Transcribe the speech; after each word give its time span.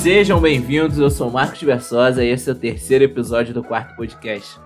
Sejam 0.00 0.40
bem-vindos, 0.40 0.98
eu 0.98 1.10
sou 1.10 1.30
Marcos 1.30 1.60
Versosa 1.60 2.24
e 2.24 2.30
esse 2.30 2.48
é 2.48 2.52
o 2.54 2.56
terceiro 2.56 3.04
episódio 3.04 3.52
do 3.52 3.62
quarto 3.62 3.94
podcast. 3.94 4.58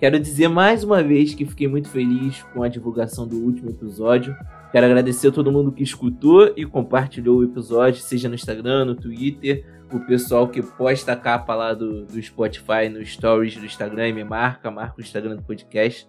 Quero 0.00 0.18
dizer 0.18 0.48
mais 0.48 0.82
uma 0.82 1.02
vez 1.02 1.34
que 1.34 1.44
fiquei 1.44 1.68
muito 1.68 1.90
feliz 1.90 2.42
com 2.54 2.62
a 2.62 2.68
divulgação 2.68 3.28
do 3.28 3.36
último 3.36 3.68
episódio. 3.68 4.34
Quero 4.72 4.86
agradecer 4.86 5.28
a 5.28 5.30
todo 5.30 5.52
mundo 5.52 5.70
que 5.70 5.82
escutou 5.82 6.54
e 6.56 6.64
compartilhou 6.64 7.40
o 7.40 7.44
episódio, 7.44 8.00
seja 8.00 8.30
no 8.30 8.34
Instagram, 8.34 8.86
no 8.86 8.94
Twitter, 8.94 9.62
o 9.92 10.00
pessoal 10.00 10.48
que 10.48 10.62
posta 10.62 11.12
a 11.12 11.16
capa 11.16 11.54
lá 11.54 11.74
do, 11.74 12.06
do 12.06 12.22
Spotify 12.22 12.88
no 12.90 13.04
Stories 13.04 13.56
do 13.56 13.66
Instagram 13.66 14.14
me 14.14 14.24
marca, 14.24 14.70
marca 14.70 14.94
o 14.96 15.02
Instagram 15.02 15.36
do 15.36 15.42
podcast. 15.42 16.08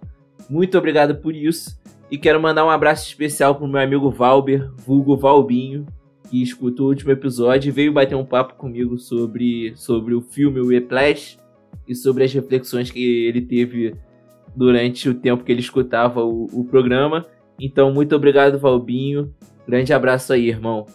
Muito 0.50 0.78
obrigado 0.78 1.18
por 1.18 1.36
isso. 1.36 1.78
E 2.10 2.18
quero 2.18 2.42
mandar 2.42 2.66
um 2.66 2.70
abraço 2.70 3.10
especial 3.10 3.56
pro 3.56 3.68
meu 3.68 3.82
amigo 3.82 4.10
Valber, 4.10 4.72
vulgo 4.78 5.18
Valbinho, 5.18 5.86
que 6.30 6.42
escutou 6.42 6.88
o 6.88 6.90
último 6.90 7.12
episódio 7.12 7.70
e 7.70 7.72
veio 7.72 7.94
bater 7.94 8.16
um 8.16 8.26
papo 8.26 8.56
comigo 8.56 8.98
sobre, 8.98 9.74
sobre 9.76 10.14
o 10.14 10.22
filme 10.22 10.60
Whiplash 10.60 11.38
e 11.88 11.96
sobre 11.96 12.24
as 12.24 12.34
reflexões 12.34 12.92
que 12.92 13.26
ele 13.26 13.42
teve 13.42 13.96
durante 14.56 15.08
o 15.08 15.14
tempo 15.14 15.44
que 15.44 15.52
ele 15.52 15.62
escutava 15.62 16.24
o, 16.24 16.46
o 16.52 16.66
programa. 16.66 17.26
Então, 17.60 17.94
muito 17.94 18.16
obrigado, 18.16 18.60
Valbinho. 18.60 19.34
Grande 19.68 19.94
abraço 19.94 20.34
aí, 20.34 20.50
irmão. 20.50 20.86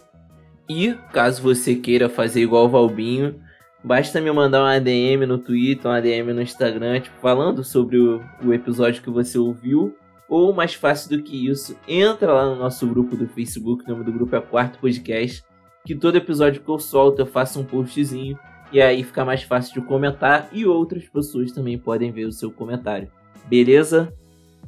E, 0.69 0.93
caso 1.11 1.41
você 1.41 1.75
queira 1.75 2.07
fazer 2.07 2.41
igual 2.41 2.65
o 2.65 2.69
Valbinho, 2.69 3.35
basta 3.83 4.21
me 4.21 4.31
mandar 4.31 4.63
uma 4.63 4.79
DM 4.79 5.25
no 5.25 5.37
Twitter, 5.37 5.89
uma 5.89 6.01
DM 6.01 6.33
no 6.33 6.41
Instagram, 6.41 7.01
tipo, 7.01 7.19
falando 7.19 7.63
sobre 7.63 7.97
o, 7.97 8.21
o 8.43 8.53
episódio 8.53 9.03
que 9.03 9.09
você 9.09 9.37
ouviu 9.37 9.95
ou 10.33 10.51
mais 10.51 10.73
fácil 10.73 11.15
do 11.15 11.21
que 11.21 11.47
isso, 11.47 11.77
entra 11.87 12.33
lá 12.33 12.49
no 12.49 12.55
nosso 12.55 12.87
grupo 12.87 13.15
do 13.15 13.27
Facebook, 13.27 13.83
o 13.83 13.87
nome 13.87 14.03
do 14.03 14.11
grupo 14.11 14.35
é 14.35 14.41
Quarto 14.41 14.79
Podcast, 14.79 15.43
que 15.85 15.93
todo 15.93 16.15
episódio 16.15 16.59
que 16.59 16.67
eu 16.67 16.79
solto 16.79 17.21
eu 17.21 17.27
faço 17.27 17.59
um 17.59 17.63
postzinho 17.63 18.35
e 18.71 18.81
aí 18.81 19.03
fica 19.03 19.23
mais 19.23 19.43
fácil 19.43 19.79
de 19.79 19.87
comentar 19.87 20.49
e 20.51 20.65
outras 20.65 21.07
pessoas 21.07 21.51
também 21.51 21.77
podem 21.77 22.11
ver 22.11 22.25
o 22.25 22.31
seu 22.31 22.49
comentário. 22.49 23.11
Beleza? 23.45 24.11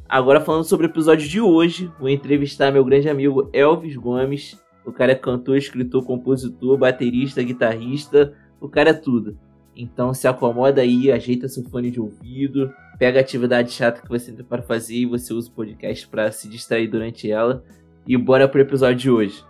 Agora 0.08 0.40
falando 0.40 0.66
sobre 0.66 0.86
o 0.86 0.92
episódio 0.92 1.28
de 1.28 1.42
hoje, 1.42 1.92
vou 2.00 2.10
entrevistar 2.10 2.72
meu 2.72 2.86
grande 2.86 3.10
amigo 3.10 3.50
Elvis 3.52 3.96
Gomes. 3.96 4.64
O 4.86 4.92
cara 4.92 5.14
é 5.14 5.16
cantor, 5.16 5.58
escritor, 5.58 6.06
compositor, 6.06 6.78
baterista, 6.78 7.42
guitarrista, 7.42 8.36
o 8.62 8.70
cara 8.70 8.92
é 8.92 8.94
tudo. 8.94 9.36
Então 9.76 10.14
se 10.14 10.28
acomoda 10.28 10.82
aí, 10.82 11.12
ajeita 11.12 11.50
seu 11.50 11.64
fone 11.64 11.92
de 11.92 12.00
ouvido, 12.00 12.74
pega 12.98 13.20
a 13.20 13.22
atividade 13.22 13.72
chata 13.72 14.02
que 14.02 14.08
você 14.08 14.32
tem 14.32 14.46
para 14.46 14.62
fazer 14.62 14.96
e 14.96 15.06
você 15.06 15.34
usa 15.34 15.50
o 15.50 15.54
podcast 15.54 16.08
para 16.08 16.32
se 16.32 16.48
distrair 16.48 16.88
durante 16.88 17.30
ela. 17.30 17.64
E 18.08 18.16
bora 18.16 18.48
pro 18.48 18.62
episódio 18.62 18.96
de 18.96 19.12
hoje. 19.12 19.44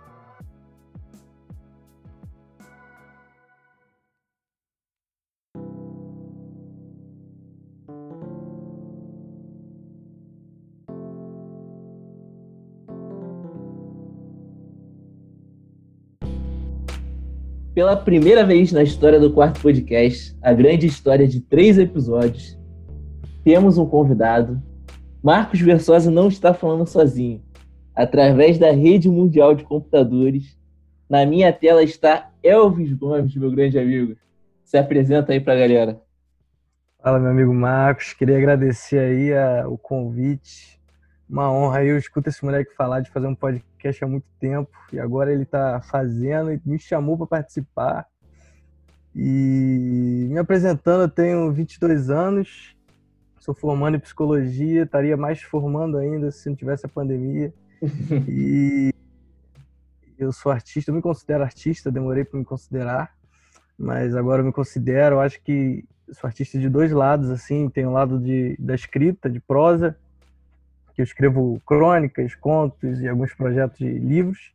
Pela 17.76 17.94
primeira 17.94 18.42
vez 18.42 18.72
na 18.72 18.82
história 18.82 19.20
do 19.20 19.30
quarto 19.30 19.60
podcast, 19.60 20.34
a 20.40 20.50
grande 20.54 20.86
história 20.86 21.28
de 21.28 21.42
três 21.42 21.76
episódios, 21.76 22.58
temos 23.44 23.76
um 23.76 23.84
convidado. 23.84 24.62
Marcos 25.22 25.60
Versosa 25.60 26.10
não 26.10 26.28
está 26.28 26.54
falando 26.54 26.86
sozinho. 26.86 27.44
Através 27.94 28.56
da 28.56 28.70
rede 28.70 29.10
mundial 29.10 29.54
de 29.54 29.62
computadores, 29.62 30.58
na 31.06 31.26
minha 31.26 31.52
tela 31.52 31.82
está 31.82 32.30
Elvis 32.42 32.94
Gomes, 32.94 33.36
meu 33.36 33.50
grande 33.50 33.78
amigo. 33.78 34.16
Se 34.64 34.78
apresenta 34.78 35.34
aí 35.34 35.40
para 35.40 35.52
a 35.52 35.58
galera. 35.58 36.00
Fala, 36.98 37.18
meu 37.18 37.30
amigo 37.30 37.52
Marcos. 37.52 38.14
Queria 38.14 38.38
agradecer 38.38 38.98
aí 38.98 39.34
a, 39.34 39.68
o 39.68 39.76
convite. 39.76 40.75
Uma 41.28 41.50
honra. 41.50 41.84
Eu 41.84 41.98
escuto 41.98 42.28
esse 42.28 42.44
moleque 42.44 42.74
falar 42.74 43.00
de 43.00 43.10
fazer 43.10 43.26
um 43.26 43.34
podcast 43.34 44.04
há 44.04 44.06
muito 44.06 44.26
tempo 44.38 44.70
e 44.92 45.00
agora 45.00 45.32
ele 45.32 45.42
está 45.42 45.80
fazendo 45.80 46.52
e 46.52 46.60
me 46.64 46.78
chamou 46.78 47.16
para 47.16 47.26
participar. 47.26 48.06
E 49.14 50.28
me 50.30 50.38
apresentando, 50.38 51.02
eu 51.02 51.08
tenho 51.08 51.50
22 51.52 52.10
anos, 52.10 52.76
sou 53.40 53.54
formando 53.54 53.96
em 53.96 54.00
psicologia, 54.00 54.82
estaria 54.82 55.16
mais 55.16 55.40
formando 55.42 55.96
ainda 55.96 56.30
se 56.30 56.48
não 56.48 56.56
tivesse 56.56 56.86
a 56.86 56.88
pandemia. 56.88 57.52
e 58.28 58.92
eu 60.18 60.32
sou 60.32 60.52
artista, 60.52 60.90
eu 60.90 60.94
me 60.94 61.02
considero 61.02 61.42
artista, 61.42 61.90
demorei 61.90 62.24
para 62.24 62.38
me 62.38 62.44
considerar, 62.44 63.14
mas 63.78 64.14
agora 64.14 64.42
eu 64.42 64.46
me 64.46 64.52
considero, 64.52 65.16
eu 65.16 65.20
acho 65.20 65.42
que 65.42 65.84
sou 66.12 66.28
artista 66.28 66.58
de 66.58 66.68
dois 66.68 66.92
lados, 66.92 67.30
assim, 67.30 67.68
tem 67.68 67.84
o 67.84 67.90
um 67.90 67.92
lado 67.92 68.18
de, 68.18 68.56
da 68.58 68.74
escrita, 68.74 69.28
de 69.28 69.40
prosa, 69.40 69.96
que 70.96 71.02
eu 71.02 71.04
escrevo 71.04 71.60
crônicas, 71.66 72.34
contos 72.34 73.00
e 73.02 73.06
alguns 73.06 73.34
projetos 73.34 73.78
de 73.78 73.86
livros, 73.86 74.54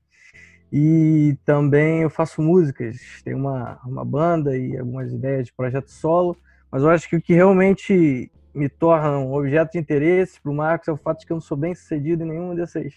e 0.74 1.38
também 1.46 2.02
eu 2.02 2.10
faço 2.10 2.42
músicas, 2.42 2.98
tenho 3.24 3.38
uma, 3.38 3.80
uma 3.86 4.04
banda 4.04 4.58
e 4.58 4.76
algumas 4.76 5.12
ideias 5.14 5.46
de 5.46 5.54
projeto 5.54 5.92
solo, 5.92 6.36
mas 6.72 6.82
eu 6.82 6.90
acho 6.90 7.08
que 7.08 7.16
o 7.16 7.22
que 7.22 7.34
realmente 7.34 8.32
me 8.56 8.68
torna 8.68 9.20
um 9.20 9.34
objeto 9.34 9.74
de 9.74 9.80
interesse 9.80 10.42
para 10.42 10.52
o 10.52 10.56
Marcos 10.56 10.88
é 10.88 10.92
o 10.92 10.98
fato 10.98 11.20
de 11.20 11.28
que 11.28 11.32
eu 11.32 11.36
não 11.36 11.42
sou 11.42 11.56
bem 11.56 11.76
sucedido 11.76 12.24
em 12.24 12.28
nenhuma 12.28 12.56
dessas 12.56 12.94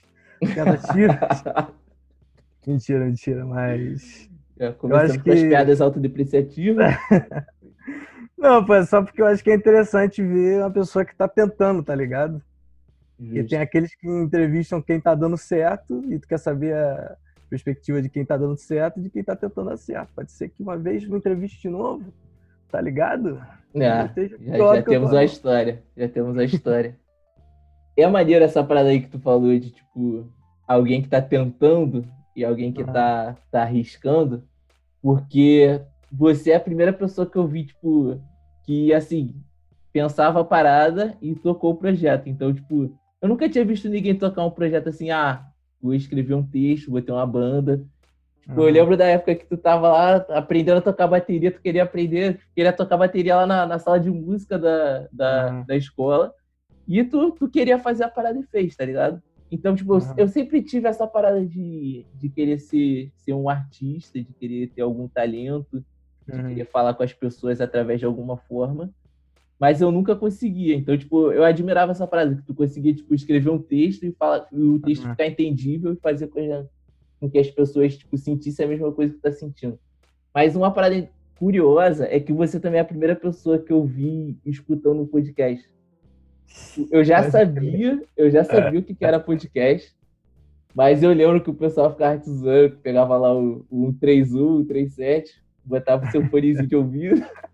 tiras. 0.93 1.45
mentira, 2.67 3.05
mentira, 3.05 3.45
mas. 3.45 4.31
É, 4.59 4.75
eu 4.83 4.97
acho 4.97 5.23
que... 5.23 5.31
as 5.31 5.43
piadas 5.43 5.81
autodepreciativas. 5.81 6.95
não, 8.39 8.65
pô, 8.65 8.75
é 8.75 8.87
só 8.87 9.03
porque 9.03 9.21
eu 9.21 9.27
acho 9.27 9.45
que 9.45 9.51
é 9.51 9.55
interessante 9.55 10.23
ver 10.23 10.61
uma 10.61 10.71
pessoa 10.71 11.05
que 11.05 11.13
está 11.13 11.29
tentando, 11.29 11.83
tá 11.83 11.95
ligado? 11.95 12.41
Justo. 13.19 13.37
E 13.37 13.45
tem 13.45 13.59
aqueles 13.59 13.95
que 13.95 14.09
entrevistam 14.09 14.83
quem 14.83 14.99
está 14.99 15.15
dando 15.15 15.37
certo 15.37 16.05
e 16.09 16.19
tu 16.19 16.27
quer 16.27 16.39
saber 16.39 16.75
a 16.75 17.17
perspectiva 17.49 18.03
de 18.03 18.09
quem 18.09 18.23
está 18.23 18.37
dando 18.37 18.57
certo 18.57 18.99
e 18.99 19.03
de 19.03 19.11
quem 19.11 19.21
está 19.21 19.37
tentando 19.37 19.71
dar 19.71 19.77
certo. 19.77 20.11
Pode 20.15 20.33
ser 20.33 20.49
que 20.49 20.63
uma 20.63 20.77
vez 20.77 21.07
me 21.07 21.17
entreviste 21.17 21.63
de 21.63 21.69
novo, 21.69 22.13
tá 22.71 22.81
ligado? 22.81 23.41
É, 23.75 24.59
já, 24.59 24.75
já 24.77 24.83
temos 24.83 25.15
a 25.15 25.25
história. 25.25 25.83
Já 25.97 26.09
temos 26.09 26.37
a 26.37 26.45
história. 26.45 26.97
é 27.97 28.07
maneiro 28.07 28.45
essa 28.45 28.63
parada 28.65 28.89
aí 28.89 29.01
que 29.01 29.09
tu 29.09 29.21
falou 29.21 29.57
de, 29.59 29.71
tipo, 29.71 30.29
alguém 30.67 31.03
que 31.03 31.09
tá 31.09 31.23
tentando 31.23 32.05
e 32.35 32.45
alguém 32.45 32.73
que 32.73 32.83
tá, 32.83 33.37
tá 33.51 33.63
arriscando, 33.63 34.43
porque 35.01 35.81
você 36.11 36.51
é 36.51 36.57
a 36.57 36.61
primeira 36.61 36.93
pessoa 36.93 37.29
que 37.29 37.37
eu 37.37 37.47
vi, 37.47 37.67
tipo, 37.67 38.21
que, 38.65 38.93
assim, 38.93 39.35
pensava 39.93 40.41
a 40.41 40.45
parada 40.45 41.17
e 41.23 41.35
tocou 41.35 41.73
o 41.73 41.77
projeto. 41.77 42.29
Então, 42.29 42.53
tipo, 42.53 42.93
eu 43.25 43.29
nunca 43.29 43.49
tinha 43.49 43.65
visto 43.65 43.89
ninguém 43.89 44.15
tocar 44.15 44.45
um 44.45 44.51
projeto 44.51 44.91
assim, 44.91 45.09
ah, 45.11 45.47
vou 45.81 45.95
escrever 45.95 46.35
um 46.35 46.47
texto, 46.47 46.91
vou 46.91 47.01
ter 47.01 47.11
uma 47.11 47.27
banda. 47.27 47.83
Tipo, 48.43 48.61
uhum. 48.61 48.67
Eu 48.67 48.73
lembro 48.75 48.99
da 48.99 49.07
época 49.07 49.35
que 49.35 49.47
tu 49.47 49.57
tava 49.57 49.89
lá 49.89 50.17
aprendendo 50.29 50.77
a 50.77 50.83
tocar 50.83 51.07
bateria, 51.07 51.51
tu 51.51 51.63
queria 51.63 51.85
aprender, 51.85 52.39
queria 52.55 52.71
tocar 52.71 52.99
bateria 52.99 53.37
lá 53.37 53.47
na, 53.47 53.65
na 53.65 53.79
sala 53.79 53.99
de 53.99 54.11
música 54.11 54.59
da, 54.59 55.09
da, 55.11 55.51
uhum. 55.51 55.65
da 55.65 55.75
escola. 55.75 56.35
E 56.87 57.03
tu, 57.03 57.31
tu 57.31 57.49
queria 57.49 57.79
fazer 57.79 58.05
a 58.05 58.11
parada 58.11 58.39
e 58.39 58.43
fez, 58.43 58.77
tá 58.77 58.85
ligado? 58.85 59.23
Então, 59.51 59.75
tipo, 59.75 59.95
uhum. 59.95 60.15
eu 60.19 60.29
sempre 60.29 60.61
tive 60.61 60.87
essa 60.87 61.07
parada 61.07 61.47
de, 61.47 62.05
de 62.13 62.29
querer 62.29 62.59
ser, 62.59 63.11
ser 63.17 63.33
um 63.33 63.49
artista, 63.49 64.21
de 64.21 64.35
querer 64.35 64.67
ter 64.67 64.83
algum 64.83 65.09
talento, 65.09 65.83
de 66.29 66.37
uhum. 66.39 66.49
querer 66.49 66.67
falar 66.67 66.93
com 66.93 67.03
as 67.03 67.15
pessoas 67.15 67.63
através 67.63 68.01
de 68.01 68.05
alguma 68.05 68.37
forma. 68.37 68.93
Mas 69.59 69.81
eu 69.81 69.91
nunca 69.91 70.17
conseguia. 70.17 70.75
Então, 70.75 70.97
tipo, 70.97 71.33
eu 71.33 71.45
admirava 71.45 71.93
essa 71.93 72.07
parada, 72.07 72.35
que 72.35 72.43
tu 72.43 72.55
conseguia, 72.55 72.95
tipo, 72.95 73.15
escrever 73.15 73.51
um 73.51 73.59
texto 73.59 74.05
e, 74.05 74.13
falar, 74.13 74.47
e 74.53 74.61
o 74.61 74.79
texto 74.81 75.05
uhum. 75.05 75.11
ficar 75.11 75.27
entendível 75.27 75.93
e 75.93 75.97
fazer 75.97 76.27
coisa 76.29 76.69
com 77.21 77.31
que 77.31 77.39
as 77.39 77.51
pessoas 77.51 77.97
tipo, 77.97 78.19
sentissem 78.19 78.67
a 78.67 78.69
mesma 78.69 78.93
coisa 78.93 79.13
que 79.13 79.19
tu 79.19 79.23
tá 79.23 79.33
sentindo. 79.33 79.79
Mas 80.35 80.57
uma 80.57 80.71
parada 80.71 81.09
curiosa 81.39 82.07
é 82.11 82.19
que 82.21 82.33
você 82.33 82.59
também 82.59 82.79
é 82.79 82.83
a 82.83 82.87
primeira 82.87 83.17
pessoa 83.17 83.59
que 83.59 83.73
eu 83.73 83.85
vi 83.85 84.39
escutando 84.45 85.03
o 85.03 85.07
podcast. 85.07 85.67
Eu 86.91 87.03
já 87.03 87.31
sabia, 87.31 88.03
eu 88.17 88.31
já 88.31 88.45
sabia 88.45 88.81
o 88.81 88.83
que 88.83 88.97
era 89.01 89.19
podcast, 89.19 89.95
mas 90.75 91.03
eu 91.03 91.13
lembro 91.13 91.43
que 91.43 91.51
o 91.51 91.55
pessoal 91.55 91.91
ficava 91.91 92.19
te 92.19 92.31
zoando, 92.31 92.77
pegava 92.79 93.17
lá 93.17 93.35
o, 93.35 93.65
o 93.71 93.87
131, 93.93 94.61
o 94.61 94.65
37, 94.65 95.43
botava 95.65 96.07
o 96.07 96.11
seu 96.11 96.27
fonezinho 96.29 96.67
de 96.67 96.77
ouvido. 96.77 97.25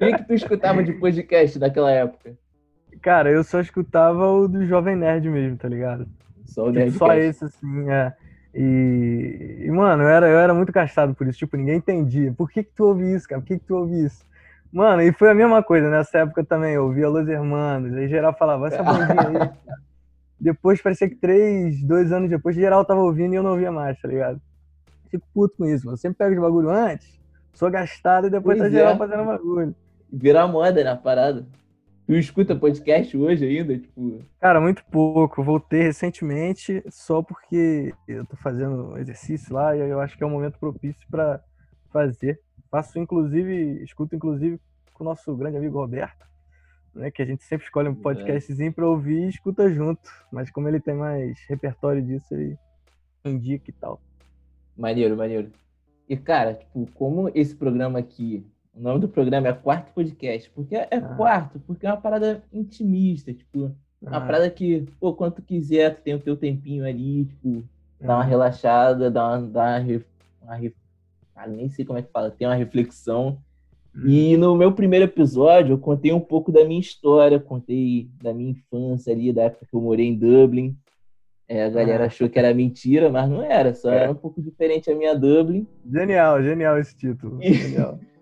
O 0.00 0.16
que, 0.16 0.24
tu 0.24 0.34
escutava 0.34 0.82
de 0.82 0.92
podcast 0.92 1.58
naquela 1.58 1.90
época? 1.90 2.36
Cara, 3.02 3.30
eu 3.30 3.44
só 3.44 3.60
escutava 3.60 4.26
o 4.28 4.48
do 4.48 4.66
Jovem 4.66 4.96
Nerd 4.96 5.28
mesmo, 5.28 5.56
tá 5.56 5.68
ligado? 5.68 6.06
Só, 6.44 6.72
tipo, 6.72 6.90
só 6.92 7.14
esse, 7.14 7.44
assim, 7.44 7.90
é. 7.90 8.12
E, 8.54 9.64
e, 9.66 9.70
mano, 9.70 10.02
eu 10.02 10.08
era, 10.08 10.28
eu 10.28 10.38
era 10.38 10.54
muito 10.54 10.72
castrado 10.72 11.14
por 11.14 11.26
isso. 11.26 11.38
Tipo, 11.38 11.56
ninguém 11.56 11.76
entendia. 11.76 12.32
Por 12.32 12.50
que, 12.50 12.62
que 12.62 12.72
tu 12.74 12.86
ouve 12.86 13.12
isso, 13.12 13.28
cara? 13.28 13.40
Por 13.40 13.46
que, 13.46 13.58
que 13.58 13.64
tu 13.64 13.76
ouve 13.76 14.04
isso? 14.04 14.24
Mano, 14.72 15.02
e 15.02 15.12
foi 15.12 15.30
a 15.30 15.34
mesma 15.34 15.62
coisa. 15.62 15.90
Nessa 15.90 16.18
época 16.18 16.44
também, 16.44 16.74
eu 16.74 16.84
ouvia 16.84 17.08
Los 17.08 17.28
Hermanos. 17.28 17.94
Aí 17.94 18.08
geral 18.08 18.34
falava, 18.36 18.68
essa 18.68 18.82
bandinha 18.82 19.42
aí. 19.42 19.50
Depois, 20.40 20.80
parecia 20.80 21.08
que 21.08 21.16
três, 21.16 21.82
dois 21.82 22.12
anos 22.12 22.30
depois, 22.30 22.54
geral 22.54 22.84
tava 22.84 23.00
ouvindo 23.00 23.34
e 23.34 23.36
eu 23.36 23.42
não 23.42 23.50
ouvia 23.52 23.72
mais, 23.72 24.00
tá 24.00 24.08
ligado? 24.08 24.40
fico 25.10 25.26
puto 25.34 25.56
com 25.56 25.66
isso. 25.66 25.90
Eu 25.90 25.96
sempre 25.96 26.18
pego 26.18 26.34
os 26.34 26.40
bagulho 26.40 26.70
antes, 26.70 27.18
sou 27.52 27.70
gastado 27.70 28.26
e 28.26 28.30
depois 28.30 28.58
pois 28.58 28.70
tá 28.70 28.76
é. 28.76 28.80
geral 28.80 28.96
fazendo 28.96 29.24
bagulho. 29.24 29.74
Virar 30.10 30.48
moda 30.48 30.82
na 30.82 30.96
parada. 30.96 31.46
Tu 32.06 32.14
escuta 32.14 32.56
podcast 32.56 33.14
hoje 33.14 33.44
ainda? 33.44 33.78
Tipo... 33.78 34.24
Cara, 34.40 34.60
muito 34.60 34.82
pouco. 34.86 35.42
Voltei 35.42 35.82
recentemente 35.82 36.82
só 36.88 37.22
porque 37.22 37.92
eu 38.08 38.24
tô 38.24 38.34
fazendo 38.36 38.96
exercício 38.96 39.54
lá 39.54 39.76
e 39.76 39.80
eu 39.80 40.00
acho 40.00 40.16
que 40.16 40.24
é 40.24 40.26
um 40.26 40.30
momento 40.30 40.58
propício 40.58 41.06
para 41.10 41.44
fazer. 41.92 42.40
Faço 42.70 42.98
inclusive, 42.98 43.82
escuto 43.84 44.16
inclusive 44.16 44.58
com 44.94 45.04
o 45.04 45.06
nosso 45.06 45.36
grande 45.36 45.58
amigo 45.58 45.78
Roberto, 45.78 46.26
né, 46.94 47.10
que 47.10 47.20
a 47.20 47.26
gente 47.26 47.44
sempre 47.44 47.66
escolhe 47.66 47.90
um 47.90 47.92
é. 47.92 47.96
podcastzinho 47.96 48.72
para 48.72 48.88
ouvir 48.88 49.26
e 49.26 49.28
escuta 49.28 49.70
junto. 49.70 50.10
Mas 50.32 50.50
como 50.50 50.66
ele 50.66 50.80
tem 50.80 50.94
mais 50.94 51.38
repertório 51.46 52.02
disso, 52.02 52.32
ele 52.32 52.58
indica 53.22 53.68
e 53.68 53.74
tal. 53.74 54.00
Maneiro, 54.74 55.14
maneiro. 55.14 55.52
E 56.08 56.16
cara, 56.16 56.54
tipo, 56.54 56.90
como 56.94 57.30
esse 57.34 57.54
programa 57.54 57.98
aqui 57.98 58.46
o 58.74 58.80
nome 58.80 59.00
do 59.00 59.08
programa 59.08 59.48
é 59.48 59.52
Quarto 59.52 59.92
Podcast. 59.92 60.50
Porque 60.50 60.76
é, 60.76 60.88
ah. 60.90 61.00
quarto, 61.16 61.60
porque 61.66 61.86
é 61.86 61.90
uma 61.90 62.00
parada 62.00 62.42
intimista, 62.52 63.32
tipo, 63.32 63.74
uma 64.00 64.18
ah. 64.18 64.20
parada 64.20 64.50
que, 64.50 64.86
pô, 65.00 65.12
quando 65.12 65.34
tu 65.34 65.42
quiser, 65.42 65.96
tu 65.96 66.02
tem 66.02 66.14
o 66.14 66.20
teu 66.20 66.36
tempinho 66.36 66.86
ali, 66.86 67.24
tipo, 67.24 67.64
dá 68.00 68.14
uma 68.14 68.22
ah. 68.22 68.26
relaxada, 68.26 69.10
dá 69.10 69.28
uma. 69.28 69.48
Dá 69.48 69.62
uma, 69.80 70.02
uma 70.42 70.72
ah, 71.34 71.46
nem 71.46 71.68
sei 71.68 71.84
como 71.84 71.98
é 71.98 72.02
que 72.02 72.10
fala, 72.10 72.30
tem 72.30 72.46
uma 72.46 72.54
reflexão. 72.54 73.38
E 74.04 74.34
uhum. 74.34 74.40
no 74.40 74.56
meu 74.56 74.72
primeiro 74.72 75.06
episódio, 75.06 75.72
eu 75.72 75.78
contei 75.78 76.12
um 76.12 76.20
pouco 76.20 76.52
da 76.52 76.64
minha 76.64 76.80
história, 76.80 77.40
contei 77.40 78.08
da 78.22 78.32
minha 78.32 78.50
infância 78.50 79.12
ali, 79.12 79.32
da 79.32 79.44
época 79.44 79.66
que 79.68 79.74
eu 79.74 79.80
morei 79.80 80.06
em 80.06 80.14
Dublin. 80.14 80.76
É, 81.48 81.64
a 81.64 81.70
galera 81.70 82.04
ah. 82.04 82.06
achou 82.06 82.28
que 82.28 82.38
era 82.38 82.52
mentira, 82.52 83.10
mas 83.10 83.28
não 83.28 83.42
era, 83.42 83.74
só 83.74 83.90
é. 83.90 84.02
era 84.02 84.12
um 84.12 84.14
pouco 84.14 84.42
diferente 84.42 84.90
a 84.90 84.94
minha 84.94 85.14
Dublin. 85.14 85.66
Genial, 85.90 86.42
genial 86.42 86.78
esse 86.78 86.94
título. 86.96 87.40
Genial. 87.42 87.98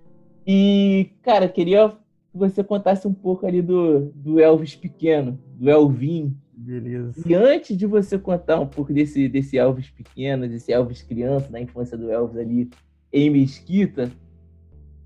E, 0.46 1.10
cara, 1.22 1.48
queria 1.48 1.88
que 1.88 2.38
você 2.38 2.62
contasse 2.62 3.08
um 3.08 3.12
pouco 3.12 3.46
ali 3.46 3.60
do, 3.60 4.12
do 4.14 4.38
Elvis 4.38 4.76
pequeno, 4.76 5.38
do 5.56 5.68
Elvin. 5.68 6.36
Beleza. 6.52 7.20
E 7.26 7.34
antes 7.34 7.76
de 7.76 7.86
você 7.86 8.18
contar 8.18 8.60
um 8.60 8.66
pouco 8.66 8.92
desse, 8.92 9.28
desse 9.28 9.58
Elvis 9.58 9.90
pequeno, 9.90 10.48
desse 10.48 10.72
Elvis 10.72 11.02
criança, 11.02 11.50
da 11.50 11.60
infância 11.60 11.96
do 11.98 12.10
Elvis 12.10 12.36
ali 12.38 12.70
em 13.12 13.30
Mesquita, 13.30 14.10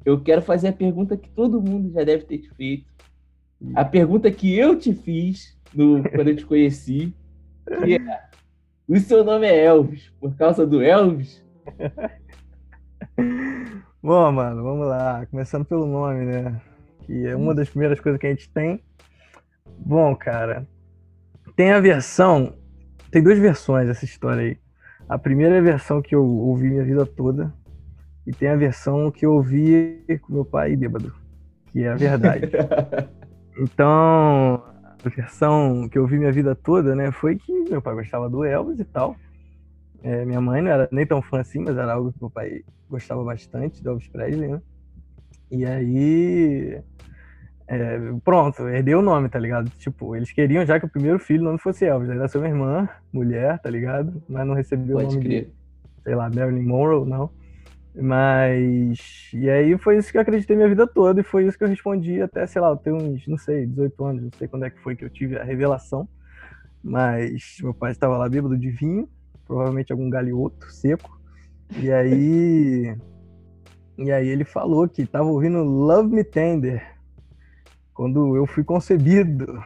eu 0.05 0.21
quero 0.21 0.43
fazer 0.43 0.69
a 0.69 0.73
pergunta 0.73 1.17
que 1.17 1.29
todo 1.31 1.61
mundo 1.61 1.91
já 1.91 2.05
deve 2.05 2.25
ter 2.25 2.39
te 2.39 2.51
feito. 2.55 2.91
A 3.75 3.85
pergunta 3.85 4.31
que 4.31 4.57
eu 4.57 4.79
te 4.79 4.95
fiz 4.95 5.59
no, 5.75 6.03
quando 6.03 6.29
eu 6.29 6.37
te 6.37 6.47
conheci, 6.47 7.15
que 7.85 7.95
é, 7.95 8.23
o 8.89 8.99
seu 8.99 9.23
nome 9.23 9.47
é 9.47 9.65
Elvis 9.65 10.11
por 10.19 10.35
causa 10.35 10.67
do 10.67 10.83
Elvis? 10.83 11.45
Bom, 14.03 14.33
mano, 14.33 14.63
vamos 14.63 14.87
lá. 14.87 15.27
Começando 15.31 15.63
pelo 15.67 15.87
nome, 15.87 16.25
né? 16.25 16.59
Que 17.03 17.27
é 17.27 17.37
uma 17.37 17.55
das 17.55 17.69
primeiras 17.69 18.01
coisas 18.01 18.19
que 18.19 18.27
a 18.27 18.31
gente 18.31 18.49
tem. 18.49 18.83
Bom, 19.79 20.17
cara, 20.17 20.67
tem 21.55 21.71
a 21.71 21.81
versão. 21.81 22.55
Tem 23.11 23.23
duas 23.23 23.39
versões 23.39 23.87
dessa 23.87 24.07
história 24.07 24.43
aí. 24.43 24.59
A 25.07 25.19
primeira 25.19 25.57
é 25.57 25.59
a 25.59 25.63
versão 25.63 26.01
que 26.01 26.15
eu 26.15 26.25
ouvi 26.25 26.69
minha 26.71 26.83
vida 26.83 27.05
toda. 27.05 27.53
E 28.27 28.33
tem 28.33 28.49
a 28.49 28.57
versão 28.57 29.11
que 29.11 29.27
eu 29.27 29.35
ouvi 29.35 30.03
com 30.23 30.33
meu 30.33 30.47
pai 30.47 30.75
bêbado. 30.77 31.13
Que 31.67 31.83
é 31.83 31.91
a 31.91 31.97
verdade. 31.97 32.51
então, 33.61 34.65
a 35.05 35.09
versão 35.11 35.87
que 35.91 35.99
eu 35.99 36.03
ouvi 36.03 36.19
minha 36.19 36.33
vida 36.33 36.55
toda, 36.55 36.95
né? 36.95 37.13
Foi 37.13 37.37
que 37.37 37.53
meu 37.69 37.83
pai 37.83 37.95
gostava 37.97 38.31
do 38.31 38.45
Elvis 38.45 38.81
e 38.81 38.85
tal. 38.85 39.15
É, 40.03 40.25
minha 40.25 40.41
mãe 40.41 40.63
não 40.63 40.71
era 40.71 40.89
nem 40.91 41.07
tão 41.07 41.21
fã 41.21 41.41
assim, 41.41 41.61
mas 41.61 41.77
era 41.77 41.93
algo 41.93 42.13
que 42.13 42.21
meu 42.21 42.31
pai 42.31 42.63
gostava 42.89 43.23
bastante 43.23 43.83
do 43.83 43.91
Elvis 43.91 44.09
Presley, 44.09 44.49
né? 44.49 44.63
E 45.51 45.67
aí. 45.67 46.81
É, 47.67 47.99
pronto, 48.25 48.69
herdei 48.69 48.95
o 48.97 49.03
nome, 49.03 49.29
tá 49.29 49.39
ligado? 49.39 49.71
Tipo, 49.79 50.17
eles 50.17 50.33
queriam 50.33 50.67
já 50.67 50.81
que 50.81 50.87
o 50.87 50.89
primeiro 50.89 51.21
filho 51.21 51.45
não 51.45 51.57
fosse 51.57 51.85
Elvis. 51.85 52.11
Aí 52.11 52.19
nasceu 52.19 52.41
minha 52.41 52.53
irmã, 52.53 52.89
mulher, 53.13 53.61
tá 53.61 53.71
ligado? 53.71 54.21
Mas 54.29 54.47
não 54.47 54.55
recebeu 54.55 54.97
Pode 54.97 55.07
o 55.07 55.11
nome 55.11 55.25
crer. 55.25 55.45
de, 55.45 55.53
sei 56.03 56.15
lá, 56.15 56.29
Marilyn 56.29 56.67
Monroe, 56.67 57.09
não. 57.09 57.31
Mas. 57.95 59.31
E 59.33 59.49
aí 59.49 59.77
foi 59.79 59.99
isso 59.99 60.11
que 60.11 60.17
eu 60.17 60.23
acreditei 60.23 60.57
minha 60.57 60.69
vida 60.69 60.87
toda, 60.87 61.21
e 61.21 61.25
foi 61.25 61.47
isso 61.47 61.59
que 61.59 61.65
eu 61.65 61.69
respondi 61.69 62.21
até, 62.21 62.47
sei 62.47 62.61
lá, 62.61 62.71
eu 62.71 62.77
tenho 62.77 62.97
uns, 62.97 63.27
não 63.27 63.39
sei, 63.39 63.67
18 63.67 64.05
anos, 64.05 64.23
não 64.23 64.31
sei 64.37 64.49
quando 64.49 64.65
é 64.65 64.71
que 64.71 64.81
foi 64.81 64.97
que 64.97 65.05
eu 65.05 65.11
tive 65.11 65.39
a 65.39 65.45
revelação. 65.45 66.09
Mas 66.83 67.57
meu 67.61 67.75
pai 67.75 67.93
estava 67.93 68.17
lá 68.17 68.29
bêbado 68.29 68.57
de 68.57 68.71
vinho, 68.71 69.09
provavelmente 69.51 69.91
algum 69.91 70.09
galhoto 70.09 70.71
seco. 70.71 71.21
E 71.77 71.91
aí. 71.91 72.97
e 73.99 74.13
aí 74.13 74.29
ele 74.29 74.45
falou 74.45 74.89
que 74.89 75.03
estava 75.03 75.25
ouvindo 75.25 75.65
Love 75.65 76.15
Me 76.15 76.23
Tender 76.23 76.87
quando 77.93 78.37
eu 78.37 78.47
fui 78.47 78.63
concebido. 78.63 79.61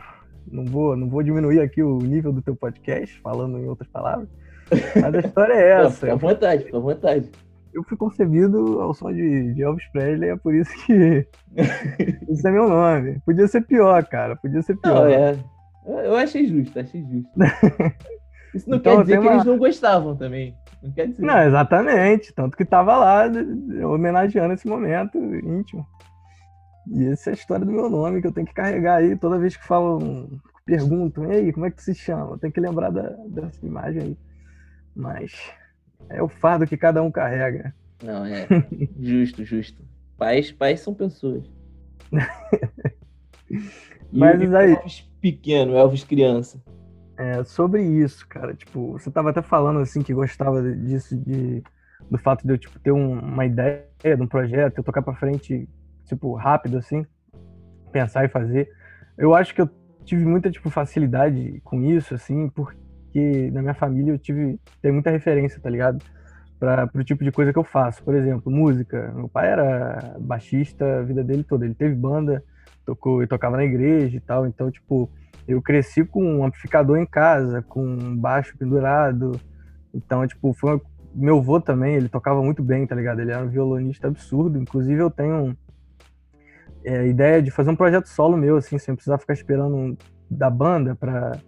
Não 0.51 0.65
vou, 0.65 0.97
não 0.97 1.09
vou 1.09 1.23
diminuir 1.23 1.61
aqui 1.61 1.83
o 1.83 1.99
nível 1.99 2.33
do 2.33 2.41
teu 2.41 2.57
podcast, 2.57 3.21
falando 3.21 3.59
em 3.59 3.69
outras 3.69 3.89
palavras. 3.91 4.29
Mas 4.71 5.15
a 5.15 5.19
história 5.19 5.53
é 5.53 5.71
essa. 5.83 6.01
Fica 6.01 6.13
à 6.13 6.17
vontade, 6.17 6.65
fica 6.65 6.77
à 6.79 6.81
vontade. 6.81 7.31
Eu 7.75 7.83
fui 7.85 7.97
concebido 7.97 8.81
ao 8.81 8.95
som 8.95 9.13
de, 9.13 9.53
de 9.53 9.63
Elvis 9.63 9.87
Presley, 9.93 10.31
é 10.31 10.37
por 10.37 10.55
isso 10.55 10.73
que. 10.87 11.27
isso 12.31 12.47
é 12.47 12.51
meu 12.51 12.69
nome. 12.69 13.21
Podia 13.27 13.47
ser 13.49 13.63
pior, 13.63 14.03
cara. 14.07 14.37
Podia 14.37 14.63
ser 14.63 14.77
pior. 14.79 14.95
Não, 14.95 15.07
é. 15.09 15.37
Eu 16.07 16.17
achei 16.17 16.47
justo, 16.47 16.79
achei 16.79 17.03
justo. 17.03 17.31
Isso 18.55 18.71
não 18.71 18.79
então, 18.79 18.97
quer 18.97 19.03
dizer 19.03 19.21
que 19.21 19.27
uma... 19.27 19.33
eles 19.33 19.45
não 19.45 19.59
gostavam 19.59 20.17
também. 20.17 20.55
Não 20.83 20.93
quer 20.93 21.09
dizer. 21.09 21.23
Não, 21.23 21.43
exatamente. 21.43 22.33
Tanto 22.33 22.57
que 22.57 22.65
tava 22.65 22.97
lá 22.97 23.25
homenageando 23.87 24.55
esse 24.55 24.69
momento 24.69 25.19
íntimo. 25.19 25.87
E 26.87 27.07
essa 27.07 27.31
é 27.31 27.33
a 27.33 27.35
história 27.35 27.65
do 27.65 27.73
meu 27.73 27.89
nome 27.89 28.21
que 28.21 28.27
eu 28.27 28.33
tenho 28.33 28.47
que 28.47 28.55
carregar 28.55 28.97
aí 28.97 29.17
toda 29.17 29.39
vez 29.39 29.57
que 29.57 29.67
falam, 29.67 30.29
perguntam, 30.65 31.33
ei, 31.33 31.53
como 31.53 31.67
é 31.67 31.71
que 31.71 31.83
se 31.83 31.95
chama? 31.95 32.39
Tem 32.39 32.51
que 32.51 32.61
lembrar 32.61 32.91
da, 32.91 33.11
dessa 33.29 33.65
imagem 33.65 34.03
aí. 34.03 34.19
Mas 34.95 35.33
é 36.11 36.23
o 36.23 36.29
fardo 36.29 36.67
que 36.67 36.77
cada 36.77 37.03
um 37.03 37.11
carrega. 37.11 37.75
Não, 38.03 38.25
é. 38.25 38.47
justo, 39.01 39.45
justo. 39.45 39.83
Pais, 40.17 40.53
pais 40.53 40.81
são 40.81 40.95
pessoas. 40.95 41.45
Mas 44.13 44.41
e 44.41 44.57
aí. 44.57 44.75
Elvis 44.75 45.01
pequeno, 45.21 45.77
Elvis 45.77 46.05
criança. 46.05 46.63
É, 47.17 47.45
sobre 47.45 47.83
isso, 47.83 48.27
cara, 48.29 48.55
tipo, 48.55 48.93
você 48.93 49.11
tava 49.11 49.31
até 49.31 49.41
falando 49.41 49.79
assim 49.79 50.03
que 50.03 50.13
gostava 50.13 50.61
disso, 50.75 51.17
de, 51.17 51.63
do 52.11 52.19
fato 52.19 52.45
de 52.45 52.53
eu 52.53 52.59
tipo, 52.59 52.79
ter 52.81 52.91
um, 52.91 53.21
uma 53.21 53.47
ideia 53.47 53.87
de 54.03 54.21
um 54.21 54.27
projeto, 54.27 54.79
eu 54.79 54.85
tocar 54.85 55.01
para 55.01 55.15
frente, 55.15 55.69
tipo, 56.07 56.35
rápido 56.35 56.79
assim, 56.79 57.07
pensar 57.93 58.25
e 58.25 58.29
fazer. 58.29 58.69
Eu 59.17 59.33
acho 59.33 59.55
que 59.55 59.63
eu 59.63 59.71
tive 60.05 60.25
muita 60.25 60.51
tipo 60.51 60.69
facilidade 60.71 61.61
com 61.63 61.83
isso, 61.85 62.15
assim, 62.15 62.49
porque 62.49 63.51
na 63.53 63.63
minha 63.63 63.75
família 63.75 64.13
eu 64.13 64.19
tive 64.19 64.59
tem 64.83 64.91
muita 64.91 65.11
referência, 65.11 65.61
tá 65.61 65.71
ligado? 65.71 66.05
Para 66.59 66.91
o 66.95 67.05
tipo 67.05 67.23
de 67.23 67.31
coisa 67.31 67.53
que 67.53 67.59
eu 67.59 67.65
faço. 67.65 68.03
Por 68.03 68.15
exemplo, 68.15 68.51
música. 68.51 69.13
Meu 69.15 69.29
pai 69.29 69.51
era 69.51 70.17
baixista 70.21 71.01
a 71.01 71.03
vida 71.03 71.23
dele 71.23 71.45
toda. 71.45 71.65
Ele 71.65 71.75
teve 71.75 71.95
banda, 71.95 72.43
tocou 72.87 73.23
e 73.23 73.27
tocava 73.27 73.57
na 73.57 73.65
igreja 73.65 74.17
e 74.17 74.21
tal. 74.21 74.47
Então, 74.47 74.71
tipo, 74.71 75.11
eu 75.47 75.61
cresci 75.61 76.05
com 76.05 76.25
um 76.25 76.45
amplificador 76.45 76.99
em 76.99 77.07
casa, 77.07 77.63
com 77.63 77.85
um 77.85 78.17
baixo 78.17 78.57
pendurado. 78.57 79.41
Então, 79.93 80.27
tipo, 80.27 80.53
foi 80.55 80.81
meu 81.15 81.39
avô 81.39 81.61
também, 81.61 81.95
ele 81.95 82.09
tocava 82.09 82.43
muito 82.43 82.63
bem, 82.63 82.87
tá 82.87 82.95
ligado? 82.95 83.21
Ele 83.21 83.31
era 83.31 83.45
um 83.45 83.49
violonista 83.49 84.09
absurdo. 84.09 84.59
Inclusive, 84.59 85.01
eu 85.01 85.11
tenho 85.11 85.57
é, 86.85 87.07
ideia 87.07 87.41
de 87.41 87.51
fazer 87.51 87.71
um 87.71 87.77
projeto 87.77 88.07
solo 88.07 88.37
meu, 88.37 88.57
assim, 88.57 88.79
sem 88.79 88.95
precisar 88.95 89.19
ficar 89.19 89.35
esperando 89.35 89.97
da 90.31 90.51
banda 90.51 90.95
pra. 90.95 91.39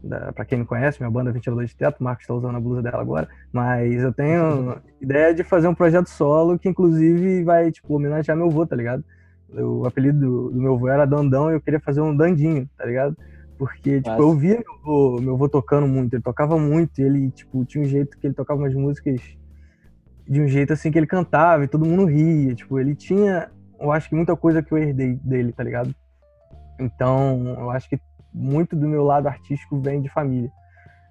Da, 0.00 0.32
pra 0.32 0.44
quem 0.44 0.58
não 0.58 0.64
conhece, 0.64 1.00
minha 1.00 1.10
banda 1.10 1.30
é 1.30 1.32
Ventilador 1.32 1.64
de 1.64 1.74
Teto, 1.74 1.98
o 2.00 2.04
Marcos 2.04 2.22
está 2.22 2.32
usando 2.32 2.54
a 2.54 2.60
blusa 2.60 2.80
dela 2.80 3.00
agora, 3.00 3.28
mas 3.52 4.00
eu 4.00 4.12
tenho 4.12 4.80
ideia 5.02 5.34
de 5.34 5.42
fazer 5.42 5.66
um 5.66 5.74
projeto 5.74 6.06
solo 6.06 6.56
que, 6.56 6.68
inclusive, 6.68 7.42
vai, 7.42 7.72
tipo, 7.72 7.96
homenagear 7.96 8.36
meu 8.36 8.46
avô, 8.46 8.64
tá 8.64 8.76
ligado? 8.76 9.04
O 9.52 9.86
apelido 9.86 10.18
do, 10.18 10.50
do 10.50 10.60
meu 10.60 10.74
avô 10.74 10.88
era 10.88 11.06
Dandão 11.06 11.50
e 11.50 11.54
eu 11.54 11.60
queria 11.60 11.80
fazer 11.80 12.00
um 12.00 12.16
Dandinho, 12.16 12.68
tá 12.76 12.84
ligado? 12.84 13.16
Porque, 13.58 14.00
tipo, 14.00 14.22
eu 14.22 14.34
via 14.36 14.54
meu 14.54 14.74
avô, 14.74 15.20
meu 15.20 15.34
avô 15.34 15.48
tocando 15.48 15.86
muito, 15.86 16.14
ele 16.14 16.22
tocava 16.22 16.56
muito, 16.58 17.00
e 17.00 17.02
ele, 17.02 17.30
tipo, 17.30 17.64
tinha 17.64 17.82
um 17.82 17.86
jeito 17.86 18.16
que 18.18 18.26
ele 18.26 18.34
tocava 18.34 18.60
umas 18.60 18.74
músicas 18.74 19.20
de 20.28 20.40
um 20.40 20.46
jeito 20.46 20.72
assim 20.72 20.90
que 20.90 20.98
ele 20.98 21.06
cantava 21.06 21.64
e 21.64 21.68
todo 21.68 21.86
mundo 21.86 22.04
ria, 22.04 22.54
tipo, 22.54 22.78
ele 22.78 22.94
tinha, 22.94 23.50
eu 23.80 23.90
acho 23.90 24.08
que 24.08 24.14
muita 24.14 24.36
coisa 24.36 24.62
que 24.62 24.70
eu 24.70 24.78
herdei 24.78 25.14
dele, 25.24 25.52
tá 25.52 25.64
ligado? 25.64 25.92
Então, 26.78 27.56
eu 27.58 27.70
acho 27.70 27.88
que 27.88 27.98
muito 28.32 28.76
do 28.76 28.86
meu 28.86 29.02
lado 29.02 29.26
artístico 29.26 29.80
vem 29.80 30.00
de 30.00 30.08
família. 30.08 30.50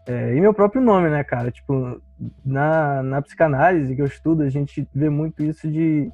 É, 0.08 0.34
e 0.34 0.40
meu 0.40 0.54
próprio 0.54 0.82
nome, 0.82 1.10
né, 1.10 1.24
cara? 1.26 1.52
Tipo, 1.52 2.02
na, 2.46 3.04
na 3.04 3.22
psicanálise 3.22 3.94
que 3.94 4.02
eu 4.02 4.06
estudo, 4.06 4.44
a 4.44 4.50
gente 4.50 4.88
vê 4.96 5.10
muito 5.10 5.44
isso 5.44 5.70
de 5.70 6.10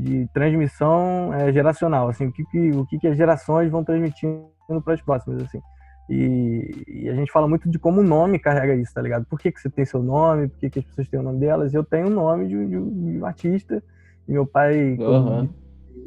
de 0.00 0.28
transmissão 0.32 1.32
é, 1.34 1.52
geracional, 1.52 2.08
assim, 2.08 2.26
o 2.26 2.32
que, 2.32 2.44
que, 2.44 2.70
o 2.70 2.86
que, 2.86 2.98
que 2.98 3.06
as 3.06 3.16
gerações 3.16 3.70
vão 3.70 3.84
transmitindo 3.84 4.48
para 4.84 4.94
as 4.94 5.02
próximas, 5.02 5.42
assim. 5.42 5.60
E, 6.08 6.84
e, 6.88 7.08
a 7.08 7.14
gente 7.14 7.30
fala 7.30 7.46
muito 7.46 7.70
de 7.70 7.78
como 7.78 8.00
o 8.00 8.04
nome 8.04 8.38
carrega 8.38 8.74
isso, 8.74 8.92
tá 8.92 9.00
ligado? 9.00 9.24
Por 9.26 9.38
que, 9.38 9.52
que 9.52 9.60
você 9.60 9.70
tem 9.70 9.84
seu 9.84 10.02
nome, 10.02 10.48
por 10.48 10.58
que, 10.58 10.68
que 10.68 10.78
as 10.80 10.84
pessoas 10.84 11.08
têm 11.08 11.20
o 11.20 11.22
nome 11.22 11.38
delas. 11.38 11.72
Eu 11.72 11.84
tenho 11.84 12.08
o 12.08 12.10
nome 12.10 12.48
de, 12.48 12.56
de, 12.66 12.70
de 12.70 13.20
um 13.20 13.24
artista, 13.24 13.82
e 14.26 14.32
meu 14.32 14.44
pai 14.44 14.96
uhum. 14.98 15.48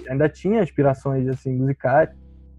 ainda 0.09 0.27
tinha 0.27 0.61
aspirações 0.61 1.27
assim, 1.27 1.53
musicais. 1.55 2.09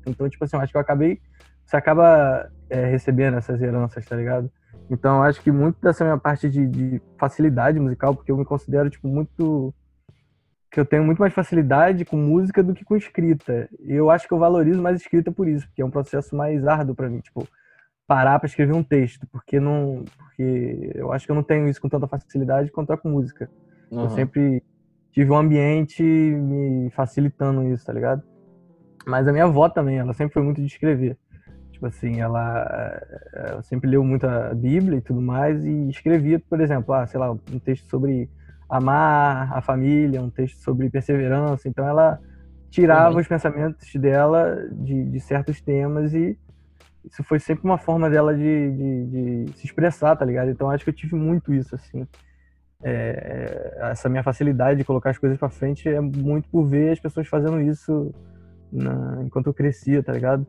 Então, 0.07 0.29
tipo 0.29 0.45
assim, 0.45 0.57
eu 0.57 0.63
acho 0.63 0.73
que 0.73 0.77
eu 0.77 0.81
acabei. 0.81 1.21
Você 1.67 1.77
acaba 1.77 2.51
é, 2.71 2.87
recebendo 2.87 3.37
essas 3.37 3.61
heranças, 3.61 4.05
tá 4.07 4.17
ligado? 4.17 4.51
Então, 4.91 5.17
eu 5.17 5.23
acho 5.25 5.43
que 5.43 5.51
muito 5.51 5.77
dessa 5.83 6.05
minha 6.05 6.19
parte 6.19 6.49
de, 6.49 6.67
de 6.67 7.03
facilidade 7.19 7.79
musical, 7.79 8.15
porque 8.15 8.31
eu 8.31 8.37
me 8.37 8.45
considero, 8.45 8.89
tipo, 8.89 9.09
muito 9.09 9.75
que 10.75 10.81
eu 10.81 10.85
tenho 10.85 11.05
muito 11.05 11.21
mais 11.21 11.33
facilidade 11.33 12.05
com 12.05 12.17
música 12.17 12.61
do 12.61 12.75
que 12.75 12.85
com 12.85 12.97
escrita. 12.97 13.69
E 13.79 13.93
eu 13.93 14.11
acho 14.11 14.27
que 14.27 14.35
eu 14.35 14.39
valorizo 14.41 14.83
mais 14.83 15.01
escrita 15.01 15.31
por 15.31 15.47
isso, 15.47 15.65
porque 15.69 15.81
é 15.81 15.85
um 15.85 15.91
processo 15.91 16.35
mais 16.35 16.67
árduo 16.67 16.97
para 16.97 17.09
mim, 17.09 17.21
tipo, 17.21 17.47
parar 18.09 18.41
para 18.41 18.49
escrever 18.49 18.75
um 18.75 18.83
texto, 18.83 19.25
porque 19.31 19.61
não, 19.61 20.05
porque 20.19 20.91
eu 20.97 21.13
acho 21.13 21.27
que 21.27 21.31
eu 21.31 21.37
não 21.37 21.45
tenho 21.45 21.69
isso 21.69 21.81
com 21.81 21.89
tanta 21.89 22.09
facilidade 22.09 22.73
quanto 22.73 22.93
é 22.93 22.97
com 22.97 23.09
música. 23.09 23.49
Uhum. 23.89 24.03
Eu 24.03 24.11
sempre 24.11 24.65
tive 25.13 25.31
um 25.31 25.37
ambiente 25.37 26.03
me 26.03 26.91
facilitando 26.91 27.63
isso, 27.69 27.87
tá 27.87 27.93
ligado? 27.93 28.25
Mas 29.07 29.29
a 29.29 29.33
minha 29.33 29.45
avó 29.45 29.69
também, 29.69 29.99
ela 29.99 30.13
sempre 30.13 30.35
foi 30.35 30.43
muito 30.43 30.61
de 30.61 30.67
escrever. 30.67 31.17
Tipo 31.71 31.87
assim, 31.87 32.21
ela, 32.21 33.01
ela 33.33 33.63
sempre 33.63 33.89
leu 33.89 34.03
muito 34.03 34.27
a 34.27 34.53
Bíblia 34.53 34.99
e 34.99 35.01
tudo 35.01 35.23
mais 35.23 35.65
e 35.65 35.89
escrevia, 35.89 36.41
por 36.41 36.61
exemplo, 36.61 36.93
ah, 36.93 37.07
sei 37.07 37.21
lá, 37.21 37.31
um 37.31 37.61
texto 37.61 37.89
sobre 37.89 38.29
amar 38.69 39.57
a 39.57 39.61
família, 39.61 40.23
um 40.23 40.31
texto 40.31 40.59
sobre 40.59 40.91
perseverança. 40.91 41.69
Então 41.69 41.87
ela 41.87 42.21
tirava 42.71 43.19
os 43.19 43.29
pensamentos 43.29 43.95
dela 43.95 44.67
de, 44.73 45.05
de, 45.05 45.21
certos 45.21 45.61
temas 45.61 46.13
e 46.13 46.37
isso 47.05 47.23
foi 47.23 47.39
sempre 47.39 47.65
uma 47.65 47.79
forma 47.79 48.11
dela 48.11 48.35
de, 48.35 48.73
de, 48.73 49.45
de, 49.45 49.53
se 49.59 49.67
expressar, 49.67 50.17
tá 50.17 50.25
ligado? 50.25 50.51
Então 50.51 50.71
acho 50.71 50.83
que 50.83 50.91
eu 50.91 50.95
tive 50.95 51.15
muito 51.15 51.55
isso, 51.55 51.75
assim. 51.75 52.07
É, 52.83 53.79
essa 53.93 54.09
minha 54.09 54.23
facilidade 54.23 54.79
de 54.79 54.85
colocar 54.85 55.11
as 55.11 55.19
coisas 55.19 55.39
para 55.39 55.49
frente 55.49 55.89
é 55.89 56.01
muito 56.01 56.49
por 56.49 56.65
ver 56.67 56.93
as 56.93 57.01
pessoas 57.01 57.29
fazendo 57.29 57.61
isso 57.61 58.13
na, 58.73 59.23
enquanto 59.23 59.47
eu 59.47 59.55
crescia, 59.55 60.03
tá 60.03 60.13
ligado? 60.13 60.47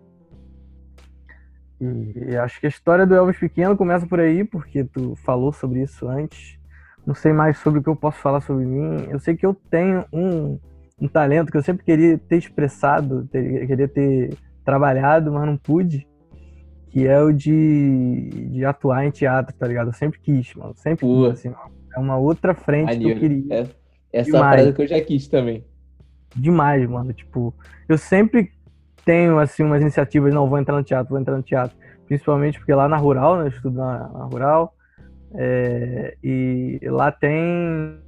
E, 1.80 2.32
e 2.32 2.38
acho 2.38 2.60
que 2.60 2.66
a 2.66 2.70
história 2.70 3.06
do 3.06 3.16
Elvis 3.16 3.38
Pequeno 3.38 3.78
começa 3.78 4.08
por 4.08 4.20
aí, 4.20 4.44
porque 4.44 4.84
tu 4.84 5.16
falou 5.18 5.54
sobre 5.54 5.84
isso 5.84 6.08
antes 6.08 6.55
não 7.06 7.14
sei 7.14 7.32
mais 7.32 7.58
sobre 7.60 7.80
o 7.80 7.84
que 7.84 7.90
eu 7.90 7.96
posso 7.96 8.20
falar 8.20 8.42
sobre 8.42 8.66
mim. 8.66 9.08
Eu 9.10 9.20
sei 9.20 9.36
que 9.36 9.46
eu 9.46 9.54
tenho 9.70 10.06
um, 10.12 10.60
um 11.00 11.08
talento 11.08 11.52
que 11.52 11.58
eu 11.58 11.64
sempre 11.64 11.86
queria 11.86 12.18
ter 12.18 12.38
expressado, 12.38 13.28
ter, 13.28 13.68
queria 13.68 13.88
ter 13.88 14.38
trabalhado, 14.64 15.32
mas 15.32 15.46
não 15.46 15.58
pude, 15.58 16.08
que 16.90 17.06
é 17.06 17.22
o 17.22 17.32
de, 17.32 18.30
de 18.52 18.66
atuar 18.66 19.06
em 19.06 19.12
teatro, 19.12 19.56
tá 19.56 19.68
ligado? 19.68 19.90
Eu 19.90 19.94
sempre 19.94 20.20
quis, 20.20 20.54
mano. 20.56 20.74
Sempre 20.76 21.06
quis, 21.06 21.26
assim, 21.26 21.54
É 21.96 22.00
uma 22.00 22.18
outra 22.18 22.56
frente 22.56 22.98
que 22.98 23.12
eu 23.12 23.20
queria. 23.20 23.54
É, 23.54 23.68
essa 24.12 24.32
Demais. 24.32 24.56
parada 24.56 24.74
que 24.74 24.82
eu 24.82 24.88
já 24.88 25.02
quis 25.02 25.28
também. 25.28 25.64
Demais, 26.36 26.90
mano. 26.90 27.14
Tipo, 27.14 27.54
eu 27.88 27.98
sempre 27.98 28.52
tenho, 29.06 29.38
assim, 29.38 29.64
umas 29.64 29.82
iniciativas, 29.82 30.34
não, 30.34 30.50
vou 30.50 30.58
entrar 30.58 30.76
no 30.76 30.84
teatro, 30.84 31.10
vou 31.10 31.20
entrar 31.20 31.38
no 31.38 31.44
teatro. 31.44 31.78
Principalmente 32.08 32.58
porque 32.58 32.74
lá 32.74 32.88
na 32.88 32.98
Rural, 32.98 33.38
né, 33.38 33.44
eu 33.44 33.48
estudo 33.50 33.78
na, 33.78 34.08
na 34.10 34.26
Rural, 34.26 34.75
é, 35.38 36.18
e 36.24 36.80
lá 36.84 37.12
tem 37.12 38.00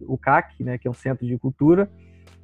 o 0.00 0.18
CAC, 0.18 0.62
né, 0.62 0.78
que 0.78 0.88
é 0.88 0.90
um 0.90 0.94
centro 0.94 1.26
de 1.26 1.38
cultura, 1.38 1.88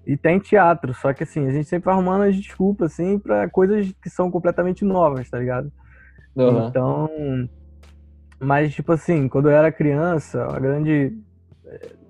e 0.07 0.17
tem 0.17 0.39
teatro. 0.39 0.95
Só 0.95 1.13
que 1.13 1.23
assim, 1.23 1.47
a 1.47 1.51
gente 1.51 1.69
sempre 1.69 1.87
vai 1.87 1.95
arrumando 1.95 2.23
as 2.23 2.37
desculpas 2.37 2.93
assim 2.93 3.19
para 3.19 3.49
coisas 3.49 3.93
que 4.03 4.11
são 4.11 4.31
completamente 4.31 4.85
novas, 4.85 5.29
tá 5.29 5.39
ligado? 5.39 5.73
Uhum. 6.35 6.69
Então, 6.69 7.11
mas 8.39 8.75
tipo 8.75 8.93
assim, 8.93 9.29
quando 9.29 9.51
eu 9.51 9.57
era 9.57 9.73
criança, 9.73 10.47
a 10.47 10.59
grande 10.59 11.17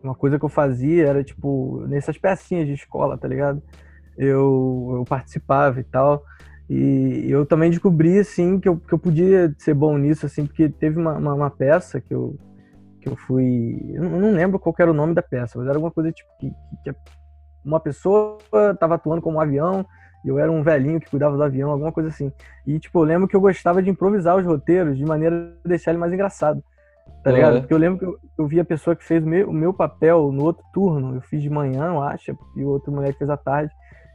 uma 0.03 0.15
coisa 0.15 0.39
que 0.39 0.45
eu 0.45 0.49
fazia 0.49 1.07
era 1.07 1.23
tipo 1.23 1.85
nessas 1.87 2.17
pecinhas 2.17 2.67
de 2.67 2.75
escola, 2.75 3.19
tá 3.19 3.29
ligado? 3.29 3.63
Eu, 4.17 4.95
eu 4.97 5.05
participava 5.05 5.81
e 5.81 5.85
tal. 5.85 6.25
E 6.73 7.27
eu 7.29 7.45
também 7.45 7.69
descobri, 7.69 8.21
assim, 8.21 8.61
que 8.61 8.69
eu, 8.69 8.77
que 8.77 8.93
eu 8.93 8.99
podia 8.99 9.53
ser 9.59 9.75
bom 9.75 9.99
nisso, 9.99 10.25
assim, 10.25 10.47
porque 10.47 10.69
teve 10.69 11.01
uma, 11.01 11.15
uma, 11.15 11.35
uma 11.35 11.51
peça 11.51 12.01
que 12.01 12.15
eu, 12.15 12.39
que 13.01 13.09
eu 13.09 13.17
fui. 13.17 13.77
Eu 13.93 14.05
não 14.05 14.31
lembro 14.31 14.57
qual 14.57 14.73
era 14.79 14.89
o 14.89 14.95
nome 14.95 15.13
da 15.13 15.21
peça, 15.21 15.59
mas 15.59 15.67
era 15.67 15.77
alguma 15.77 15.91
coisa 15.91 16.13
tipo 16.13 16.31
que, 16.39 16.53
que 16.85 16.95
uma 17.65 17.81
pessoa 17.81 18.39
estava 18.73 18.95
atuando 18.95 19.21
como 19.21 19.39
um 19.39 19.41
avião 19.41 19.85
e 20.25 20.29
eu 20.29 20.39
era 20.39 20.53
um 20.53 20.63
velhinho 20.63 21.01
que 21.01 21.11
cuidava 21.11 21.37
do 21.37 21.43
avião, 21.43 21.71
alguma 21.71 21.91
coisa 21.91 22.09
assim. 22.09 22.31
E, 22.65 22.79
tipo, 22.79 23.01
eu 23.01 23.05
lembro 23.05 23.27
que 23.27 23.35
eu 23.35 23.41
gostava 23.41 23.83
de 23.83 23.91
improvisar 23.91 24.37
os 24.37 24.45
roteiros 24.45 24.97
de 24.97 25.05
maneira 25.05 25.53
a 25.65 25.69
deixar 25.69 25.91
ele 25.91 25.99
mais 25.99 26.13
engraçado. 26.13 26.63
Tá 27.25 27.33
ligado? 27.33 27.61
Porque 27.61 27.75
eu 27.75 27.79
lembro 27.79 27.99
que 27.99 28.05
eu, 28.05 28.17
eu 28.39 28.47
vi 28.47 28.61
a 28.61 28.65
pessoa 28.65 28.95
que 28.95 29.05
fez 29.05 29.25
o 29.25 29.27
meu, 29.27 29.51
o 29.51 29.53
meu 29.53 29.75
papel 29.75 30.31
no 30.31 30.45
outro 30.45 30.65
turno. 30.73 31.17
Eu 31.17 31.21
fiz 31.21 31.43
de 31.43 31.51
manhã, 31.51 31.87
eu 31.87 32.03
acho, 32.03 32.37
e 32.57 32.65
o 32.65 32.69
outro 32.69 32.93
moleque 32.93 33.19
fez 33.19 33.29
à 33.29 33.37
tarde. 33.37 33.73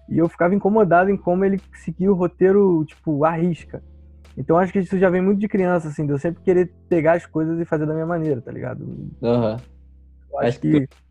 E 0.08 0.18
eu 0.18 0.30
ficava 0.30 0.54
incomodado 0.54 1.10
em 1.10 1.18
como 1.18 1.44
ele 1.44 1.60
seguia 1.74 2.12
o 2.12 2.16
roteiro, 2.16 2.86
tipo, 2.86 3.24
à 3.26 3.32
risca. 3.32 3.84
Então 4.38 4.58
acho 4.58 4.74
que 4.74 4.80
isso 4.80 5.00
já 5.00 5.10
vem 5.10 5.22
muito 5.22 5.40
de 5.40 5.48
criança, 5.48 5.88
assim, 5.88 6.06
de 6.06 6.12
eu 6.12 6.20
sempre 6.20 6.44
querer 6.44 6.72
pegar 6.90 7.14
as 7.14 7.26
coisas 7.26 7.60
e 7.60 7.66
fazer 7.66 7.86
da 7.86 7.94
minha 7.94 8.06
maneira, 8.06 8.42
tá 8.42 8.52
ligado? 8.52 8.84
Uhum. 8.84 9.10
Eu 9.22 10.40
acho, 10.40 10.48
acho 10.48 10.60
que. 10.60 10.88
Tu... 10.88 11.06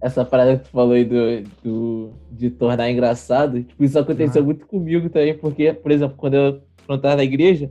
Essa 0.00 0.24
parada 0.24 0.56
que 0.56 0.64
tu 0.64 0.70
falou 0.70 0.94
aí 0.94 1.04
do, 1.04 1.42
do, 1.62 2.12
de 2.30 2.50
tornar 2.50 2.90
engraçado, 2.90 3.62
tipo, 3.62 3.84
isso 3.84 3.98
aconteceu 3.98 4.42
uhum. 4.42 4.46
muito 4.46 4.66
comigo 4.66 5.08
também, 5.08 5.36
porque, 5.36 5.72
por 5.72 5.92
exemplo, 5.92 6.16
quando 6.16 6.34
eu, 6.34 6.62
quando 6.86 6.98
eu 6.98 7.02
tava 7.02 7.16
na 7.16 7.24
igreja, 7.24 7.70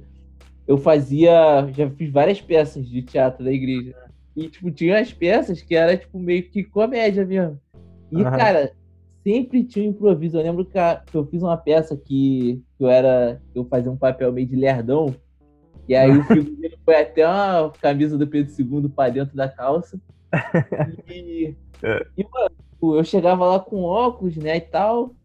eu 0.68 0.78
fazia. 0.78 1.68
Já 1.76 1.90
fiz 1.90 2.10
várias 2.10 2.40
peças 2.40 2.88
de 2.88 3.02
teatro 3.02 3.44
da 3.44 3.52
igreja. 3.52 3.94
E, 4.36 4.48
tipo, 4.48 4.72
tinha 4.72 5.00
as 5.00 5.12
peças 5.12 5.62
que 5.62 5.76
era, 5.76 5.98
tipo, 5.98 6.18
meio 6.18 6.44
que 6.44 6.64
comédia 6.64 7.26
mesmo. 7.26 7.60
E, 8.12 8.18
uhum. 8.18 8.24
cara, 8.24 8.72
sempre 9.24 9.64
tinha 9.64 9.86
um 9.88 9.92
improviso. 9.92 10.38
Eu 10.38 10.44
lembro 10.44 10.66
que, 10.66 10.78
a, 10.78 10.98
que 10.98 11.16
eu 11.16 11.26
fiz 11.26 11.42
uma 11.42 11.58
peça 11.58 11.96
que, 11.96 12.62
que 12.78 12.84
eu 12.84 12.90
era. 12.90 13.42
Eu 13.54 13.66
fazia 13.66 13.92
um 13.92 13.98
papel 13.98 14.32
meio 14.32 14.48
de 14.48 14.56
lerdão. 14.56 15.16
E 15.88 15.96
aí 15.96 16.12
o 16.18 16.24
figurino 16.24 16.76
foi 16.86 16.96
até 16.96 17.28
uma 17.28 17.72
camisa 17.82 18.18
do 18.18 18.28
Pedro 18.28 18.54
II 18.58 18.90
para 18.90 19.12
dentro 19.12 19.36
da 19.36 19.50
calça. 19.50 20.00
E, 21.08 21.56
é. 21.84 22.06
e 22.18 22.24
mano, 22.24 22.96
eu 22.96 23.04
chegava 23.04 23.46
lá 23.46 23.60
com 23.60 23.84
óculos, 23.84 24.36
né, 24.38 24.58
e 24.58 24.62
tal. 24.62 25.16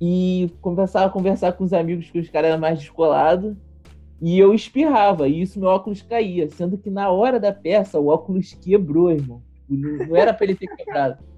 E 0.00 0.50
começava 0.60 1.06
a 1.06 1.10
conversar 1.10 1.52
com 1.52 1.64
os 1.64 1.72
amigos 1.72 2.10
que 2.10 2.18
os 2.18 2.28
caras 2.28 2.50
eram 2.50 2.60
mais 2.60 2.78
descolados. 2.78 3.56
E 4.20 4.38
eu 4.38 4.54
espirrava, 4.54 5.28
e 5.28 5.42
isso 5.42 5.58
meu 5.58 5.68
óculos 5.68 6.02
caía. 6.02 6.48
Sendo 6.48 6.78
que 6.78 6.90
na 6.90 7.10
hora 7.10 7.40
da 7.40 7.52
peça 7.52 7.98
o 7.98 8.06
óculos 8.06 8.52
quebrou, 8.54 9.10
irmão. 9.10 9.42
Tipo, 9.54 9.74
não, 9.74 10.06
não 10.06 10.16
era 10.16 10.32
para 10.32 10.44
ele 10.44 10.54
ter 10.54 10.68
quebrado. 10.68 11.18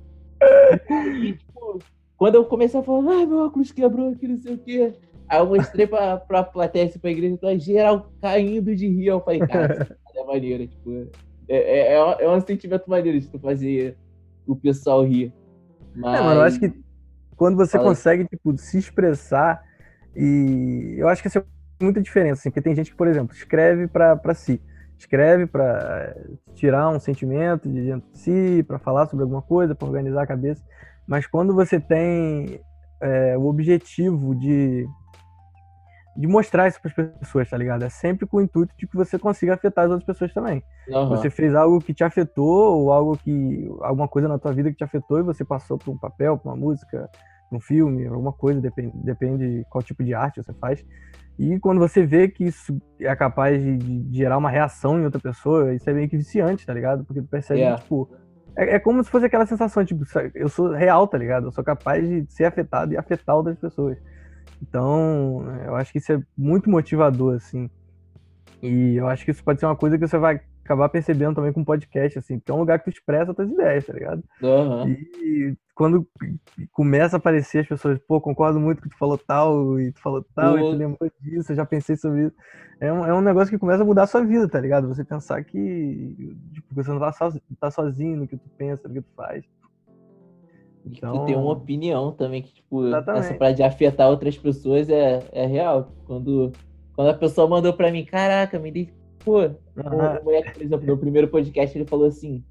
E, 1.24 1.38
tipo, 1.64 1.78
quando 2.16 2.36
eu 2.36 2.44
comecei 2.44 2.78
a 2.78 2.82
falar, 2.82 3.12
ai, 3.12 3.26
meu 3.26 3.38
óculos 3.38 3.72
quebrou 3.72 4.10
aqui, 4.10 4.28
não 4.28 4.36
sei 4.36 4.54
o 4.54 4.58
quê. 4.58 4.94
Aí 5.28 5.38
eu 5.38 5.46
mostrei 5.46 5.86
pra, 5.86 6.18
pra 6.18 6.44
plateia, 6.44 6.86
assim, 6.86 6.98
pra 6.98 7.10
igreja, 7.10 7.34
então, 7.34 7.58
geral 7.58 8.12
caindo 8.20 8.74
de 8.76 8.86
rir. 8.86 9.06
Eu 9.06 9.20
falei, 9.20 9.40
cara, 9.40 9.96
é 10.14 10.24
maneiro, 10.24 10.66
tipo, 10.66 11.08
é, 11.48 11.92
é, 11.92 11.92
é, 11.94 12.30
um 12.30 12.40
sentimento 12.40 12.88
maneiro 12.88 13.18
de 13.18 13.28
tu 13.28 13.38
fazer 13.38 13.96
o 14.46 14.54
pessoal 14.54 15.04
rir. 15.04 15.32
Mas... 15.94 16.20
É, 16.20 16.22
mano, 16.22 16.40
eu 16.40 16.44
acho 16.44 16.60
que 16.60 16.72
quando 17.36 17.56
você 17.56 17.72
Fala 17.72 17.88
consegue, 17.88 18.26
tipo, 18.28 18.56
se 18.56 18.78
expressar 18.78 19.62
e 20.14 20.94
eu 20.98 21.08
acho 21.08 21.20
que 21.20 21.28
isso 21.28 21.38
é 21.38 21.44
muita 21.82 22.00
diferença, 22.00 22.40
assim, 22.40 22.50
porque 22.50 22.62
tem 22.62 22.74
gente 22.74 22.90
que, 22.90 22.96
por 22.96 23.08
exemplo, 23.08 23.34
escreve 23.34 23.88
pra, 23.88 24.16
pra 24.16 24.34
si 24.34 24.60
escreve 24.98 25.46
para 25.46 26.14
tirar 26.54 26.88
um 26.88 26.98
sentimento 26.98 27.68
de 27.68 27.82
dentro 27.82 28.10
de 28.10 28.18
si, 28.18 28.64
para 28.66 28.78
falar 28.78 29.06
sobre 29.06 29.22
alguma 29.22 29.42
coisa, 29.42 29.74
para 29.74 29.86
organizar 29.86 30.22
a 30.22 30.26
cabeça. 30.26 30.62
Mas 31.06 31.26
quando 31.26 31.54
você 31.54 31.78
tem 31.78 32.60
é, 33.00 33.36
o 33.36 33.46
objetivo 33.46 34.34
de, 34.34 34.86
de 36.16 36.26
mostrar 36.26 36.68
isso 36.68 36.80
para 36.80 36.90
as 36.90 37.18
pessoas, 37.18 37.50
tá 37.50 37.56
ligado? 37.56 37.84
É 37.84 37.90
sempre 37.90 38.26
com 38.26 38.38
o 38.38 38.40
intuito 38.40 38.74
de 38.76 38.86
que 38.86 38.96
você 38.96 39.18
consiga 39.18 39.54
afetar 39.54 39.84
as 39.84 39.90
outras 39.90 40.06
pessoas 40.06 40.32
também. 40.32 40.62
Uhum. 40.88 41.08
Você 41.10 41.28
fez 41.28 41.54
algo 41.54 41.80
que 41.80 41.92
te 41.92 42.04
afetou, 42.04 42.78
ou 42.78 42.92
algo 42.92 43.16
que. 43.16 43.68
alguma 43.82 44.08
coisa 44.08 44.28
na 44.28 44.38
tua 44.38 44.52
vida 44.52 44.70
que 44.70 44.76
te 44.76 44.84
afetou 44.84 45.18
e 45.18 45.22
você 45.22 45.44
passou 45.44 45.76
por 45.76 45.92
um 45.92 45.98
papel, 45.98 46.38
por 46.38 46.48
uma 46.48 46.56
música, 46.56 47.08
um 47.52 47.60
filme, 47.60 48.06
alguma 48.06 48.32
coisa, 48.32 48.60
depende, 48.60 48.92
depende 48.96 49.58
de 49.58 49.64
qual 49.68 49.82
tipo 49.82 50.02
de 50.02 50.14
arte 50.14 50.42
você 50.42 50.52
faz. 50.54 50.84
E 51.38 51.58
quando 51.58 51.80
você 51.80 52.06
vê 52.06 52.28
que 52.28 52.44
isso 52.44 52.80
é 53.00 53.14
capaz 53.16 53.60
de, 53.60 53.76
de, 53.76 54.16
gerar 54.16 54.38
uma 54.38 54.50
reação 54.50 55.00
em 55.00 55.04
outra 55.04 55.20
pessoa, 55.20 55.74
isso 55.74 55.88
é 55.90 55.92
meio 55.92 56.08
que 56.08 56.16
viciante, 56.16 56.64
tá 56.64 56.72
ligado? 56.72 57.04
Porque 57.04 57.20
tu 57.20 57.28
percebe, 57.28 57.60
yeah. 57.60 57.80
tipo. 57.80 58.08
É, 58.56 58.76
é, 58.76 58.78
como 58.78 59.02
se 59.02 59.10
fosse 59.10 59.26
aquela 59.26 59.46
sensação, 59.46 59.84
tipo, 59.84 60.04
eu 60.34 60.48
sou 60.48 60.70
real, 60.70 61.08
tá 61.08 61.18
ligado? 61.18 61.46
Eu 61.46 61.52
sou 61.52 61.64
capaz 61.64 62.06
de 62.08 62.24
ser 62.32 62.44
afetado 62.44 62.92
e 62.92 62.96
afetar 62.96 63.36
outras 63.36 63.58
pessoas. 63.58 63.98
Então, 64.62 65.44
eu 65.64 65.74
acho 65.74 65.92
que 65.92 65.98
isso 65.98 66.12
é 66.12 66.22
muito 66.36 66.70
motivador, 66.70 67.34
assim. 67.36 67.68
E 68.62 68.96
eu 68.96 69.08
acho 69.08 69.24
que 69.24 69.30
isso 69.30 69.44
pode 69.44 69.60
ser 69.60 69.66
uma 69.66 69.76
coisa 69.76 69.98
que 69.98 70.06
você 70.06 70.16
vai 70.16 70.40
acabar 70.64 70.88
percebendo 70.88 71.34
também 71.34 71.52
com 71.52 71.62
podcast, 71.62 72.18
assim, 72.18 72.38
porque 72.38 72.50
é 72.50 72.54
um 72.54 72.60
lugar 72.60 72.78
que 72.78 72.90
tu 72.90 72.94
expressa 72.94 73.34
tuas 73.34 73.50
ideias, 73.50 73.86
tá 73.86 73.92
ligado? 73.92 74.24
Aham. 74.42 74.88
E 74.88 75.56
quando 75.74 76.08
começa 76.72 77.16
a 77.16 77.18
aparecer 77.18 77.60
as 77.60 77.68
pessoas, 77.68 77.98
pô, 78.06 78.20
concordo 78.20 78.58
muito 78.58 78.80
que 78.80 78.88
tu 78.88 78.96
falou 78.96 79.18
tal, 79.18 79.78
e 79.78 79.92
tu 79.92 80.00
falou 80.00 80.24
tal, 80.34 80.58
e 80.58 80.62
Pô. 80.62 80.70
tu 80.70 80.76
lembrou 80.76 81.10
disso, 81.20 81.52
eu 81.52 81.56
já 81.56 81.66
pensei 81.66 81.96
sobre 81.96 82.26
isso. 82.26 82.36
É 82.80 82.92
um, 82.92 83.04
é 83.04 83.12
um 83.12 83.20
negócio 83.20 83.50
que 83.50 83.58
começa 83.58 83.82
a 83.82 83.86
mudar 83.86 84.04
a 84.04 84.06
sua 84.06 84.24
vida, 84.24 84.48
tá 84.48 84.60
ligado? 84.60 84.88
Você 84.88 85.04
pensar 85.04 85.42
que 85.44 86.34
tipo, 86.52 86.74
você 86.74 86.90
não 86.90 86.98
tá, 86.98 87.12
so, 87.12 87.40
tá 87.60 87.70
sozinho 87.70 88.16
no 88.16 88.28
que 88.28 88.36
tu 88.36 88.48
pensa, 88.56 88.88
no 88.88 88.94
que 88.94 89.02
tu 89.02 89.10
faz. 89.16 89.44
E 90.84 90.90
que 90.90 91.00
tu 91.00 91.24
tem 91.24 91.36
uma 91.36 91.52
opinião 91.52 92.12
também, 92.12 92.42
que, 92.42 92.54
tipo, 92.54 92.86
essa 92.86 92.98
Exatamente. 92.98 93.38
parada 93.38 93.56
de 93.56 93.62
afetar 93.62 94.08
outras 94.10 94.36
pessoas 94.36 94.88
é, 94.88 95.22
é 95.32 95.46
real. 95.46 95.92
Quando, 96.04 96.52
quando 96.94 97.08
a 97.08 97.14
pessoa 97.14 97.48
mandou 97.48 97.72
pra 97.72 97.90
mim, 97.90 98.04
caraca, 98.04 98.58
me 98.58 98.70
dei. 98.70 99.03
Pô, 99.24 99.40
Aham. 99.76 100.20
o 100.20 100.24
moleque, 100.24 100.52
por 100.52 100.62
exemplo, 100.62 100.86
no 100.86 100.98
primeiro 100.98 101.28
podcast, 101.28 101.76
ele 101.76 101.86
falou 101.88 102.06
assim: 102.06 102.44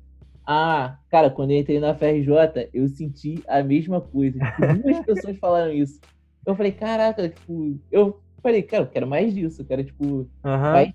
Ah, 0.48 1.00
cara, 1.10 1.30
quando 1.30 1.52
eu 1.52 1.58
entrei 1.60 1.80
na 1.80 1.90
FRJ, 1.92 2.70
eu 2.74 2.88
senti 2.88 3.44
a 3.48 3.64
mesma 3.64 4.02
coisa. 4.02 4.40
Tipo, 4.42 4.64
duas 4.64 5.00
pessoas 5.06 5.38
falaram 5.40 5.74
isso. 5.74 6.02
Eu 6.46 6.56
falei, 6.56 6.72
caraca, 6.74 7.30
tipo, 7.30 7.80
eu 7.92 8.22
falei, 8.42 8.64
cara, 8.64 8.84
eu 8.84 8.90
quero 8.90 9.08
mais 9.08 9.34
disso. 9.34 9.62
Eu 9.62 9.66
quero, 9.68 9.84
tipo, 9.86 10.30
Aham. 10.44 10.74
Vai- 10.74 10.94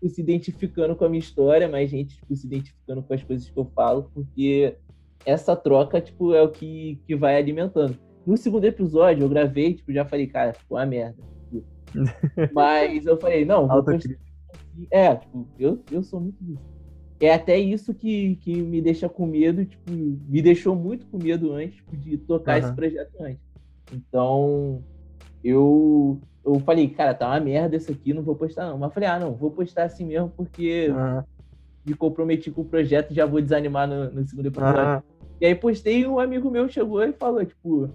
tipo, 0.00 0.08
se 0.14 0.20
identificando 0.20 0.96
com 0.96 1.04
a 1.04 1.08
minha 1.08 1.20
história, 1.20 1.68
mais 1.68 1.90
gente, 1.90 2.16
tipo, 2.16 2.36
se 2.36 2.46
identificando 2.46 3.02
com 3.02 3.14
as 3.14 3.22
coisas 3.24 3.50
que 3.50 3.58
eu 3.58 3.70
falo, 3.74 4.10
porque 4.14 4.78
essa 5.24 5.56
troca, 5.56 6.00
tipo, 6.00 6.34
é 6.34 6.42
o 6.42 6.52
que, 6.52 7.00
que 7.06 7.16
vai 7.16 7.36
alimentando. 7.36 7.98
No 8.26 8.36
segundo 8.36 8.64
episódio, 8.64 9.24
eu 9.24 9.28
gravei, 9.28 9.74
tipo, 9.74 9.92
já 9.92 10.04
falei, 10.04 10.26
cara, 10.26 10.54
ficou 10.54 10.78
uma 10.78 10.86
merda. 10.86 11.18
Mas 12.52 13.06
eu 13.06 13.18
falei, 13.20 13.44
não, 13.44 13.68
vou. 13.68 13.84
É, 14.90 15.14
tipo, 15.16 15.48
eu, 15.58 15.84
eu 15.90 16.02
sou 16.02 16.20
muito 16.20 16.42
disso. 16.42 16.62
É 17.20 17.32
até 17.32 17.58
isso 17.58 17.94
que, 17.94 18.36
que 18.36 18.60
me 18.60 18.82
deixa 18.82 19.08
com 19.08 19.26
medo, 19.26 19.64
tipo, 19.64 19.90
me 19.90 20.42
deixou 20.42 20.74
muito 20.74 21.06
com 21.06 21.18
medo 21.18 21.52
antes 21.52 21.76
tipo, 21.76 21.96
de 21.96 22.18
tocar 22.18 22.58
esse 22.58 22.68
Aham. 22.68 22.76
projeto 22.76 23.12
antes. 23.20 23.42
Então, 23.92 24.84
eu, 25.42 26.20
eu 26.44 26.58
falei, 26.60 26.88
cara, 26.88 27.14
tá 27.14 27.28
uma 27.28 27.40
merda 27.40 27.76
isso 27.76 27.90
aqui, 27.90 28.12
não 28.12 28.22
vou 28.22 28.34
postar 28.34 28.66
não. 28.68 28.78
Mas 28.78 28.92
falei, 28.92 29.08
ah, 29.08 29.18
não, 29.18 29.34
vou 29.34 29.50
postar 29.50 29.84
assim 29.84 30.04
mesmo, 30.04 30.30
porque 30.30 30.88
Aham. 30.90 31.24
me 31.84 31.94
comprometi 31.94 32.50
com 32.50 32.62
o 32.62 32.68
projeto 32.68 33.12
e 33.12 33.14
já 33.14 33.26
vou 33.26 33.40
desanimar 33.40 33.86
no, 33.88 34.10
no 34.10 34.26
segundo 34.26 34.46
episódio. 34.46 34.74
Aham. 34.74 35.02
E 35.40 35.46
aí 35.46 35.54
postei 35.54 36.00
e 36.00 36.06
um 36.06 36.18
amigo 36.18 36.50
meu 36.50 36.68
chegou 36.68 37.02
e 37.02 37.12
falou, 37.12 37.44
tipo, 37.44 37.88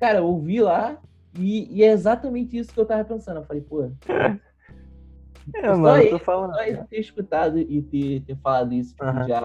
cara, 0.00 0.18
eu 0.18 0.26
ouvi 0.26 0.60
lá 0.60 0.98
e, 1.34 1.78
e 1.78 1.82
é 1.82 1.92
exatamente 1.92 2.56
isso 2.56 2.72
que 2.74 2.80
eu 2.80 2.86
tava 2.86 3.04
pensando. 3.04 3.40
Eu 3.40 3.46
falei, 3.46 3.62
pô, 3.62 3.90
É, 5.54 5.68
Só 5.68 5.74
mano, 5.76 6.10
tô 6.10 6.18
falando. 6.18 6.54
só 6.54 6.62
ele 6.62 6.78
ter 6.84 7.00
escutado 7.00 7.58
e 7.58 7.82
ter, 7.82 8.20
ter 8.24 8.36
falado 8.36 8.72
isso, 8.72 8.90
tipo, 8.94 9.28
já, 9.28 9.42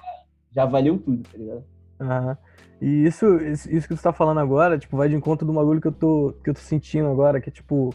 já 0.54 0.64
valeu 0.66 0.98
tudo, 0.98 1.22
tá 1.30 1.36
ligado? 1.38 1.64
Aham. 2.00 2.36
E 2.80 3.04
isso, 3.04 3.26
isso 3.42 3.70
isso 3.72 3.88
que 3.88 3.96
você 3.96 4.02
tá 4.02 4.12
falando 4.12 4.38
agora, 4.38 4.78
tipo, 4.78 4.96
vai 4.96 5.08
de 5.08 5.16
encontro 5.16 5.44
do 5.46 5.52
bagulho 5.52 5.80
que 5.80 5.88
eu 5.88 5.92
tô, 5.92 6.32
que 6.44 6.50
eu 6.50 6.54
tô 6.54 6.60
sentindo 6.60 7.08
agora, 7.08 7.40
que 7.40 7.48
é 7.48 7.52
tipo, 7.52 7.92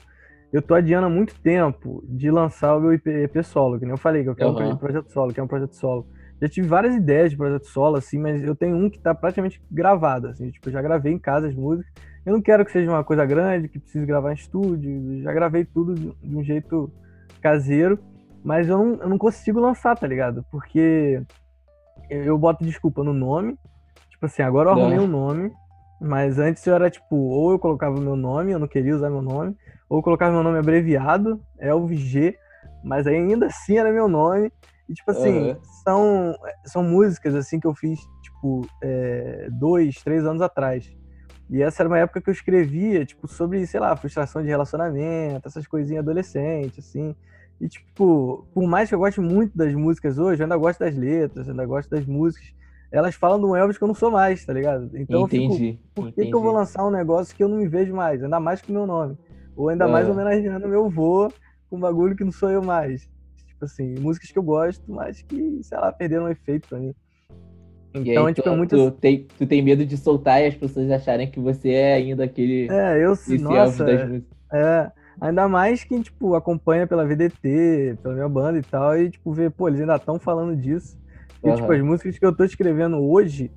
eu 0.51 0.61
tô 0.61 0.73
adiando 0.75 1.07
há 1.07 1.09
muito 1.09 1.33
tempo 1.39 2.03
de 2.05 2.29
lançar 2.29 2.75
o 2.75 2.81
meu 2.81 2.93
IP, 2.93 3.09
EP 3.09 3.43
solo, 3.43 3.79
que 3.79 3.85
nem 3.85 3.91
eu 3.93 3.97
falei, 3.97 4.23
que 4.23 4.29
eu 4.29 4.35
quero 4.35 4.49
um 4.49 4.53
Aham. 4.53 4.75
proje- 4.75 4.77
projeto 4.77 5.11
solo, 5.13 5.33
que 5.33 5.39
é 5.39 5.43
um 5.43 5.47
projeto 5.47 5.73
solo. 5.75 6.05
Já 6.41 6.49
tive 6.49 6.67
várias 6.67 6.93
ideias 6.95 7.31
de 7.31 7.37
projeto 7.37 7.65
solo, 7.67 7.95
assim, 7.95 8.19
mas 8.19 8.43
eu 8.43 8.53
tenho 8.55 8.75
um 8.75 8.89
que 8.89 8.99
tá 8.99 9.15
praticamente 9.15 9.61
gravado, 9.71 10.27
assim, 10.27 10.51
tipo, 10.51 10.67
eu 10.67 10.73
já 10.73 10.81
gravei 10.81 11.13
em 11.13 11.17
casa 11.19 11.47
as 11.47 11.55
músicas. 11.55 11.89
Eu 12.25 12.33
não 12.33 12.41
quero 12.41 12.65
que 12.65 12.71
seja 12.71 12.89
uma 12.91 13.03
coisa 13.05 13.25
grande, 13.25 13.69
que 13.69 13.79
precise 13.79 14.05
gravar 14.05 14.31
em 14.31 14.35
estúdio, 14.35 15.21
já 15.23 15.31
gravei 15.31 15.63
tudo 15.63 15.95
de 15.95 16.13
de 16.21 16.35
um 16.35 16.43
jeito 16.43 16.91
caseiro, 17.43 17.99
mas 18.43 18.67
eu 18.67 18.77
não, 18.77 18.93
eu 19.01 19.09
não 19.09 19.17
consigo 19.19 19.59
lançar, 19.59 19.95
tá 19.95 20.07
ligado? 20.07 20.43
Porque 20.49 21.21
eu 22.09 22.23
eu 22.23 22.37
boto 22.37 22.63
desculpa 22.63 23.03
no 23.03 23.13
nome, 23.13 23.57
Tipo 24.23 24.27
assim, 24.27 24.41
agora 24.41 24.69
eu 24.69 24.73
arrumei 24.73 24.97
Não. 24.97 25.03
um 25.03 25.07
nome, 25.07 25.51
mas 25.99 26.39
antes 26.39 26.65
eu 26.65 26.73
era 26.73 26.89
tipo, 26.89 27.13
ou 27.13 27.51
eu 27.51 27.59
colocava 27.59 27.97
o 27.97 28.01
meu 28.01 28.15
nome, 28.15 28.53
eu 28.53 28.59
não 28.59 28.69
queria 28.69 28.95
usar 28.95 29.09
meu 29.09 29.21
nome, 29.21 29.53
ou 29.89 29.97
eu 29.99 30.01
colocava 30.01 30.31
meu 30.31 30.41
nome 30.41 30.59
abreviado, 30.59 31.41
Elvis 31.59 31.99
G, 31.99 32.33
mas 32.85 33.05
ainda 33.05 33.47
assim 33.47 33.77
era 33.77 33.91
meu 33.91 34.07
nome. 34.07 34.49
E 34.87 34.93
tipo 34.93 35.11
assim, 35.11 35.57
são, 35.83 36.33
são 36.65 36.83
músicas 36.83 37.35
assim 37.35 37.59
que 37.59 37.67
eu 37.67 37.75
fiz, 37.75 37.99
tipo, 38.21 38.65
é, 38.81 39.49
dois, 39.51 39.95
três 39.95 40.25
anos 40.25 40.41
atrás. 40.41 40.89
E 41.49 41.61
essa 41.61 41.83
era 41.83 41.89
uma 41.89 41.99
época 41.99 42.21
que 42.21 42.29
eu 42.29 42.33
escrevia, 42.33 43.05
tipo, 43.05 43.27
sobre, 43.27 43.65
sei 43.67 43.79
lá, 43.79 43.95
frustração 43.95 44.41
de 44.41 44.47
relacionamento, 44.47 45.47
essas 45.47 45.67
coisinhas 45.67 46.01
adolescentes, 46.03 46.79
assim. 46.87 47.15
E, 47.61 47.67
tipo, 47.67 48.47
por 48.53 48.67
mais 48.67 48.89
que 48.89 48.95
eu 48.95 48.99
goste 48.99 49.21
muito 49.21 49.55
das 49.57 49.73
músicas 49.73 50.17
hoje, 50.17 50.41
eu 50.41 50.45
ainda 50.45 50.57
gosto 50.57 50.79
das 50.79 50.95
letras, 50.95 51.47
eu 51.47 51.51
ainda 51.51 51.65
gosto 51.65 51.89
das 51.89 52.05
músicas. 52.05 52.53
Elas 52.91 53.15
falam 53.15 53.41
um 53.41 53.55
Elvis 53.55 53.77
que 53.77 53.83
eu 53.83 53.87
não 53.87 53.95
sou 53.95 54.11
mais, 54.11 54.45
tá 54.45 54.53
ligado? 54.53 54.89
Então 54.93 55.21
eu 55.21 55.27
fico, 55.27 55.43
entendi. 55.45 55.79
por 55.95 56.11
que, 56.11 56.25
que 56.25 56.33
eu 56.33 56.41
vou 56.41 56.51
lançar 56.53 56.85
um 56.85 56.91
negócio 56.91 57.35
que 57.35 57.43
eu 57.43 57.47
não 57.47 57.57
me 57.57 57.67
vejo 57.67 57.93
mais? 57.93 58.23
Ainda 58.23 58.39
mais 58.39 58.61
com 58.61 58.71
o 58.71 58.75
meu 58.75 58.85
nome. 58.85 59.17
Ou 59.55 59.69
ainda 59.69 59.87
mais 59.87 60.07
É. 60.07 60.11
homenageando 60.11 60.67
meu 60.67 60.89
vô 60.89 61.31
com 61.69 61.77
um 61.77 61.79
bagulho 61.79 62.15
que 62.15 62.23
não 62.23 62.31
sou 62.31 62.49
eu 62.49 62.61
mais. 62.63 63.09
Tipo 63.47 63.65
assim, 63.65 63.95
músicas 63.99 64.31
que 64.31 64.37
eu 64.37 64.43
gosto, 64.43 64.83
mas 64.91 65.21
que, 65.21 65.59
sei 65.63 65.77
lá, 65.77 65.91
perderam 65.91 66.25
um 66.25 66.29
efeito 66.29 66.67
pra 66.69 66.79
mim. 66.79 66.93
Então, 67.95 68.25
aí, 68.25 68.33
tipo, 68.33 68.47
tu, 68.49 68.53
é 68.53 68.57
muito. 68.57 68.75
tu, 68.75 68.91
tem, 68.91 69.27
tu 69.37 69.45
tem 69.45 69.61
medo 69.61 69.85
de 69.85 69.97
soltar 69.97 70.41
e 70.41 70.47
as 70.47 70.55
pessoas 70.55 70.89
acharem 70.89 71.29
que 71.29 71.39
você 71.39 71.69
é 71.69 71.93
ainda 71.93 72.23
aquele 72.23 72.67
É, 72.67 72.97
eu, 73.03 73.13
nossa, 73.39 73.83
das 73.83 74.07
músicas. 74.09 74.23
É, 74.51 74.91
ainda 75.21 75.47
mais 75.47 75.83
quem, 75.83 76.01
tipo, 76.01 76.35
acompanha 76.35 76.87
pela 76.87 77.05
VDT, 77.05 77.97
pela 78.01 78.13
minha 78.15 78.29
banda 78.29 78.57
e 78.57 78.63
tal, 78.63 78.97
e, 78.97 79.09
tipo, 79.09 79.31
vê, 79.31 79.49
pô, 79.49 79.67
eles 79.67 79.79
ainda 79.81 79.95
estão 79.95 80.19
falando 80.19 80.55
disso. 80.55 80.95
E, 81.43 81.51
tipo, 81.51 81.65
Aham. 81.65 81.75
as 81.75 81.81
músicas 81.83 82.17
que 82.19 82.25
eu 82.25 82.35
tô 82.35 82.43
escrevendo 82.43 82.97
hoje 82.97 83.51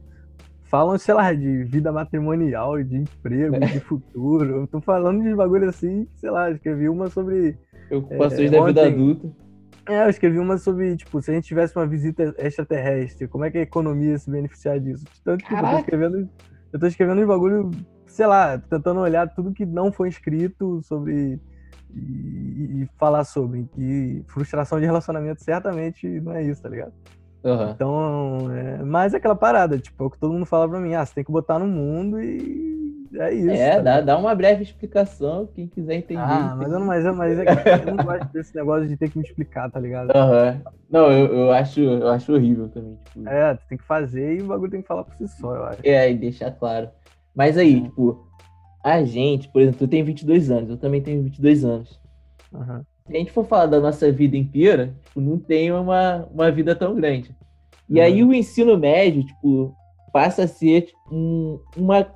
falam, 0.65 0.99
sei 0.99 1.15
lá, 1.15 1.33
de 1.33 1.65
vida 1.65 1.93
matrimonial, 1.93 2.83
de 2.83 2.97
emprego, 2.97 3.59
de 3.61 3.81
futuro. 3.81 4.63
Eu 4.63 4.67
tô 4.67 4.81
falando 4.81 5.23
de 5.23 5.35
bagulho 5.35 5.69
assim, 5.69 6.07
sei 6.17 6.31
lá, 6.31 6.51
escrevi 6.51 6.89
uma 6.89 7.09
sobre. 7.09 7.57
Preocupações 7.89 8.51
É, 8.53 8.61
da 8.61 8.67
vida 8.67 8.81
ontem- 8.83 8.93
adulta. 8.95 9.46
É, 9.89 10.05
eu 10.05 10.11
escrevi 10.11 10.39
uma 10.39 10.59
sobre, 10.59 10.97
tipo, 10.97 11.21
se 11.23 11.31
a 11.31 11.35
gente 11.35 11.47
tivesse 11.47 11.77
uma 11.77 11.87
visita 11.87 12.35
extraterrestre, 12.39 13.29
como 13.29 13.45
é 13.45 13.51
que 13.51 13.59
a 13.59 13.63
economia 13.63 14.11
ia 14.11 14.19
se 14.19 14.31
beneficiar 14.31 14.81
disso? 14.81 15.05
Então, 15.21 15.37
tipo, 15.37 15.55
eu 15.55 15.63
tô 15.63 15.79
escrevendo. 15.79 16.29
Eu 16.73 16.81
tô 16.81 16.87
escrevendo 16.87 17.23
um 17.23 17.27
bagulho, 17.27 17.71
sei 18.07 18.27
lá, 18.27 18.59
tentando 18.59 19.01
olhar 19.01 19.33
tudo 19.33 19.53
que 19.53 19.65
não 19.65 19.93
foi 19.93 20.09
escrito 20.09 20.83
sobre. 20.83 21.41
E, 21.95 22.83
e 22.83 22.89
falar 22.99 23.25
sobre. 23.25 23.69
E 23.79 24.23
frustração 24.27 24.81
de 24.81 24.87
relacionamento 24.87 25.43
certamente 25.43 26.07
não 26.21 26.33
é 26.33 26.43
isso, 26.43 26.63
tá 26.63 26.69
ligado? 26.69 26.93
Aham. 27.45 27.71
Então, 27.71 28.53
é 28.53 28.83
mais 28.83 29.15
aquela 29.15 29.37
parada, 29.37 29.79
tipo, 29.79 30.03
é 30.03 30.07
o 30.07 30.11
que 30.11 30.19
todo 30.19 30.33
mundo 30.33 30.47
fala 30.47 30.69
pra 30.69 30.81
mim, 30.81 30.95
ah, 30.95 31.07
você 31.07 31.15
tem 31.15 31.25
que 31.25 31.31
botar 31.31 31.61
no 31.61 31.67
mundo 31.67 32.21
e 32.21 32.86
é 33.19 33.35
isso. 33.35 33.51
É, 33.51 33.81
dá, 33.81 34.01
dá 34.01 34.19
uma 34.19 34.35
breve 34.35 34.63
explicação, 34.63 35.47
quem 35.55 35.67
quiser 35.67 35.95
entender. 35.95 36.21
Ah, 36.23 36.55
mas 36.57 36.73
eu 36.73 36.79
não, 36.79 36.87
mas, 36.87 37.05
eu- 37.05 37.15
mas 37.15 37.39
é 37.39 37.45
eu 37.87 37.97
não 37.97 38.05
gosto 38.05 38.27
desse 38.33 38.55
negócio 38.55 38.87
de 38.89 38.97
ter 38.97 39.11
que 39.11 39.19
me 39.19 39.25
explicar, 39.25 39.71
tá 39.71 39.81
ligado? 39.81 40.11
Aham. 40.15 40.61
Não, 40.91 41.11
eu, 41.11 41.27
eu, 41.35 41.53
acho, 41.53 41.81
eu 41.81 42.09
acho 42.09 42.33
horrível 42.33 42.69
também. 42.69 42.97
Tipo, 43.13 43.29
É, 43.29 43.55
tu 43.55 43.67
tem 43.69 43.79
que 43.79 43.85
fazer 43.85 44.39
e 44.39 44.43
o 44.43 44.47
bagulho 44.47 44.71
tem 44.71 44.83
que 44.83 44.89
falar 44.89 45.05
por 45.05 45.15
si 45.17 45.27
só, 45.29 45.55
eu 45.55 45.65
acho. 45.65 45.81
É, 45.85 46.11
e 46.11 46.15
deixar 46.17 46.51
claro. 46.53 46.89
Mas 47.35 47.57
aí, 47.59 47.79
É. 47.79 47.81
tipo, 47.83 48.27
a 48.85 49.03
gente, 49.05 49.49
por 49.49 49.61
exemplo, 49.63 49.79
tu 49.81 49.89
tem 49.89 50.03
22 50.05 50.51
anos, 50.51 50.71
eu 50.71 50.77
também 50.77 51.01
tenho 51.03 51.23
22 51.23 51.65
anos. 51.65 52.01
Aham. 52.55 52.83
Se 53.07 53.15
a 53.15 53.19
gente 53.19 53.33
for 53.33 53.45
falar 53.47 53.67
da 53.67 53.81
nossa 53.81 54.11
vida 54.11 54.37
inteira, 54.37 54.95
tipo, 55.05 55.21
não 55.21 55.39
tem 55.39 55.71
uma, 55.73 56.27
uma 56.33 56.51
vida 56.51 56.75
tão 56.75 56.95
grande. 56.95 57.35
E 57.89 57.99
Uhum. 57.99 58.03
aí 58.05 58.25
o 58.25 58.35
ensino 58.35 58.77
médio, 58.77 59.25
tipo, 59.25 59.75
passa 60.13 60.43
a 60.45 60.49
ser 60.49 60.83
tipo, 60.83 60.99
um- 61.15 61.61
uma 61.77 62.07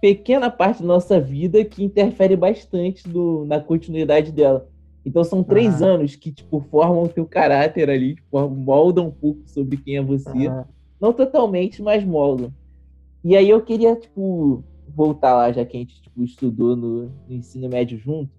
pequena 0.00 0.50
parte 0.50 0.80
da 0.82 0.86
nossa 0.88 1.20
vida 1.20 1.64
que 1.64 1.82
interfere 1.84 2.36
bastante 2.36 3.08
no- 3.08 3.44
na 3.44 3.60
continuidade 3.60 4.32
dela. 4.32 4.68
Então 5.04 5.24
são 5.24 5.42
três 5.42 5.80
Aham. 5.80 5.94
anos 5.94 6.16
que, 6.16 6.32
tipo, 6.32 6.60
formam 6.60 7.04
o 7.04 7.08
teu 7.08 7.26
caráter 7.26 7.88
ali, 7.88 8.14
tipo, 8.16 8.48
moldam 8.48 9.06
um 9.08 9.10
pouco 9.10 9.40
sobre 9.46 9.76
quem 9.78 9.96
é 9.96 10.02
você. 10.02 10.48
Aham. 10.48 10.64
Não 11.00 11.12
totalmente, 11.12 11.80
mas 11.80 12.04
moldam. 12.04 12.52
E 13.24 13.36
aí 13.36 13.48
eu 13.48 13.60
queria, 13.62 13.94
tipo, 13.96 14.62
voltar 14.88 15.34
lá, 15.34 15.52
já 15.52 15.64
que 15.64 15.76
a 15.76 15.80
gente 15.80 16.00
tipo, 16.02 16.22
estudou 16.22 16.76
no, 16.76 17.04
no 17.28 17.34
ensino 17.34 17.68
médio 17.68 17.98
junto. 17.98 18.30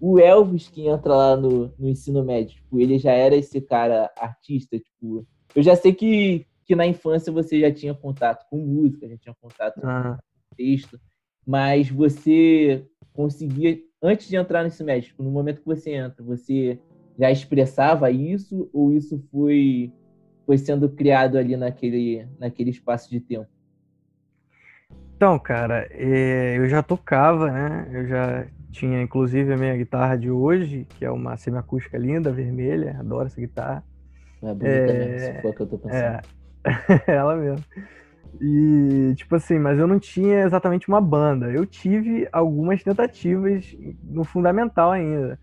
O 0.00 0.18
Elvis 0.18 0.68
que 0.68 0.86
entra 0.88 1.14
lá 1.14 1.36
no, 1.36 1.70
no 1.78 1.88
ensino 1.88 2.24
médio, 2.24 2.54
tipo, 2.56 2.80
ele 2.80 2.98
já 2.98 3.12
era 3.12 3.36
esse 3.36 3.60
cara 3.60 4.10
artista, 4.16 4.78
tipo. 4.78 5.26
Eu 5.54 5.62
já 5.62 5.76
sei 5.76 5.92
que, 5.92 6.46
que 6.64 6.74
na 6.74 6.86
infância 6.86 7.32
você 7.32 7.60
já 7.60 7.72
tinha 7.72 7.94
contato 7.94 8.46
com 8.48 8.58
música, 8.58 9.08
já 9.08 9.16
tinha 9.18 9.34
contato 9.40 9.78
Aham. 9.84 10.18
Com 10.60 10.64
texto, 10.64 11.00
mas 11.46 11.88
você 11.88 12.84
conseguia, 13.12 13.78
antes 14.02 14.28
de 14.28 14.36
entrar 14.36 14.62
no 14.62 14.68
ensino 14.68 14.86
médio, 14.86 15.08
tipo, 15.08 15.22
no 15.22 15.30
momento 15.30 15.60
que 15.60 15.66
você 15.66 15.92
entra, 15.92 16.22
você 16.22 16.78
já 17.18 17.30
expressava 17.30 18.10
isso 18.10 18.68
ou 18.72 18.92
isso 18.92 19.18
foi 19.30 19.92
foi 20.46 20.58
sendo 20.58 20.88
criado 20.88 21.38
ali 21.38 21.56
naquele, 21.56 22.26
naquele 22.36 22.70
espaço 22.70 23.08
de 23.08 23.20
tempo? 23.20 23.46
Então, 25.14 25.38
cara, 25.38 25.86
é, 25.92 26.56
eu 26.58 26.68
já 26.68 26.82
tocava, 26.82 27.52
né? 27.52 27.88
Eu 27.92 28.08
já 28.08 28.46
tinha, 28.72 29.00
inclusive, 29.00 29.52
a 29.52 29.56
minha 29.56 29.76
guitarra 29.76 30.16
de 30.16 30.28
hoje, 30.28 30.86
que 30.88 31.04
é 31.04 31.10
uma 31.10 31.36
semiacústica 31.36 31.96
linda, 31.96 32.32
vermelha, 32.32 32.96
adoro 32.98 33.26
essa 33.26 33.40
guitarra. 33.40 33.84
É 34.42 34.52
bonita 34.52 34.66
é... 34.66 34.98
mesmo, 34.98 35.18
se 35.36 35.42
for 35.42 35.54
que 35.54 35.60
eu 35.60 35.66
tô 35.68 35.78
pensando. 35.78 36.16
É, 36.16 36.20
ela 37.06 37.36
mesmo. 37.36 37.64
E, 38.40 39.14
tipo 39.16 39.34
assim, 39.36 39.58
mas 39.58 39.78
eu 39.78 39.86
não 39.86 39.98
tinha 39.98 40.42
exatamente 40.42 40.88
uma 40.88 41.00
banda. 41.00 41.50
Eu 41.50 41.64
tive 41.66 42.28
algumas 42.32 42.82
tentativas 42.82 43.76
no 44.02 44.24
fundamental 44.24 44.92
ainda. 44.92 45.38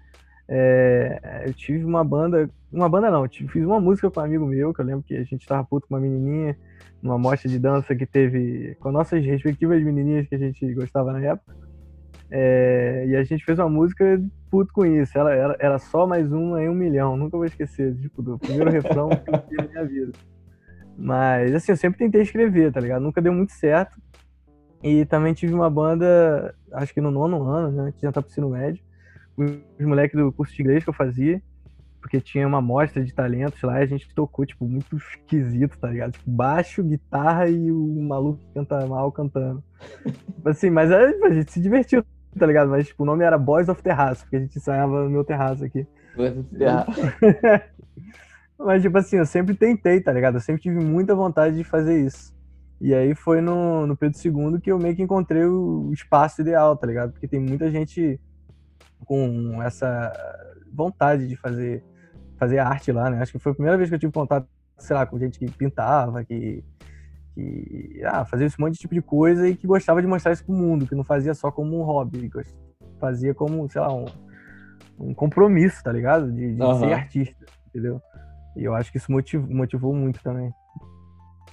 É, 0.48 1.44
eu 1.46 1.54
tive 1.54 1.84
uma 1.84 2.04
banda, 2.04 2.50
uma 2.72 2.88
banda 2.88 3.12
não, 3.12 3.28
tive, 3.28 3.50
fiz 3.50 3.66
uma 3.66 3.82
música 3.82 4.10
com 4.10 4.20
um 4.20 4.24
amigo 4.24 4.46
meu, 4.46 4.74
que 4.74 4.80
eu 4.80 4.86
lembro 4.86 5.04
que 5.04 5.16
a 5.16 5.24
gente 5.24 5.46
tava 5.46 5.64
puto 5.64 5.88
com 5.88 5.96
uma 5.96 6.00
menininha, 6.00 6.58
numa 7.02 7.18
mostra 7.18 7.50
de 7.50 7.60
dança 7.60 7.96
que 7.96 8.06
teve 8.06 8.76
com 8.80 8.92
nossas 8.92 9.26
respectivas 9.26 9.84
menininhas 9.84 10.28
que 10.28 10.36
a 10.36 10.40
gente 10.40 10.74
gostava 10.74 11.12
na 11.12 11.22
época. 11.22 11.56
É, 12.30 13.06
e 13.08 13.16
a 13.16 13.24
gente 13.24 13.44
fez 13.44 13.60
uma 13.60 13.70
música 13.70 14.22
puto 14.50 14.72
com 14.74 14.86
isso. 14.86 15.18
Ela 15.18 15.34
era, 15.34 15.58
era 15.60 15.80
só 15.80 16.08
mais 16.08 16.32
uma 16.32 16.64
em 16.64 16.70
um 16.70 16.74
milhão, 16.74 17.18
nunca 17.18 17.38
vou 17.38 17.46
esquecer, 17.46 17.96
tipo, 17.98 18.22
do 18.22 18.40
primeiro 18.40 18.72
refrão 18.72 19.10
que 19.10 19.30
eu 19.30 19.42
fiz 19.48 19.58
na 19.58 19.68
minha 19.68 19.86
vida. 19.86 20.12
Mas, 20.98 21.54
assim, 21.54 21.72
eu 21.72 21.78
sempre 21.78 22.00
tentei 22.00 22.22
escrever, 22.22 22.72
tá 22.72 22.80
ligado? 22.80 23.04
Nunca 23.04 23.22
deu 23.22 23.32
muito 23.32 23.54
certo. 23.54 24.02
E 24.84 25.06
também 25.06 25.34
tive 25.34 25.54
uma 25.54 25.70
banda, 25.70 26.56
acho 26.74 26.94
que 26.94 27.02
no 27.02 27.12
nono 27.12 27.44
ano, 27.44 27.72
né? 27.72 27.94
Que 27.96 28.02
já 28.02 28.12
tá 28.12 28.22
pro 28.22 28.32
ensino 28.32 28.50
médio. 28.50 28.84
Os 29.38 29.86
moleques 29.86 30.20
do 30.20 30.32
curso 30.32 30.56
de 30.56 30.62
inglês 30.64 30.84
que 30.84 30.90
eu 30.90 30.94
fazia. 30.94 31.42
Porque 32.02 32.22
tinha 32.22 32.48
uma 32.48 32.60
amostra 32.60 33.04
de 33.04 33.14
talentos 33.14 33.62
lá 33.62 33.80
e 33.80 33.84
a 33.84 33.86
gente 33.86 34.14
tocou, 34.14 34.46
tipo, 34.46 34.66
muito 34.66 34.96
esquisito, 34.96 35.78
tá 35.78 35.90
ligado? 35.90 36.14
Tipo, 36.14 36.30
baixo, 36.30 36.84
guitarra 36.84 37.50
e 37.50 37.72
o 37.72 38.02
maluco 38.02 38.40
que 38.40 38.54
canta 38.54 38.86
mal 38.88 39.12
cantando. 39.12 39.64
Tipo 40.06 40.50
assim, 40.50 40.70
mas 40.70 40.92
a 40.92 41.34
gente 41.34 41.52
se 41.52 41.60
divertiu, 41.60 42.06
tá 42.38 42.46
ligado? 42.46 42.70
Mas, 42.70 42.88
tipo, 42.88 43.04
o 43.04 43.06
nome 43.06 43.26
era 43.26 43.38
Boys 43.38 43.68
of 43.68 43.84
Terraço, 43.84 44.24
porque 44.24 44.38
a 44.38 44.40
gente 44.40 44.58
ensaiava 44.58 45.04
no 45.04 45.10
meu 45.10 45.24
terraço 45.24 45.66
aqui. 45.66 45.86
Boys 46.16 46.38
of 46.38 46.56
Terraço. 46.56 46.92
Mas, 48.60 48.82
tipo 48.82 48.98
assim, 48.98 49.18
eu 49.18 49.26
sempre 49.26 49.56
tentei, 49.56 50.02
tá 50.02 50.12
ligado? 50.12 50.36
Eu 50.36 50.42
sempre 50.42 50.62
tive 50.62 50.84
muita 50.84 51.14
vontade 51.14 51.56
de 51.56 51.64
fazer 51.64 52.04
isso. 52.06 52.36
E 52.80 52.94
aí 52.94 53.16
foi 53.16 53.42
no, 53.42 53.88
no 53.88 53.98
Pedro 53.98 54.20
II 54.24 54.62
que 54.62 54.72
eu 54.72 54.78
meio 54.78 54.96
que 54.96 55.02
encontrei 55.02 55.46
o 55.46 55.92
espaço 55.92 56.42
ideal, 56.42 56.76
tá 56.76 56.86
ligado? 56.86 57.12
Porque 57.12 57.28
tem 57.28 57.40
muita 57.40 57.72
gente 57.72 58.20
com 59.06 59.62
essa 59.64 60.12
vontade 60.72 61.28
de 61.28 61.36
fazer, 61.36 61.84
fazer 62.38 62.60
arte 62.60 62.92
lá, 62.92 63.10
né? 63.10 63.22
Acho 63.22 63.32
que 63.32 63.40
foi 63.40 63.52
a 63.52 63.56
primeira 63.56 63.78
vez 63.78 63.90
que 63.90 63.96
eu 63.96 64.00
tive 64.00 64.14
contato, 64.14 64.48
sei 64.78 64.96
lá, 64.96 65.06
com 65.06 65.18
gente 65.18 65.40
que 65.40 65.50
pintava, 65.50 66.24
que, 66.24 66.64
que 67.34 68.02
ah, 68.06 68.26
fazia 68.26 68.46
esse 68.46 68.60
monte 68.60 68.74
de 68.74 68.80
tipo 68.80 68.94
de 68.94 69.02
coisa 69.02 69.48
e 69.48 69.56
que 69.56 69.66
gostava 69.66 70.02
de 70.02 70.08
mostrar 70.08 70.34
isso 70.34 70.46
pro 70.46 70.54
mundo, 70.54 70.86
que 70.86 70.96
não 70.96 71.04
fazia 71.04 71.34
só 71.34 71.52
como 71.52 71.80
um 71.80 71.84
hobby, 71.84 72.30
fazia 73.00 73.34
como, 73.34 73.68
sei 73.70 73.82
lá, 73.82 73.92
um, 73.94 74.06
um 75.00 75.14
compromisso, 75.16 75.84
tá 75.84 75.92
ligado? 75.92 76.32
De, 76.32 76.56
de 76.56 76.62
uhum. 76.62 76.80
ser 76.80 76.94
artista, 76.94 77.46
entendeu? 77.68 78.00
E 78.58 78.64
eu 78.64 78.74
acho 78.74 78.92
que 78.92 78.98
isso 78.98 79.12
motivou, 79.12 79.50
motivou 79.50 79.94
muito 79.94 80.22
também. 80.22 80.52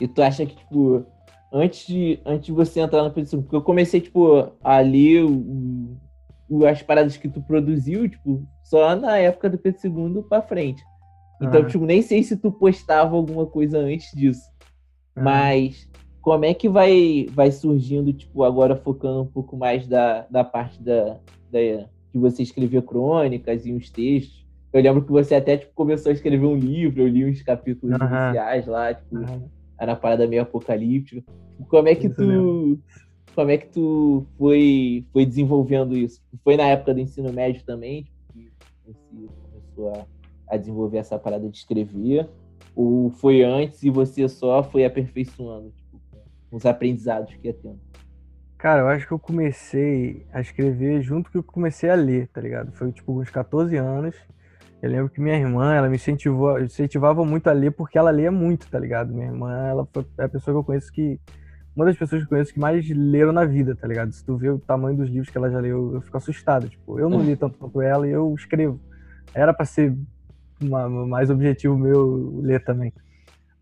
E 0.00 0.08
tu 0.08 0.22
acha 0.22 0.44
que, 0.44 0.56
tipo, 0.56 1.06
antes 1.52 1.86
de, 1.86 2.18
antes 2.24 2.46
de 2.46 2.52
você 2.52 2.80
entrar 2.80 3.02
na 3.02 3.10
produção, 3.10 3.42
porque 3.42 3.54
eu 3.54 3.62
comecei, 3.62 4.00
tipo, 4.00 4.52
a 4.62 4.78
ler 4.80 5.24
o, 5.24 5.96
o, 6.48 6.66
as 6.66 6.82
paradas 6.82 7.16
que 7.16 7.28
tu 7.28 7.40
produziu, 7.42 8.08
tipo, 8.08 8.46
só 8.62 8.96
na 8.96 9.18
época 9.18 9.48
do 9.48 9.58
Pedro 9.58 9.80
II 9.84 10.22
pra 10.28 10.42
frente. 10.42 10.82
Então, 11.40 11.60
ah. 11.60 11.66
tipo, 11.66 11.84
nem 11.84 12.02
sei 12.02 12.22
se 12.22 12.36
tu 12.36 12.50
postava 12.50 13.14
alguma 13.14 13.46
coisa 13.46 13.78
antes 13.78 14.10
disso. 14.16 14.42
Ah. 15.14 15.22
Mas 15.22 15.88
como 16.20 16.44
é 16.44 16.54
que 16.54 16.68
vai, 16.68 17.26
vai 17.30 17.52
surgindo, 17.52 18.12
tipo, 18.12 18.42
agora 18.42 18.74
focando 18.76 19.22
um 19.22 19.26
pouco 19.26 19.56
mais 19.56 19.86
da, 19.86 20.22
da 20.30 20.42
parte 20.42 20.82
da, 20.82 21.18
da 21.50 21.86
de 22.14 22.20
você 22.20 22.42
escrever 22.44 22.82
crônicas 22.82 23.66
e 23.66 23.72
uns 23.72 23.90
textos, 23.90 24.43
eu 24.74 24.82
lembro 24.82 25.04
que 25.04 25.12
você 25.12 25.37
até 25.37 25.56
tipo, 25.56 25.72
começou 25.72 26.10
a 26.10 26.12
escrever 26.12 26.44
um 26.44 26.56
livro, 26.56 27.00
eu 27.00 27.06
li 27.06 27.24
uns 27.24 27.40
capítulos 27.42 27.96
uhum. 27.96 28.06
iniciais 28.06 28.66
lá, 28.66 28.92
tipo, 28.92 29.16
uhum. 29.16 29.48
era 29.78 29.94
parada 29.94 30.26
meio 30.26 30.42
apocalíptica. 30.42 31.22
Como 31.68 31.88
é 31.88 31.94
que 31.94 32.08
isso 32.08 32.16
tu. 32.16 32.26
Mesmo. 32.26 32.82
Como 33.37 33.50
é 33.50 33.58
que 33.58 33.68
tu 33.68 34.26
foi, 34.37 35.06
foi 35.12 35.24
desenvolvendo 35.24 35.96
isso? 35.96 36.20
Foi 36.42 36.56
na 36.56 36.64
época 36.64 36.92
do 36.92 37.00
ensino 37.00 37.32
médio 37.32 37.64
também, 37.64 38.02
tipo, 38.02 38.14
que 38.32 38.44
você 38.84 39.28
começou 39.42 39.92
a, 39.92 40.54
a 40.54 40.56
desenvolver 40.56 40.98
essa 40.98 41.18
parada 41.18 41.48
de 41.48 41.56
escrever? 41.56 42.28
Ou 42.74 43.10
foi 43.10 43.44
antes 43.44 43.82
e 43.84 43.90
você 43.90 44.28
só 44.28 44.62
foi 44.62 44.84
aperfeiçoando, 44.84 45.70
tipo, 45.70 46.00
os 46.50 46.66
aprendizados 46.66 47.32
que 47.34 47.46
ia 47.46 47.54
tendo? 47.54 47.78
Cara, 48.58 48.80
eu 48.80 48.88
acho 48.88 49.06
que 49.06 49.12
eu 49.12 49.18
comecei 49.18 50.26
a 50.32 50.40
escrever 50.40 51.00
junto 51.02 51.30
que 51.30 51.38
eu 51.38 51.42
comecei 51.44 51.90
a 51.90 51.94
ler, 51.94 52.26
tá 52.28 52.40
ligado? 52.40 52.72
Foi 52.72 52.90
tipo 52.90 53.20
uns 53.20 53.30
14 53.30 53.76
anos. 53.76 54.16
Eu 54.85 54.90
lembro 54.90 55.09
que 55.09 55.18
minha 55.18 55.35
irmã, 55.35 55.73
ela 55.73 55.88
me 55.88 55.97
incentivou, 55.97 56.61
incentivava 56.61 57.25
muito 57.25 57.49
a 57.49 57.55
ler 57.55 57.70
porque 57.70 57.97
ela 57.97 58.12
lia 58.12 58.31
muito, 58.31 58.68
tá 58.70 58.79
ligado? 58.79 59.14
Minha 59.14 59.29
irmã, 59.29 59.66
ela 59.66 59.88
foi 59.90 60.05
a 60.18 60.29
pessoa 60.29 60.55
que 60.55 60.59
eu 60.59 60.62
conheço 60.62 60.92
que 60.92 61.18
uma 61.75 61.87
das 61.87 61.97
pessoas 61.97 62.20
que 62.20 62.27
eu 62.27 62.29
conheço 62.29 62.53
que 62.53 62.61
mais 62.61 62.87
leram 62.90 63.33
na 63.33 63.47
vida, 63.47 63.75
tá 63.75 63.88
ligado? 63.88 64.12
Se 64.12 64.23
tu 64.23 64.37
vê 64.37 64.51
o 64.51 64.59
tamanho 64.59 64.99
dos 64.99 65.09
livros 65.09 65.31
que 65.31 65.38
ela 65.38 65.51
já 65.51 65.59
leu, 65.59 65.94
eu 65.94 66.03
fico 66.03 66.18
assustado. 66.18 66.68
Tipo, 66.68 67.01
eu 67.01 67.09
não 67.09 67.23
li 67.23 67.35
tanto 67.35 67.57
quanto 67.57 67.81
ela 67.81 68.07
e 68.07 68.11
eu 68.11 68.35
escrevo. 68.35 68.79
Era 69.33 69.55
para 69.55 69.64
ser 69.64 69.97
uma, 70.61 70.87
mais 70.87 71.31
objetivo 71.31 71.79
meu 71.79 72.42
ler 72.42 72.62
também. 72.62 72.92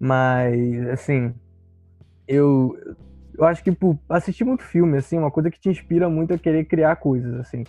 Mas, 0.01 0.89
assim, 0.89 1.33
eu, 2.27 2.77
eu 3.39 3.45
acho 3.45 3.63
que 3.63 3.71
por 3.71 3.97
assistir 4.09 4.43
muito 4.43 4.65
filme, 4.65 4.99
assim, 4.99 5.19
uma 5.19 5.31
coisa 5.31 5.53
que 5.53 5.61
te 5.61 5.69
inspira 5.69 6.11
muito 6.11 6.35
a 6.35 6.39
querer 6.39 6.65
criar 6.65 6.97
coisas, 6.97 7.33
assim 7.35 7.63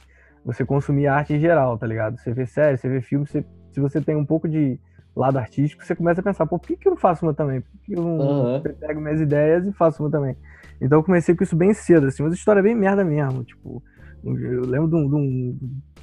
você 0.45 0.65
consumir 0.65 1.08
arte 1.08 1.34
em 1.34 1.39
geral, 1.39 1.77
tá 1.77 1.88
ligado? 1.88 2.17
Você 2.17 2.34
vê 2.34 2.45
série, 2.45 2.77
você 2.77 2.89
vê 2.89 3.01
filme, 3.01 3.25
você, 3.25 3.45
se 3.71 3.79
você 3.79 4.01
tem 4.01 4.15
um 4.15 4.25
pouco 4.25 4.47
de 4.47 4.79
lado 5.15 5.38
artístico, 5.38 5.86
você 5.86 5.95
começa 5.95 6.21
a 6.21 6.23
pensar, 6.23 6.45
pô, 6.45 6.58
por 6.58 6.67
que, 6.67 6.75
que 6.75 6.88
eu 6.88 6.91
não 6.91 6.97
faço 6.97 7.25
uma 7.25 7.34
também? 7.34 7.62
Por 7.62 7.79
que 7.82 7.93
eu 7.93 8.01
não 8.01 8.17
uhum. 8.17 8.62
pego 8.62 8.99
minhas 8.99 9.21
ideias 9.21 9.65
e 9.65 9.71
faço 9.71 10.03
uma 10.03 10.10
também? 10.10 10.36
Então 10.82 10.99
eu 10.99 11.03
comecei 11.03 11.36
com 11.36 11.43
isso 11.43 11.56
bem 11.56 11.73
cedo, 11.73 12.08
assim, 12.08 12.23
mas 12.23 12.34
a 12.34 12.36
história 12.36 12.60
é 12.60 12.63
bem 12.63 12.75
merda 12.75 13.06
mesmo, 13.06 13.43
tipo, 13.43 13.82
eu 14.23 14.65
lembro 14.65 14.88
de 14.88 14.95
um, 14.95 15.10
de 15.10 15.15
um, 15.15 15.60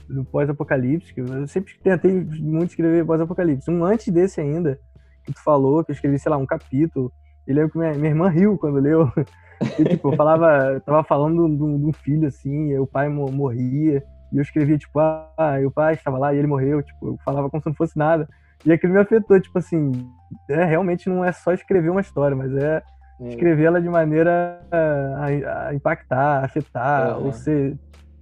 de 0.09 0.19
um 0.21 0.25
pós-apocalipse, 0.25 1.13
que 1.13 1.21
eu 1.21 1.47
sempre 1.47 1.75
tentei 1.83 2.13
muito 2.13 2.71
escrever 2.71 3.05
pós-apocalipse. 3.05 3.71
Um 3.71 3.85
antes 3.85 4.13
desse 4.13 4.41
ainda, 4.41 4.79
que 5.25 5.33
tu 5.33 5.43
falou, 5.43 5.83
que 5.85 5.91
eu 5.91 5.95
escrevi, 5.95 6.19
sei 6.19 6.31
lá, 6.31 6.37
um 6.37 6.47
capítulo, 6.47 7.13
e 7.47 7.53
lembro 7.53 7.73
que 7.73 7.79
minha, 7.79 7.95
minha 7.95 8.11
irmã 8.11 8.29
riu 8.29 8.59
quando 8.59 8.79
leu, 8.79 9.11
e, 9.79 9.85
tipo, 9.85 10.13
eu 10.13 10.17
falava, 10.17 10.75
eu 10.75 10.81
tava 10.81 11.03
falando 11.03 11.49
de 11.49 11.63
um, 11.63 11.79
de 11.79 11.87
um 11.87 11.93
filho, 11.93 12.29
assim, 12.29 12.71
e 12.71 12.79
o 12.79 12.87
pai 12.87 13.09
morria, 13.09 14.05
e 14.33 14.37
eu 14.37 14.43
escrevia, 14.43 14.79
tipo, 14.79 14.99
ah, 14.99 15.59
o 15.67 15.71
pai 15.71 15.95
estava 15.95 16.19
lá 16.19 16.33
e 16.33 16.39
ele 16.39 16.47
morreu, 16.47 16.83
tipo, 16.83 17.09
eu 17.09 17.19
falava 17.25 17.51
como 17.51 17.63
se 17.63 17.69
não 17.69 17.75
fosse 17.75 17.99
nada. 17.99 18.29
E 18.65 18.73
aquilo 18.73 18.93
me 18.93 19.01
afetou, 19.01 19.41
tipo 19.41 19.59
assim, 19.59 19.91
é, 20.49 20.65
realmente 20.65 21.09
não 21.09 21.25
é 21.25 21.33
só 21.33 21.53
escrever 21.53 21.91
uma 21.91 22.01
história, 22.01 22.37
mas 22.37 22.55
é, 22.55 22.83
é. 23.21 23.29
escrevê-la 23.29 23.81
de 23.81 23.89
maneira 23.89 24.61
a, 24.71 25.69
a 25.69 25.75
impactar, 25.75 26.45
afetar, 26.45 27.19
uhum. 27.19 27.27
ou 27.27 27.33
ser 27.33 27.77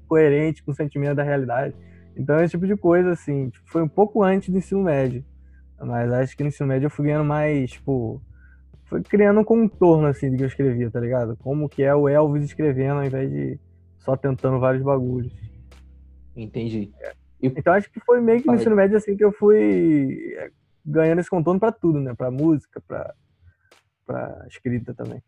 coerente 0.07 0.63
com 0.63 0.71
o 0.71 0.75
sentimento 0.75 1.17
da 1.17 1.23
realidade. 1.23 1.75
Então, 2.17 2.37
esse 2.41 2.53
tipo 2.53 2.67
de 2.67 2.77
coisa, 2.77 3.11
assim, 3.11 3.51
tipo, 3.51 3.69
foi 3.71 3.83
um 3.83 3.89
pouco 3.89 4.23
antes 4.23 4.49
do 4.49 4.59
ensino 4.59 4.83
médio. 4.83 5.25
Mas 5.81 6.13
acho 6.13 6.37
que 6.37 6.43
no 6.43 6.49
ensino 6.49 6.69
médio 6.69 6.87
eu 6.87 6.91
fui 6.91 7.07
ganhando 7.07 7.25
mais, 7.25 7.71
tipo, 7.71 8.21
foi 8.87 9.03
criando 9.03 9.41
um 9.41 9.45
contorno, 9.45 10.07
assim, 10.07 10.31
do 10.31 10.37
que 10.37 10.43
eu 10.43 10.49
escrevia, 10.49 10.91
tá 10.91 10.99
ligado? 10.99 11.37
Como 11.37 11.69
que 11.69 11.83
é 11.83 11.95
o 11.95 12.09
Elvis 12.09 12.45
escrevendo 12.45 12.99
ao 12.99 13.05
invés 13.05 13.31
de 13.31 13.61
só 13.99 14.17
tentando 14.17 14.59
vários 14.59 14.83
bagulhos. 14.83 15.33
Entendi. 16.43 16.93
E... 17.41 17.47
Então 17.47 17.73
acho 17.73 17.91
que 17.91 18.01
foi 18.01 18.21
meio 18.21 18.41
que 18.41 18.47
no 18.47 18.55
ensino 18.55 18.77
médio 18.77 18.97
assim 18.97 19.17
que 19.17 19.25
eu 19.25 19.33
fui 19.33 20.35
é, 20.37 20.51
ganhando 20.85 21.21
esse 21.21 21.31
contorno 21.31 21.61
para 21.61 21.73
tudo, 21.73 22.01
né? 22.01 22.15
Para 22.15 22.31
música, 22.31 22.81
para 22.87 23.15
para 24.07 24.47
escrita 24.49 24.95
também. 24.95 25.23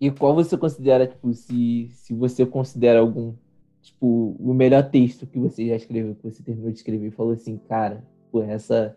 E 0.00 0.10
qual 0.10 0.34
você 0.34 0.58
considera, 0.58 1.06
tipo, 1.06 1.32
se, 1.32 1.88
se 1.92 2.12
você 2.12 2.44
considera 2.44 2.98
algum, 2.98 3.34
tipo, 3.80 4.36
o 4.38 4.52
melhor 4.52 4.90
texto 4.90 5.26
que 5.26 5.38
você 5.38 5.68
já 5.68 5.76
escreveu, 5.76 6.16
que 6.16 6.24
você 6.24 6.42
terminou 6.42 6.72
de 6.72 6.78
escrever 6.78 7.06
e 7.06 7.12
falou 7.12 7.32
assim, 7.32 7.56
cara, 7.56 8.04
pô, 8.30 8.42
essa, 8.42 8.96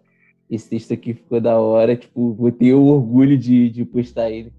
esse 0.50 0.68
texto 0.70 0.94
aqui 0.94 1.14
ficou 1.14 1.40
da 1.40 1.60
hora, 1.60 1.96
tipo, 1.96 2.34
vou 2.34 2.52
ter 2.52 2.74
o 2.74 2.84
orgulho 2.88 3.38
de, 3.38 3.70
de 3.70 3.86
postar 3.86 4.32
ele. 4.32 4.52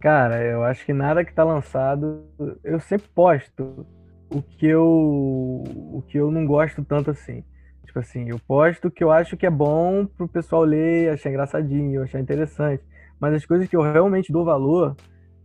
Cara, 0.00 0.42
eu 0.42 0.64
acho 0.64 0.84
que 0.86 0.92
nada 0.92 1.24
que 1.24 1.34
tá 1.34 1.44
lançado, 1.44 2.24
eu 2.64 2.80
sempre 2.80 3.08
posto, 3.14 3.86
o 4.30 4.42
que 4.42 4.66
eu 4.66 4.84
o 4.84 6.02
que 6.06 6.18
eu 6.18 6.30
não 6.30 6.46
gosto 6.46 6.84
tanto 6.84 7.10
assim. 7.10 7.42
Tipo 7.84 8.00
assim, 8.00 8.28
eu 8.28 8.38
posto 8.38 8.88
o 8.88 8.90
que 8.90 9.02
eu 9.02 9.10
acho 9.10 9.36
que 9.36 9.46
é 9.46 9.50
bom 9.50 10.04
pro 10.04 10.28
pessoal 10.28 10.62
ler, 10.62 11.10
achar 11.10 11.30
engraçadinho, 11.30 12.02
achar 12.02 12.20
interessante. 12.20 12.82
Mas 13.18 13.34
as 13.34 13.46
coisas 13.46 13.66
que 13.66 13.76
eu 13.76 13.80
realmente 13.80 14.30
dou 14.30 14.44
valor, 14.44 14.94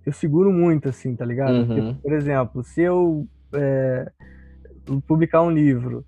eu 0.06 0.12
seguro 0.12 0.52
muito, 0.52 0.90
assim, 0.90 1.16
tá 1.16 1.26
ligado? 1.26 1.54
Uhum. 1.54 1.68
Porque, 1.68 2.02
por 2.02 2.14
exemplo, 2.14 2.64
se 2.64 2.82
eu 2.82 3.26
é, 3.54 4.12
publicar 5.08 5.42
um 5.42 5.50
livro, 5.50 6.06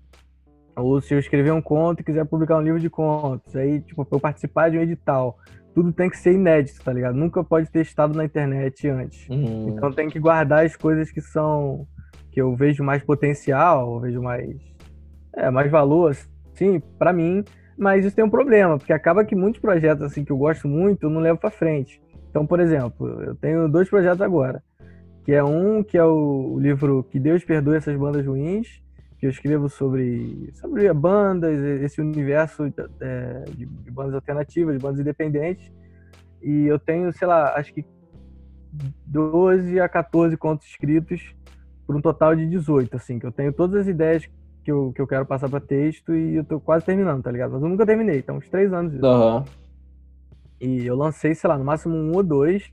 ou 0.76 1.00
se 1.00 1.14
eu 1.14 1.18
escrever 1.18 1.52
um 1.52 1.62
conto 1.62 2.00
e 2.00 2.04
quiser 2.04 2.26
publicar 2.26 2.58
um 2.58 2.62
livro 2.62 2.78
de 2.78 2.90
contos, 2.90 3.56
aí, 3.56 3.80
tipo, 3.80 4.04
pra 4.04 4.16
eu 4.16 4.20
participar 4.20 4.70
de 4.70 4.76
um 4.76 4.82
edital, 4.82 5.38
tudo 5.74 5.92
tem 5.92 6.10
que 6.10 6.18
ser 6.18 6.34
inédito, 6.34 6.84
tá 6.84 6.92
ligado? 6.92 7.14
Nunca 7.14 7.42
pode 7.42 7.70
ter 7.70 7.80
estado 7.80 8.14
na 8.14 8.24
internet 8.24 8.88
antes. 8.88 9.28
Uhum. 9.28 9.70
Então 9.70 9.90
tem 9.90 10.08
que 10.08 10.18
guardar 10.18 10.64
as 10.64 10.76
coisas 10.76 11.10
que 11.10 11.20
são 11.20 11.86
que 12.36 12.42
eu 12.42 12.54
vejo 12.54 12.84
mais 12.84 13.02
potencial, 13.02 13.98
vejo 13.98 14.20
mais 14.20 14.54
é, 15.34 15.50
mais 15.50 15.70
valor, 15.70 16.14
assim, 16.52 16.80
para 16.98 17.10
mim, 17.10 17.42
Mas 17.78 18.04
isso 18.04 18.14
tem 18.14 18.24
um 18.24 18.28
problema, 18.28 18.76
porque 18.76 18.92
acaba 18.92 19.24
que 19.24 19.34
muitos 19.34 19.58
projetos 19.58 20.02
assim 20.02 20.22
que 20.22 20.30
eu 20.30 20.36
gosto 20.36 20.68
muito, 20.68 21.04
eu 21.04 21.10
não 21.10 21.22
levo 21.22 21.38
para 21.38 21.50
frente. 21.50 21.98
Então, 22.28 22.46
por 22.46 22.60
exemplo, 22.60 23.22
eu 23.22 23.34
tenho 23.36 23.66
dois 23.70 23.88
projetos 23.88 24.20
agora, 24.20 24.62
que 25.24 25.32
é 25.32 25.42
um 25.42 25.82
que 25.82 25.96
é 25.96 26.04
o 26.04 26.58
livro 26.58 27.04
Que 27.04 27.18
Deus 27.18 27.42
Perdoe 27.42 27.76
Essas 27.76 27.96
Bandas 27.96 28.26
Ruins, 28.26 28.82
que 29.18 29.24
eu 29.24 29.30
escrevo 29.30 29.70
sobre, 29.70 30.50
sobre 30.54 30.92
bandas, 30.92 31.58
esse 31.82 32.02
universo 32.02 32.64
é, 33.00 33.44
de, 33.48 33.64
de 33.64 33.90
bandas 33.90 34.14
alternativas, 34.14 34.76
de 34.76 34.82
bandas 34.82 35.00
independentes. 35.00 35.72
E 36.42 36.66
eu 36.66 36.78
tenho, 36.78 37.10
sei 37.14 37.26
lá, 37.26 37.54
acho 37.54 37.72
que 37.72 37.82
12 39.06 39.80
a 39.80 39.88
14 39.88 40.36
contos 40.36 40.66
escritos 40.66 41.35
por 41.86 41.94
um 41.94 42.00
total 42.00 42.34
de 42.34 42.46
18, 42.46 42.96
assim, 42.96 43.18
que 43.18 43.26
eu 43.26 43.32
tenho 43.32 43.52
todas 43.52 43.82
as 43.82 43.86
ideias 43.86 44.28
que 44.64 44.72
eu, 44.72 44.92
que 44.92 45.00
eu 45.00 45.06
quero 45.06 45.24
passar 45.24 45.48
para 45.48 45.60
texto 45.60 46.14
e 46.14 46.36
eu 46.36 46.44
tô 46.44 46.58
quase 46.58 46.84
terminando, 46.84 47.22
tá 47.22 47.30
ligado? 47.30 47.52
Mas 47.52 47.62
eu 47.62 47.68
nunca 47.68 47.86
terminei, 47.86 48.18
então 48.18 48.36
uns 48.36 48.48
três 48.48 48.72
anos. 48.72 48.94
Uhum. 48.94 49.44
E 50.60 50.84
eu 50.84 50.96
lancei, 50.96 51.34
sei 51.34 51.48
lá, 51.48 51.56
no 51.56 51.64
máximo 51.64 51.94
um 51.94 52.14
ou 52.16 52.22
dois, 52.22 52.72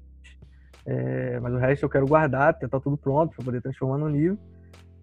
é, 0.85 1.39
mas 1.39 1.53
o 1.53 1.57
resto 1.57 1.83
eu 1.83 1.89
quero 1.89 2.07
guardar, 2.07 2.57
tentar 2.57 2.79
tudo 2.79 2.97
pronto 2.97 3.35
para 3.35 3.45
poder 3.45 3.61
transformar 3.61 3.97
num 3.97 4.09
livro. 4.09 4.39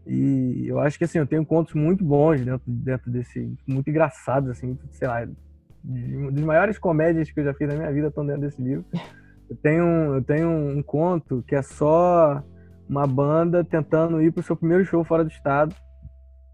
E 0.06 0.66
eu 0.66 0.80
acho 0.80 0.98
que 0.98 1.04
assim, 1.04 1.18
eu 1.18 1.26
tenho 1.26 1.44
contos 1.46 1.74
muito 1.74 2.04
bons 2.04 2.40
dentro, 2.44 2.62
dentro 2.66 3.10
desse. 3.10 3.54
muito 3.66 3.88
engraçados, 3.88 4.50
assim, 4.50 4.76
sei 4.90 5.06
lá. 5.06 5.24
De, 5.82 6.30
dos 6.30 6.42
maiores 6.42 6.78
comédias 6.78 7.30
que 7.30 7.40
eu 7.40 7.44
já 7.44 7.54
fiz 7.54 7.68
na 7.68 7.74
minha 7.74 7.92
vida 7.92 8.08
estão 8.08 8.26
dentro 8.26 8.42
desse 8.42 8.60
livro. 8.60 8.84
Eu 9.48 9.56
tenho, 9.56 10.14
eu 10.14 10.22
tenho 10.22 10.48
um 10.48 10.82
conto 10.82 11.44
que 11.46 11.54
é 11.54 11.62
só 11.62 12.42
uma 12.90 13.06
banda 13.06 13.62
tentando 13.62 14.20
ir 14.20 14.32
pro 14.32 14.42
seu 14.42 14.56
primeiro 14.56 14.84
show 14.84 15.04
fora 15.04 15.22
do 15.22 15.30
estado 15.30 15.72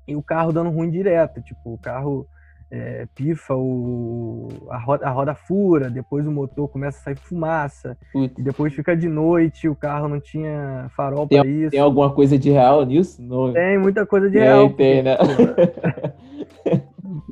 e 0.07 0.15
o 0.15 0.23
carro 0.23 0.53
dando 0.53 0.69
ruim 0.71 0.91
direto. 0.91 1.41
Tipo, 1.41 1.73
o 1.73 1.79
carro 1.79 2.27
é, 2.71 3.07
pifa, 3.15 3.55
o, 3.55 4.49
a, 4.71 4.77
roda, 4.77 5.07
a 5.07 5.11
roda 5.11 5.35
fura, 5.35 5.89
depois 5.89 6.27
o 6.27 6.31
motor 6.31 6.69
começa 6.69 6.99
a 6.99 7.03
sair 7.05 7.17
fumaça, 7.17 7.97
Putz. 8.13 8.39
e 8.39 8.43
depois 8.43 8.75
fica 8.75 8.95
de 8.95 9.09
noite, 9.09 9.67
o 9.67 9.75
carro 9.75 10.09
não 10.09 10.21
tinha 10.21 10.91
farol 10.95 11.27
para 11.27 11.47
isso. 11.47 11.71
Tem 11.71 11.81
alguma 11.81 12.13
coisa 12.13 12.39
de 12.39 12.51
real 12.51 12.85
nisso? 12.85 13.23
Não... 13.23 13.55
Tem 13.55 13.79
muita 13.79 14.05
coisa 14.05 14.29
de 14.29 14.39
real. 14.39 14.69
Tem, 14.71 15.03
né? 15.03 15.17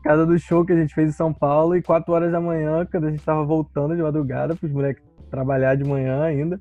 casa 0.02 0.24
do 0.24 0.38
show 0.38 0.64
que 0.64 0.72
a 0.72 0.76
gente 0.76 0.94
fez 0.94 1.08
em 1.08 1.12
São 1.12 1.32
Paulo, 1.32 1.76
e 1.76 1.82
4 1.82 2.12
horas 2.12 2.32
da 2.32 2.40
manhã, 2.40 2.86
quando 2.90 3.06
a 3.06 3.10
gente 3.10 3.24
tava 3.24 3.44
voltando 3.44 3.94
de 3.96 4.02
madrugada, 4.02 4.54
pros 4.54 4.72
moleques 4.72 5.02
trabalhar 5.30 5.74
de 5.74 5.84
manhã 5.84 6.22
ainda, 6.22 6.60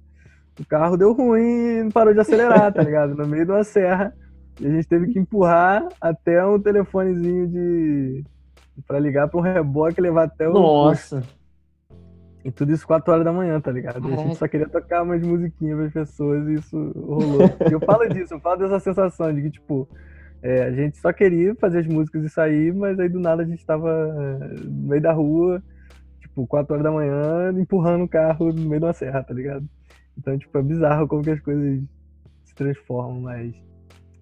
o 0.59 0.65
carro 0.65 0.97
deu 0.97 1.13
ruim 1.13 1.79
e 1.79 1.83
não 1.83 1.91
parou 1.91 2.13
de 2.13 2.19
acelerar, 2.19 2.71
tá 2.73 2.83
ligado? 2.83 3.15
No 3.15 3.27
meio 3.27 3.45
de 3.45 3.51
uma 3.51 3.63
serra. 3.63 4.13
E 4.59 4.67
a 4.67 4.69
gente 4.69 4.87
teve 4.87 5.11
que 5.11 5.19
empurrar 5.19 5.87
até 5.99 6.45
um 6.45 6.59
telefonezinho 6.59 7.47
de, 7.47 8.23
Pra 8.87 8.99
ligar 8.99 9.27
pra 9.27 9.39
um 9.39 9.43
reboque 9.43 9.99
e 9.99 10.01
levar 10.01 10.23
até 10.23 10.49
o. 10.49 10.53
Nossa! 10.53 11.23
E 12.43 12.51
tudo 12.51 12.73
isso 12.73 12.85
4 12.85 13.13
horas 13.13 13.23
da 13.23 13.31
manhã, 13.31 13.61
tá 13.61 13.71
ligado? 13.71 14.01
Caraca. 14.01 14.21
A 14.21 14.25
gente 14.25 14.37
só 14.37 14.47
queria 14.47 14.67
tocar 14.67 15.03
umas 15.03 15.21
musiquinhas 15.21 15.77
pras 15.77 15.93
pessoas 15.93 16.45
e 16.47 16.55
isso 16.55 16.91
rolou. 16.95 17.41
e 17.69 17.71
eu 17.71 17.79
falo 17.79 18.09
disso, 18.09 18.33
eu 18.33 18.39
falo 18.39 18.57
dessa 18.57 18.79
sensação 18.79 19.33
de 19.33 19.43
que, 19.43 19.51
tipo, 19.51 19.87
é, 20.41 20.63
a 20.63 20.71
gente 20.71 20.97
só 20.97 21.13
queria 21.13 21.55
fazer 21.55 21.79
as 21.79 21.87
músicas 21.87 22.23
e 22.23 22.29
sair, 22.29 22.73
mas 22.73 22.99
aí 22.99 23.07
do 23.07 23.19
nada 23.19 23.43
a 23.43 23.45
gente 23.45 23.65
tava 23.65 23.89
é, 23.89 24.59
no 24.65 24.89
meio 24.89 25.01
da 25.01 25.13
rua, 25.13 25.63
tipo, 26.19 26.45
4 26.45 26.73
horas 26.73 26.83
da 26.83 26.91
manhã, 26.91 27.53
empurrando 27.53 28.03
o 28.03 28.09
carro 28.09 28.51
no 28.51 28.67
meio 28.67 28.79
de 28.79 28.85
uma 28.87 28.93
serra, 28.93 29.23
tá 29.23 29.33
ligado? 29.33 29.65
Então, 30.17 30.37
tipo, 30.37 30.57
é 30.57 30.61
bizarro 30.61 31.07
como 31.07 31.23
que 31.23 31.31
as 31.31 31.39
coisas 31.39 31.81
se 32.43 32.55
transformam, 32.55 33.21
mas. 33.21 33.53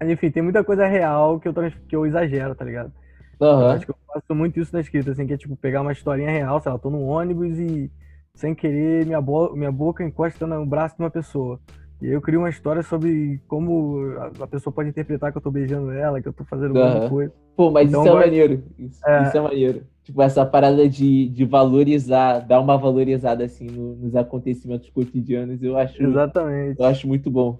Enfim, 0.03 0.31
tem 0.31 0.41
muita 0.41 0.63
coisa 0.63 0.87
real 0.87 1.39
que 1.39 1.47
eu, 1.47 1.53
que 1.87 1.95
eu 1.95 2.05
exagero, 2.05 2.55
tá 2.55 2.65
ligado? 2.65 2.91
Uhum. 3.39 3.67
acho 3.67 3.85
que 3.85 3.91
eu 3.91 3.95
faço 4.07 4.35
muito 4.35 4.59
isso 4.59 4.73
na 4.73 4.81
escrita, 4.81 5.11
assim, 5.11 5.25
que 5.25 5.33
é 5.33 5.37
tipo 5.37 5.55
pegar 5.55 5.81
uma 5.81 5.91
historinha 5.91 6.29
real, 6.29 6.61
sei 6.61 6.71
lá, 6.71 6.75
eu 6.75 6.81
tô 6.81 6.91
no 6.91 7.01
ônibus 7.01 7.57
e 7.57 7.89
sem 8.35 8.53
querer 8.53 9.05
minha, 9.05 9.19
bo 9.19 9.55
minha 9.55 9.71
boca 9.71 10.03
encosta 10.03 10.45
no 10.45 10.65
braço 10.65 10.95
de 10.95 11.03
uma 11.03 11.09
pessoa. 11.09 11.59
E 12.01 12.07
aí 12.07 12.13
eu 12.13 12.21
crio 12.21 12.39
uma 12.39 12.49
história 12.49 12.81
sobre 12.83 13.39
como 13.47 14.15
a 14.39 14.47
pessoa 14.47 14.73
pode 14.73 14.89
interpretar 14.89 15.31
que 15.31 15.37
eu 15.37 15.41
tô 15.41 15.51
beijando 15.51 15.91
ela, 15.91 16.21
que 16.21 16.27
eu 16.27 16.33
tô 16.33 16.43
fazendo 16.45 16.75
uhum. 16.75 16.83
alguma 16.83 17.09
coisa. 17.09 17.33
Pô, 17.55 17.71
mas 17.71 17.89
então, 17.89 18.03
isso 18.03 18.11
é 18.11 18.19
maneiro. 18.19 18.63
Isso 18.77 19.07
é... 19.07 19.23
isso 19.23 19.37
é... 19.37 19.41
maneiro. 19.41 19.83
Tipo, 20.03 20.21
essa 20.21 20.45
parada 20.45 20.89
de, 20.89 21.29
de 21.29 21.45
valorizar, 21.45 22.39
dar 22.39 22.59
uma 22.59 22.77
valorizada 22.77 23.43
assim 23.43 23.65
no, 23.65 23.95
nos 23.95 24.15
acontecimentos 24.15 24.89
cotidianos, 24.89 25.61
eu 25.61 25.77
acho. 25.77 26.01
Exatamente. 26.01 26.79
Eu 26.79 26.85
acho 26.85 27.07
muito 27.07 27.29
bom. 27.29 27.59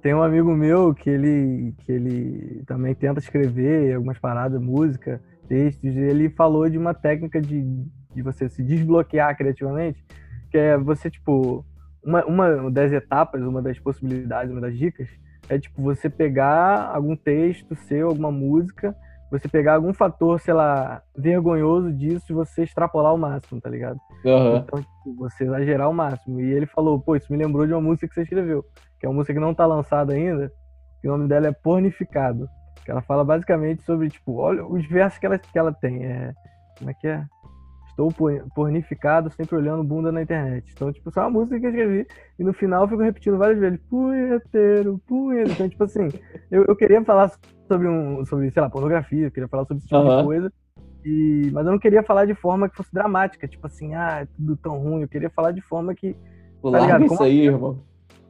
Tem 0.00 0.14
um 0.14 0.22
amigo 0.22 0.54
meu 0.54 0.94
que 0.94 1.10
ele, 1.10 1.74
que 1.78 1.92
ele 1.92 2.62
também 2.66 2.94
tenta 2.94 3.18
escrever 3.18 3.94
algumas 3.94 4.18
paradas, 4.18 4.60
música, 4.60 5.20
textos, 5.48 5.94
e 5.94 5.98
ele 5.98 6.30
falou 6.30 6.68
de 6.68 6.78
uma 6.78 6.94
técnica 6.94 7.40
de, 7.40 7.62
de 8.14 8.22
você 8.22 8.48
se 8.48 8.62
desbloquear 8.62 9.36
criativamente, 9.36 10.04
que 10.50 10.58
é 10.58 10.78
você, 10.78 11.10
tipo, 11.10 11.64
uma, 12.04 12.24
uma 12.24 12.70
das 12.70 12.92
etapas, 12.92 13.42
uma 13.42 13.60
das 13.60 13.78
possibilidades, 13.78 14.52
uma 14.52 14.60
das 14.60 14.76
dicas, 14.76 15.08
é, 15.48 15.58
tipo, 15.58 15.82
você 15.82 16.08
pegar 16.08 16.90
algum 16.94 17.16
texto 17.16 17.74
seu, 17.74 18.08
alguma 18.08 18.30
música, 18.30 18.96
você 19.30 19.48
pegar 19.48 19.74
algum 19.74 19.92
fator, 19.92 20.38
sei 20.40 20.54
lá, 20.54 21.02
vergonhoso 21.16 21.92
disso 21.92 22.26
e 22.30 22.34
você 22.34 22.62
extrapolar 22.62 23.10
ao 23.10 23.18
máximo, 23.18 23.60
tá 23.60 23.68
ligado? 23.68 23.98
Uhum. 24.24 24.56
Então, 24.56 24.80
tipo, 24.80 25.16
você 25.16 25.44
exagerar 25.44 25.86
ao 25.86 25.92
máximo. 25.92 26.40
E 26.40 26.52
ele 26.52 26.66
falou, 26.66 27.00
pô, 27.00 27.16
isso 27.16 27.32
me 27.32 27.38
lembrou 27.38 27.66
de 27.66 27.72
uma 27.72 27.80
música 27.80 28.06
que 28.06 28.14
você 28.14 28.22
escreveu, 28.22 28.64
que 29.00 29.06
é 29.06 29.08
uma 29.08 29.16
música 29.16 29.34
que 29.34 29.40
não 29.40 29.54
tá 29.54 29.66
lançada 29.66 30.12
ainda, 30.14 30.50
que 31.00 31.08
o 31.08 31.12
nome 31.12 31.28
dela 31.28 31.48
é 31.48 31.52
Pornificado. 31.52 32.48
Que 32.84 32.90
ela 32.92 33.02
fala 33.02 33.24
basicamente 33.24 33.82
sobre, 33.82 34.08
tipo, 34.08 34.36
olha 34.36 34.64
os 34.64 34.86
versos 34.88 35.18
que 35.18 35.26
ela, 35.26 35.38
que 35.38 35.58
ela 35.58 35.72
tem. 35.72 36.04
É, 36.04 36.32
como 36.78 36.90
é 36.90 36.94
que 36.94 37.08
é? 37.08 37.24
Estou 37.96 38.12
pornificado, 38.54 39.32
sempre 39.32 39.56
olhando 39.56 39.82
bunda 39.82 40.12
na 40.12 40.20
internet. 40.20 40.70
Então, 40.70 40.92
tipo, 40.92 41.10
só 41.10 41.22
uma 41.22 41.30
música 41.30 41.58
que 41.58 41.64
eu 41.64 41.70
escrevi. 41.70 42.06
E 42.38 42.44
no 42.44 42.52
final 42.52 42.82
eu 42.82 42.88
fico 42.88 43.00
repetindo 43.00 43.38
várias 43.38 43.58
vezes. 43.58 43.80
Punheteiro, 43.88 45.00
punheteiro. 45.06 45.52
Então, 45.52 45.66
tipo 45.66 45.82
assim, 45.82 46.08
eu, 46.50 46.66
eu 46.68 46.76
queria 46.76 47.02
falar 47.02 47.32
sobre, 47.66 47.88
um, 47.88 48.22
sobre, 48.26 48.50
sei 48.50 48.60
lá, 48.60 48.68
pornografia. 48.68 49.26
Eu 49.26 49.30
queria 49.30 49.48
falar 49.48 49.64
sobre 49.64 49.78
esse 49.78 49.88
tipo 49.88 49.98
uhum. 49.98 50.18
de 50.18 50.24
coisa. 50.24 50.52
E, 51.06 51.50
mas 51.54 51.64
eu 51.64 51.72
não 51.72 51.78
queria 51.78 52.02
falar 52.02 52.26
de 52.26 52.34
forma 52.34 52.68
que 52.68 52.76
fosse 52.76 52.92
dramática. 52.92 53.48
Tipo 53.48 53.66
assim, 53.66 53.94
ah, 53.94 54.20
é 54.20 54.26
tudo 54.36 54.58
tão 54.58 54.76
ruim. 54.76 55.00
Eu 55.00 55.08
queria 55.08 55.30
falar 55.30 55.52
de 55.52 55.62
forma 55.62 55.94
que... 55.94 56.14
Tá 56.62 56.78
ligado? 56.78 57.04
isso 57.06 57.22
aí, 57.22 57.46
irmão. 57.46 57.82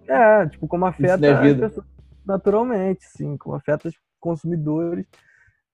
É, 0.07 0.47
tipo, 0.47 0.69
como 0.69 0.87
afeta 0.87 1.27
é 1.27 1.33
as 1.33 1.57
pessoas 1.57 1.87
naturalmente, 2.25 3.05
sim. 3.05 3.37
Como 3.37 3.57
afeta 3.57 3.89
os 3.89 3.95
consumidores 4.21 5.07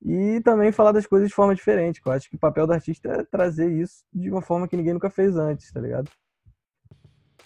e 0.05 0.41
também 0.41 0.73
falar 0.73 0.93
das 0.93 1.07
coisas 1.07 1.29
de 1.29 1.35
forma 1.35 1.55
diferente. 1.55 2.01
Eu 2.05 2.13
acho 2.13 2.29
que 2.29 2.37
o 2.37 2.39
papel 2.39 2.67
do 2.67 2.73
artista 2.73 3.09
é 3.09 3.25
trazer 3.25 3.71
isso 3.71 4.05
de 4.13 4.31
uma 4.31 4.43
forma 4.43 4.67
que 4.67 4.77
ninguém 4.77 4.93
nunca 4.93 5.11
fez 5.11 5.37
antes, 5.37 5.71
tá 5.71 5.81
ligado? 5.81 6.11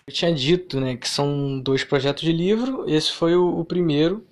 Eu 0.07 0.15
tinha 0.15 0.33
dito, 0.33 0.81
né, 0.81 0.97
que 0.97 1.09
são 1.09 1.61
dois 1.61 1.85
projetos 1.85 2.23
de 2.23 2.33
livro. 2.33 2.89
Esse 2.89 3.13
foi 3.13 3.35
o, 3.35 3.59
o 3.59 3.65
primeiro, 3.65 4.27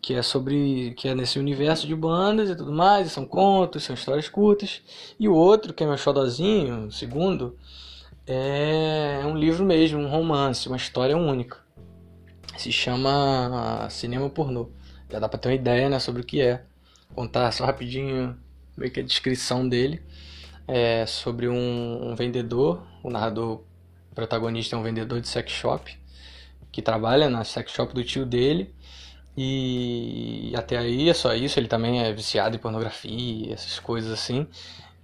que 0.00 0.14
é 0.14 0.22
sobre, 0.22 0.94
que 0.96 1.08
é 1.08 1.14
nesse 1.14 1.38
universo 1.38 1.86
de 1.86 1.96
bandas 1.96 2.50
e 2.50 2.54
tudo 2.54 2.70
mais. 2.70 3.08
E 3.08 3.10
são 3.10 3.26
contos, 3.26 3.82
são 3.82 3.94
histórias 3.94 4.28
curtas. 4.28 4.82
E 5.18 5.28
o 5.28 5.34
outro, 5.34 5.72
que 5.72 5.82
é 5.82 5.86
meu 5.86 5.96
xodozinho, 5.96 6.86
o 6.86 6.92
segundo, 6.92 7.56
é 8.26 9.22
um 9.24 9.36
livro 9.36 9.64
mesmo, 9.64 9.98
um 9.98 10.08
romance, 10.08 10.68
uma 10.68 10.76
história 10.76 11.16
única. 11.16 11.58
Se 12.56 12.70
chama 12.70 13.88
Cinema 13.90 14.30
Pornô. 14.30 14.68
Já 15.10 15.18
dá 15.18 15.28
pra 15.28 15.38
ter 15.38 15.48
uma 15.48 15.54
ideia, 15.54 15.88
né, 15.88 15.98
sobre 15.98 16.22
o 16.22 16.24
que 16.24 16.40
é 16.40 16.64
contar 17.16 17.50
só 17.52 17.64
rapidinho 17.64 18.38
meio 18.76 18.92
que 18.92 19.00
a 19.00 19.02
descrição 19.02 19.68
dele. 19.68 20.00
É 20.68 21.06
sobre 21.06 21.48
um, 21.48 22.10
um 22.10 22.14
vendedor, 22.14 22.84
o 23.02 23.10
narrador 23.10 23.62
protagonista 24.14 24.76
é 24.76 24.78
um 24.78 24.82
vendedor 24.82 25.20
de 25.20 25.28
sex 25.28 25.52
shop 25.52 25.96
que 26.72 26.82
trabalha 26.82 27.30
na 27.30 27.42
sex 27.42 27.72
shop 27.72 27.94
do 27.94 28.04
tio 28.04 28.26
dele. 28.26 28.74
E 29.36 30.52
até 30.56 30.76
aí 30.76 31.08
é 31.08 31.14
só 31.14 31.34
isso, 31.34 31.58
ele 31.58 31.68
também 31.68 32.02
é 32.02 32.12
viciado 32.12 32.56
em 32.56 32.58
pornografia, 32.58 33.52
essas 33.52 33.78
coisas 33.78 34.12
assim. 34.12 34.46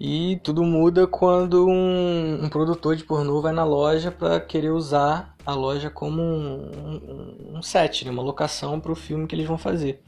E 0.00 0.40
tudo 0.42 0.64
muda 0.64 1.06
quando 1.06 1.66
um, 1.66 2.44
um 2.44 2.48
produtor 2.48 2.96
de 2.96 3.04
pornô 3.04 3.40
vai 3.40 3.52
na 3.52 3.64
loja 3.64 4.10
para 4.10 4.40
querer 4.40 4.70
usar 4.70 5.34
a 5.46 5.54
loja 5.54 5.88
como 5.90 6.20
um, 6.20 7.54
um, 7.54 7.62
set, 7.62 8.04
né? 8.04 8.10
uma 8.10 8.22
locação 8.22 8.80
para 8.80 8.92
o 8.92 8.96
filme 8.96 9.26
que 9.26 9.34
eles 9.34 9.46
vão 9.46 9.56
fazer. 9.56 10.02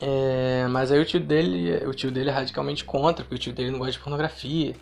É, 0.00 0.66
mas 0.68 0.90
aí 0.90 0.98
o 0.98 1.04
tio 1.04 1.20
dele, 1.20 1.86
o 1.86 1.92
tio 1.92 2.10
dele 2.10 2.30
é 2.30 2.32
radicalmente 2.32 2.84
contra, 2.84 3.24
porque 3.24 3.34
o 3.36 3.38
tio 3.38 3.52
dele 3.52 3.70
não 3.70 3.78
gosta 3.78 3.92
de 3.92 3.98
pornografia. 3.98 4.74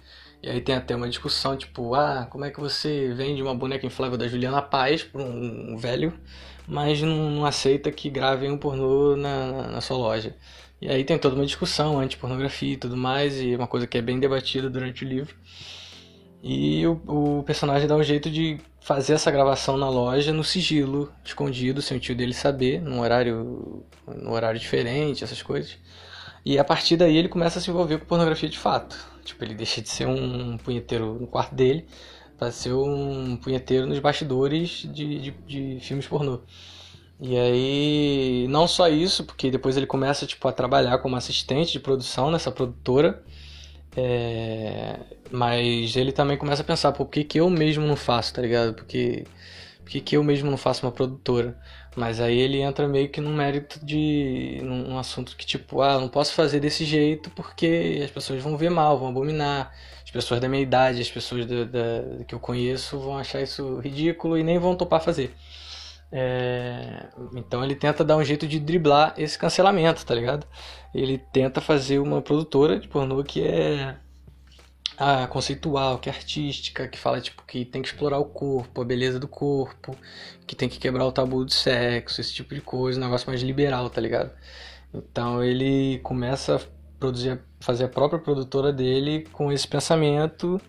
E 0.42 0.48
aí 0.48 0.60
tem 0.60 0.76
até 0.76 0.94
uma 0.94 1.08
discussão, 1.08 1.56
tipo, 1.56 1.94
ah, 1.94 2.26
como 2.30 2.44
é 2.44 2.50
que 2.50 2.60
você 2.60 3.12
vende 3.12 3.42
uma 3.42 3.54
boneca 3.54 3.84
inflável 3.84 4.16
da 4.16 4.28
Juliana 4.28 4.62
Paz 4.62 5.02
para 5.02 5.20
um, 5.20 5.72
um, 5.72 5.76
velho, 5.76 6.14
mas 6.66 7.02
não, 7.02 7.30
não, 7.30 7.44
aceita 7.44 7.90
que 7.90 8.08
gravem 8.08 8.50
um 8.50 8.58
pornô 8.58 9.16
na, 9.16 9.68
na, 9.68 9.80
sua 9.80 9.96
loja? 9.96 10.36
E 10.80 10.88
aí 10.88 11.02
tem 11.04 11.18
toda 11.18 11.34
uma 11.34 11.44
discussão 11.44 11.98
anti-pornografia 11.98 12.74
e 12.74 12.76
tudo 12.76 12.96
mais, 12.96 13.40
e 13.40 13.56
uma 13.56 13.66
coisa 13.66 13.86
que 13.86 13.98
é 13.98 14.02
bem 14.02 14.20
debatida 14.20 14.70
durante 14.70 15.04
o 15.04 15.08
livro. 15.08 15.34
E 16.42 16.86
o, 16.86 17.38
o 17.40 17.42
personagem 17.42 17.88
dá 17.88 17.96
um 17.96 18.02
jeito 18.02 18.30
de 18.30 18.60
fazer 18.88 19.12
essa 19.12 19.30
gravação 19.30 19.76
na 19.76 19.90
loja 19.90 20.32
no 20.32 20.42
sigilo, 20.42 21.12
escondido, 21.22 21.82
sem 21.82 21.98
o 21.98 22.00
tio 22.00 22.16
dele 22.16 22.32
saber, 22.32 22.80
num 22.80 23.00
horário, 23.00 23.84
num 24.06 24.32
horário 24.32 24.58
diferente, 24.58 25.22
essas 25.22 25.42
coisas. 25.42 25.76
E 26.42 26.58
a 26.58 26.64
partir 26.64 26.96
daí 26.96 27.14
ele 27.18 27.28
começa 27.28 27.58
a 27.58 27.62
se 27.62 27.68
envolver 27.68 27.98
com 27.98 28.06
pornografia 28.06 28.48
de 28.48 28.58
fato. 28.58 28.96
Tipo, 29.22 29.44
ele 29.44 29.54
deixa 29.54 29.82
de 29.82 29.90
ser 29.90 30.06
um 30.06 30.56
punheteiro 30.56 31.18
no 31.20 31.26
quarto 31.26 31.54
dele 31.54 31.86
para 32.38 32.50
ser 32.50 32.72
um 32.72 33.36
punheteiro 33.36 33.86
nos 33.86 33.98
bastidores 33.98 34.88
de, 34.90 35.20
de, 35.20 35.30
de, 35.46 35.80
filmes 35.80 36.06
pornô. 36.06 36.40
E 37.20 37.36
aí, 37.36 38.46
não 38.48 38.66
só 38.66 38.88
isso, 38.88 39.22
porque 39.22 39.50
depois 39.50 39.76
ele 39.76 39.86
começa 39.86 40.26
tipo, 40.26 40.48
a 40.48 40.52
trabalhar 40.52 40.96
como 41.00 41.14
assistente 41.14 41.72
de 41.72 41.80
produção 41.80 42.30
nessa 42.30 42.50
produtora, 42.50 43.22
é... 43.98 45.00
mas 45.30 45.96
ele 45.96 46.12
também 46.12 46.36
começa 46.36 46.62
a 46.62 46.64
pensar, 46.64 46.92
por 46.92 47.08
que, 47.08 47.24
que 47.24 47.40
eu 47.40 47.50
mesmo 47.50 47.86
não 47.86 47.96
faço, 47.96 48.34
tá 48.34 48.42
ligado? 48.42 48.74
Porque, 48.74 49.24
por 49.80 49.90
que, 49.90 50.00
que 50.00 50.16
eu 50.16 50.24
mesmo 50.24 50.50
não 50.50 50.56
faço 50.56 50.86
uma 50.86 50.92
produtora? 50.92 51.56
Mas 51.96 52.20
aí 52.20 52.38
ele 52.38 52.60
entra 52.60 52.86
meio 52.86 53.08
que 53.08 53.20
num 53.20 53.34
mérito 53.34 53.84
de. 53.84 54.60
num 54.62 54.98
assunto 54.98 55.36
que, 55.36 55.44
tipo, 55.44 55.80
ah, 55.82 55.98
não 55.98 56.08
posso 56.08 56.32
fazer 56.34 56.60
desse 56.60 56.84
jeito 56.84 57.30
porque 57.30 58.00
as 58.04 58.10
pessoas 58.10 58.42
vão 58.42 58.56
ver 58.56 58.70
mal, 58.70 58.98
vão 58.98 59.08
abominar. 59.08 59.74
As 60.04 60.10
pessoas 60.10 60.40
da 60.40 60.48
minha 60.48 60.62
idade, 60.62 61.02
as 61.02 61.10
pessoas 61.10 61.44
da, 61.46 61.64
da 61.64 62.24
que 62.24 62.34
eu 62.34 62.40
conheço 62.40 62.98
vão 62.98 63.18
achar 63.18 63.42
isso 63.42 63.78
ridículo 63.80 64.38
e 64.38 64.44
nem 64.44 64.58
vão 64.58 64.76
topar 64.76 65.02
fazer. 65.02 65.34
É... 66.10 67.06
Então 67.34 67.62
ele 67.62 67.74
tenta 67.74 68.04
dar 68.04 68.16
um 68.16 68.24
jeito 68.24 68.46
de 68.46 68.58
driblar 68.58 69.14
esse 69.16 69.38
cancelamento, 69.38 70.04
tá 70.04 70.14
ligado? 70.14 70.46
Ele 70.94 71.18
tenta 71.18 71.60
fazer 71.60 71.98
uma 71.98 72.22
produtora 72.22 72.78
de 72.78 72.88
pornô 72.88 73.22
que 73.22 73.42
é 73.42 73.96
ah, 74.98 75.26
conceitual, 75.28 75.98
que 75.98 76.08
é 76.08 76.12
artística, 76.12 76.88
que 76.88 76.98
fala 76.98 77.20
tipo 77.20 77.44
que 77.46 77.64
tem 77.64 77.80
que 77.82 77.88
explorar 77.88 78.18
o 78.18 78.24
corpo, 78.24 78.82
a 78.82 78.84
beleza 78.84 79.18
do 79.20 79.28
corpo, 79.28 79.96
que 80.46 80.56
tem 80.56 80.68
que 80.68 80.78
quebrar 80.78 81.06
o 81.06 81.12
tabu 81.12 81.44
do 81.44 81.52
sexo, 81.52 82.20
esse 82.20 82.34
tipo 82.34 82.54
de 82.54 82.60
coisa, 82.60 82.98
um 82.98 83.04
negócio 83.04 83.28
mais 83.28 83.42
liberal, 83.42 83.88
tá 83.90 84.00
ligado? 84.00 84.32
Então 84.92 85.42
ele 85.44 85.98
começa 86.00 86.56
a 86.56 86.60
produzir, 86.98 87.40
fazer 87.60 87.84
a 87.84 87.88
própria 87.88 88.18
produtora 88.18 88.72
dele 88.72 89.26
com 89.32 89.52
esse 89.52 89.68
pensamento 89.68 90.60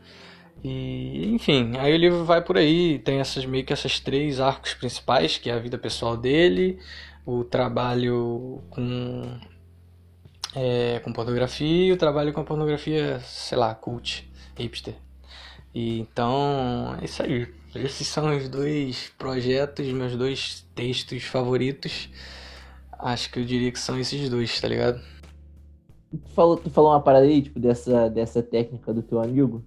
e 0.63 1.33
enfim, 1.33 1.77
aí 1.77 1.93
o 1.93 1.97
livro 1.97 2.25
vai 2.25 2.43
por 2.43 2.57
aí, 2.57 2.99
tem 2.99 3.19
essas 3.19 3.45
meio 3.45 3.65
que 3.65 3.73
essas 3.73 3.99
três 3.99 4.39
arcos 4.39 4.73
principais, 4.73 5.37
que 5.37 5.49
é 5.49 5.53
a 5.53 5.59
vida 5.59 5.77
pessoal 5.77 6.17
dele, 6.17 6.79
o 7.25 7.43
trabalho 7.43 8.61
com 8.69 9.39
é, 10.55 10.99
com 10.99 11.13
pornografia 11.13 11.85
e 11.87 11.91
o 11.91 11.97
trabalho 11.97 12.33
com 12.33 12.43
pornografia, 12.43 13.19
sei 13.21 13.57
lá, 13.57 13.73
cult, 13.75 14.29
hipster. 14.57 14.95
E 15.73 15.99
então, 15.99 16.97
é 17.01 17.05
isso 17.05 17.21
aí. 17.23 17.47
Esses 17.75 18.07
são 18.07 18.35
os 18.35 18.49
dois 18.49 19.11
projetos, 19.17 19.85
meus 19.87 20.15
dois 20.15 20.65
textos 20.73 21.23
favoritos. 21.23 22.09
Acho 22.91 23.31
que 23.31 23.39
eu 23.39 23.45
diria 23.45 23.71
que 23.71 23.79
são 23.79 23.99
esses 23.99 24.29
dois, 24.29 24.59
tá 24.59 24.67
ligado? 24.67 24.99
Tu 26.11 26.29
falou, 26.33 26.57
tu 26.57 26.69
falou 26.71 26.91
uma 26.91 27.01
parada 27.01 27.25
aí, 27.25 27.43
tipo, 27.43 27.59
dessa, 27.59 28.09
dessa 28.09 28.41
técnica 28.41 28.91
do 28.91 29.03
teu 29.03 29.21
amigo, 29.21 29.63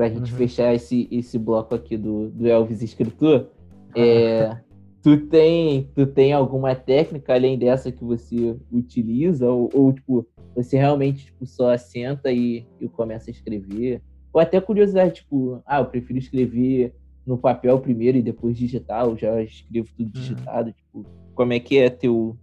pra 0.00 0.08
gente 0.08 0.32
uhum. 0.32 0.38
fechar 0.38 0.74
esse, 0.74 1.06
esse 1.10 1.38
bloco 1.38 1.74
aqui 1.74 1.94
do, 1.94 2.30
do 2.30 2.48
Elvis 2.48 2.80
escritor. 2.80 3.48
É, 3.92 4.56
Tu 5.02 5.26
tem, 5.26 5.90
tu 5.96 6.06
tem 6.06 6.32
alguma 6.32 6.76
técnica 6.76 7.34
além 7.34 7.58
dessa 7.58 7.90
que 7.90 8.04
você 8.04 8.56
utiliza? 8.70 9.50
Ou, 9.50 9.68
ou 9.74 9.92
tipo, 9.92 10.24
você 10.54 10.76
realmente 10.76 11.24
tipo, 11.24 11.44
só 11.44 11.76
senta 11.76 12.30
e, 12.30 12.64
e 12.80 12.86
começa 12.86 13.28
a 13.28 13.32
escrever? 13.32 14.00
Ou 14.32 14.40
até 14.40 14.60
curiosidade, 14.60 15.14
tipo, 15.14 15.60
ah, 15.66 15.80
eu 15.80 15.86
prefiro 15.86 16.20
escrever 16.20 16.94
no 17.26 17.36
papel 17.36 17.80
primeiro 17.80 18.16
e 18.16 18.22
depois 18.22 18.56
digitar, 18.56 19.06
eu 19.06 19.18
já 19.18 19.42
escrevo 19.42 19.88
tudo 19.96 20.06
uhum. 20.06 20.12
digitado. 20.12 20.68
Uhum. 20.68 21.02
Tipo, 21.02 21.10
como 21.34 21.52
é 21.52 21.58
que 21.58 21.78
é 21.78 21.90
teu, 21.90 22.36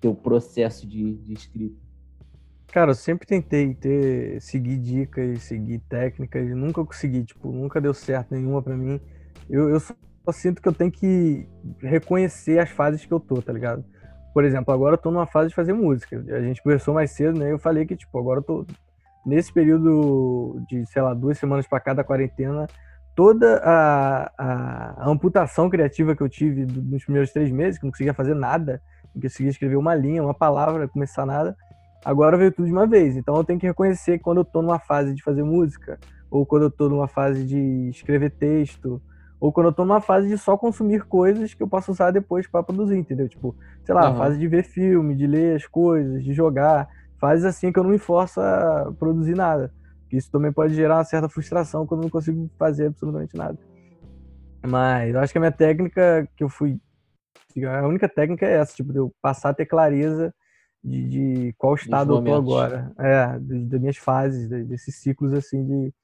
teu 0.00 0.14
processo 0.14 0.86
de, 0.86 1.16
de 1.16 1.34
escrita? 1.34 1.76
Cara, 2.72 2.90
eu 2.90 2.94
sempre 2.94 3.26
tentei 3.26 3.74
ter, 3.74 4.40
seguir 4.40 4.76
dicas, 4.76 5.42
seguir 5.42 5.78
técnicas, 5.88 6.48
e 6.48 6.54
nunca 6.54 6.84
consegui, 6.84 7.24
tipo, 7.24 7.50
nunca 7.50 7.80
deu 7.80 7.94
certo 7.94 8.34
nenhuma 8.34 8.62
para 8.62 8.76
mim. 8.76 9.00
Eu, 9.48 9.70
eu 9.70 9.80
eu 10.28 10.32
sinto 10.32 10.60
que 10.60 10.68
eu 10.68 10.74
tenho 10.74 10.92
que 10.92 11.48
reconhecer 11.80 12.58
as 12.58 12.68
fases 12.68 13.02
que 13.02 13.12
eu 13.12 13.18
tô, 13.18 13.40
tá 13.40 13.50
ligado? 13.50 13.82
Por 14.34 14.44
exemplo, 14.44 14.74
agora 14.74 14.92
eu 14.92 14.98
tô 14.98 15.10
numa 15.10 15.26
fase 15.26 15.48
de 15.48 15.54
fazer 15.54 15.72
música. 15.72 16.22
A 16.28 16.40
gente 16.42 16.62
conversou 16.62 16.92
mais 16.92 17.12
cedo, 17.12 17.38
né? 17.38 17.50
Eu 17.50 17.58
falei 17.58 17.86
que, 17.86 17.96
tipo, 17.96 18.18
agora 18.18 18.40
eu 18.40 18.44
tô 18.44 18.66
nesse 19.24 19.50
período 19.50 20.62
de, 20.68 20.84
sei 20.84 21.00
lá, 21.00 21.14
duas 21.14 21.38
semanas 21.38 21.66
para 21.66 21.80
cada 21.80 22.04
quarentena, 22.04 22.66
toda 23.16 23.56
a, 23.64 24.30
a, 24.36 25.10
amputação 25.10 25.70
criativa 25.70 26.14
que 26.14 26.22
eu 26.22 26.28
tive 26.28 26.66
nos 26.66 27.04
primeiros 27.04 27.32
três 27.32 27.50
meses, 27.50 27.78
que 27.78 27.86
não 27.86 27.90
conseguia 27.90 28.12
fazer 28.12 28.34
nada, 28.34 28.82
não 29.14 29.22
conseguia 29.22 29.50
escrever 29.50 29.76
uma 29.76 29.94
linha, 29.94 30.22
uma 30.22 30.34
palavra, 30.34 30.86
começar 30.88 31.24
nada, 31.24 31.56
agora 32.08 32.38
veio 32.38 32.50
tudo 32.50 32.64
de 32.64 32.72
uma 32.72 32.86
vez. 32.86 33.16
Então 33.16 33.36
eu 33.36 33.44
tenho 33.44 33.60
que 33.60 33.66
reconhecer 33.66 34.18
quando 34.18 34.38
eu 34.38 34.44
tô 34.44 34.62
numa 34.62 34.78
fase 34.78 35.14
de 35.14 35.22
fazer 35.22 35.42
música, 35.42 35.98
ou 36.30 36.46
quando 36.46 36.62
eu 36.62 36.70
tô 36.70 36.88
numa 36.88 37.06
fase 37.06 37.44
de 37.44 37.90
escrever 37.90 38.30
texto, 38.30 39.00
ou 39.38 39.52
quando 39.52 39.66
eu 39.66 39.72
tô 39.74 39.84
numa 39.84 40.00
fase 40.00 40.26
de 40.26 40.38
só 40.38 40.56
consumir 40.56 41.04
coisas 41.04 41.52
que 41.52 41.62
eu 41.62 41.68
posso 41.68 41.92
usar 41.92 42.10
depois 42.10 42.46
para 42.46 42.62
produzir, 42.62 42.96
entendeu? 42.96 43.28
Tipo, 43.28 43.54
sei 43.84 43.94
lá, 43.94 44.10
uhum. 44.10 44.16
fase 44.16 44.38
de 44.38 44.48
ver 44.48 44.62
filme, 44.64 45.14
de 45.14 45.26
ler 45.26 45.56
as 45.56 45.66
coisas, 45.66 46.24
de 46.24 46.32
jogar, 46.32 46.88
fases 47.20 47.44
assim 47.44 47.70
que 47.70 47.78
eu 47.78 47.84
não 47.84 47.90
me 47.90 47.98
forço 47.98 48.40
a 48.40 48.90
produzir 48.98 49.34
nada. 49.34 49.70
Isso 50.10 50.30
também 50.30 50.50
pode 50.50 50.74
gerar 50.74 50.96
uma 50.96 51.04
certa 51.04 51.28
frustração 51.28 51.86
quando 51.86 52.00
eu 52.00 52.04
não 52.04 52.10
consigo 52.10 52.50
fazer 52.58 52.86
absolutamente 52.86 53.36
nada. 53.36 53.58
Mas 54.66 55.14
eu 55.14 55.20
acho 55.20 55.30
que 55.30 55.38
a 55.38 55.42
minha 55.42 55.52
técnica 55.52 56.26
que 56.34 56.42
eu 56.42 56.48
fui. 56.48 56.80
A 57.66 57.86
única 57.86 58.08
técnica 58.08 58.46
é 58.46 58.54
essa, 58.54 58.74
tipo, 58.74 58.92
de 58.92 58.98
eu 58.98 59.12
passar 59.20 59.50
a 59.50 59.54
ter 59.54 59.66
clareza 59.66 60.32
de, 60.88 61.08
de 61.08 61.54
qual 61.58 61.74
estado 61.74 62.16
eu 62.16 62.22
tô 62.22 62.34
agora. 62.34 62.92
É, 62.98 63.38
das 63.38 63.80
minhas 63.80 63.96
fases, 63.96 64.48
desses 64.48 64.94
ciclos 64.96 65.32
assim 65.32 65.64
de, 65.64 65.94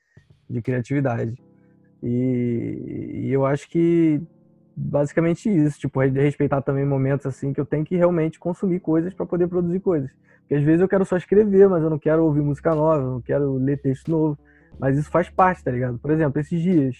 de 0.48 0.62
criatividade. 0.62 1.34
E, 2.02 3.22
e, 3.24 3.32
eu 3.32 3.46
acho 3.46 3.68
que 3.68 4.20
basicamente 4.76 5.48
isso, 5.48 5.78
tipo, 5.78 6.00
respeitar 6.00 6.60
também 6.60 6.84
momentos 6.84 7.24
assim 7.26 7.52
que 7.52 7.60
eu 7.60 7.64
tenho 7.64 7.84
que 7.84 7.96
realmente 7.96 8.38
consumir 8.38 8.80
coisas 8.80 9.14
para 9.14 9.24
poder 9.24 9.48
produzir 9.48 9.80
coisas. 9.80 10.10
Porque 10.40 10.56
às 10.56 10.62
vezes 10.62 10.82
eu 10.82 10.88
quero 10.88 11.06
só 11.06 11.16
escrever, 11.16 11.68
mas 11.68 11.82
eu 11.82 11.88
não 11.88 11.98
quero 11.98 12.24
ouvir 12.24 12.42
música 12.42 12.74
nova, 12.74 13.02
eu 13.02 13.10
não 13.12 13.20
quero 13.22 13.54
ler 13.54 13.80
texto 13.80 14.10
novo. 14.10 14.38
Mas 14.78 14.98
isso 14.98 15.10
faz 15.10 15.30
parte, 15.30 15.64
tá 15.64 15.70
ligado? 15.70 15.98
Por 15.98 16.10
exemplo, 16.10 16.40
esses 16.40 16.60
dias 16.60 16.96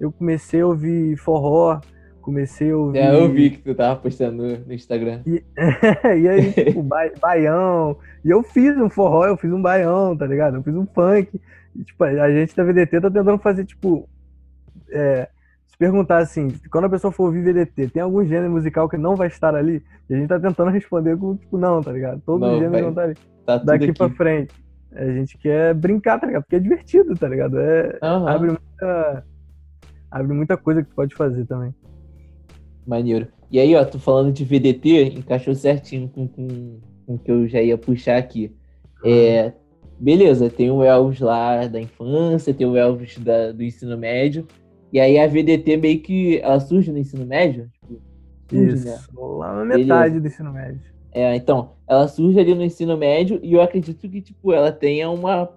eu 0.00 0.10
comecei 0.10 0.60
a 0.60 0.66
ouvir 0.66 1.16
forró, 1.18 1.80
comecei 2.28 2.70
a 2.70 2.76
ouvir. 2.76 2.98
É, 2.98 3.14
eu 3.14 3.32
vi 3.32 3.50
que 3.50 3.58
tu 3.58 3.74
tava 3.74 3.98
postando 3.98 4.42
no 4.66 4.72
Instagram. 4.74 5.22
E, 5.26 5.42
e 6.20 6.28
aí, 6.28 6.52
tipo, 6.52 6.82
ba 6.82 7.10
baião. 7.18 7.96
E 8.22 8.28
eu 8.28 8.42
fiz 8.42 8.76
um 8.76 8.90
forró, 8.90 9.26
eu 9.26 9.36
fiz 9.36 9.50
um 9.50 9.62
baião, 9.62 10.14
tá 10.14 10.26
ligado? 10.26 10.56
Eu 10.56 10.62
fiz 10.62 10.74
um 10.74 10.84
funk. 10.84 11.40
E, 11.74 11.84
tipo, 11.84 12.04
a 12.04 12.30
gente 12.30 12.54
da 12.54 12.64
VDT 12.64 13.00
tá 13.00 13.10
tentando 13.10 13.38
fazer, 13.38 13.64
tipo, 13.64 14.06
é, 14.90 15.26
se 15.66 15.78
perguntar 15.78 16.18
assim, 16.18 16.48
quando 16.70 16.84
a 16.84 16.90
pessoa 16.90 17.10
for 17.10 17.24
ouvir 17.24 17.42
VDT, 17.42 17.88
tem 17.88 18.02
algum 18.02 18.22
gênero 18.22 18.52
musical 18.52 18.90
que 18.90 18.98
não 18.98 19.16
vai 19.16 19.28
estar 19.28 19.54
ali? 19.54 19.82
E 20.10 20.14
a 20.14 20.18
gente 20.18 20.28
tá 20.28 20.38
tentando 20.38 20.70
responder 20.70 21.16
com, 21.16 21.34
tipo, 21.34 21.56
não, 21.56 21.82
tá 21.82 21.90
ligado? 21.90 22.20
Todos 22.26 22.46
os 22.46 22.58
gêneros 22.58 22.80
vão 22.80 22.90
estar 22.90 23.02
ali. 23.04 23.14
Tá 23.46 23.56
Daqui 23.56 23.84
aqui. 23.84 23.94
pra 23.94 24.10
frente. 24.10 24.54
A 24.92 25.04
gente 25.06 25.38
quer 25.38 25.72
brincar, 25.74 26.20
tá 26.20 26.26
ligado? 26.26 26.42
Porque 26.42 26.56
é 26.56 26.60
divertido, 26.60 27.14
tá 27.14 27.26
ligado? 27.26 27.58
É, 27.58 27.98
uhum. 28.02 28.28
abre, 28.28 28.48
muita, 28.48 29.24
abre 30.10 30.34
muita 30.34 30.56
coisa 30.58 30.82
que 30.82 30.90
tu 30.90 30.94
pode 30.94 31.14
fazer 31.14 31.46
também. 31.46 31.74
Maneiro. 32.88 33.28
E 33.50 33.60
aí, 33.60 33.74
ó, 33.74 33.84
tô 33.84 33.98
falando 33.98 34.32
de 34.32 34.44
VDT, 34.44 35.18
encaixou 35.18 35.54
certinho 35.54 36.08
com, 36.08 36.26
com, 36.26 36.78
com 37.06 37.14
o 37.14 37.18
que 37.18 37.30
eu 37.30 37.46
já 37.46 37.60
ia 37.60 37.76
puxar 37.76 38.16
aqui. 38.16 38.50
É, 39.04 39.52
beleza, 40.00 40.48
tem 40.48 40.70
o 40.70 40.82
Elvis 40.82 41.20
lá 41.20 41.66
da 41.66 41.78
infância, 41.78 42.54
tem 42.54 42.66
o 42.66 42.76
Elvis 42.76 43.18
da, 43.18 43.52
do 43.52 43.62
ensino 43.62 43.96
médio, 43.98 44.46
e 44.90 44.98
aí 44.98 45.18
a 45.18 45.26
VDT 45.26 45.76
meio 45.76 46.00
que 46.00 46.38
ela 46.38 46.58
surge 46.60 46.90
no 46.90 46.98
ensino 46.98 47.26
médio. 47.26 47.70
Tipo, 47.72 48.00
surge, 48.48 48.74
Isso, 48.74 48.86
né? 48.86 48.98
lá 49.14 49.54
na 49.54 49.64
metade 49.66 50.14
Beleza. 50.14 50.20
do 50.20 50.26
ensino 50.26 50.52
médio. 50.52 50.80
É, 51.12 51.36
então, 51.36 51.72
ela 51.86 52.08
surge 52.08 52.40
ali 52.40 52.54
no 52.54 52.64
ensino 52.64 52.96
médio 52.96 53.38
e 53.42 53.52
eu 53.52 53.60
acredito 53.60 54.08
que, 54.08 54.22
tipo, 54.22 54.50
ela 54.50 54.72
tenha 54.72 55.10
uma 55.10 55.50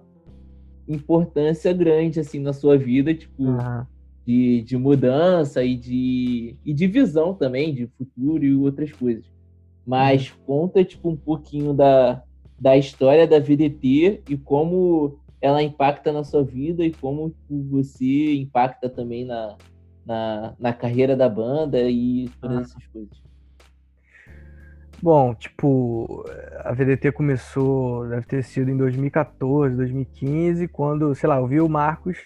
importância 0.86 1.72
grande, 1.72 2.20
assim, 2.20 2.40
na 2.40 2.52
sua 2.52 2.76
vida, 2.76 3.14
tipo, 3.14 3.42
uhum. 3.42 3.86
De, 4.26 4.62
de 4.62 4.76
mudança 4.76 5.64
e 5.64 5.76
de, 5.76 6.56
e 6.64 6.72
de 6.72 6.86
visão 6.86 7.34
também, 7.34 7.74
de 7.74 7.86
futuro 7.86 8.44
e 8.44 8.54
outras 8.54 8.92
coisas. 8.92 9.24
Mas 9.86 10.30
uhum. 10.30 10.36
conta, 10.46 10.84
tipo, 10.84 11.08
um 11.10 11.16
pouquinho 11.16 11.72
da, 11.72 12.22
da 12.58 12.76
história 12.76 13.26
da 13.26 13.38
VDT 13.38 14.22
e 14.28 14.36
como 14.36 15.18
ela 15.40 15.62
impacta 15.62 16.12
na 16.12 16.22
sua 16.22 16.44
vida 16.44 16.84
e 16.84 16.92
como 16.92 17.34
você 17.50 18.34
impacta 18.34 18.88
também 18.88 19.24
na, 19.24 19.56
na, 20.06 20.54
na 20.58 20.72
carreira 20.72 21.16
da 21.16 21.28
banda 21.28 21.80
e 21.90 22.30
todas 22.40 22.58
ah. 22.58 22.60
essas 22.60 22.86
coisas. 22.86 23.22
Bom, 25.02 25.34
tipo, 25.34 26.24
a 26.60 26.72
VDT 26.72 27.10
começou, 27.10 28.08
deve 28.08 28.24
ter 28.24 28.44
sido 28.44 28.70
em 28.70 28.76
2014, 28.76 29.74
2015, 29.74 30.68
quando, 30.68 31.12
sei 31.16 31.28
lá, 31.28 31.38
eu 31.38 31.46
vi 31.48 31.60
o 31.60 31.68
Marcos, 31.68 32.18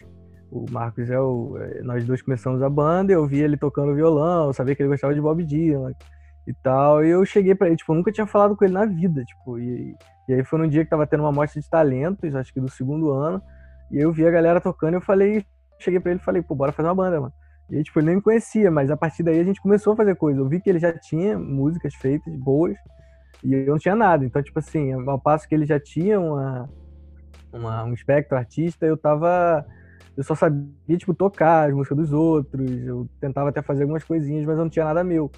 o 0.64 0.66
Marcos 0.70 1.10
é 1.10 1.18
o, 1.18 1.56
nós 1.82 2.04
dois 2.04 2.22
começamos 2.22 2.62
a 2.62 2.70
banda, 2.70 3.12
eu 3.12 3.26
vi 3.26 3.40
ele 3.40 3.56
tocando 3.56 3.94
violão, 3.94 4.46
eu 4.46 4.52
sabia 4.52 4.74
que 4.74 4.82
ele 4.82 4.88
gostava 4.88 5.14
de 5.14 5.20
Bob 5.20 5.44
Dylan, 5.44 5.92
e 6.46 6.54
tal. 6.54 7.04
E 7.04 7.10
eu 7.10 7.24
cheguei 7.24 7.54
para 7.54 7.66
ele, 7.66 7.76
tipo, 7.76 7.92
eu 7.92 7.96
nunca 7.96 8.12
tinha 8.12 8.26
falado 8.26 8.56
com 8.56 8.64
ele 8.64 8.74
na 8.74 8.86
vida, 8.86 9.24
tipo, 9.24 9.58
e, 9.58 9.94
e 10.28 10.34
aí 10.34 10.44
foi 10.44 10.58
num 10.58 10.68
dia 10.68 10.84
que 10.84 10.90
tava 10.90 11.06
tendo 11.06 11.24
uma 11.24 11.32
mostra 11.32 11.60
de 11.60 11.68
talentos, 11.68 12.34
acho 12.34 12.52
que 12.52 12.60
do 12.60 12.70
segundo 12.70 13.10
ano, 13.10 13.42
e 13.90 13.98
eu 13.98 14.12
vi 14.12 14.26
a 14.26 14.30
galera 14.30 14.60
tocando 14.60 14.94
e 14.94 14.96
eu 14.96 15.00
falei, 15.00 15.44
cheguei 15.78 16.00
para 16.00 16.12
ele 16.12 16.20
e 16.20 16.24
falei, 16.24 16.42
pô, 16.42 16.54
bora 16.54 16.72
fazer 16.72 16.88
uma 16.88 16.94
banda, 16.94 17.20
mano. 17.20 17.32
E 17.68 17.76
aí, 17.76 17.82
tipo, 17.82 17.98
ele 17.98 18.06
nem 18.06 18.16
me 18.16 18.22
conhecia, 18.22 18.70
mas 18.70 18.90
a 18.90 18.96
partir 18.96 19.24
daí 19.24 19.40
a 19.40 19.44
gente 19.44 19.60
começou 19.60 19.92
a 19.92 19.96
fazer 19.96 20.14
coisa. 20.14 20.38
Eu 20.40 20.48
vi 20.48 20.60
que 20.60 20.70
ele 20.70 20.78
já 20.78 20.96
tinha 20.96 21.36
músicas 21.36 21.94
feitas, 21.96 22.32
boas, 22.36 22.76
e 23.42 23.52
eu 23.52 23.66
não 23.66 23.78
tinha 23.78 23.96
nada. 23.96 24.24
Então, 24.24 24.40
tipo 24.40 24.58
assim, 24.58 24.92
ao 24.92 25.20
passo 25.20 25.48
que 25.48 25.54
ele 25.54 25.66
já 25.66 25.80
tinha 25.80 26.20
uma, 26.20 26.68
uma, 27.52 27.84
um 27.84 27.92
espectro 27.92 28.36
artista, 28.36 28.86
eu 28.86 28.96
tava. 28.96 29.66
Eu 30.16 30.24
só 30.24 30.34
sabia, 30.34 30.96
tipo, 30.96 31.12
tocar 31.12 31.68
as 31.68 31.74
músicas 31.74 31.98
dos 31.98 32.12
outros, 32.12 32.70
eu 32.84 33.08
tentava 33.20 33.50
até 33.50 33.60
fazer 33.60 33.82
algumas 33.82 34.02
coisinhas, 34.02 34.46
mas 34.46 34.56
eu 34.56 34.64
não 34.64 34.70
tinha 34.70 34.84
nada 34.84 35.04
meu. 35.04 35.30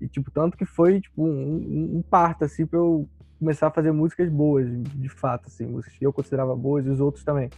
E, 0.00 0.08
tipo, 0.08 0.30
tanto 0.30 0.56
que 0.56 0.64
foi, 0.64 1.00
tipo, 1.00 1.24
um, 1.24 1.98
um 1.98 2.02
parto, 2.02 2.44
assim, 2.44 2.66
pra 2.66 2.78
eu 2.78 3.08
começar 3.38 3.68
a 3.68 3.70
fazer 3.70 3.92
músicas 3.92 4.28
boas, 4.28 4.66
de 4.70 5.08
fato, 5.08 5.46
assim, 5.46 5.66
músicas 5.66 5.96
que 5.96 6.04
eu 6.04 6.12
considerava 6.12 6.56
boas 6.56 6.86
e 6.86 6.90
os 6.90 7.00
outros 7.00 7.22
também. 7.24 7.48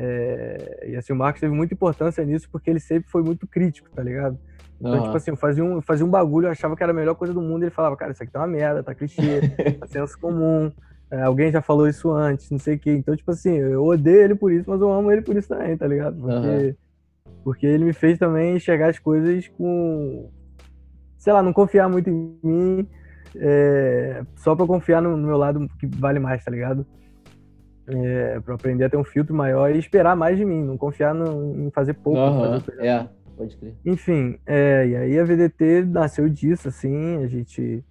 É, 0.00 0.90
e 0.90 0.96
assim, 0.96 1.12
o 1.12 1.16
Marcos 1.16 1.40
teve 1.40 1.52
muita 1.52 1.74
importância 1.74 2.24
nisso 2.24 2.48
porque 2.52 2.70
ele 2.70 2.78
sempre 2.78 3.10
foi 3.10 3.20
muito 3.20 3.48
crítico, 3.48 3.90
tá 3.90 4.00
ligado? 4.00 4.38
Então, 4.80 4.92
uhum. 4.92 5.02
tipo 5.02 5.16
assim, 5.16 5.32
eu 5.32 5.36
fazia, 5.36 5.64
um, 5.64 5.74
eu 5.74 5.82
fazia 5.82 6.06
um 6.06 6.10
bagulho, 6.10 6.46
eu 6.46 6.52
achava 6.52 6.76
que 6.76 6.82
era 6.84 6.92
a 6.92 6.94
melhor 6.94 7.16
coisa 7.16 7.34
do 7.34 7.42
mundo, 7.42 7.62
e 7.62 7.64
ele 7.64 7.70
falava, 7.72 7.96
cara, 7.96 8.12
isso 8.12 8.22
aqui 8.22 8.30
tá 8.30 8.38
uma 8.38 8.46
merda, 8.46 8.82
tá 8.82 8.94
clichê, 8.94 9.40
tá 9.80 9.88
senso 9.88 10.16
comum, 10.18 10.70
é, 11.10 11.22
alguém 11.22 11.50
já 11.50 11.62
falou 11.62 11.88
isso 11.88 12.10
antes, 12.10 12.50
não 12.50 12.58
sei 12.58 12.76
o 12.76 12.78
quê. 12.78 12.92
Então, 12.92 13.16
tipo 13.16 13.30
assim, 13.30 13.54
eu 13.54 13.84
odeio 13.84 14.22
ele 14.22 14.34
por 14.34 14.52
isso, 14.52 14.68
mas 14.68 14.80
eu 14.80 14.92
amo 14.92 15.10
ele 15.10 15.22
por 15.22 15.36
isso 15.36 15.48
também, 15.48 15.76
tá 15.76 15.86
ligado? 15.86 16.16
Porque, 16.20 16.36
uhum. 16.36 16.74
porque 17.44 17.66
ele 17.66 17.84
me 17.84 17.92
fez 17.92 18.18
também 18.18 18.56
enxergar 18.56 18.88
as 18.88 18.98
coisas 18.98 19.48
com. 19.48 20.30
Sei 21.16 21.32
lá, 21.32 21.42
não 21.42 21.52
confiar 21.52 21.88
muito 21.88 22.08
em 22.10 22.38
mim, 22.42 22.88
é, 23.34 24.22
só 24.36 24.54
pra 24.54 24.66
confiar 24.66 25.02
no, 25.02 25.16
no, 25.16 25.26
meu 25.26 25.36
lado 25.36 25.66
que 25.80 25.86
vale 25.86 26.18
mais, 26.18 26.44
tá 26.44 26.50
ligado? 26.50 26.86
É, 27.86 28.38
pra 28.40 28.54
aprender 28.54 28.84
a 28.84 28.90
ter 28.90 28.98
um 28.98 29.04
filtro 29.04 29.34
maior 29.34 29.74
e 29.74 29.78
esperar 29.78 30.14
mais 30.14 30.36
de 30.36 30.44
mim, 30.44 30.62
não 30.62 30.76
confiar 30.76 31.14
no, 31.14 31.66
em 31.66 31.70
fazer 31.70 31.94
pouco. 31.94 32.20
Uhum. 32.20 32.60
Fazer 32.60 32.80
é, 32.80 33.08
pode 33.36 33.56
crer. 33.56 33.74
Enfim, 33.84 34.38
é, 34.46 34.86
e 34.86 34.96
aí 34.96 35.18
a 35.18 35.24
VDT 35.24 35.86
nasceu 35.86 36.28
disso, 36.28 36.68
assim, 36.68 37.16
a 37.24 37.26
gente 37.26 37.82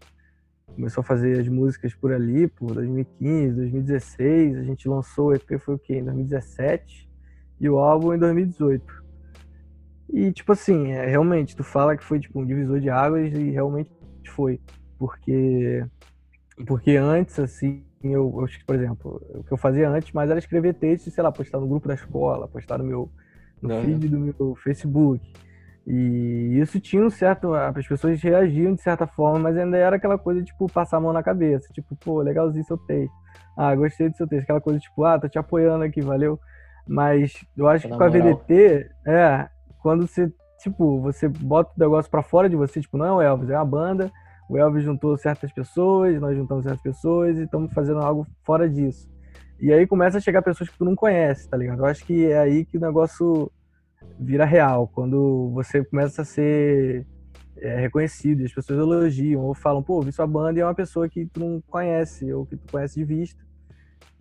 começou 0.78 1.02
a 1.02 1.04
fazer 1.04 1.40
as 1.40 1.48
músicas 1.48 1.96
por 1.96 2.14
ali, 2.14 2.48
por 2.48 2.72
2015, 2.76 3.56
2016. 3.56 4.58
A 4.58 4.64
gente 4.64 4.88
lançou 4.88 5.30
o 5.30 5.34
EP 5.34 5.60
foi 5.60 5.74
o 5.74 5.80
quê? 5.80 5.96
Em 5.96 6.04
2017 6.04 7.10
e 7.60 7.68
o 7.68 7.80
álbum 7.80 8.14
em 8.14 8.20
2018. 8.20 9.04
E 10.14 10.32
tipo 10.32 10.52
assim, 10.52 10.92
é, 10.92 11.08
realmente, 11.08 11.56
tu 11.56 11.64
fala 11.64 11.98
que 11.98 12.04
foi 12.04 12.20
tipo 12.20 12.40
um 12.40 12.46
divisor 12.46 12.80
de 12.80 12.92
águas 12.92 13.34
e 13.34 13.50
realmente 13.50 13.92
foi, 14.28 14.62
porque 15.00 15.84
porque 16.66 16.96
antes 16.96 17.40
assim, 17.40 17.84
eu, 18.04 18.34
eu 18.40 18.48
por 18.66 18.76
exemplo, 18.76 19.22
o 19.34 19.44
que 19.44 19.52
eu 19.52 19.58
fazia 19.58 19.90
antes 19.90 20.12
mais 20.12 20.30
era 20.30 20.38
escrever 20.38 20.76
textos, 20.76 21.12
sei 21.12 21.24
lá, 21.24 21.32
postar 21.32 21.60
no 21.60 21.68
grupo 21.68 21.88
da 21.88 21.96
escola, 21.96 22.48
postar 22.48 22.78
no 22.78 22.84
meu 22.84 23.12
no 23.60 23.82
feed 23.82 24.08
do 24.08 24.20
meu 24.20 24.56
Facebook. 24.56 25.34
E 25.90 26.60
isso 26.60 26.82
tinha 26.82 27.02
um 27.02 27.10
certo. 27.10 27.54
As 27.54 27.88
pessoas 27.88 28.22
reagiam 28.22 28.76
de 28.76 28.82
certa 28.82 29.08
forma, 29.08 29.40
mas 29.40 29.58
ainda 29.58 29.78
era 29.78 29.96
aquela 29.96 30.18
coisa, 30.18 30.44
tipo, 30.44 30.70
passar 30.70 30.98
a 30.98 31.00
mão 31.00 31.14
na 31.14 31.24
cabeça. 31.24 31.72
Tipo, 31.72 31.96
pô, 31.96 32.22
legalzinho 32.22 32.66
seu 32.66 32.78
texto. 32.78 33.16
Ah, 33.58 33.74
gostei 33.74 34.10
do 34.10 34.18
seu 34.18 34.28
texto. 34.28 34.44
Aquela 34.44 34.60
coisa, 34.60 34.80
tipo, 34.80 35.06
ah, 35.06 35.18
tô 35.18 35.30
te 35.30 35.40
apoiando 35.40 35.86
aqui, 35.86 36.02
valeu. 36.02 36.38
Mas 36.86 37.34
eu 37.56 37.70
acho 37.70 37.88
que 37.88 37.96
com 37.96 38.04
a 38.04 38.10
VDT, 38.10 38.90
é, 39.06 39.48
quando 39.82 40.06
você, 40.06 40.30
tipo, 40.60 41.00
você 41.00 41.30
bota 41.30 41.72
o 41.76 41.80
negócio 41.80 42.12
pra 42.12 42.22
fora 42.22 42.50
de 42.50 42.58
você, 42.58 42.82
tipo, 42.82 42.98
não 42.98 43.06
é 43.06 43.14
o 43.14 43.22
Elvis, 43.22 43.50
é 43.50 43.56
uma 43.56 43.66
banda. 43.66 44.12
O 44.50 44.58
Elvis 44.58 44.84
juntou 44.84 45.18
certas 45.18 45.54
pessoas, 45.54 46.20
nós 46.20 46.36
juntamos 46.36 46.66
certas 46.66 46.82
pessoas 46.82 47.38
e 47.38 47.44
estamos 47.44 47.72
fazendo 47.74 48.00
algo 48.00 48.28
fora 48.44 48.70
disso. 48.70 49.10
E 49.60 49.72
aí 49.72 49.88
começa 49.88 50.18
a 50.18 50.22
chegar 50.22 50.42
pessoas 50.42 50.70
que 50.70 50.78
tu 50.78 50.84
não 50.84 50.96
conhece, 50.96 51.50
tá 51.50 51.56
ligado? 51.56 51.80
Eu 51.80 51.86
acho 51.86 52.06
que 52.06 52.30
é 52.30 52.40
aí 52.40 52.66
que 52.66 52.78
o 52.78 52.82
negócio 52.82 53.50
vira 54.20 54.46
real, 54.46 54.88
quando 54.88 55.52
você 55.54 55.84
começa 55.84 56.22
a 56.22 56.26
ser 56.26 57.06
é, 57.58 57.80
reconhecido, 57.80 58.44
as 58.44 58.54
pessoas 58.54 58.80
elogiam 58.80 59.44
ou 59.44 59.54
falam, 59.54 59.82
pô, 59.82 60.02
vi 60.02 60.12
sua 60.12 60.28
banda 60.28 60.60
e 60.60 60.62
é 60.62 60.66
uma 60.66 60.76
pessoa 60.76 61.10
que 61.10 61.26
tu 61.26 61.40
não 61.40 61.62
conhece 61.62 62.32
ou 62.32 62.46
que 62.46 62.56
tu 62.56 62.72
conhece 62.72 62.96
de 62.96 63.06
vista. 63.06 63.46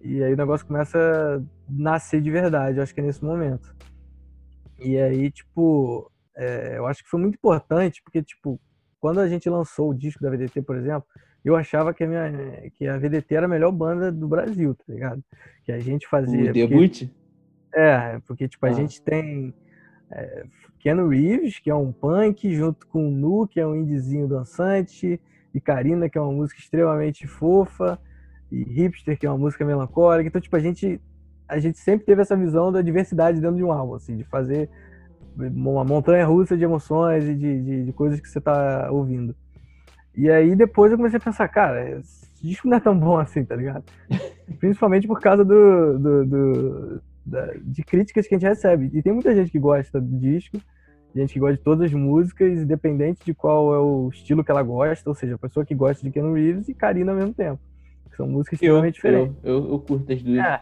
E 0.00 0.22
aí 0.22 0.32
o 0.32 0.36
negócio 0.36 0.66
começa 0.66 0.98
a 0.98 1.42
nascer 1.68 2.20
de 2.20 2.30
verdade, 2.30 2.78
eu 2.78 2.82
acho 2.82 2.94
que 2.94 3.00
é 3.00 3.04
nesse 3.04 3.24
momento. 3.24 3.74
E 4.78 4.98
aí, 4.98 5.30
tipo, 5.30 6.10
é, 6.36 6.76
eu 6.76 6.86
acho 6.86 7.02
que 7.02 7.08
foi 7.08 7.20
muito 7.20 7.34
importante, 7.34 8.02
porque, 8.02 8.22
tipo, 8.22 8.60
quando 9.00 9.20
a 9.20 9.28
gente 9.28 9.48
lançou 9.48 9.90
o 9.90 9.94
disco 9.94 10.22
da 10.22 10.30
VDT, 10.30 10.62
por 10.62 10.76
exemplo, 10.76 11.06
eu 11.44 11.56
achava 11.56 11.94
que 11.94 12.04
a, 12.04 12.06
minha, 12.06 12.70
que 12.74 12.86
a 12.86 12.98
VDT 12.98 13.34
era 13.34 13.46
a 13.46 13.48
melhor 13.48 13.72
banda 13.72 14.12
do 14.12 14.28
Brasil, 14.28 14.74
tá 14.74 14.84
ligado? 14.88 15.22
Que 15.64 15.72
a 15.72 15.78
gente 15.78 16.06
fazia. 16.06 16.50
O 16.50 16.52
debut? 16.52 16.98
Porque, 16.98 17.10
é, 17.72 18.18
porque, 18.26 18.48
tipo, 18.48 18.66
a 18.66 18.68
ah. 18.68 18.72
gente 18.72 19.00
tem 19.00 19.54
é, 20.10 20.44
Ken 20.78 21.06
Reeves, 21.08 21.58
que 21.58 21.70
é 21.70 21.74
um 21.74 21.92
punk, 21.92 22.54
junto 22.54 22.86
com 22.86 23.08
o 23.08 23.10
Nu, 23.10 23.46
que 23.46 23.60
é 23.60 23.66
um 23.66 23.74
indizinho 23.74 24.28
dançante, 24.28 25.20
e 25.54 25.60
Karina, 25.60 26.08
que 26.08 26.18
é 26.18 26.20
uma 26.20 26.32
música 26.32 26.60
extremamente 26.60 27.26
fofa, 27.26 27.98
e 28.50 28.62
Hipster, 28.62 29.18
que 29.18 29.26
é 29.26 29.30
uma 29.30 29.38
música 29.38 29.64
melancólica. 29.64 30.28
Então, 30.28 30.40
tipo, 30.40 30.54
a 30.56 30.60
gente, 30.60 31.00
a 31.48 31.58
gente 31.58 31.78
sempre 31.78 32.06
teve 32.06 32.22
essa 32.22 32.36
visão 32.36 32.70
da 32.70 32.82
diversidade 32.82 33.40
dentro 33.40 33.56
de 33.56 33.64
um 33.64 33.72
álbum, 33.72 33.94
assim, 33.94 34.16
de 34.16 34.24
fazer 34.24 34.68
uma 35.36 35.84
montanha 35.84 36.24
russa 36.24 36.56
de 36.56 36.64
emoções 36.64 37.24
e 37.24 37.34
de, 37.34 37.62
de, 37.62 37.84
de 37.84 37.92
coisas 37.92 38.20
que 38.20 38.28
você 38.28 38.40
tá 38.40 38.88
ouvindo. 38.90 39.34
E 40.16 40.30
aí 40.30 40.56
depois 40.56 40.90
eu 40.90 40.96
comecei 40.96 41.18
a 41.18 41.20
pensar, 41.20 41.46
cara, 41.48 41.98
esse 41.98 42.26
disco 42.42 42.68
não 42.68 42.78
é 42.78 42.80
tão 42.80 42.98
bom 42.98 43.18
assim, 43.18 43.44
tá 43.44 43.54
ligado? 43.54 43.84
Principalmente 44.58 45.06
por 45.06 45.20
causa 45.20 45.44
do, 45.44 45.98
do, 45.98 46.24
do 46.24 47.02
de 47.62 47.82
críticas 47.82 48.26
que 48.26 48.34
a 48.34 48.38
gente 48.38 48.48
recebe. 48.48 48.90
E 48.92 49.02
tem 49.02 49.12
muita 49.12 49.34
gente 49.34 49.50
que 49.50 49.58
gosta 49.58 50.00
do 50.00 50.18
disco, 50.18 50.60
gente 51.14 51.32
que 51.32 51.40
gosta 51.40 51.56
de 51.56 51.62
todas 51.62 51.86
as 51.86 51.92
músicas, 51.92 52.58
independente 52.58 53.24
de 53.24 53.34
qual 53.34 53.74
é 53.74 53.78
o 53.78 54.08
estilo 54.12 54.44
que 54.44 54.50
ela 54.50 54.62
gosta, 54.62 55.08
ou 55.08 55.14
seja, 55.14 55.34
a 55.34 55.38
pessoa 55.38 55.64
que 55.64 55.74
gosta 55.74 56.02
de 56.02 56.10
Ken 56.10 56.32
Reeves 56.32 56.68
e 56.68 56.74
Karina 56.74 57.12
ao 57.12 57.18
mesmo 57.18 57.34
tempo. 57.34 57.60
São 58.16 58.26
músicas 58.26 58.54
extremamente 58.54 58.94
diferentes. 58.94 59.36
Eu, 59.42 59.54
eu, 59.54 59.70
eu, 59.72 59.78
curto 59.80 60.10
as 60.10 60.22
duas. 60.22 60.38
É. 60.38 60.60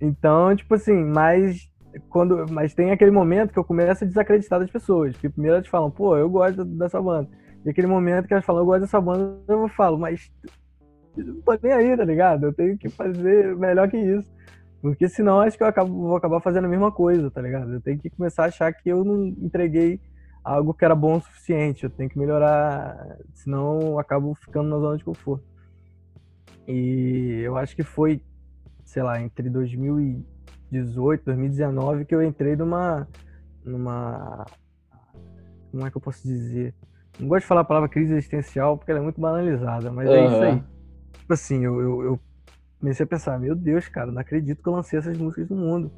Então, 0.00 0.54
tipo 0.54 0.74
assim, 0.74 1.04
mas 1.04 1.70
quando 2.10 2.44
mas 2.50 2.74
tem 2.74 2.90
aquele 2.90 3.10
momento 3.10 3.52
que 3.52 3.58
eu 3.58 3.64
começo 3.64 4.04
a 4.04 4.06
desacreditar 4.06 4.60
das 4.60 4.70
pessoas. 4.70 5.12
Porque 5.12 5.30
primeiro 5.30 5.56
elas 5.56 5.68
falam, 5.68 5.90
pô, 5.90 6.16
eu 6.16 6.28
gosto 6.28 6.64
dessa 6.64 7.00
banda. 7.00 7.28
E 7.64 7.70
aquele 7.70 7.86
momento 7.86 8.26
que 8.26 8.34
elas 8.34 8.44
falam, 8.44 8.62
eu 8.62 8.66
gosto 8.66 8.82
dessa 8.82 9.00
banda, 9.00 9.40
eu 9.48 9.68
falo, 9.68 9.98
mas 9.98 10.30
não 11.16 11.40
tô 11.40 11.58
nem 11.62 11.72
aí, 11.72 11.96
tá 11.96 12.04
ligado? 12.04 12.46
Eu 12.46 12.52
tenho 12.52 12.76
que 12.76 12.88
fazer 12.88 13.56
melhor 13.56 13.88
que 13.88 13.96
isso. 13.96 14.30
Porque 14.80 15.08
senão 15.08 15.40
acho 15.40 15.56
que 15.56 15.62
eu 15.62 15.66
acabo, 15.66 15.92
vou 15.92 16.16
acabar 16.16 16.40
fazendo 16.40 16.66
a 16.66 16.68
mesma 16.68 16.92
coisa, 16.92 17.30
tá 17.30 17.40
ligado? 17.40 17.72
Eu 17.72 17.80
tenho 17.80 17.98
que 17.98 18.10
começar 18.10 18.44
a 18.44 18.48
achar 18.48 18.72
que 18.72 18.88
eu 18.88 19.04
não 19.04 19.26
entreguei 19.26 20.00
algo 20.44 20.72
que 20.72 20.84
era 20.84 20.94
bom 20.94 21.16
o 21.16 21.20
suficiente. 21.20 21.84
Eu 21.84 21.90
tenho 21.90 22.08
que 22.08 22.18
melhorar, 22.18 23.18
senão 23.34 23.80
eu 23.80 23.98
acabo 23.98 24.34
ficando 24.34 24.68
na 24.68 24.78
zona 24.78 24.96
de 24.96 25.04
conforto. 25.04 25.44
E 26.68 27.40
eu 27.44 27.56
acho 27.56 27.74
que 27.74 27.82
foi, 27.82 28.20
sei 28.84 29.02
lá, 29.02 29.20
entre 29.20 29.48
2018 29.48 31.20
e 31.20 31.24
2019 31.24 32.04
que 32.04 32.14
eu 32.14 32.22
entrei 32.22 32.56
numa. 32.56 33.08
numa. 33.64 34.44
Como 35.70 35.86
é 35.86 35.90
que 35.90 35.96
eu 35.96 36.00
posso 36.00 36.26
dizer? 36.26 36.74
Não 37.18 37.28
gosto 37.28 37.42
de 37.42 37.46
falar 37.46 37.62
a 37.62 37.64
palavra 37.64 37.88
crise 37.88 38.12
existencial 38.12 38.76
porque 38.76 38.90
ela 38.90 39.00
é 39.00 39.02
muito 39.02 39.20
banalizada, 39.20 39.90
mas 39.90 40.08
uhum. 40.08 40.14
é 40.14 40.26
isso 40.26 40.42
aí. 40.42 40.62
Tipo 41.18 41.32
assim, 41.32 41.64
eu, 41.64 41.80
eu, 41.80 42.02
eu 42.02 42.20
comecei 42.78 43.04
a 43.04 43.06
pensar, 43.06 43.38
meu 43.38 43.54
Deus, 43.54 43.88
cara, 43.88 44.10
não 44.10 44.20
acredito 44.20 44.62
que 44.62 44.68
eu 44.68 44.72
lancei 44.72 44.98
essas 44.98 45.16
músicas 45.16 45.48
no 45.48 45.56
mundo. 45.56 45.90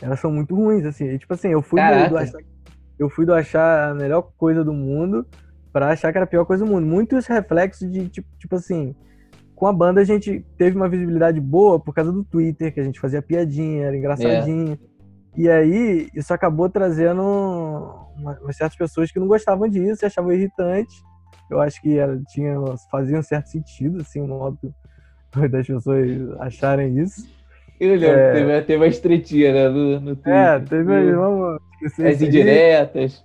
Elas 0.00 0.20
são 0.20 0.30
muito 0.30 0.54
ruins, 0.54 0.84
assim. 0.84 1.06
E, 1.06 1.18
tipo 1.18 1.32
assim, 1.34 1.48
eu 1.48 1.62
fui 1.62 1.80
do, 1.80 2.10
do, 2.10 2.18
achar, 2.18 2.40
eu 2.98 3.10
fui 3.10 3.26
do 3.26 3.34
achar 3.34 3.90
a 3.90 3.94
melhor 3.94 4.22
coisa 4.36 4.62
do 4.64 4.72
mundo 4.72 5.26
para 5.72 5.90
achar 5.90 6.12
que 6.12 6.18
era 6.18 6.24
a 6.24 6.28
pior 6.28 6.44
coisa 6.44 6.64
do 6.64 6.70
mundo. 6.70 6.86
Muitos 6.86 7.26
reflexos 7.26 7.90
de, 7.90 8.08
tipo, 8.08 8.28
tipo 8.38 8.54
assim, 8.54 8.94
com 9.54 9.66
a 9.66 9.72
banda 9.72 10.00
a 10.00 10.04
gente 10.04 10.44
teve 10.56 10.76
uma 10.76 10.88
visibilidade 10.88 11.40
boa 11.40 11.80
por 11.80 11.92
causa 11.92 12.12
do 12.12 12.24
Twitter, 12.24 12.72
que 12.72 12.80
a 12.80 12.84
gente 12.84 13.00
fazia 13.00 13.20
piadinha, 13.20 13.86
era 13.86 13.96
engraçadinho. 13.96 14.74
É. 14.74 14.98
E 15.36 15.48
aí, 15.48 16.08
isso 16.14 16.32
acabou 16.32 16.68
trazendo 16.68 17.22
umas 18.16 18.56
certas 18.56 18.76
pessoas 18.76 19.10
que 19.10 19.18
não 19.18 19.26
gostavam 19.26 19.68
disso, 19.68 20.06
achavam 20.06 20.32
irritante. 20.32 20.94
Eu 21.50 21.60
acho 21.60 21.80
que 21.80 21.98
era, 21.98 22.20
tinha, 22.28 22.56
fazia 22.90 23.18
um 23.18 23.22
certo 23.22 23.46
sentido, 23.46 24.00
assim, 24.00 24.20
um 24.20 24.28
modo 24.28 24.58
das 25.50 25.66
pessoas 25.66 26.40
acharem 26.40 26.98
isso. 26.98 27.28
Eu 27.80 27.90
lembro, 27.90 28.08
é... 28.08 28.32
teve, 28.32 28.62
teve 28.62 28.76
uma 28.76 28.86
estreitinha, 28.88 29.52
né, 29.52 29.68
no, 29.68 30.00
no 30.00 30.16
Twitter. 30.16 30.34
É, 30.34 30.60
teve 30.60 31.12
vamos 31.12 31.60
As 32.04 32.20
indiretas. 32.20 33.24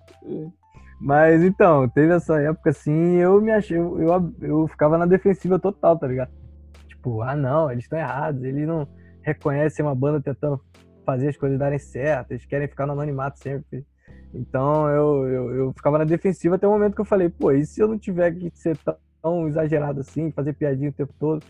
Mas 1.01 1.43
então, 1.43 1.89
teve 1.89 2.14
essa 2.14 2.39
época 2.39 2.70
assim, 2.70 3.16
eu 3.16 3.41
me 3.41 3.51
achei, 3.51 3.78
eu, 3.78 3.99
eu, 3.99 4.34
eu 4.41 4.68
ficava 4.68 4.97
na 4.97 5.06
defensiva 5.06 5.60
total, 5.60 5.97
tá 5.97 6.08
ligado? 6.08 6.32
Tipo, 6.88 7.22
ah 7.22 7.36
não, 7.36 7.70
eles 7.70 7.84
estão 7.84 7.99
errados, 7.99 8.43
eles 8.43 8.66
não 8.66 8.88
reconhecem 9.22 9.84
uma 9.84 9.95
banda 9.95 10.22
tentando 10.22 10.62
fazer 11.06 11.30
as 11.30 11.38
coisas 11.38 11.60
darem 11.60 11.80
certo, 11.80 12.32
eles 12.32 12.45
querem 12.45 12.68
ficar 12.68 12.86
no 12.86 12.93
anonimato 12.93 13.39
sempre. 13.39 13.86
Então 14.34 14.89
eu, 14.89 15.28
eu, 15.28 15.56
eu, 15.56 15.74
ficava 15.74 15.97
na 15.97 16.06
defensiva 16.06 16.56
até 16.56 16.68
o 16.68 16.72
momento 16.72 16.95
que 16.95 17.01
eu 17.01 17.06
falei, 17.06 17.30
pô, 17.30 17.51
e 17.51 17.66
se 17.66 17.82
eu 17.82 17.88
não 17.88 17.99
tiver 17.99 18.32
que 18.32 18.49
ser 18.54 18.78
tão 19.22 19.47
exagerado 19.47 19.99
assim, 19.99 20.32
fazer 20.32 20.54
piadinha 20.54 20.89
o 20.89 20.93
tempo 20.93 21.14
todo? 21.20 21.43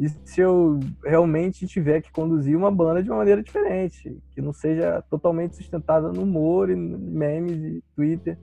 E 0.00 0.08
se 0.24 0.40
eu 0.40 0.80
realmente 1.04 1.66
tiver 1.66 2.00
que 2.00 2.10
conduzir 2.10 2.56
uma 2.56 2.70
banda 2.70 3.02
de 3.02 3.10
uma 3.10 3.18
maneira 3.18 3.42
diferente, 3.42 4.18
que 4.30 4.40
não 4.40 4.50
seja 4.50 5.04
totalmente 5.10 5.56
sustentada 5.56 6.10
no 6.10 6.22
humor 6.22 6.70
e 6.70 6.74
memes 6.74 7.58
e 7.62 7.84
Twitter. 7.94 8.38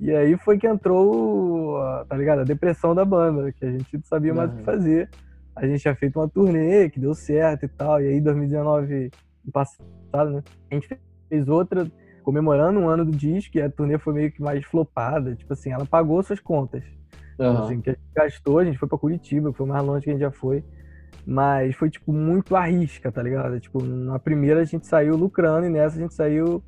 E 0.00 0.10
aí 0.10 0.36
foi 0.36 0.58
que 0.58 0.66
entrou, 0.66 1.78
tá 2.08 2.16
ligado? 2.16 2.40
A 2.40 2.44
depressão 2.44 2.96
da 2.96 3.04
banda, 3.04 3.52
que 3.52 3.64
a 3.64 3.70
gente 3.70 3.96
não 3.96 4.02
sabia 4.02 4.34
mais 4.34 4.52
o 4.52 4.56
que 4.56 4.64
fazer. 4.64 5.08
A 5.54 5.64
gente 5.64 5.80
tinha 5.80 5.94
feito 5.94 6.18
uma 6.18 6.28
turnê 6.28 6.90
que 6.90 6.98
deu 6.98 7.14
certo 7.14 7.64
e 7.64 7.68
tal. 7.68 8.02
E 8.02 8.08
aí, 8.08 8.20
2019, 8.20 9.12
no 9.44 9.52
passado, 9.52 10.30
né? 10.32 10.42
A 10.68 10.74
gente 10.74 10.98
fez 11.28 11.48
outra 11.48 11.88
comemorando 12.24 12.80
um 12.80 12.88
ano 12.88 13.04
do 13.04 13.12
disco 13.12 13.56
e 13.56 13.62
a 13.62 13.70
turnê 13.70 13.98
foi 13.98 14.14
meio 14.14 14.32
que 14.32 14.42
mais 14.42 14.64
flopada. 14.64 15.36
Tipo 15.36 15.52
assim, 15.52 15.70
ela 15.70 15.86
pagou 15.86 16.20
suas 16.24 16.40
contas. 16.40 16.82
Uhum. 17.38 17.58
Assim, 17.58 17.80
que 17.80 17.90
a 17.90 17.92
gente 17.92 18.02
gastou, 18.12 18.58
a 18.58 18.64
gente 18.64 18.78
foi 18.78 18.88
pra 18.88 18.98
Curitiba, 18.98 19.52
que 19.52 19.58
foi 19.58 19.66
mais 19.66 19.84
longe 19.84 20.02
que 20.02 20.10
a 20.10 20.12
gente 20.12 20.22
já 20.22 20.32
foi. 20.32 20.64
Mas 21.26 21.74
foi, 21.74 21.90
tipo, 21.90 22.12
muito 22.12 22.56
à 22.56 22.64
risca, 22.64 23.12
tá 23.12 23.22
ligado? 23.22 23.60
Tipo, 23.60 23.82
na 23.82 24.18
primeira 24.18 24.62
a 24.62 24.64
gente 24.64 24.86
saiu 24.86 25.14
lucrando 25.14 25.66
e 25.66 25.70
nessa 25.70 25.96
a 25.96 26.00
gente 26.00 26.14
saiu 26.14 26.62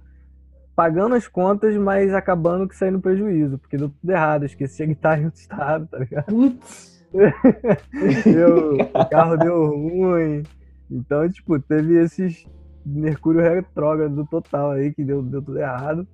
pagando 0.77 1.15
as 1.15 1.27
contas, 1.27 1.77
mas 1.77 2.13
acabando 2.13 2.69
que 2.69 2.77
saindo 2.77 3.01
prejuízo, 3.01 3.59
porque 3.59 3.77
deu 3.77 3.89
tudo 3.89 4.11
errado. 4.11 4.45
Esqueci 4.45 4.83
a 4.83 4.87
guitarra 4.87 5.23
em 5.23 5.25
outro 5.27 5.41
estado, 5.41 5.87
tá 5.87 5.99
ligado? 5.99 6.27
Putz! 6.27 7.01
o 8.95 9.09
carro 9.09 9.37
deu 9.37 9.67
ruim. 9.67 10.43
Então, 10.91 11.29
tipo, 11.29 11.59
teve 11.59 11.99
esses 11.99 12.47
Mercúrio 12.85 13.43
retrógrado 13.43 14.27
total 14.27 14.73
aí, 14.73 14.93
que 14.93 15.05
deu, 15.05 15.23
deu 15.23 15.43
tudo 15.43 15.59
errado. 15.59 16.07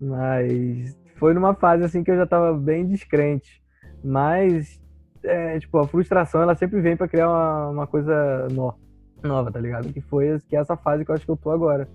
Mas 0.00 0.96
foi 1.16 1.34
numa 1.34 1.54
fase 1.54 1.84
assim 1.84 2.02
que 2.02 2.10
eu 2.10 2.16
já 2.16 2.26
tava 2.26 2.52
bem 2.54 2.86
descrente. 2.86 3.62
Mas 4.02 4.80
é, 5.24 5.58
tipo, 5.58 5.78
a 5.78 5.86
frustração 5.86 6.42
ela 6.42 6.54
sempre 6.54 6.80
vem 6.80 6.96
para 6.96 7.08
criar 7.08 7.28
uma, 7.28 7.68
uma 7.68 7.86
coisa 7.86 8.48
no, 8.50 8.74
nova, 9.22 9.50
tá 9.50 9.60
ligado? 9.60 9.92
Que 9.92 10.00
foi 10.00 10.38
que 10.48 10.56
é 10.56 10.60
essa 10.60 10.76
fase 10.76 11.04
que 11.04 11.10
eu 11.10 11.14
acho 11.14 11.24
que 11.24 11.30
eu 11.30 11.36
tô 11.36 11.50
agora. 11.50 11.88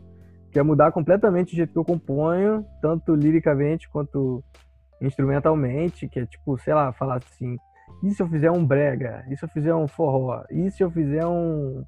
Que 0.51 0.59
é 0.59 0.63
mudar 0.63 0.91
completamente 0.91 1.53
o 1.53 1.55
jeito 1.55 1.73
que 1.73 1.79
eu 1.79 1.85
componho, 1.85 2.65
tanto 2.81 3.15
liricamente 3.15 3.89
quanto 3.89 4.43
instrumentalmente, 5.01 6.07
que 6.07 6.19
é 6.19 6.25
tipo, 6.25 6.57
sei 6.59 6.73
lá, 6.73 6.93
falar 6.93 7.17
assim, 7.17 7.57
e 8.03 8.11
se 8.11 8.21
eu 8.21 8.27
fizer 8.27 8.51
um 8.51 8.65
brega? 8.65 9.25
E 9.29 9.37
se 9.37 9.45
eu 9.45 9.49
fizer 9.49 9.73
um 9.73 9.87
forró? 9.87 10.43
E 10.49 10.69
se 10.71 10.83
eu 10.83 10.91
fizer 10.91 11.25
um, 11.25 11.83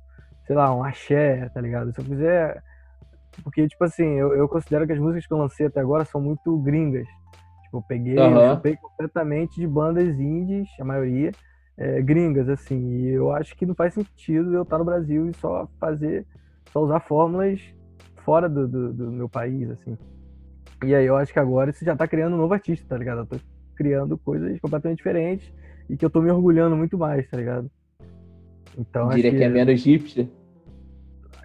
sei 0.45 0.55
lá, 0.55 0.73
um 0.73 0.83
axé, 0.83 1.49
tá 1.49 1.59
ligado? 1.59 1.93
Se 1.93 1.99
eu 1.99 2.05
fizer. 2.05 2.63
Porque, 3.43 3.67
tipo 3.67 3.83
assim, 3.83 4.05
eu, 4.05 4.33
eu 4.33 4.47
considero 4.47 4.85
que 4.87 4.93
as 4.93 4.99
músicas 4.99 5.27
que 5.27 5.33
eu 5.33 5.37
lancei 5.37 5.65
até 5.67 5.81
agora 5.81 6.05
são 6.05 6.21
muito 6.21 6.57
gringas. 6.59 7.07
Eu 7.77 7.83
peguei, 7.83 8.17
uhum. 8.17 8.39
eu 8.39 8.55
chupei 8.55 8.75
completamente 8.75 9.59
de 9.59 9.67
bandas 9.67 10.19
indies, 10.19 10.69
a 10.79 10.83
maioria, 10.83 11.31
é, 11.77 12.01
gringas, 12.01 12.49
assim. 12.49 12.99
E 12.99 13.09
eu 13.09 13.31
acho 13.31 13.55
que 13.55 13.65
não 13.65 13.75
faz 13.75 13.93
sentido 13.93 14.53
eu 14.53 14.63
estar 14.63 14.77
no 14.77 14.85
Brasil 14.85 15.29
e 15.29 15.33
só 15.35 15.67
fazer, 15.79 16.25
só 16.71 16.81
usar 16.81 16.99
fórmulas 16.99 17.61
fora 18.17 18.49
do, 18.49 18.67
do, 18.67 18.93
do 18.93 19.11
meu 19.11 19.29
país, 19.29 19.69
assim. 19.69 19.97
E 20.83 20.93
aí 20.93 21.05
eu 21.05 21.15
acho 21.15 21.31
que 21.31 21.39
agora 21.39 21.69
isso 21.69 21.85
já 21.85 21.95
tá 21.95 22.07
criando 22.07 22.33
um 22.33 22.37
novo 22.37 22.53
artista, 22.53 22.85
tá 22.87 22.97
ligado? 22.97 23.19
Eu 23.19 23.25
tô 23.25 23.37
criando 23.75 24.17
coisas 24.17 24.59
completamente 24.59 24.97
diferentes 24.97 25.53
e 25.89 25.95
que 25.95 26.03
eu 26.03 26.09
tô 26.09 26.21
me 26.21 26.31
orgulhando 26.31 26.75
muito 26.75 26.97
mais, 26.97 27.29
tá 27.29 27.37
ligado? 27.37 27.69
Então, 28.77 29.09
Diria 29.09 29.31
que... 29.31 29.37
que 29.37 29.43
é 29.43 29.49
menos 29.49 29.85
hipster. 29.85 30.27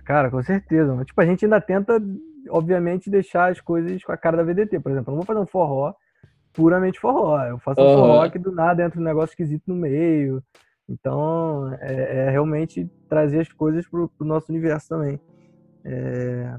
Cara, 0.05 0.31
com 0.31 0.43
certeza. 0.43 0.95
Mas, 0.95 1.07
tipo, 1.07 1.21
a 1.21 1.27
gente 1.27 1.45
ainda 1.45 1.61
tenta, 1.61 2.03
obviamente, 2.49 3.11
deixar 3.11 3.51
as 3.51 3.61
coisas 3.61 4.03
com 4.03 4.11
a 4.11 4.17
cara 4.17 4.37
da 4.37 4.43
VDT. 4.43 4.81
Por 4.81 4.91
exemplo, 4.91 5.13
eu 5.13 5.17
não 5.17 5.23
vou 5.23 5.27
fazer 5.27 5.41
um 5.41 5.47
forró 5.47 5.95
puramente 6.53 7.01
forró. 7.01 7.41
Eu 7.45 7.59
faço 7.59 7.81
uhum. 7.81 7.93
um 7.93 7.99
forró 7.99 8.31
que 8.31 8.39
do 8.39 8.53
nada 8.53 8.83
entra 8.83 9.01
um 9.01 9.05
negócio 9.05 9.33
esquisito 9.33 9.65
no 9.67 9.75
meio. 9.75 10.43
Então, 10.89 11.73
é, 11.81 12.27
é 12.27 12.31
realmente 12.31 12.91
trazer 13.09 13.41
as 13.41 13.53
coisas 13.53 13.87
pro, 13.89 14.09
pro 14.09 14.27
nosso 14.27 14.51
universo 14.51 14.89
também. 14.89 15.21
É... 15.85 16.57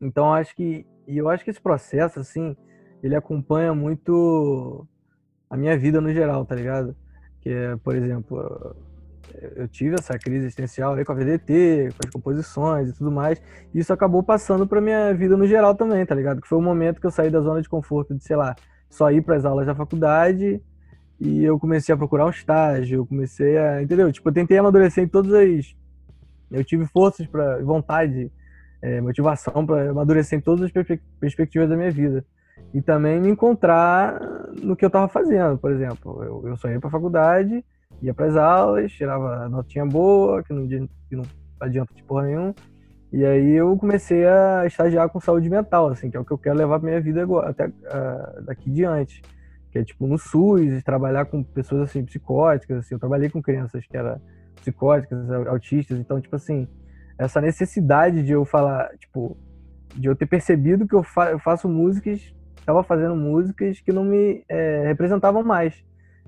Então, 0.00 0.32
acho 0.32 0.54
que... 0.56 0.86
E 1.06 1.18
eu 1.18 1.28
acho 1.28 1.44
que 1.44 1.50
esse 1.50 1.60
processo, 1.60 2.20
assim, 2.20 2.56
ele 3.02 3.14
acompanha 3.14 3.74
muito 3.74 4.86
a 5.50 5.56
minha 5.56 5.76
vida 5.76 6.00
no 6.00 6.12
geral, 6.12 6.46
tá 6.46 6.54
ligado? 6.54 6.96
Que 7.40 7.50
é, 7.50 7.76
por 7.76 7.94
exemplo, 7.94 8.74
eu 9.56 9.68
tive 9.68 9.96
essa 9.96 10.18
crise 10.18 10.46
existencial 10.46 10.94
aí 10.94 11.04
com 11.04 11.12
a 11.12 11.14
VDT, 11.14 11.90
com 11.90 12.06
as 12.06 12.10
composições 12.10 12.88
e 12.88 12.92
tudo 12.94 13.10
mais. 13.10 13.40
E 13.74 13.80
isso 13.80 13.92
acabou 13.92 14.22
passando 14.22 14.66
pra 14.66 14.80
minha 14.80 15.12
vida 15.12 15.36
no 15.36 15.46
geral 15.46 15.74
também, 15.74 16.04
tá 16.06 16.14
ligado? 16.14 16.40
Que 16.40 16.48
foi 16.48 16.58
o 16.58 16.62
momento 16.62 17.00
que 17.00 17.06
eu 17.06 17.10
saí 17.10 17.30
da 17.30 17.40
zona 17.40 17.60
de 17.60 17.68
conforto 17.68 18.14
de, 18.14 18.24
sei 18.24 18.36
lá, 18.36 18.54
só 18.92 19.10
ir 19.10 19.22
para 19.22 19.36
as 19.36 19.44
aulas 19.44 19.66
da 19.66 19.74
faculdade 19.74 20.60
e 21.18 21.42
eu 21.42 21.58
comecei 21.58 21.94
a 21.94 21.98
procurar 21.98 22.26
um 22.26 22.30
estágio, 22.30 22.98
eu 22.98 23.06
comecei 23.06 23.56
a, 23.56 23.82
entendeu? 23.82 24.12
Tipo, 24.12 24.28
eu 24.28 24.32
tentei 24.32 24.58
amadurecer 24.58 25.02
em 25.02 25.08
todas 25.08 25.32
as 25.32 25.74
eu 26.50 26.62
tive 26.62 26.86
forças 26.86 27.26
para 27.26 27.62
vontade, 27.62 28.30
é, 28.82 29.00
motivação 29.00 29.64
para 29.64 29.90
amadurecer 29.90 30.38
em 30.38 30.42
todas 30.42 30.66
as 30.66 30.70
perspectivas 31.18 31.68
da 31.68 31.76
minha 31.76 31.90
vida. 31.90 32.24
E 32.74 32.82
também 32.82 33.18
me 33.18 33.30
encontrar 33.30 34.20
no 34.62 34.76
que 34.76 34.84
eu 34.84 34.88
estava 34.88 35.08
fazendo, 35.08 35.56
por 35.56 35.72
exemplo. 35.72 36.22
Eu, 36.22 36.48
eu 36.48 36.56
só 36.58 36.68
ia 36.68 36.78
para 36.78 36.90
faculdade, 36.90 37.64
ia 38.02 38.12
para 38.12 38.26
as 38.26 38.36
aulas, 38.36 38.92
tirava 38.92 39.48
notinha 39.48 39.86
boa, 39.86 40.42
que 40.42 40.52
não, 40.52 40.68
que 40.68 41.16
não 41.16 41.24
adianta 41.58 41.94
de 41.94 42.02
porra 42.02 42.26
nenhuma. 42.26 42.54
E 43.12 43.26
aí 43.26 43.52
eu 43.52 43.76
comecei 43.76 44.26
a 44.26 44.64
estagiar 44.66 45.08
com 45.10 45.20
saúde 45.20 45.50
mental, 45.50 45.88
assim, 45.88 46.10
que 46.10 46.16
é 46.16 46.20
o 46.20 46.24
que 46.24 46.32
eu 46.32 46.38
quero 46.38 46.56
levar 46.56 46.80
pra 46.80 46.88
minha 46.88 47.00
vida 47.00 47.22
agora, 47.22 47.50
até 47.50 47.66
uh, 47.66 48.42
daqui 48.46 48.70
diante. 48.70 49.20
Que 49.70 49.80
é 49.80 49.84
tipo 49.84 50.06
no 50.06 50.16
SUS, 50.16 50.82
trabalhar 50.82 51.26
com 51.26 51.42
pessoas 51.42 51.82
assim, 51.82 52.04
psicóticas, 52.04 52.78
assim, 52.78 52.94
eu 52.94 52.98
trabalhei 52.98 53.28
com 53.28 53.42
crianças 53.42 53.86
que 53.86 53.96
eram 53.96 54.18
psicóticas, 54.56 55.30
autistas, 55.46 55.98
então, 55.98 56.20
tipo 56.20 56.36
assim, 56.36 56.66
essa 57.18 57.40
necessidade 57.40 58.22
de 58.22 58.32
eu 58.32 58.44
falar, 58.44 58.88
tipo, 58.98 59.36
de 59.94 60.08
eu 60.08 60.16
ter 60.16 60.26
percebido 60.26 60.86
que 60.86 60.94
eu, 60.94 61.02
fa 61.02 61.32
eu 61.32 61.38
faço 61.38 61.68
músicas, 61.68 62.34
estava 62.56 62.82
fazendo 62.82 63.14
músicas 63.14 63.80
que 63.80 63.92
não 63.92 64.04
me 64.04 64.42
é, 64.48 64.84
representavam 64.86 65.42
mais. 65.42 65.74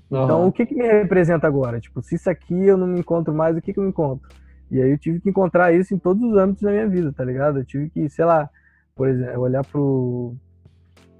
Então, 0.07 0.41
uhum. 0.41 0.47
o 0.47 0.51
que, 0.51 0.65
que 0.65 0.75
me 0.75 0.85
representa 0.85 1.47
agora? 1.47 1.79
Tipo, 1.79 2.01
se 2.01 2.15
isso 2.15 2.29
aqui 2.29 2.67
eu 2.67 2.77
não 2.77 2.85
me 2.85 2.99
encontro 2.99 3.33
mais, 3.33 3.57
o 3.57 3.61
que, 3.61 3.73
que 3.73 3.79
eu 3.79 3.83
me 3.83 3.89
encontro? 3.89 4.27
E 4.71 4.81
aí 4.81 4.91
eu 4.91 4.97
tive 4.97 5.19
que 5.19 5.29
encontrar 5.29 5.73
isso 5.73 5.93
em 5.93 5.97
todos 5.97 6.23
os 6.23 6.35
âmbitos 6.37 6.63
da 6.63 6.71
minha 6.71 6.87
vida, 6.87 7.11
tá 7.11 7.23
ligado? 7.23 7.59
Eu 7.59 7.65
tive 7.65 7.89
que, 7.89 8.09
sei 8.09 8.25
lá, 8.25 8.49
por 8.95 9.07
exemplo, 9.07 9.41
olhar 9.41 9.63
pro 9.63 10.35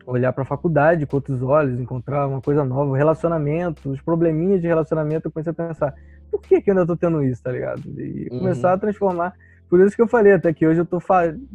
olhar 0.05 0.31
para 0.31 0.43
a 0.43 0.45
faculdade 0.45 1.05
com 1.05 1.17
outros 1.17 1.41
olhos, 1.41 1.79
encontrar 1.79 2.27
uma 2.27 2.39
coisa 2.39 2.63
nova, 2.63 2.95
relacionamento, 2.95 3.89
os 3.89 3.99
probleminhas 4.01 4.61
de 4.61 4.67
relacionamento, 4.67 5.27
eu 5.27 5.31
comecei 5.31 5.51
a 5.51 5.53
pensar, 5.53 5.95
por 6.29 6.41
que, 6.41 6.61
que 6.61 6.69
eu 6.69 6.73
ainda 6.73 6.85
tô 6.85 6.95
tendo 6.95 7.23
isso, 7.23 7.41
tá 7.41 7.51
ligado? 7.51 7.81
E 7.99 8.27
uhum. 8.31 8.39
começar 8.39 8.73
a 8.73 8.77
transformar. 8.77 9.33
Por 9.67 9.79
isso 9.79 9.95
que 9.95 10.01
eu 10.01 10.07
falei 10.07 10.33
até 10.33 10.53
que 10.53 10.65
hoje 10.67 10.79
eu 10.79 10.85
tô 10.85 10.99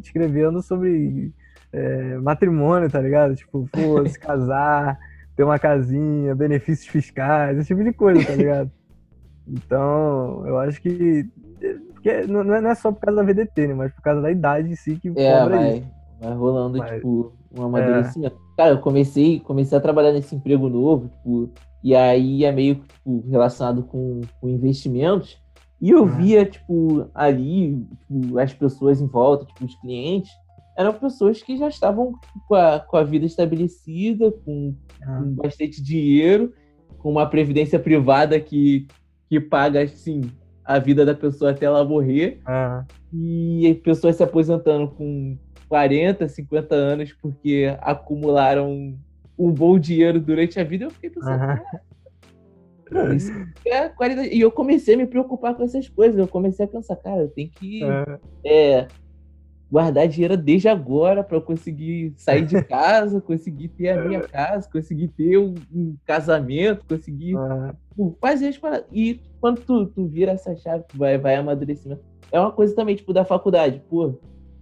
escrevendo 0.03 0.61
sobre 0.61 1.31
é, 1.71 2.17
matrimônio, 2.17 2.89
tá 2.89 2.99
ligado? 2.99 3.35
Tipo, 3.35 3.69
pô, 3.71 4.05
se 4.05 4.19
casar, 4.19 4.99
ter 5.35 5.43
uma 5.43 5.57
casinha, 5.57 6.35
benefícios 6.35 6.87
fiscais, 6.87 7.57
esse 7.57 7.67
tipo 7.67 7.83
de 7.83 7.93
coisa, 7.93 8.25
tá 8.25 8.35
ligado? 8.35 8.71
Então, 9.47 10.45
eu 10.45 10.59
acho 10.59 10.79
que 10.79 11.27
porque 12.01 12.09
é, 12.09 12.25
não 12.25 12.55
é 12.55 12.75
só 12.75 12.91
por 12.91 13.01
causa 13.01 13.23
da 13.23 13.31
VDT, 13.31 13.67
né? 13.67 13.73
Mas 13.75 13.93
por 13.93 14.01
causa 14.01 14.21
da 14.21 14.31
idade 14.31 14.71
em 14.71 14.75
si 14.75 14.95
que 14.95 15.09
é, 15.15 15.47
vai, 15.47 15.77
isso. 15.77 15.87
Vai 16.19 16.33
rolando, 16.33 16.79
Mas, 16.79 16.91
tipo, 16.95 17.31
um 17.55 17.63
amadurecimento. 17.63 18.35
É. 18.35 18.55
Cara, 18.57 18.71
eu 18.71 18.79
comecei, 18.79 19.39
comecei 19.39 19.77
a 19.77 19.81
trabalhar 19.81 20.11
nesse 20.11 20.35
emprego 20.35 20.67
novo, 20.67 21.09
tipo, 21.09 21.51
e 21.83 21.95
aí 21.95 22.43
é 22.43 22.51
meio 22.51 22.75
tipo, 22.75 23.23
relacionado 23.29 23.83
com, 23.83 24.21
com 24.39 24.49
investimentos. 24.49 25.39
E 25.79 25.91
eu 25.91 26.05
via, 26.05 26.45
tipo, 26.45 27.07
ali, 27.13 27.85
tipo, 27.99 28.39
as 28.39 28.53
pessoas 28.53 28.99
em 28.99 29.07
volta, 29.07 29.45
tipo, 29.45 29.65
os 29.65 29.75
clientes, 29.75 30.31
eram 30.75 30.93
pessoas 30.93 31.41
que 31.43 31.55
já 31.55 31.67
estavam 31.67 32.13
com 32.47 32.55
a, 32.55 32.79
com 32.79 32.97
a 32.97 33.03
vida 33.03 33.25
estabelecida, 33.27 34.31
com, 34.31 34.75
com 35.05 35.33
bastante 35.33 35.81
dinheiro, 35.83 36.51
com 36.97 37.11
uma 37.11 37.27
previdência 37.27 37.79
privada 37.79 38.39
que, 38.39 38.87
que 39.27 39.39
paga, 39.39 39.83
assim, 39.83 40.21
a 40.63 40.79
vida 40.79 41.05
da 41.05 41.13
pessoa 41.13 41.51
até 41.51 41.65
ela 41.65 41.83
morrer. 41.83 42.39
Uhum. 42.47 42.85
E 43.13 43.75
pessoas 43.83 44.15
se 44.15 44.23
aposentando 44.23 44.87
com 44.89 45.37
40, 45.67 46.27
50 46.27 46.75
anos 46.75 47.13
porque 47.13 47.75
acumularam 47.81 48.95
um 49.37 49.51
bom 49.51 49.79
dinheiro 49.79 50.19
durante 50.19 50.59
a 50.59 50.63
vida. 50.63 50.85
Eu 50.85 50.91
fiquei 50.91 51.09
pensando, 51.09 51.61
uhum. 52.91 53.13
isso 53.13 53.31
é 53.65 53.89
qualidade. 53.89 54.29
E 54.29 54.39
eu 54.39 54.51
comecei 54.51 54.95
a 54.95 54.97
me 54.97 55.07
preocupar 55.07 55.55
com 55.55 55.63
essas 55.63 55.87
coisas. 55.87 56.17
Eu 56.17 56.27
comecei 56.27 56.65
a 56.65 56.69
pensar, 56.69 56.95
cara, 56.95 57.21
eu 57.21 57.29
tenho 57.29 57.49
que 57.49 57.83
uhum. 57.83 58.17
é, 58.45 58.87
guardar 59.71 60.07
dinheiro 60.07 60.35
desde 60.35 60.67
agora 60.67 61.23
para 61.23 61.37
eu 61.37 61.41
conseguir 61.41 62.13
sair 62.17 62.45
de 62.45 62.61
casa, 62.65 63.21
conseguir 63.21 63.69
ter 63.69 63.89
a 63.89 64.03
minha 64.03 64.21
casa, 64.21 64.69
conseguir 64.69 65.07
ter 65.07 65.37
um, 65.37 65.55
um 65.73 65.95
casamento, 66.05 66.85
conseguir 66.85 67.35
uhum. 67.35 67.71
Fazer 68.19 68.47
as 68.47 68.57
paradas. 68.57 68.87
E 68.91 69.21
quando 69.39 69.61
tu, 69.61 69.85
tu 69.87 70.07
vira 70.07 70.31
essa 70.31 70.55
chave, 70.55 70.83
vai, 70.93 71.17
vai 71.17 71.35
amadurecimento. 71.35 72.03
É 72.31 72.39
uma 72.39 72.51
coisa 72.51 72.75
também, 72.75 72.95
tipo, 72.95 73.13
da 73.13 73.25
faculdade. 73.25 73.81
Pô, 73.89 74.13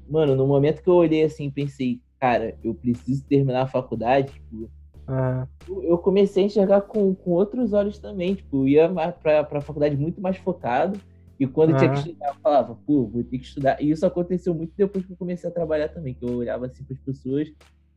mano, 0.09 0.36
no 0.36 0.47
momento 0.47 0.82
que 0.82 0.89
eu 0.89 0.95
olhei 0.95 1.23
assim, 1.23 1.51
pensei, 1.51 2.01
cara, 2.19 2.57
eu 2.63 2.73
preciso 2.73 3.23
terminar 3.27 3.63
a 3.63 3.67
faculdade, 3.67 4.34
tipo, 4.34 4.69
Uhum. 5.09 5.84
eu 5.84 5.97
comecei 5.97 6.43
a 6.43 6.45
enxergar 6.45 6.82
com, 6.82 7.15
com 7.15 7.32
outros 7.32 7.73
olhos 7.73 7.97
também. 7.99 8.36
Tipo, 8.36 8.63
eu 8.63 8.67
ia 8.67 9.11
pra, 9.11 9.43
pra 9.43 9.61
faculdade 9.61 9.97
muito 9.97 10.21
mais 10.21 10.38
focado. 10.38 11.01
E 11.39 11.47
quando 11.47 11.75
tinha 11.77 11.89
que 11.89 11.97
estudar, 11.97 12.27
eu 12.27 12.36
falava, 12.43 12.77
pô, 12.86 13.07
vou 13.07 13.23
ter 13.23 13.38
que 13.38 13.45
estudar. 13.45 13.82
E 13.82 13.89
isso 13.89 14.05
aconteceu 14.05 14.53
muito 14.53 14.73
depois 14.77 15.05
que 15.05 15.13
eu 15.13 15.17
comecei 15.17 15.49
a 15.49 15.53
trabalhar 15.53 15.88
também, 15.88 16.13
que 16.13 16.23
eu 16.23 16.36
olhava 16.36 16.65
assim 16.65 16.84
para 16.84 16.95
as 16.95 17.01
pessoas, 17.01 17.47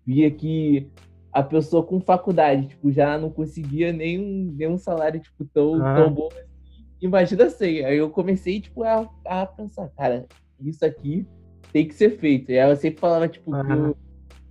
via 0.07 0.31
que 0.31 0.89
a 1.33 1.43
pessoa 1.43 1.83
com 1.83 1.99
faculdade, 1.99 2.69
tipo, 2.69 2.93
já 2.93 3.17
não 3.17 3.31
conseguia 3.31 3.91
nenhum, 3.93 4.53
nenhum 4.55 4.77
salário, 4.77 5.19
tipo, 5.19 5.47
tão, 5.47 5.81
Aham. 5.81 5.95
tão 5.95 6.13
bom 6.13 6.29
assim. 6.29 6.85
Imagina 7.01 7.45
assim. 7.47 7.81
Aí 7.81 7.97
eu 7.97 8.11
comecei, 8.11 8.61
tipo, 8.61 8.83
a, 8.85 9.09
a 9.25 9.47
pensar, 9.47 9.89
cara, 9.97 10.27
isso 10.61 10.85
aqui 10.85 11.27
tem 11.73 11.89
que 11.89 11.95
ser 11.95 12.19
feito. 12.19 12.53
E 12.53 12.59
aí 12.59 12.71
eu 12.71 12.77
sempre 12.77 13.01
falava, 13.01 13.27
tipo, 13.29 13.51
que, 13.51 13.57
Aham. 13.57 13.91
o, 13.91 13.97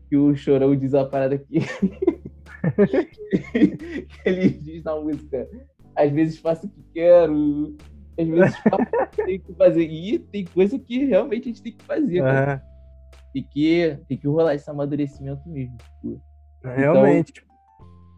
que 0.09 0.17
o 0.17 0.35
Chorão 0.35 0.75
diz 0.75 0.93
uma 0.93 1.07
parada 1.07 1.35
aqui. 1.35 1.59
que 3.51 3.77
ele 4.25 4.49
diz 4.49 4.83
na 4.83 4.99
música, 4.99 5.47
às 5.95 6.11
vezes 6.11 6.39
faço 6.39 6.65
o 6.65 6.69
que 6.69 6.83
quero, 6.93 7.77
às 8.19 8.27
vezes 8.27 8.55
faço 8.57 8.81
o 8.81 9.07
que 9.07 9.23
tenho 9.23 9.39
que 9.39 9.53
fazer. 9.53 9.83
E 9.83 10.17
tem 10.17 10.45
coisa 10.45 10.79
que 10.79 11.05
realmente 11.05 11.43
a 11.43 11.47
gente 11.51 11.61
tem 11.61 11.73
que 11.73 11.85
fazer, 11.85 12.21
cara. 12.21 12.53
Aham. 12.53 12.71
Tem 13.33 13.43
que, 13.43 13.97
tem 14.09 14.17
que 14.17 14.27
rolar 14.27 14.55
esse 14.55 14.69
amadurecimento 14.69 15.47
mesmo. 15.47 15.77
Tipo, 15.77 16.21
Realmente, 16.63 17.33
tipo, 17.33 17.47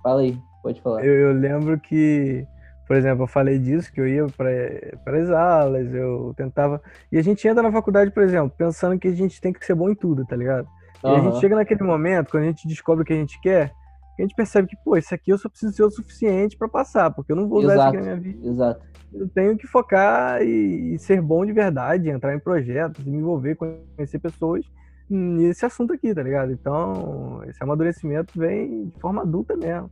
fala 0.01 0.21
aí, 0.21 0.37
pode 0.61 0.81
falar. 0.81 1.05
eu, 1.05 1.13
eu 1.13 1.33
lembro 1.33 1.79
que, 1.79 2.45
por 2.87 2.95
exemplo, 2.95 3.23
eu 3.23 3.27
falei 3.27 3.57
disso, 3.57 3.91
que 3.91 4.01
eu 4.01 4.07
ia 4.07 4.25
para 4.27 5.17
as 5.17 5.29
aulas, 5.29 5.93
eu 5.93 6.33
tentava. 6.35 6.81
E 7.11 7.17
a 7.17 7.21
gente 7.21 7.47
entra 7.47 7.63
na 7.63 7.71
faculdade, 7.71 8.11
por 8.11 8.23
exemplo, 8.23 8.53
pensando 8.57 8.99
que 8.99 9.07
a 9.07 9.13
gente 9.13 9.39
tem 9.39 9.53
que 9.53 9.65
ser 9.65 9.75
bom 9.75 9.89
em 9.89 9.95
tudo, 9.95 10.25
tá 10.25 10.35
ligado? 10.35 10.67
E 11.03 11.07
a 11.07 11.19
gente 11.19 11.39
chega 11.39 11.55
naquele 11.55 11.83
momento, 11.83 12.31
quando 12.31 12.43
a 12.43 12.47
gente 12.47 12.67
descobre 12.67 13.03
o 13.03 13.05
que 13.05 13.11
a 13.11 13.17
gente 13.17 13.39
quer, 13.41 13.73
que 14.15 14.21
a 14.21 14.25
gente 14.25 14.35
percebe 14.35 14.67
que, 14.67 14.77
pô, 14.85 14.95
isso 14.95 15.13
aqui 15.13 15.31
eu 15.31 15.37
só 15.37 15.49
preciso 15.49 15.73
ser 15.73 15.83
o 15.83 15.91
suficiente 15.91 16.57
para 16.57 16.69
passar, 16.69 17.11
porque 17.11 17.31
eu 17.31 17.35
não 17.35 17.49
vou 17.49 17.59
usar 17.59 17.73
isso 17.73 17.81
aqui 17.81 17.97
na 17.97 18.03
minha 18.03 18.15
vida. 18.15 18.47
Exato. 18.47 18.81
Eu 19.13 19.27
tenho 19.29 19.57
que 19.57 19.67
focar 19.67 20.41
e, 20.41 20.93
e 20.93 20.99
ser 20.99 21.21
bom 21.21 21.45
de 21.45 21.51
verdade, 21.51 22.09
entrar 22.09 22.33
em 22.33 22.39
projetos, 22.39 23.03
me 23.03 23.17
envolver, 23.17 23.55
conhecer 23.55 24.19
pessoas 24.19 24.65
nesse 25.09 25.65
assunto 25.65 25.93
aqui, 25.93 26.13
tá 26.13 26.23
ligado? 26.23 26.51
Então, 26.51 27.43
esse 27.45 27.61
amadurecimento 27.61 28.37
vem 28.37 28.89
de 28.89 28.99
forma 28.99 29.21
adulta 29.21 29.55
mesmo. 29.55 29.89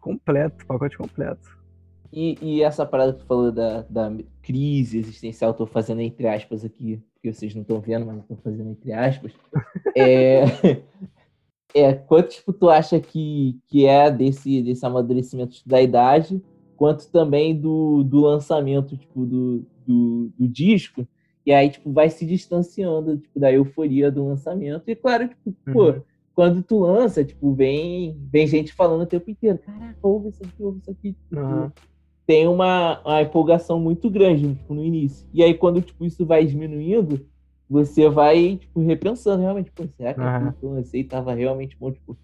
Completo, 0.00 0.66
pacote 0.66 0.96
completo. 0.96 1.58
E, 2.12 2.38
e 2.40 2.62
essa 2.62 2.86
parada 2.86 3.12
que 3.12 3.20
tu 3.20 3.26
falou 3.26 3.52
da, 3.52 3.82
da 3.82 4.10
crise 4.42 4.98
existencial, 4.98 5.52
tô 5.52 5.66
fazendo 5.66 6.00
entre 6.00 6.26
aspas 6.26 6.64
aqui, 6.64 7.02
porque 7.14 7.32
vocês 7.32 7.54
não 7.54 7.62
estão 7.62 7.80
vendo, 7.80 8.06
mas 8.06 8.16
eu 8.16 8.22
tô 8.22 8.36
fazendo 8.36 8.70
entre 8.70 8.92
aspas. 8.92 9.32
É, 9.94 10.44
é 11.74 11.92
quanto 11.92 12.30
tipo, 12.30 12.52
tu 12.52 12.70
acha 12.70 12.98
que, 12.98 13.60
que 13.66 13.84
é 13.84 14.10
desse, 14.10 14.62
desse 14.62 14.86
amadurecimento 14.86 15.60
da 15.66 15.82
idade, 15.82 16.42
quanto 16.76 17.10
também 17.10 17.58
do, 17.58 18.02
do 18.04 18.20
lançamento 18.20 18.96
tipo, 18.96 19.26
do, 19.26 19.66
do, 19.86 20.30
do 20.38 20.48
disco, 20.48 21.06
e 21.48 21.52
aí 21.52 21.70
tipo, 21.70 21.90
vai 21.90 22.10
se 22.10 22.26
distanciando 22.26 23.16
tipo, 23.18 23.40
da 23.40 23.50
euforia 23.50 24.10
do 24.12 24.26
lançamento. 24.26 24.86
E 24.86 24.94
claro, 24.94 25.28
tipo, 25.28 25.56
pô, 25.72 25.92
Uhum. 25.92 26.02
quando 26.34 26.62
tu 26.62 26.78
lança, 26.80 27.24
tipo, 27.24 27.54
vem, 27.54 28.18
vem 28.30 28.46
gente 28.46 28.72
falando 28.74 29.02
o 29.02 29.06
tempo 29.06 29.30
inteiro, 29.30 29.58
caraca, 29.58 29.98
ouve 30.02 30.28
isso 30.28 30.42
aqui, 30.44 30.62
ouve 30.62 30.80
isso 30.80 30.90
aqui. 30.90 31.14
Tipo, 31.14 31.38
Aham. 31.40 31.72
tem 32.26 32.46
uma, 32.46 33.00
uma 33.02 33.22
empolgação 33.22 33.80
muito 33.80 34.10
grande 34.10 34.54
tipo, 34.56 34.74
no 34.74 34.84
início. 34.84 35.26
E 35.32 35.42
aí, 35.42 35.54
quando 35.54 35.80
tipo, 35.80 36.04
isso 36.04 36.26
vai 36.26 36.44
diminuindo, 36.44 37.26
você 37.68 38.08
vai 38.10 38.58
tipo, 38.58 38.80
repensando 38.80 39.40
realmente, 39.42 39.72
pô, 39.72 39.86
será 39.96 40.12
que 40.14 40.20
que 40.20 40.64
eu 40.66 40.70
lancei 40.70 41.00
estava 41.00 41.32
realmente 41.34 41.76
bom? 41.80 41.90
Tipo, 41.92 42.18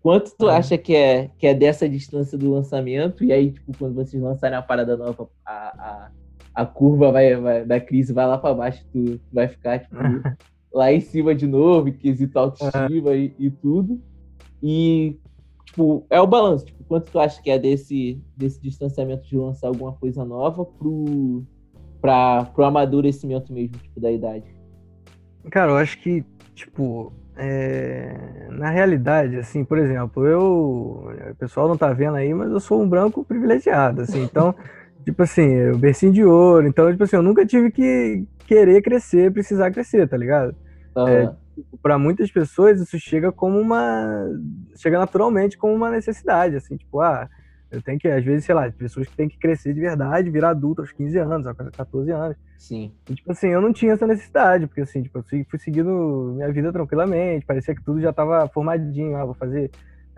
quanto 0.00 0.36
tu 0.36 0.48
Aham. 0.48 0.58
acha 0.58 0.78
que 0.78 0.94
é, 0.94 1.28
que 1.38 1.46
é 1.48 1.54
dessa 1.54 1.88
distância 1.88 2.38
do 2.38 2.50
lançamento? 2.52 3.24
E 3.24 3.32
aí, 3.32 3.52
tipo, 3.52 3.74
quando 3.74 3.94
vocês 3.96 4.22
lançarem 4.22 4.56
a 4.56 4.62
parada 4.62 4.96
nova, 4.96 5.28
a, 5.44 6.06
a, 6.06 6.12
a 6.58 6.66
curva 6.66 7.12
vai, 7.12 7.36
vai- 7.36 7.64
da 7.64 7.80
crise 7.80 8.12
vai 8.12 8.26
lá 8.26 8.36
para 8.36 8.52
baixo, 8.52 8.84
tu, 8.92 9.20
vai 9.32 9.46
ficar 9.46 9.78
tipo, 9.78 9.94
lá 10.74 10.92
em 10.92 11.00
cima 11.00 11.32
de 11.32 11.46
novo, 11.46 11.92
quesito 11.92 12.36
autoestima 12.36 13.14
e, 13.14 13.32
e 13.38 13.48
tudo. 13.48 14.00
E, 14.60 15.16
tipo, 15.66 16.04
é 16.10 16.20
o 16.20 16.26
balanço. 16.26 16.64
Tipo, 16.64 16.82
quanto 16.82 17.12
tu 17.12 17.20
acha 17.20 17.40
que 17.40 17.48
é 17.48 17.60
desse, 17.60 18.20
desse 18.36 18.60
distanciamento 18.60 19.28
de 19.28 19.38
lançar 19.38 19.68
alguma 19.68 19.92
coisa 19.92 20.24
nova 20.24 20.64
pro, 20.64 21.44
pra, 22.00 22.46
pro 22.46 22.64
amadurecimento 22.64 23.52
mesmo, 23.52 23.78
tipo, 23.78 24.00
da 24.00 24.10
idade? 24.10 24.52
Cara, 25.52 25.70
eu 25.70 25.76
acho 25.76 25.96
que, 26.02 26.24
tipo, 26.56 27.12
é, 27.36 28.48
na 28.50 28.70
realidade, 28.70 29.36
assim, 29.36 29.64
por 29.64 29.78
exemplo, 29.78 30.26
eu. 30.26 31.08
O 31.30 31.34
pessoal 31.36 31.68
não 31.68 31.76
tá 31.76 31.92
vendo 31.92 32.16
aí, 32.16 32.34
mas 32.34 32.50
eu 32.50 32.58
sou 32.58 32.82
um 32.82 32.88
branco 32.88 33.24
privilegiado, 33.24 34.00
assim, 34.00 34.22
então, 34.24 34.52
tipo 35.08 35.22
assim, 35.22 35.54
eu 35.54 35.78
bercinho 35.78 36.12
de 36.12 36.22
ouro, 36.22 36.66
então, 36.66 36.90
tipo 36.90 37.02
assim, 37.02 37.16
eu 37.16 37.22
nunca 37.22 37.46
tive 37.46 37.70
que 37.70 38.26
querer 38.46 38.82
crescer, 38.82 39.32
precisar 39.32 39.70
crescer, 39.70 40.06
tá 40.06 40.18
ligado? 40.18 40.54
Aham. 40.94 41.34
Para 41.82 41.98
muitas 41.98 42.30
pessoas 42.30 42.78
isso 42.78 42.98
chega 42.98 43.32
como 43.32 43.58
uma 43.58 44.26
chega 44.76 44.98
naturalmente 44.98 45.56
como 45.58 45.74
uma 45.74 45.90
necessidade 45.90 46.54
assim 46.54 46.76
tipo 46.76 47.00
ah 47.00 47.28
eu 47.68 47.82
tenho 47.82 47.98
que 47.98 48.06
às 48.06 48.24
vezes 48.24 48.44
sei 48.44 48.54
lá 48.54 48.70
pessoas 48.70 49.08
que 49.08 49.16
têm 49.16 49.28
que 49.28 49.36
crescer 49.38 49.74
de 49.74 49.80
verdade 49.80 50.30
virar 50.30 50.50
adulto 50.50 50.82
aos 50.82 50.92
15 50.92 51.18
anos 51.18 51.46
aos 51.48 51.56
14 51.56 52.12
anos 52.12 52.36
Sim. 52.56 52.92
e, 53.10 53.14
tipo 53.14 53.32
assim 53.32 53.48
eu 53.48 53.60
não 53.60 53.72
tinha 53.72 53.94
essa 53.94 54.06
necessidade 54.06 54.68
porque 54.68 54.82
assim 54.82 55.02
tipo 55.02 55.18
eu 55.18 55.24
fui, 55.24 55.44
seguindo 55.58 56.34
minha 56.36 56.52
vida 56.52 56.72
tranquilamente 56.72 57.44
parecia 57.44 57.74
que 57.74 57.82
tudo 57.82 58.00
já 58.00 58.10
estava 58.10 58.46
formadinho 58.46 59.16
ah 59.16 59.24
vou 59.24 59.34
fazer 59.34 59.68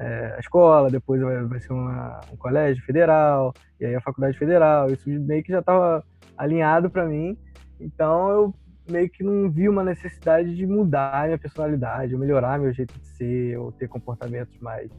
é, 0.00 0.34
a 0.36 0.40
escola 0.40 0.90
depois 0.90 1.20
vai, 1.20 1.44
vai 1.44 1.60
ser 1.60 1.72
uma, 1.72 2.26
um 2.32 2.36
colégio 2.36 2.82
federal 2.84 3.54
e 3.78 3.86
aí 3.86 3.94
a 3.94 4.00
faculdade 4.00 4.36
federal 4.38 4.92
isso 4.92 5.08
meio 5.08 5.42
que 5.42 5.52
já 5.52 5.60
estava 5.60 6.02
alinhado 6.36 6.90
para 6.90 7.04
mim 7.06 7.36
então 7.80 8.30
eu 8.30 8.54
meio 8.86 9.08
que 9.10 9.22
não 9.24 9.50
vi 9.50 9.68
uma 9.68 9.84
necessidade 9.84 10.54
de 10.54 10.66
mudar 10.66 11.26
minha 11.26 11.38
personalidade, 11.38 12.16
melhorar 12.16 12.58
meu 12.58 12.72
jeito 12.72 12.92
de 12.98 13.06
ser, 13.16 13.58
ou 13.58 13.72
ter 13.72 13.88
comportamentos 13.88 14.54
mais, 14.60 14.90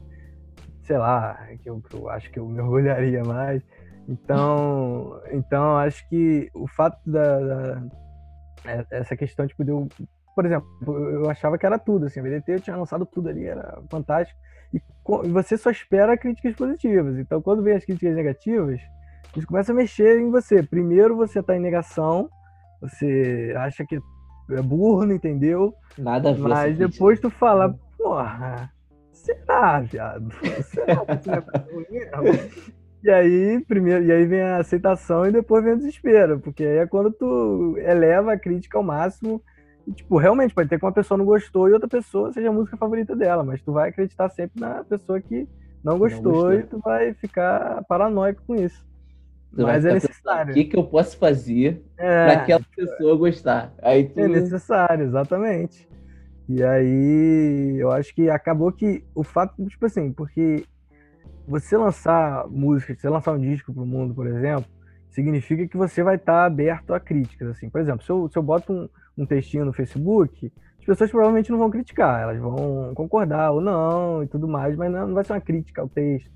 sei 0.82 0.96
lá, 0.98 1.38
que 1.62 1.68
eu, 1.70 1.80
que 1.80 1.94
eu 1.94 2.08
acho 2.08 2.30
que 2.32 2.38
eu 2.38 2.48
me 2.48 2.60
orgulharia 2.62 3.24
mais. 3.24 3.62
Então, 4.08 5.20
então 5.30 5.76
acho 5.78 6.06
que 6.08 6.50
o 6.54 6.66
fato 6.66 6.98
da, 7.06 7.38
da- 7.40 7.82
é- 8.66 8.86
essa 8.90 9.16
questão 9.16 9.46
tipo 9.46 9.64
de 9.64 9.70
eu, 9.70 9.88
por 10.34 10.46
exemplo, 10.46 10.66
eu 11.10 11.28
achava 11.30 11.58
que 11.58 11.66
era 11.66 11.78
tudo 11.78 12.06
assim, 12.06 12.20
a 12.20 12.22
BDT 12.22 12.52
eu 12.54 12.60
tinha 12.60 12.76
lançado 12.76 13.06
tudo 13.06 13.28
ali, 13.28 13.44
era 13.44 13.80
fantástico. 13.90 14.38
E 14.72 14.80
você 15.28 15.56
só 15.56 15.70
espera 15.70 16.16
críticas 16.16 16.54
positivas. 16.54 17.18
Então, 17.18 17.42
quando 17.42 17.62
vem 17.62 17.74
as 17.74 17.84
críticas 17.84 18.14
negativas, 18.14 18.80
isso 19.36 19.46
começa 19.46 19.72
a 19.72 19.74
mexer 19.74 20.20
em 20.20 20.30
você. 20.30 20.62
Primeiro 20.62 21.16
você 21.16 21.42
tá 21.42 21.56
em 21.56 21.60
negação, 21.60 22.28
você 22.80 23.52
acha 23.56 23.84
que 23.84 23.98
é 24.50 24.62
burro, 24.62 25.06
não 25.06 25.14
entendeu? 25.14 25.74
Nada 25.98 26.30
a 26.30 26.32
ver. 26.32 26.40
Mas 26.40 26.78
depois 26.78 27.20
tu 27.20 27.30
fala, 27.30 27.74
porra, 27.96 28.70
será, 29.12 29.80
viado? 29.80 30.30
Será 30.62 31.04
que 31.16 31.30
é? 31.30 31.42
E 33.04 33.10
aí, 33.10 33.64
primeiro, 33.66 34.04
e 34.04 34.12
aí 34.12 34.24
vem 34.26 34.42
a 34.42 34.58
aceitação 34.58 35.26
e 35.26 35.32
depois 35.32 35.64
vem 35.64 35.72
o 35.72 35.78
desespero, 35.78 36.38
porque 36.38 36.64
aí 36.64 36.78
é 36.78 36.86
quando 36.86 37.10
tu 37.10 37.76
eleva 37.78 38.34
a 38.34 38.38
crítica 38.38 38.78
ao 38.78 38.84
máximo. 38.84 39.42
E, 39.86 39.92
tipo, 39.92 40.16
realmente 40.18 40.54
pode 40.54 40.68
ter 40.68 40.78
que 40.78 40.84
uma 40.84 40.92
pessoa 40.92 41.18
não 41.18 41.24
gostou 41.24 41.68
e 41.68 41.72
outra 41.72 41.88
pessoa 41.88 42.32
seja 42.32 42.48
a 42.48 42.52
música 42.52 42.76
favorita 42.76 43.16
dela, 43.16 43.42
mas 43.44 43.62
tu 43.62 43.72
vai 43.72 43.88
acreditar 43.90 44.28
sempre 44.30 44.60
na 44.60 44.84
pessoa 44.84 45.20
que 45.20 45.48
não 45.82 45.98
gostou, 45.98 46.32
gostou. 46.32 46.52
e 46.52 46.62
tu 46.64 46.78
vai 46.80 47.14
ficar 47.14 47.84
paranoico 47.84 48.42
com 48.46 48.54
isso. 48.54 48.86
Tu 49.56 49.66
Mas 49.66 49.84
é 49.84 49.92
pensando, 49.92 49.94
necessário. 49.94 50.50
O 50.50 50.54
que, 50.54 50.64
que 50.64 50.76
eu 50.76 50.84
posso 50.84 51.16
fazer 51.18 51.84
É, 51.98 52.24
pra 52.24 52.32
aquela 52.34 52.62
pessoa 52.76 53.16
gostar? 53.16 53.74
Aí 53.82 54.08
tu. 54.08 54.20
É 54.20 54.28
necessário, 54.28 55.04
exatamente. 55.04 55.88
E 56.48 56.62
aí, 56.62 57.76
eu 57.78 57.90
acho 57.92 58.14
que 58.14 58.28
acabou 58.28 58.72
que 58.72 59.04
o 59.14 59.22
fato, 59.24 59.64
tipo 59.68 59.86
assim, 59.86 60.12
porque 60.12 60.66
você 61.46 61.76
lançar 61.76 62.46
música, 62.48 62.94
você 62.94 63.08
lançar 63.08 63.32
um 63.32 63.40
disco 63.40 63.72
pro 63.72 63.86
mundo, 63.86 64.14
por 64.14 64.26
exemplo, 64.26 64.70
significa 65.10 65.66
que 65.68 65.76
você 65.76 66.02
vai 66.02 66.16
estar 66.16 66.44
aberto 66.44 66.94
a 66.94 67.00
críticas, 67.00 67.48
assim. 67.50 67.70
Por 67.70 67.80
exemplo, 67.80 68.04
se 68.04 68.10
eu, 68.10 68.28
se 68.30 68.38
eu 68.38 68.42
boto 68.42 68.72
um, 68.72 68.88
um 69.16 69.26
textinho 69.26 69.64
no 69.64 69.72
Facebook, 69.72 70.52
as 70.78 70.84
pessoas 70.84 71.10
provavelmente 71.10 71.50
não 71.50 71.58
vão 71.58 71.70
criticar, 71.70 72.22
elas 72.22 72.38
vão 72.40 72.92
concordar 72.94 73.52
ou 73.52 73.60
não 73.60 74.22
e 74.22 74.26
tudo 74.26 74.48
mais, 74.48 74.76
mas 74.76 74.90
não, 74.90 75.14
vai 75.14 75.24
ser 75.24 75.32
uma 75.32 75.40
crítica 75.40 75.80
ao 75.82 75.88
texto. 75.88 76.30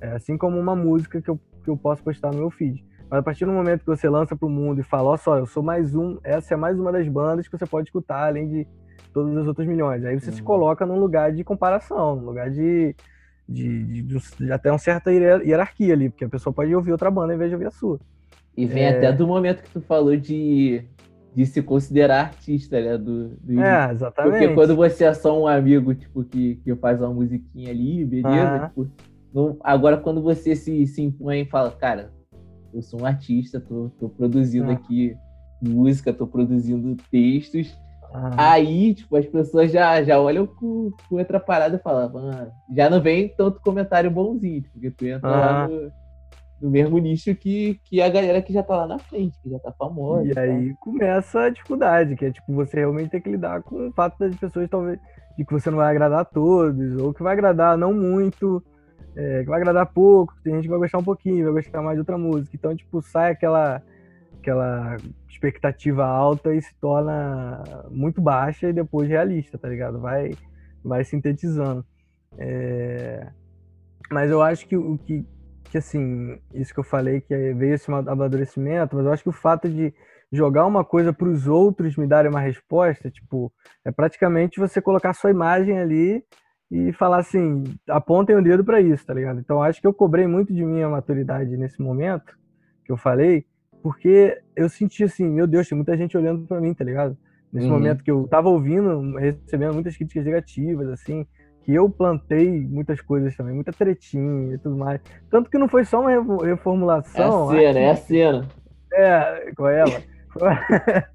É, 0.00 0.12
assim 0.12 0.36
como 0.38 0.58
uma 0.58 0.74
música 0.74 1.20
que 1.20 1.28
eu, 1.28 1.38
que 1.64 1.70
eu 1.70 1.76
posso 1.76 2.02
postar 2.02 2.32
no 2.32 2.38
meu 2.38 2.50
feed. 2.50 2.82
Mas 3.10 3.18
a 3.18 3.22
partir 3.22 3.44
do 3.44 3.52
momento 3.52 3.80
que 3.80 3.86
você 3.86 4.08
lança 4.08 4.36
pro 4.36 4.48
mundo 4.48 4.80
e 4.80 4.84
fala, 4.84 5.10
ó 5.10 5.16
só, 5.16 5.36
eu 5.36 5.46
sou 5.46 5.62
mais 5.62 5.94
um, 5.94 6.16
essa 6.22 6.54
é 6.54 6.56
mais 6.56 6.78
uma 6.78 6.92
das 6.92 7.06
bandas 7.08 7.48
que 7.48 7.58
você 7.58 7.66
pode 7.66 7.88
escutar, 7.88 8.28
além 8.28 8.48
de 8.48 8.66
todas 9.12 9.36
as 9.36 9.46
outras 9.46 9.66
milhões. 9.66 10.04
Aí 10.04 10.18
você 10.18 10.30
se 10.30 10.38
Uhum. 10.38 10.44
coloca 10.44 10.86
num 10.86 10.98
lugar 10.98 11.32
de 11.32 11.42
comparação, 11.42 12.16
num 12.16 12.26
lugar 12.26 12.48
de, 12.50 12.94
de, 13.48 13.84
de, 13.84 14.02
de, 14.02 14.18
de 14.38 14.52
até 14.52 14.70
uma 14.70 14.78
certa 14.78 15.10
hier- 15.12 15.42
hierarquia 15.44 15.92
ali, 15.92 16.08
porque 16.08 16.24
a 16.24 16.28
pessoa 16.28 16.52
pode 16.52 16.72
ouvir 16.74 16.92
outra 16.92 17.10
banda 17.10 17.34
em 17.34 17.38
vez 17.38 17.50
de 17.50 17.56
ouvir 17.56 17.66
a 17.66 17.72
sua. 17.72 17.98
E 18.56 18.64
vem 18.64 18.84
É. 18.84 18.90
até 18.90 19.12
do 19.12 19.26
momento 19.26 19.62
que 19.64 19.70
tu 19.70 19.80
falou 19.80 20.16
de, 20.16 20.84
de 21.34 21.46
se 21.46 21.62
considerar 21.62 22.20
artista, 22.20 22.80
né? 22.80 22.98
Do, 22.98 23.28
do 23.36 23.60
é, 23.60 23.92
exatamente. 23.92 24.32
Porque 24.32 24.54
quando 24.54 24.76
você 24.76 25.04
é 25.04 25.14
só 25.14 25.40
um 25.40 25.46
amigo, 25.46 25.94
tipo, 25.94 26.24
que, 26.24 26.56
que 26.56 26.74
faz 26.76 27.00
uma 27.00 27.12
musiquinha 27.12 27.70
ali, 27.70 28.04
beleza? 28.04 28.68
Tipo, 28.68 28.90
não, 29.32 29.56
agora 29.62 29.96
quando 29.96 30.20
você 30.20 30.56
se, 30.56 30.86
se 30.86 31.02
impõe 31.02 31.42
e 31.42 31.46
fala, 31.46 31.70
cara, 31.70 32.10
eu 32.74 32.82
sou 32.82 33.02
um 33.02 33.06
artista, 33.06 33.60
tô, 33.60 33.90
tô 33.98 34.08
produzindo 34.08 34.70
aqui 34.70 35.16
música, 35.62 36.12
tô 36.12 36.26
produzindo 36.26 36.96
textos. 37.10 37.78
Aí, 38.36 38.94
tipo, 38.94 39.14
as 39.16 39.26
pessoas 39.26 39.70
já, 39.70 40.02
já 40.02 40.20
olham 40.20 40.44
com, 40.44 40.90
com 41.08 41.16
outra 41.16 41.38
parada 41.38 41.76
e 41.76 41.78
falam, 41.78 42.50
já 42.74 42.90
não 42.90 43.00
vem 43.00 43.28
tanto 43.28 43.60
comentário 43.60 44.10
bonzinho, 44.10 44.64
porque 44.72 44.90
tu 44.90 45.06
entra 45.06 45.30
lá 45.30 45.68
no, 45.68 45.92
no, 46.60 46.70
mesmo 46.70 46.98
nicho 46.98 47.34
que, 47.34 47.80
que 47.84 48.00
a 48.00 48.08
galera 48.08 48.42
que 48.42 48.52
já 48.52 48.62
tá 48.62 48.76
lá 48.76 48.86
na 48.86 48.98
frente, 48.98 49.40
que 49.42 49.50
já 49.50 49.58
tá 49.58 49.72
famosa. 49.72 50.26
E 50.26 50.34
tá? 50.34 50.40
aí 50.42 50.74
começa 50.80 51.40
a 51.42 51.50
dificuldade, 51.50 52.16
que 52.16 52.24
é 52.24 52.30
tipo, 52.30 52.52
você 52.52 52.78
realmente 52.78 53.10
tem 53.10 53.20
que 53.20 53.30
lidar 53.30 53.62
com 53.62 53.88
o 53.88 53.92
fato 53.92 54.18
das 54.18 54.36
pessoas 54.36 54.68
talvez 54.68 54.98
de 55.36 55.44
que 55.44 55.52
você 55.52 55.70
não 55.70 55.78
vai 55.78 55.90
agradar 55.90 56.20
a 56.20 56.24
todos, 56.24 56.96
ou 56.96 57.14
que 57.14 57.22
vai 57.22 57.32
agradar 57.32 57.76
não 57.78 57.94
muito, 57.94 58.62
é, 59.16 59.42
que 59.42 59.48
vai 59.48 59.60
agradar 59.60 59.86
pouco, 59.86 60.34
tem 60.42 60.54
gente 60.54 60.64
que 60.64 60.70
vai 60.70 60.78
gostar 60.78 60.98
um 60.98 61.04
pouquinho, 61.04 61.44
vai 61.52 61.62
gostar 61.62 61.82
mais 61.82 61.96
de 61.96 62.00
outra 62.00 62.18
música. 62.18 62.54
Então, 62.54 62.76
tipo, 62.76 63.00
sai 63.00 63.32
aquela 63.32 63.82
aquela 64.40 64.96
expectativa 65.28 66.04
alta 66.04 66.54
e 66.54 66.60
se 66.60 66.74
torna 66.80 67.62
muito 67.90 68.20
baixa 68.20 68.68
e 68.68 68.72
depois 68.72 69.08
realista, 69.08 69.58
tá 69.58 69.68
ligado? 69.68 70.00
Vai, 70.00 70.32
vai 70.82 71.04
sintetizando. 71.04 71.84
É... 72.38 73.28
Mas 74.10 74.30
eu 74.30 74.42
acho 74.42 74.66
que 74.66 74.76
o 74.76 74.98
que, 74.98 75.24
que, 75.70 75.78
assim, 75.78 76.38
isso 76.52 76.74
que 76.74 76.80
eu 76.80 76.84
falei, 76.84 77.20
que 77.20 77.34
veio 77.54 77.74
esse 77.74 77.90
amadurecimento, 77.90 78.96
mas 78.96 79.06
eu 79.06 79.12
acho 79.12 79.22
que 79.22 79.28
o 79.28 79.32
fato 79.32 79.68
de 79.68 79.94
jogar 80.32 80.66
uma 80.66 80.84
coisa 80.84 81.12
para 81.12 81.28
os 81.28 81.46
outros 81.46 81.96
me 81.96 82.06
darem 82.06 82.30
uma 82.30 82.40
resposta, 82.40 83.10
tipo, 83.10 83.52
é 83.84 83.90
praticamente 83.90 84.60
você 84.60 84.80
colocar 84.80 85.12
sua 85.12 85.30
imagem 85.30 85.78
ali 85.78 86.22
e 86.70 86.92
falar 86.92 87.18
assim, 87.18 87.64
apontem 87.88 88.36
o 88.36 88.42
dedo 88.42 88.64
para 88.64 88.80
isso, 88.80 89.04
tá 89.04 89.12
ligado? 89.12 89.40
Então 89.40 89.62
acho 89.62 89.80
que 89.80 89.86
eu 89.86 89.92
cobrei 89.92 90.26
muito 90.26 90.52
de 90.52 90.64
minha 90.64 90.88
maturidade 90.88 91.56
nesse 91.56 91.82
momento 91.82 92.38
que 92.84 92.92
eu 92.92 92.96
falei, 92.96 93.44
porque 93.82 94.40
eu 94.54 94.68
senti 94.68 95.02
assim, 95.02 95.28
meu 95.28 95.46
Deus, 95.46 95.68
tem 95.68 95.76
muita 95.76 95.96
gente 95.96 96.16
olhando 96.16 96.46
para 96.46 96.60
mim, 96.60 96.74
tá 96.74 96.84
ligado? 96.84 97.16
Nesse 97.52 97.66
uhum. 97.66 97.72
momento 97.72 98.04
que 98.04 98.10
eu 98.10 98.28
tava 98.28 98.48
ouvindo, 98.48 99.16
recebendo 99.16 99.74
muitas 99.74 99.96
críticas 99.96 100.24
negativas, 100.24 100.88
assim, 100.88 101.26
que 101.62 101.74
eu 101.74 101.88
plantei 101.88 102.48
muitas 102.48 103.00
coisas 103.00 103.36
também, 103.36 103.54
muita 103.54 103.72
tretinha 103.72 104.54
e 104.54 104.58
tudo 104.58 104.76
mais. 104.76 105.00
Tanto 105.30 105.50
que 105.50 105.58
não 105.58 105.68
foi 105.68 105.84
só 105.84 106.00
uma 106.00 106.44
reformulação. 106.44 107.52
É 107.54 107.68
a 107.68 107.72
cena, 107.72 107.78
é 107.78 107.90
a 107.90 107.96
cena. 107.96 108.48
É, 108.92 109.52
com 109.54 109.68
ela. 109.68 110.02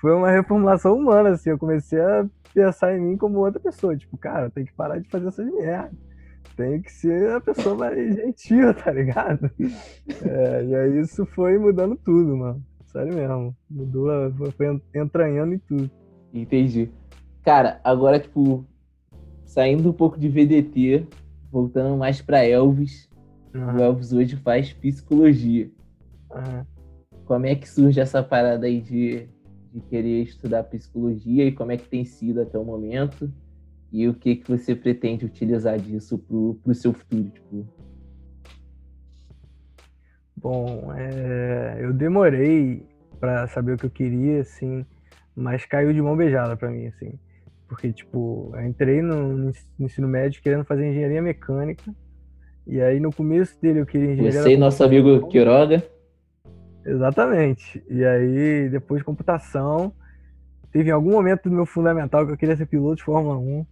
Foi 0.00 0.14
uma 0.14 0.30
reformulação 0.30 0.94
humana, 0.94 1.30
assim. 1.30 1.50
Eu 1.50 1.58
comecei 1.58 2.00
a 2.00 2.24
pensar 2.54 2.96
em 2.96 3.00
mim 3.00 3.16
como 3.16 3.40
outra 3.40 3.60
pessoa. 3.60 3.94
Tipo, 3.94 4.16
cara, 4.16 4.48
tem 4.48 4.64
que 4.64 4.72
parar 4.72 4.98
de 4.98 5.08
fazer 5.10 5.28
essas 5.28 5.46
merdas 5.52 5.92
tem 6.56 6.80
que 6.80 6.90
ser 6.90 7.32
a 7.32 7.40
pessoa 7.40 7.76
mais 7.76 8.16
gentil, 8.16 8.72
tá 8.74 8.90
ligado? 8.90 9.50
É, 10.24 10.64
e 10.64 10.74
aí 10.74 11.00
isso 11.00 11.26
foi 11.26 11.58
mudando 11.58 11.96
tudo, 11.96 12.36
mano. 12.36 12.64
Sério 12.86 13.14
mesmo. 13.14 13.54
Mudou, 13.70 14.08
foi 14.56 14.80
entranhando 14.94 15.54
em 15.54 15.58
tudo. 15.58 15.90
Entendi. 16.32 16.90
Cara, 17.44 17.78
agora, 17.84 18.18
tipo, 18.18 18.64
saindo 19.46 19.88
um 19.88 19.92
pouco 19.92 20.18
de 20.18 20.28
VDT, 20.28 21.06
voltando 21.50 21.96
mais 21.96 22.20
pra 22.20 22.44
Elvis. 22.44 23.08
Uhum. 23.54 23.76
O 23.76 23.82
Elvis 23.82 24.12
hoje 24.12 24.36
faz 24.36 24.72
psicologia. 24.72 25.70
Uhum. 26.30 26.64
Como 27.24 27.46
é 27.46 27.54
que 27.54 27.68
surge 27.68 27.98
essa 27.98 28.22
parada 28.22 28.66
aí 28.66 28.82
de, 28.82 29.26
de 29.72 29.80
querer 29.88 30.22
estudar 30.22 30.64
psicologia 30.64 31.46
e 31.46 31.52
como 31.52 31.72
é 31.72 31.78
que 31.78 31.88
tem 31.88 32.04
sido 32.04 32.42
até 32.42 32.58
o 32.58 32.64
momento? 32.64 33.32
e 33.92 34.08
o 34.08 34.14
que, 34.14 34.36
que 34.36 34.50
você 34.50 34.74
pretende 34.74 35.24
utilizar 35.24 35.78
disso 35.78 36.18
pro, 36.18 36.58
pro 36.62 36.74
seu 36.74 36.92
futuro, 36.92 37.30
tipo? 37.30 37.66
Bom, 40.36 40.92
é, 40.94 41.78
eu 41.80 41.92
demorei 41.92 42.86
para 43.18 43.46
saber 43.48 43.72
o 43.72 43.78
que 43.78 43.86
eu 43.86 43.90
queria, 43.90 44.40
assim, 44.40 44.84
mas 45.34 45.64
caiu 45.64 45.92
de 45.92 46.02
mão 46.02 46.16
beijada 46.16 46.56
para 46.56 46.70
mim, 46.70 46.86
assim. 46.86 47.18
Porque, 47.68 47.92
tipo, 47.92 48.52
eu 48.54 48.66
entrei 48.66 49.02
no, 49.02 49.32
no, 49.36 49.52
ensino 49.80 50.06
médio 50.06 50.42
querendo 50.42 50.64
fazer 50.64 50.88
engenharia 50.88 51.20
mecânica, 51.20 51.94
e 52.66 52.80
aí 52.80 53.00
no 53.00 53.12
começo 53.12 53.60
dele 53.60 53.80
eu 53.80 53.86
queria 53.86 54.12
engenharia... 54.12 54.42
Você 54.42 54.52
e 54.52 54.56
nosso 54.56 54.82
amigo 54.84 55.26
Quiroga. 55.28 55.82
Exatamente. 56.84 57.82
E 57.90 58.04
aí, 58.04 58.68
depois 58.68 59.00
de 59.00 59.04
computação, 59.04 59.92
teve 60.70 60.90
algum 60.90 61.10
momento 61.10 61.48
do 61.48 61.54
meu 61.54 61.66
fundamental 61.66 62.24
que 62.24 62.32
eu 62.32 62.36
queria 62.36 62.56
ser 62.56 62.66
piloto 62.66 62.96
de 62.96 63.02
Fórmula 63.02 63.36
1, 63.36 63.66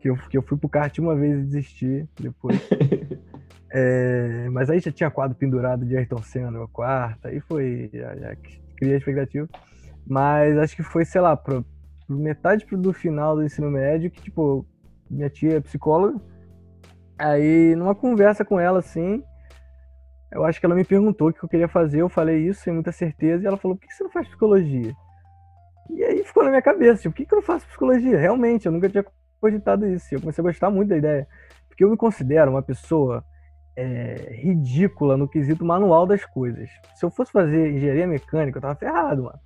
que 0.00 0.10
eu, 0.10 0.16
que 0.28 0.36
eu 0.36 0.42
fui 0.42 0.58
pro 0.58 0.68
kart 0.68 0.98
uma 0.98 1.14
vez 1.14 1.38
e 1.38 1.42
desisti 1.44 2.08
depois. 2.18 2.60
é, 3.70 4.48
mas 4.50 4.68
aí 4.68 4.80
já 4.80 4.90
tinha 4.90 5.10
quadro 5.10 5.36
pendurado 5.36 5.84
de 5.84 5.96
Ayrton 5.96 6.22
Senna 6.22 6.50
no 6.50 6.66
quarto, 6.66 7.28
aí 7.28 7.38
foi, 7.38 7.88
já, 7.92 8.16
já 8.16 8.36
criei 8.76 8.94
a 8.94 8.98
expectativa. 8.98 9.48
Mas 10.04 10.58
acho 10.58 10.74
que 10.74 10.82
foi, 10.82 11.04
sei 11.04 11.20
lá, 11.20 11.36
pro 11.36 11.64
metade 12.08 12.64
do 12.64 12.92
final 12.92 13.36
do 13.36 13.44
ensino 13.44 13.70
médio, 13.70 14.10
que, 14.10 14.22
tipo, 14.22 14.66
minha 15.10 15.28
tia 15.28 15.56
é 15.56 15.60
psicóloga, 15.60 16.20
aí 17.18 17.74
numa 17.76 17.94
conversa 17.94 18.44
com 18.44 18.58
ela, 18.58 18.78
assim, 18.78 19.22
eu 20.32 20.44
acho 20.44 20.60
que 20.60 20.66
ela 20.66 20.74
me 20.74 20.84
perguntou 20.84 21.28
o 21.28 21.32
que 21.32 21.42
eu 21.42 21.48
queria 21.48 21.68
fazer, 21.68 22.00
eu 22.00 22.08
falei 22.08 22.46
isso 22.46 22.62
sem 22.62 22.72
muita 22.72 22.92
certeza, 22.92 23.44
e 23.44 23.46
ela 23.46 23.56
falou, 23.56 23.76
por 23.76 23.86
que 23.86 23.94
você 23.94 24.04
não 24.04 24.10
faz 24.10 24.26
psicologia? 24.26 24.94
E 25.90 26.04
aí 26.04 26.22
ficou 26.22 26.44
na 26.44 26.50
minha 26.50 26.62
cabeça, 26.62 27.02
tipo, 27.02 27.12
por 27.12 27.16
que, 27.16 27.26
que 27.26 27.34
eu 27.34 27.36
não 27.36 27.42
faço 27.42 27.66
psicologia? 27.66 28.18
Realmente, 28.18 28.66
eu 28.66 28.72
nunca 28.72 28.88
tinha 28.88 29.04
cogitado 29.40 29.86
isso. 29.86 30.14
Eu 30.14 30.20
comecei 30.20 30.42
a 30.42 30.46
gostar 30.46 30.70
muito 30.70 30.88
da 30.88 30.96
ideia. 30.96 31.26
Porque 31.68 31.84
eu 31.84 31.90
me 31.90 31.96
considero 31.96 32.50
uma 32.50 32.62
pessoa 32.62 33.24
é, 33.76 34.34
ridícula 34.42 35.16
no 35.16 35.28
quesito 35.28 35.64
manual 35.64 36.06
das 36.06 36.24
coisas. 36.24 36.68
Se 36.94 37.04
eu 37.04 37.10
fosse 37.10 37.32
fazer 37.32 37.72
engenharia 37.72 38.06
mecânica, 38.06 38.58
eu 38.58 38.62
tava 38.62 38.74
ferrado, 38.74 39.24
mano. 39.24 39.38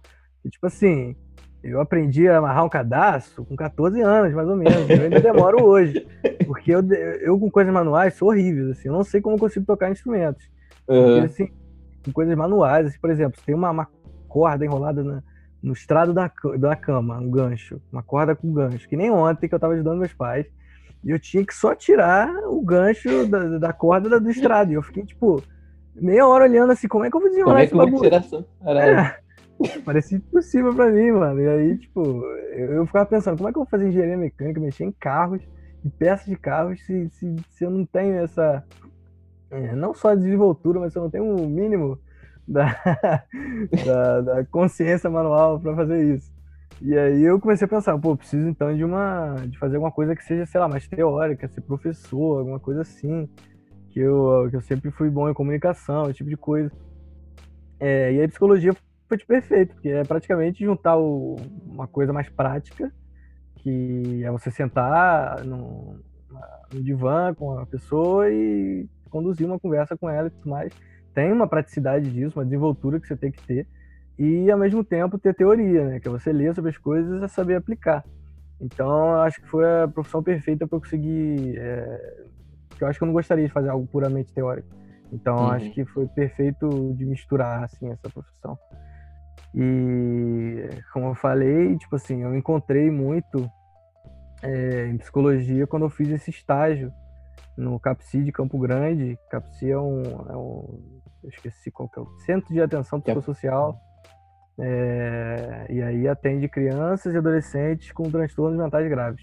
E, 0.44 0.50
tipo 0.50 0.66
assim, 0.66 1.16
eu 1.62 1.80
aprendi 1.80 2.28
a 2.28 2.38
amarrar 2.38 2.64
um 2.64 2.68
cadastro 2.68 3.44
com 3.44 3.54
14 3.54 4.00
anos, 4.00 4.32
mais 4.34 4.48
ou 4.48 4.56
menos. 4.56 4.90
Eu 4.90 5.02
ainda 5.02 5.20
demoro 5.20 5.64
hoje. 5.64 6.06
Porque 6.46 6.72
eu, 6.72 6.82
eu 7.20 7.38
com 7.38 7.50
coisas 7.50 7.72
manuais 7.72 8.14
sou 8.14 8.28
horrível, 8.28 8.72
assim. 8.72 8.88
Eu 8.88 8.94
não 8.94 9.04
sei 9.04 9.20
como 9.20 9.36
eu 9.36 9.40
consigo 9.40 9.64
tocar 9.64 9.90
instrumentos. 9.90 10.50
Uhum. 10.88 11.20
Porque, 11.20 11.26
assim, 11.26 11.48
com 12.04 12.12
coisas 12.12 12.36
manuais, 12.36 12.86
assim, 12.86 12.98
por 12.98 13.10
exemplo, 13.10 13.40
tem 13.44 13.54
uma, 13.54 13.70
uma 13.70 13.88
corda 14.28 14.64
enrolada 14.64 15.04
na, 15.04 15.22
no 15.62 15.72
estrado 15.72 16.12
da, 16.12 16.30
da 16.58 16.74
cama, 16.74 17.18
um 17.18 17.30
gancho, 17.30 17.80
uma 17.92 18.02
corda 18.02 18.34
com 18.34 18.52
gancho, 18.52 18.88
que 18.88 18.96
nem 18.96 19.10
ontem 19.10 19.48
que 19.48 19.54
eu 19.54 19.60
tava 19.60 19.74
ajudando 19.74 19.98
meus 19.98 20.12
pais, 20.12 20.46
e 21.04 21.10
eu 21.10 21.18
tinha 21.18 21.44
que 21.44 21.54
só 21.54 21.74
tirar 21.74 22.28
o 22.48 22.60
gancho 22.62 23.26
da, 23.28 23.58
da 23.58 23.72
corda 23.72 24.18
do 24.18 24.30
estrado, 24.30 24.72
e 24.72 24.74
eu 24.74 24.82
fiquei, 24.82 25.04
tipo, 25.04 25.42
meia 25.94 26.26
hora 26.26 26.44
olhando 26.44 26.72
assim, 26.72 26.88
como 26.88 27.04
é 27.04 27.10
que 27.10 27.16
eu 27.16 27.20
vou 27.20 27.30
desenrolar 27.30 27.68
como 27.68 27.82
é 27.82 27.86
esse 27.86 27.92
bagulho? 27.92 28.10
É, 28.80 29.16
parecia 29.84 30.18
impossível 30.18 30.74
pra 30.74 30.90
mim, 30.90 31.10
mano, 31.12 31.40
e 31.40 31.48
aí, 31.48 31.78
tipo, 31.78 32.00
eu, 32.52 32.72
eu, 32.72 32.86
ficava 32.86 33.06
pensando, 33.06 33.36
como 33.36 33.48
é 33.48 33.52
que 33.52 33.58
eu 33.58 33.62
vou 33.62 33.70
fazer 33.70 33.88
engenharia 33.88 34.16
mecânica, 34.16 34.60
mexer 34.60 34.84
em 34.84 34.92
carros, 34.92 35.42
em 35.84 35.90
peças 35.90 36.26
de 36.26 36.36
carros, 36.36 36.84
se, 36.84 37.08
se, 37.10 37.36
se 37.50 37.64
eu 37.64 37.70
não 37.70 37.84
tenho 37.84 38.14
essa, 38.16 38.64
é, 39.50 39.74
não 39.74 39.94
só 39.94 40.10
a 40.10 40.14
desenvoltura, 40.14 40.80
mas 40.80 40.92
se 40.92 40.98
eu 40.98 41.02
não 41.02 41.10
tenho 41.10 41.24
o 41.24 41.42
um 41.42 41.48
mínimo 41.48 41.98
da, 42.46 42.66
da, 43.84 44.20
da 44.20 44.44
consciência 44.44 45.08
manual 45.08 45.60
para 45.60 45.74
fazer 45.76 46.14
isso. 46.14 46.32
E 46.80 46.96
aí 46.98 47.22
eu 47.22 47.38
comecei 47.38 47.64
a 47.64 47.68
pensar, 47.68 47.96
pô, 47.98 48.16
preciso 48.16 48.48
então 48.48 48.74
de 48.74 48.84
uma 48.84 49.36
de 49.46 49.56
fazer 49.58 49.76
alguma 49.76 49.92
coisa 49.92 50.16
que 50.16 50.24
seja, 50.24 50.46
sei 50.46 50.60
lá, 50.60 50.68
mais 50.68 50.88
teórica, 50.88 51.46
ser 51.48 51.60
professor, 51.60 52.40
alguma 52.40 52.58
coisa 52.58 52.80
assim, 52.80 53.28
que 53.90 54.00
eu, 54.00 54.48
que 54.50 54.56
eu 54.56 54.60
sempre 54.62 54.90
fui 54.90 55.08
bom 55.08 55.28
em 55.28 55.34
comunicação, 55.34 56.06
esse 56.06 56.14
tipo 56.14 56.30
de 56.30 56.36
coisa. 56.36 56.72
É, 57.78 58.12
e 58.12 58.20
aí 58.20 58.28
psicologia 58.28 58.74
foi 59.18 59.26
perfeito, 59.26 59.74
porque 59.74 59.88
é 59.88 60.04
praticamente 60.04 60.64
juntar 60.64 60.96
o, 60.96 61.36
uma 61.66 61.86
coisa 61.86 62.12
mais 62.12 62.28
prática, 62.28 62.92
que 63.56 64.22
é 64.24 64.30
você 64.30 64.50
sentar 64.50 65.44
no, 65.44 65.98
no 66.72 66.82
divã 66.82 67.34
com 67.34 67.58
a 67.58 67.66
pessoa 67.66 68.30
e 68.30 68.88
conduzir 69.10 69.46
uma 69.46 69.58
conversa 69.58 69.96
com 69.96 70.08
ela 70.08 70.28
e 70.28 70.30
tudo 70.30 70.48
mais 70.48 70.72
tem 71.14 71.32
uma 71.32 71.46
praticidade 71.46 72.10
disso, 72.10 72.38
uma 72.38 72.44
desenvoltura 72.44 73.00
que 73.00 73.06
você 73.06 73.16
tem 73.16 73.30
que 73.30 73.42
ter, 73.42 73.66
e 74.18 74.50
ao 74.50 74.58
mesmo 74.58 74.84
tempo 74.84 75.18
ter 75.18 75.34
teoria, 75.34 75.86
né? 75.86 76.00
Que 76.00 76.08
é 76.08 76.10
você 76.10 76.32
ler 76.32 76.54
sobre 76.54 76.70
as 76.70 76.78
coisas 76.78 77.22
e 77.22 77.28
saber 77.28 77.56
aplicar. 77.56 78.04
Então, 78.60 79.20
acho 79.22 79.40
que 79.40 79.48
foi 79.48 79.64
a 79.82 79.88
profissão 79.88 80.22
perfeita 80.22 80.66
para 80.66 80.76
eu 80.76 80.80
conseguir. 80.80 81.58
É... 81.58 82.24
Eu 82.80 82.86
acho 82.88 82.98
que 82.98 83.04
eu 83.04 83.06
não 83.06 83.12
gostaria 83.12 83.46
de 83.46 83.52
fazer 83.52 83.68
algo 83.68 83.86
puramente 83.86 84.32
teórico. 84.32 84.68
Então, 85.12 85.36
uhum. 85.36 85.50
acho 85.50 85.70
que 85.72 85.84
foi 85.84 86.06
perfeito 86.08 86.94
de 86.94 87.04
misturar 87.04 87.64
assim 87.64 87.88
essa 87.90 88.08
profissão. 88.08 88.58
E 89.54 90.68
como 90.92 91.08
eu 91.08 91.14
falei, 91.14 91.76
tipo 91.76 91.96
assim, 91.96 92.22
eu 92.22 92.34
encontrei 92.34 92.90
muito 92.90 93.50
é, 94.42 94.86
em 94.86 94.96
psicologia 94.98 95.66
quando 95.66 95.84
eu 95.84 95.90
fiz 95.90 96.08
esse 96.08 96.30
estágio 96.30 96.92
no 97.56 97.78
CAPSI 97.78 98.24
de 98.24 98.32
Campo 98.32 98.58
Grande. 98.58 99.18
CAPSI 99.30 99.70
é 99.70 99.78
um, 99.78 100.02
é 100.02 100.36
um 100.36 101.02
eu 101.22 101.28
esqueci 101.28 101.70
qual 101.70 101.88
que 101.88 101.98
é 101.98 102.02
o 102.02 102.06
Centro 102.20 102.52
de 102.52 102.60
Atenção 102.60 103.00
Psicossocial. 103.00 103.78
É, 104.58 105.66
e 105.70 105.82
aí 105.82 106.08
atende 106.08 106.48
crianças 106.48 107.14
e 107.14 107.16
adolescentes 107.16 107.92
com 107.92 108.10
transtornos 108.10 108.58
mentais 108.58 108.88
graves. 108.88 109.22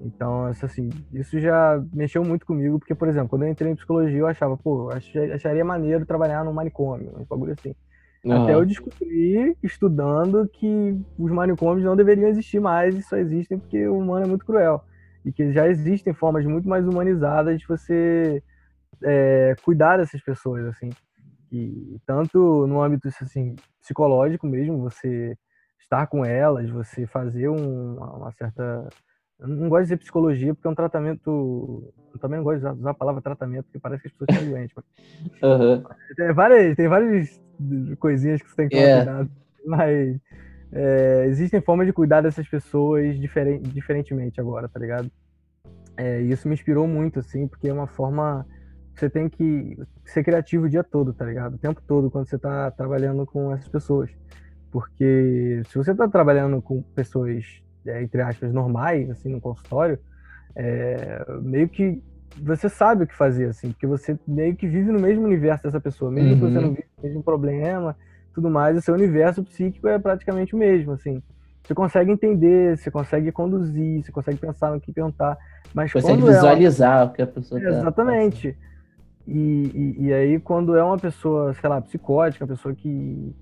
Então, 0.00 0.46
assim, 0.46 0.88
isso 1.12 1.38
já 1.38 1.80
mexeu 1.92 2.24
muito 2.24 2.46
comigo, 2.46 2.78
porque, 2.78 2.94
por 2.94 3.08
exemplo, 3.08 3.28
quando 3.28 3.42
eu 3.42 3.48
entrei 3.48 3.70
em 3.70 3.76
psicologia, 3.76 4.18
eu 4.18 4.26
achava, 4.26 4.56
pô, 4.56 4.90
acharia 5.34 5.64
maneiro 5.64 6.06
trabalhar 6.06 6.44
num 6.44 6.52
manicômio, 6.52 7.12
um 7.16 7.24
bagulho 7.24 7.52
assim. 7.52 7.74
Uhum. 8.24 8.42
Até 8.42 8.54
eu 8.54 8.64
descobri, 8.64 9.56
estudando, 9.62 10.48
que 10.48 10.96
os 11.18 11.30
manicômios 11.30 11.84
não 11.84 11.96
deveriam 11.96 12.28
existir 12.28 12.60
mais 12.60 12.96
e 12.96 13.02
só 13.02 13.16
existem 13.16 13.58
porque 13.58 13.86
o 13.86 13.98
humano 13.98 14.24
é 14.24 14.28
muito 14.28 14.44
cruel. 14.44 14.84
E 15.24 15.32
que 15.32 15.52
já 15.52 15.68
existem 15.68 16.12
formas 16.12 16.44
muito 16.44 16.68
mais 16.68 16.86
humanizadas 16.86 17.60
de 17.60 17.66
você 17.66 18.42
é, 19.02 19.56
cuidar 19.62 19.96
dessas 19.96 20.20
pessoas, 20.20 20.66
assim. 20.66 20.90
E 21.50 21.98
tanto 22.06 22.66
no 22.66 22.82
âmbito 22.82 23.08
assim, 23.08 23.56
psicológico 23.80 24.46
mesmo, 24.46 24.78
você 24.78 25.36
estar 25.80 26.06
com 26.06 26.24
elas, 26.24 26.70
você 26.70 27.06
fazer 27.06 27.48
um, 27.48 27.96
uma 27.96 28.32
certa 28.32 28.88
eu 29.42 29.48
não 29.48 29.68
gosto 29.68 29.82
de 29.82 29.86
dizer 29.86 29.96
psicologia 29.98 30.54
porque 30.54 30.68
é 30.68 30.70
um 30.70 30.74
tratamento. 30.74 31.92
Eu 32.14 32.18
também 32.20 32.36
não 32.38 32.44
gosto 32.44 32.60
de 32.60 32.80
usar 32.80 32.90
a 32.90 32.94
palavra 32.94 33.20
tratamento 33.20 33.64
porque 33.64 33.78
parece 33.80 34.02
que 34.02 34.08
as 34.08 34.12
pessoas 34.12 34.28
estão 34.30 34.50
doentes. 34.50 34.76
Mas... 34.76 34.84
Uhum. 35.42 35.82
Tem, 36.16 36.32
várias, 36.32 36.76
tem 36.76 36.88
várias 36.88 37.42
coisinhas 37.98 38.40
que 38.40 38.48
você 38.48 38.56
tem 38.56 38.68
que 38.68 38.76
tomar 38.76 38.86
yeah. 38.86 39.04
cuidado. 39.04 39.30
Mas 39.64 40.20
é, 40.70 41.26
existem 41.26 41.60
formas 41.60 41.86
de 41.86 41.92
cuidar 41.92 42.20
dessas 42.20 42.48
pessoas 42.48 43.18
diferent, 43.18 43.62
diferentemente 43.62 44.40
agora, 44.40 44.68
tá 44.68 44.78
ligado? 44.78 45.10
É, 45.96 46.20
isso 46.20 46.46
me 46.46 46.54
inspirou 46.54 46.86
muito, 46.86 47.18
assim, 47.18 47.48
porque 47.48 47.68
é 47.68 47.72
uma 47.72 47.88
forma. 47.88 48.46
Você 48.94 49.10
tem 49.10 49.28
que 49.28 49.76
ser 50.04 50.22
criativo 50.22 50.66
o 50.66 50.68
dia 50.68 50.84
todo, 50.84 51.12
tá 51.12 51.24
ligado? 51.24 51.54
O 51.54 51.58
tempo 51.58 51.82
todo 51.86 52.10
quando 52.10 52.28
você 52.28 52.38
tá 52.38 52.70
trabalhando 52.70 53.26
com 53.26 53.52
essas 53.52 53.68
pessoas. 53.68 54.10
Porque 54.70 55.62
se 55.66 55.76
você 55.76 55.94
tá 55.94 56.08
trabalhando 56.08 56.62
com 56.62 56.82
pessoas 56.94 57.62
é, 57.86 58.02
entre 58.02 58.20
aspas, 58.22 58.52
normais, 58.52 59.10
assim, 59.10 59.28
no 59.28 59.40
consultório, 59.40 59.98
é, 60.54 61.24
meio 61.40 61.68
que 61.68 62.02
você 62.40 62.68
sabe 62.68 63.04
o 63.04 63.06
que 63.06 63.14
fazer, 63.14 63.46
assim, 63.46 63.72
porque 63.72 63.86
você 63.86 64.18
meio 64.26 64.56
que 64.56 64.66
vive 64.66 64.90
no 64.90 65.00
mesmo 65.00 65.24
universo 65.24 65.64
dessa 65.64 65.80
pessoa, 65.80 66.10
mesmo 66.10 66.30
uhum. 66.30 66.34
que 66.34 66.40
você 66.40 66.58
uhum. 66.58 66.64
não 66.64 66.70
vive 66.70 66.88
o 66.98 67.06
mesmo 67.06 67.22
problema, 67.22 67.96
tudo 68.34 68.50
mais, 68.50 68.76
o 68.76 68.80
seu 68.80 68.94
universo 68.94 69.42
psíquico 69.42 69.86
é 69.88 69.98
praticamente 69.98 70.54
o 70.54 70.58
mesmo, 70.58 70.92
assim. 70.92 71.22
Você 71.62 71.74
consegue 71.74 72.10
entender, 72.10 72.76
você 72.76 72.90
consegue 72.90 73.30
conduzir, 73.30 74.02
você 74.02 74.10
consegue 74.10 74.38
pensar 74.38 74.72
no 74.72 74.80
que 74.80 74.92
perguntar, 74.92 75.36
mas 75.72 75.92
consegue 75.92 76.20
quando 76.20 76.32
visualizar 76.32 76.92
é 76.92 77.02
uma... 77.02 77.04
o 77.04 77.12
que 77.12 77.22
a 77.22 77.26
pessoa 77.26 77.60
tá 77.60 77.68
Exatamente. 77.68 78.52
Tá 78.52 78.58
e, 79.26 79.96
e, 79.98 80.06
e, 80.06 80.12
aí, 80.12 80.40
quando 80.40 80.74
é 80.74 80.82
uma 80.82 80.98
pessoa, 80.98 81.54
sei 81.54 81.68
lá, 81.68 81.80
psicótica, 81.80 82.44
uma 82.44 82.48
pessoa 82.48 82.74
que 82.74 83.32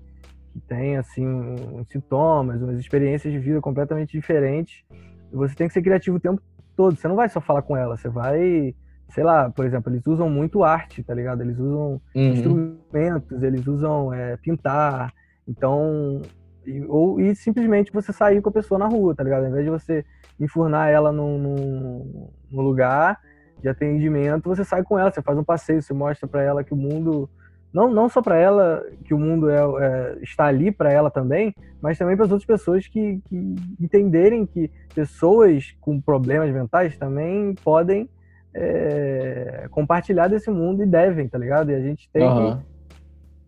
que 0.51 0.59
tem 0.61 0.97
assim 0.97 1.25
uns 1.25 1.87
sintomas, 1.89 2.61
umas 2.61 2.79
experiências 2.79 3.31
de 3.31 3.39
vida 3.39 3.61
completamente 3.61 4.11
diferentes. 4.11 4.83
Você 5.31 5.55
tem 5.55 5.67
que 5.67 5.73
ser 5.73 5.81
criativo 5.81 6.17
o 6.17 6.19
tempo 6.19 6.41
todo. 6.75 6.95
Você 6.95 7.07
não 7.07 7.15
vai 7.15 7.29
só 7.29 7.39
falar 7.39 7.61
com 7.61 7.75
ela, 7.75 7.97
você 7.97 8.09
vai, 8.09 8.75
sei 9.09 9.23
lá, 9.23 9.49
por 9.49 9.65
exemplo, 9.65 9.91
eles 9.91 10.05
usam 10.05 10.29
muito 10.29 10.63
arte, 10.63 11.03
tá 11.03 11.13
ligado? 11.13 11.41
Eles 11.41 11.57
usam 11.57 12.01
uhum. 12.15 12.33
instrumentos, 12.33 13.43
eles 13.43 13.65
usam 13.67 14.13
é, 14.13 14.37
pintar. 14.37 15.13
Então, 15.47 16.21
e, 16.65 16.83
ou 16.85 17.19
e 17.19 17.35
simplesmente 17.35 17.91
você 17.91 18.11
sair 18.11 18.41
com 18.41 18.49
a 18.49 18.53
pessoa 18.53 18.77
na 18.77 18.87
rua, 18.87 19.15
tá 19.15 19.23
ligado? 19.23 19.43
Ao 19.43 19.49
invés 19.49 19.65
de 19.65 19.71
você 19.71 20.05
enfurnar 20.39 20.89
ela 20.89 21.11
num, 21.11 21.37
num, 21.37 22.29
num 22.51 22.61
lugar 22.61 23.19
de 23.61 23.69
atendimento, 23.69 24.49
você 24.49 24.63
sai 24.63 24.83
com 24.83 24.97
ela, 24.97 25.11
você 25.11 25.21
faz 25.21 25.37
um 25.37 25.43
passeio, 25.43 25.81
você 25.81 25.93
mostra 25.93 26.27
para 26.27 26.41
ela 26.41 26.63
que 26.63 26.73
o 26.73 26.77
mundo 26.77 27.29
não, 27.73 27.89
não 27.89 28.09
só 28.09 28.21
para 28.21 28.37
ela, 28.37 28.83
que 29.05 29.13
o 29.13 29.17
mundo 29.17 29.49
é, 29.49 29.57
é 29.57 30.17
está 30.21 30.45
ali 30.45 30.71
para 30.71 30.91
ela 30.91 31.09
também, 31.09 31.55
mas 31.81 31.97
também 31.97 32.15
para 32.15 32.25
as 32.25 32.31
outras 32.31 32.45
pessoas 32.45 32.85
que, 32.87 33.21
que, 33.25 33.55
entenderem 33.79 34.45
que 34.45 34.69
pessoas 34.93 35.73
com 35.79 35.99
problemas 35.99 36.51
mentais 36.51 36.97
também 36.97 37.55
podem 37.63 38.09
é, 38.53 39.67
compartilhar 39.71 40.27
desse 40.27 40.51
mundo 40.51 40.83
e 40.83 40.85
devem, 40.85 41.27
tá 41.27 41.37
ligado? 41.37 41.71
E 41.71 41.75
a 41.75 41.79
gente 41.79 42.09
tem 42.11 42.23
uhum. 42.23 42.57
que 42.57 42.63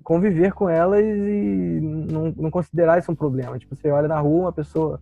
conviver 0.03 0.53
com 0.53 0.69
elas 0.69 1.03
e 1.03 1.79
não, 1.81 2.33
não, 2.35 2.51
considerar 2.51 2.99
isso 2.99 3.11
um 3.11 3.15
problema. 3.15 3.59
Tipo, 3.59 3.75
você 3.75 3.89
olha 3.89 4.07
na 4.07 4.19
rua 4.19 4.45
uma 4.45 4.53
pessoa 4.53 5.01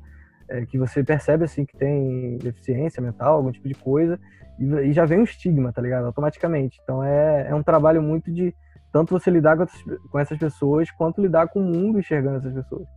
é, 0.50 0.66
que 0.66 0.80
você 0.80 1.04
percebe 1.04 1.44
assim 1.44 1.64
que 1.64 1.78
tem 1.78 2.38
deficiência 2.38 3.02
mental, 3.02 3.36
algum 3.36 3.52
tipo 3.52 3.68
de 3.68 3.76
coisa, 3.76 4.20
e, 4.60 4.66
e 4.66 4.94
já 4.94 5.06
vem 5.06 5.20
um 5.20 5.24
estigma, 5.24 5.72
tá 5.72 5.82
ligado? 5.82 6.06
Automaticamente. 6.06 6.80
Então 6.84 7.04
é, 7.04 7.48
é 7.50 7.56
um 7.56 7.64
trabalho 7.64 8.02
muito 8.02 8.32
de 8.32 8.54
tanto 8.92 9.18
você 9.18 9.30
lidar 9.32 9.58
com, 9.58 9.66
com 10.10 10.20
essas 10.20 10.38
pessoas 10.38 10.92
quanto 10.92 11.22
lidar 11.22 11.48
com 11.48 11.60
o 11.60 11.64
mundo 11.64 12.00
enxergando 12.00 12.38
essas 12.38 12.54
pessoas. 12.54 12.88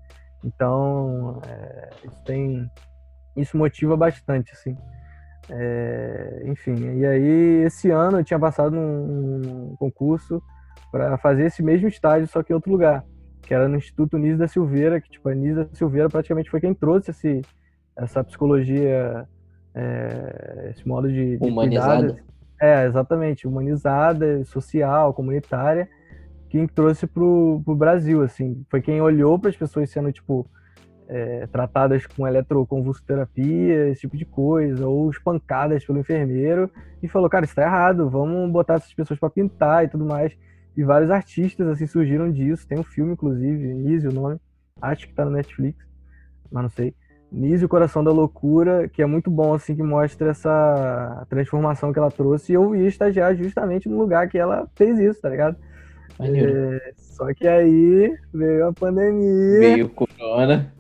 Então, 0.44 1.40
é, 1.48 1.90
isso 2.04 2.24
tem, 2.24 2.70
isso 3.36 3.56
motiva 3.56 3.96
bastante, 3.96 4.52
assim. 4.52 4.76
É, 5.50 6.42
enfim, 6.46 6.96
e 6.96 7.04
aí 7.04 7.64
esse 7.64 7.90
ano 7.90 8.20
eu 8.20 8.24
tinha 8.24 8.38
passado 8.38 8.74
num, 8.74 9.74
concurso 9.78 10.42
para 10.90 11.18
fazer 11.18 11.46
esse 11.46 11.62
mesmo 11.62 11.86
estágio, 11.86 12.26
só 12.26 12.42
que 12.42 12.52
em 12.52 12.54
outro 12.54 12.72
lugar, 12.72 13.04
que 13.42 13.52
era 13.52 13.68
no 13.68 13.76
Instituto 13.76 14.16
Nise 14.16 14.38
da 14.38 14.48
Silveira, 14.48 15.00
que 15.00 15.10
tipo, 15.10 15.28
a 15.28 15.34
Nise 15.34 15.64
da 15.64 15.74
Silveira 15.74 16.08
praticamente 16.08 16.50
foi 16.50 16.60
quem 16.60 16.72
trouxe 16.72 17.10
esse, 17.10 17.42
essa 17.96 18.24
psicologia, 18.24 19.28
é, 19.74 20.70
esse 20.70 20.86
modo 20.88 21.08
de, 21.08 21.36
de 21.36 21.46
humanizada. 21.46 22.14
Cuidado, 22.14 22.33
é, 22.60 22.86
exatamente, 22.86 23.46
humanizada, 23.46 24.44
social, 24.44 25.12
comunitária, 25.12 25.88
quem 26.48 26.66
trouxe 26.66 27.06
pro, 27.06 27.60
pro 27.64 27.74
Brasil, 27.74 28.22
assim. 28.22 28.64
Foi 28.70 28.80
quem 28.80 29.00
olhou 29.00 29.38
para 29.38 29.50
as 29.50 29.56
pessoas 29.56 29.90
sendo, 29.90 30.12
tipo, 30.12 30.48
é, 31.08 31.46
tratadas 31.48 32.06
com 32.06 32.26
eletroconvulsoterapia, 32.26 33.88
esse 33.88 34.02
tipo 34.02 34.16
de 34.16 34.24
coisa, 34.24 34.86
ou 34.86 35.10
espancadas 35.10 35.84
pelo 35.84 35.98
enfermeiro, 35.98 36.70
e 37.02 37.08
falou, 37.08 37.28
cara, 37.28 37.44
isso 37.44 37.54
tá 37.54 37.62
errado, 37.62 38.08
vamos 38.08 38.50
botar 38.50 38.74
essas 38.74 38.94
pessoas 38.94 39.18
para 39.18 39.30
pintar 39.30 39.84
e 39.84 39.88
tudo 39.88 40.04
mais. 40.04 40.36
E 40.76 40.82
vários 40.82 41.10
artistas, 41.10 41.66
assim, 41.68 41.86
surgiram 41.86 42.30
disso. 42.30 42.66
Tem 42.66 42.78
um 42.78 42.84
filme, 42.84 43.12
inclusive, 43.12 43.92
Easy 43.92 44.08
o 44.08 44.12
nome, 44.12 44.40
acho 44.80 45.06
que 45.06 45.14
tá 45.14 45.24
no 45.24 45.30
Netflix, 45.30 45.78
mas 46.50 46.62
não 46.62 46.70
sei. 46.70 46.94
Nise, 47.34 47.64
o 47.64 47.68
Coração 47.68 48.04
da 48.04 48.12
Loucura, 48.12 48.88
que 48.88 49.02
é 49.02 49.06
muito 49.06 49.28
bom, 49.28 49.54
assim, 49.54 49.74
que 49.74 49.82
mostra 49.82 50.30
essa 50.30 51.26
transformação 51.28 51.92
que 51.92 51.98
ela 51.98 52.10
trouxe. 52.10 52.52
E 52.52 52.54
eu 52.54 52.76
ia 52.76 52.86
estagiar 52.86 53.34
justamente 53.34 53.88
no 53.88 53.98
lugar 53.98 54.28
que 54.28 54.38
ela 54.38 54.68
fez 54.76 54.98
isso, 55.00 55.20
tá 55.20 55.28
ligado? 55.28 55.56
É, 56.20 56.92
só 56.96 57.34
que 57.34 57.48
aí 57.48 58.16
veio 58.32 58.68
a 58.68 58.72
pandemia. 58.72 59.58
Veio 59.58 59.86
o 59.86 59.90
corona. 59.90 60.72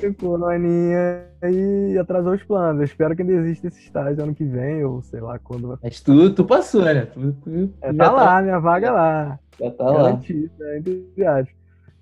Veio 0.00 0.14
coroninha 0.14 1.26
e 1.44 1.96
atrasou 1.96 2.34
os 2.34 2.42
planos. 2.42 2.80
Eu 2.80 2.84
espero 2.86 3.14
que 3.14 3.22
ainda 3.22 3.34
exista 3.34 3.68
esse 3.68 3.80
estágio 3.80 4.24
ano 4.24 4.34
que 4.34 4.44
vem, 4.44 4.84
ou 4.84 5.00
sei 5.02 5.20
lá 5.20 5.38
quando. 5.38 5.78
Mas 5.80 6.00
tu, 6.00 6.34
tu 6.34 6.44
passou, 6.44 6.82
né? 6.82 7.02
Tu, 7.06 7.32
tu, 7.34 7.72
é, 7.80 7.92
tá 7.92 8.10
lá, 8.10 8.36
tá... 8.36 8.42
minha 8.42 8.58
vaga 8.58 8.90
lá. 8.90 9.38
Já 9.60 9.70
tá 9.70 9.84
Garantida, 9.84 10.50
lá. 10.58 11.36
Né? 11.36 11.46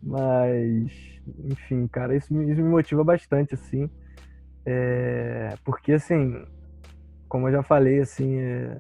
Mas 0.02 1.17
enfim, 1.44 1.86
cara, 1.86 2.16
isso, 2.16 2.34
isso 2.42 2.62
me 2.62 2.68
motiva 2.68 3.02
bastante, 3.04 3.54
assim. 3.54 3.88
É, 4.64 5.54
porque, 5.64 5.92
assim, 5.92 6.44
como 7.28 7.48
eu 7.48 7.52
já 7.52 7.62
falei, 7.62 8.00
assim, 8.00 8.38
é, 8.38 8.78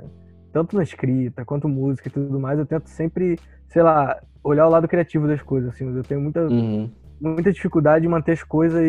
tanto 0.52 0.76
na 0.76 0.82
escrita 0.82 1.44
quanto 1.44 1.68
música 1.68 2.08
e 2.08 2.12
tudo 2.12 2.38
mais, 2.40 2.58
eu 2.58 2.66
tento 2.66 2.88
sempre, 2.88 3.38
sei 3.68 3.82
lá, 3.82 4.20
olhar 4.42 4.66
o 4.66 4.70
lado 4.70 4.88
criativo 4.88 5.26
das 5.26 5.42
coisas, 5.42 5.74
assim. 5.74 5.94
Eu 5.94 6.02
tenho 6.02 6.20
muita, 6.20 6.42
uhum. 6.42 6.90
muita 7.20 7.52
dificuldade 7.52 8.02
de 8.02 8.08
manter 8.08 8.32
as 8.32 8.42
coisas 8.42 8.82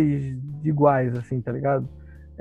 iguais, 0.64 1.16
assim, 1.18 1.41
tá 1.41 1.51
ligado? 1.51 1.88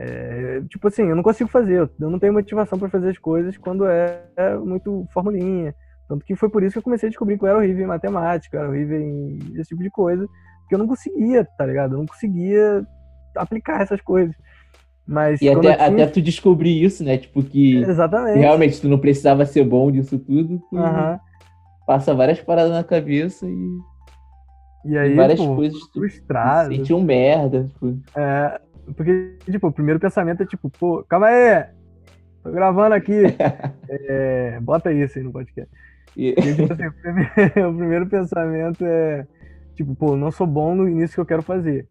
É, 0.01 0.62
tipo 0.69 0.87
assim, 0.87 1.03
eu 1.03 1.16
não 1.16 1.25
consigo 1.25 1.51
fazer, 1.51 1.91
eu 2.01 2.11
não 2.11 2.21
tenho 2.21 2.33
motivação 2.33 2.79
para 2.79 2.89
fazer 2.89 3.09
as 3.09 3.19
coisas 3.19 3.59
quando 3.59 3.85
é, 3.85 4.23
é, 4.37 4.57
muito 4.57 5.07
formulinha. 5.12 5.75
Tanto 6.09 6.25
que 6.25 6.37
foi 6.37 6.49
por 6.49 6.62
isso 6.62 6.75
que 6.75 6.79
eu 6.79 6.83
comecei 6.83 7.09
a 7.09 7.11
descobrir 7.11 7.37
que 7.37 7.45
eu 7.45 7.49
era 7.49 7.59
horrível 7.59 7.85
em 7.85 7.89
matemática, 7.89 8.57
eu 8.57 8.61
era 8.61 8.71
horrível 8.71 8.99
em 8.99 9.39
esse 9.57 9.71
tipo 9.71 9.83
de 9.83 9.91
coisa. 9.91 10.27
Porque 10.69 10.75
eu 10.75 10.79
não 10.81 10.87
conseguia, 10.87 11.47
tá 11.57 11.64
ligado? 11.64 11.95
Eu 11.95 11.99
não 12.01 12.07
conseguia 12.07 12.87
aplicar 13.35 13.81
essas 13.81 14.03
coisas. 14.03 14.37
Mas 15.07 15.41
e 15.41 15.49
até, 15.49 15.75
tinha... 15.75 15.87
até 15.87 16.07
tu 16.07 16.21
descobrir 16.21 16.85
isso, 16.85 17.03
né? 17.03 17.16
Tipo, 17.16 17.43
que 17.43 17.79
Exatamente. 17.79 18.39
realmente 18.39 18.79
tu 18.79 18.87
não 18.87 18.99
precisava 18.99 19.47
ser 19.47 19.64
bom 19.64 19.91
disso 19.91 20.19
tudo. 20.19 20.59
Tu 20.69 20.77
uhum. 20.77 21.19
passa 21.87 22.12
várias 22.12 22.39
paradas 22.43 22.71
na 22.71 22.85
cabeça 22.85 23.47
e. 23.47 23.79
E 24.85 24.99
aí, 24.99 25.14
várias 25.14 25.41
pô, 25.41 25.57
coisas 25.57 25.81
frustrado. 25.91 26.75
Senti 26.75 26.93
um 26.93 27.01
merda. 27.01 27.64
Tipo. 27.64 27.99
É, 28.14 28.61
porque, 28.95 29.39
tipo, 29.51 29.69
o 29.69 29.73
primeiro 29.73 29.99
pensamento 29.99 30.43
é 30.43 30.47
tipo, 30.47 30.69
pô, 30.69 31.03
calma 31.09 31.29
aí, 31.29 31.64
tô 32.45 32.51
gravando 32.51 32.95
aqui. 32.95 33.23
é, 33.89 34.61
bota 34.61 34.93
isso 34.93 35.19
aí 35.19 35.25
no 35.25 35.33
podcast. 35.33 35.71
E... 36.14 36.29
E, 36.29 36.35
tipo, 36.35 36.71
assim, 36.71 36.87
o, 36.87 36.93
primeiro, 36.93 37.31
o 37.73 37.75
primeiro 37.75 38.07
pensamento 38.07 38.85
é 38.85 39.27
Tipo, 39.79 39.95
pô, 39.95 40.16
não 40.16 40.33
sou 40.33 40.45
bom 40.45 40.74
nisso 40.74 41.14
que 41.14 41.20
eu 41.20 41.24
quero 41.24 41.41
fazer. 41.41 41.87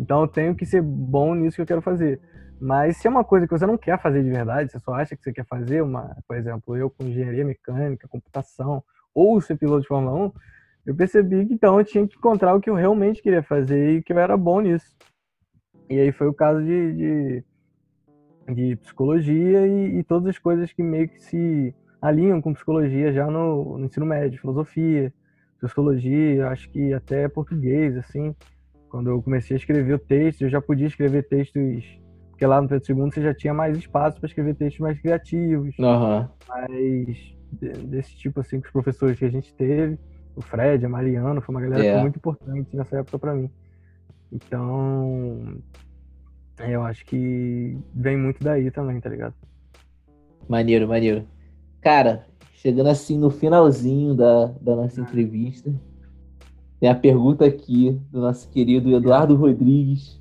Então 0.00 0.22
eu 0.22 0.26
tenho 0.26 0.56
que 0.56 0.66
ser 0.66 0.82
bom 0.82 1.36
nisso 1.36 1.54
que 1.54 1.62
eu 1.62 1.66
quero 1.66 1.80
fazer. 1.80 2.20
Mas 2.60 2.96
se 2.96 3.06
é 3.06 3.10
uma 3.10 3.22
coisa 3.22 3.46
que 3.46 3.56
você 3.56 3.64
não 3.64 3.78
quer 3.78 3.96
fazer 4.02 4.24
de 4.24 4.28
verdade, 4.28 4.72
você 4.72 4.80
só 4.80 4.92
acha 4.94 5.14
que 5.14 5.22
você 5.22 5.32
quer 5.32 5.46
fazer 5.46 5.80
uma, 5.80 6.16
por 6.26 6.36
exemplo, 6.36 6.76
eu 6.76 6.90
com 6.90 7.04
engenharia 7.04 7.44
mecânica, 7.44 8.08
computação, 8.08 8.82
ou 9.14 9.40
ser 9.40 9.56
piloto 9.56 9.82
de 9.82 9.86
Fórmula 9.86 10.26
1, 10.26 10.32
eu 10.86 10.96
percebi 10.96 11.46
que 11.46 11.54
então 11.54 11.78
eu 11.78 11.84
tinha 11.84 12.08
que 12.08 12.16
encontrar 12.16 12.56
o 12.56 12.60
que 12.60 12.68
eu 12.68 12.74
realmente 12.74 13.22
queria 13.22 13.42
fazer 13.44 13.98
e 13.98 14.02
que 14.02 14.12
eu 14.12 14.18
era 14.18 14.36
bom 14.36 14.60
nisso. 14.60 14.96
E 15.88 16.00
aí 16.00 16.10
foi 16.10 16.26
o 16.26 16.34
caso 16.34 16.60
de, 16.60 16.92
de, 16.92 17.44
de 18.52 18.76
psicologia 18.78 19.64
e, 19.64 20.00
e, 20.00 20.02
todas 20.02 20.30
as 20.30 20.38
coisas 20.40 20.72
que 20.72 20.82
meio 20.82 21.08
que 21.08 21.22
se 21.22 21.72
alinham 22.02 22.42
com 22.42 22.52
psicologia 22.52 23.12
já 23.12 23.30
no, 23.30 23.78
no 23.78 23.84
ensino 23.84 24.04
médio, 24.04 24.40
filosofia, 24.40 25.14
sociologia, 25.60 26.48
acho 26.48 26.68
que 26.70 26.92
até 26.92 27.28
português, 27.28 27.96
assim. 27.96 28.34
Quando 28.88 29.10
eu 29.10 29.22
comecei 29.22 29.56
a 29.56 29.58
escrever 29.58 29.94
o 29.94 29.98
texto, 29.98 30.42
eu 30.42 30.48
já 30.48 30.60
podia 30.60 30.86
escrever 30.86 31.28
textos, 31.28 31.84
porque 32.30 32.46
lá 32.46 32.60
no 32.62 32.68
Pedro 32.68 32.90
II 32.90 33.10
você 33.10 33.22
já 33.22 33.34
tinha 33.34 33.52
mais 33.52 33.76
espaço 33.76 34.18
para 34.18 34.26
escrever 34.26 34.54
textos 34.54 34.80
mais 34.80 34.98
criativos, 34.98 35.78
uhum. 35.78 36.26
mais 36.48 37.38
desse 37.60 38.16
tipo 38.16 38.40
assim 38.40 38.60
com 38.60 38.66
os 38.66 38.72
professores 38.72 39.18
que 39.18 39.24
a 39.24 39.30
gente 39.30 39.52
teve, 39.54 39.98
o 40.34 40.40
Fred, 40.40 40.84
a 40.84 40.88
Mariana, 40.88 41.40
foi 41.40 41.54
uma 41.54 41.60
galera 41.60 41.84
é. 41.84 42.00
muito 42.00 42.16
importante 42.16 42.74
nessa 42.76 42.98
época 42.98 43.18
para 43.18 43.34
mim. 43.34 43.50
Então, 44.32 45.60
eu 46.58 46.82
acho 46.82 47.04
que 47.04 47.76
vem 47.94 48.16
muito 48.16 48.42
daí 48.42 48.70
também, 48.70 49.00
tá 49.00 49.08
ligado? 49.08 49.34
Maneiro, 50.48 50.88
maneiro. 50.88 51.26
Cara, 51.80 52.26
chegando 52.58 52.88
assim 52.88 53.16
no 53.16 53.30
finalzinho 53.30 54.14
da, 54.14 54.46
da 54.60 54.74
nossa 54.74 55.00
entrevista, 55.00 55.72
tem 56.80 56.88
a 56.88 56.94
pergunta 56.94 57.44
aqui 57.44 57.96
do 58.10 58.20
nosso 58.20 58.48
querido 58.50 58.90
Eduardo 58.94 59.36
Rodrigues, 59.36 60.20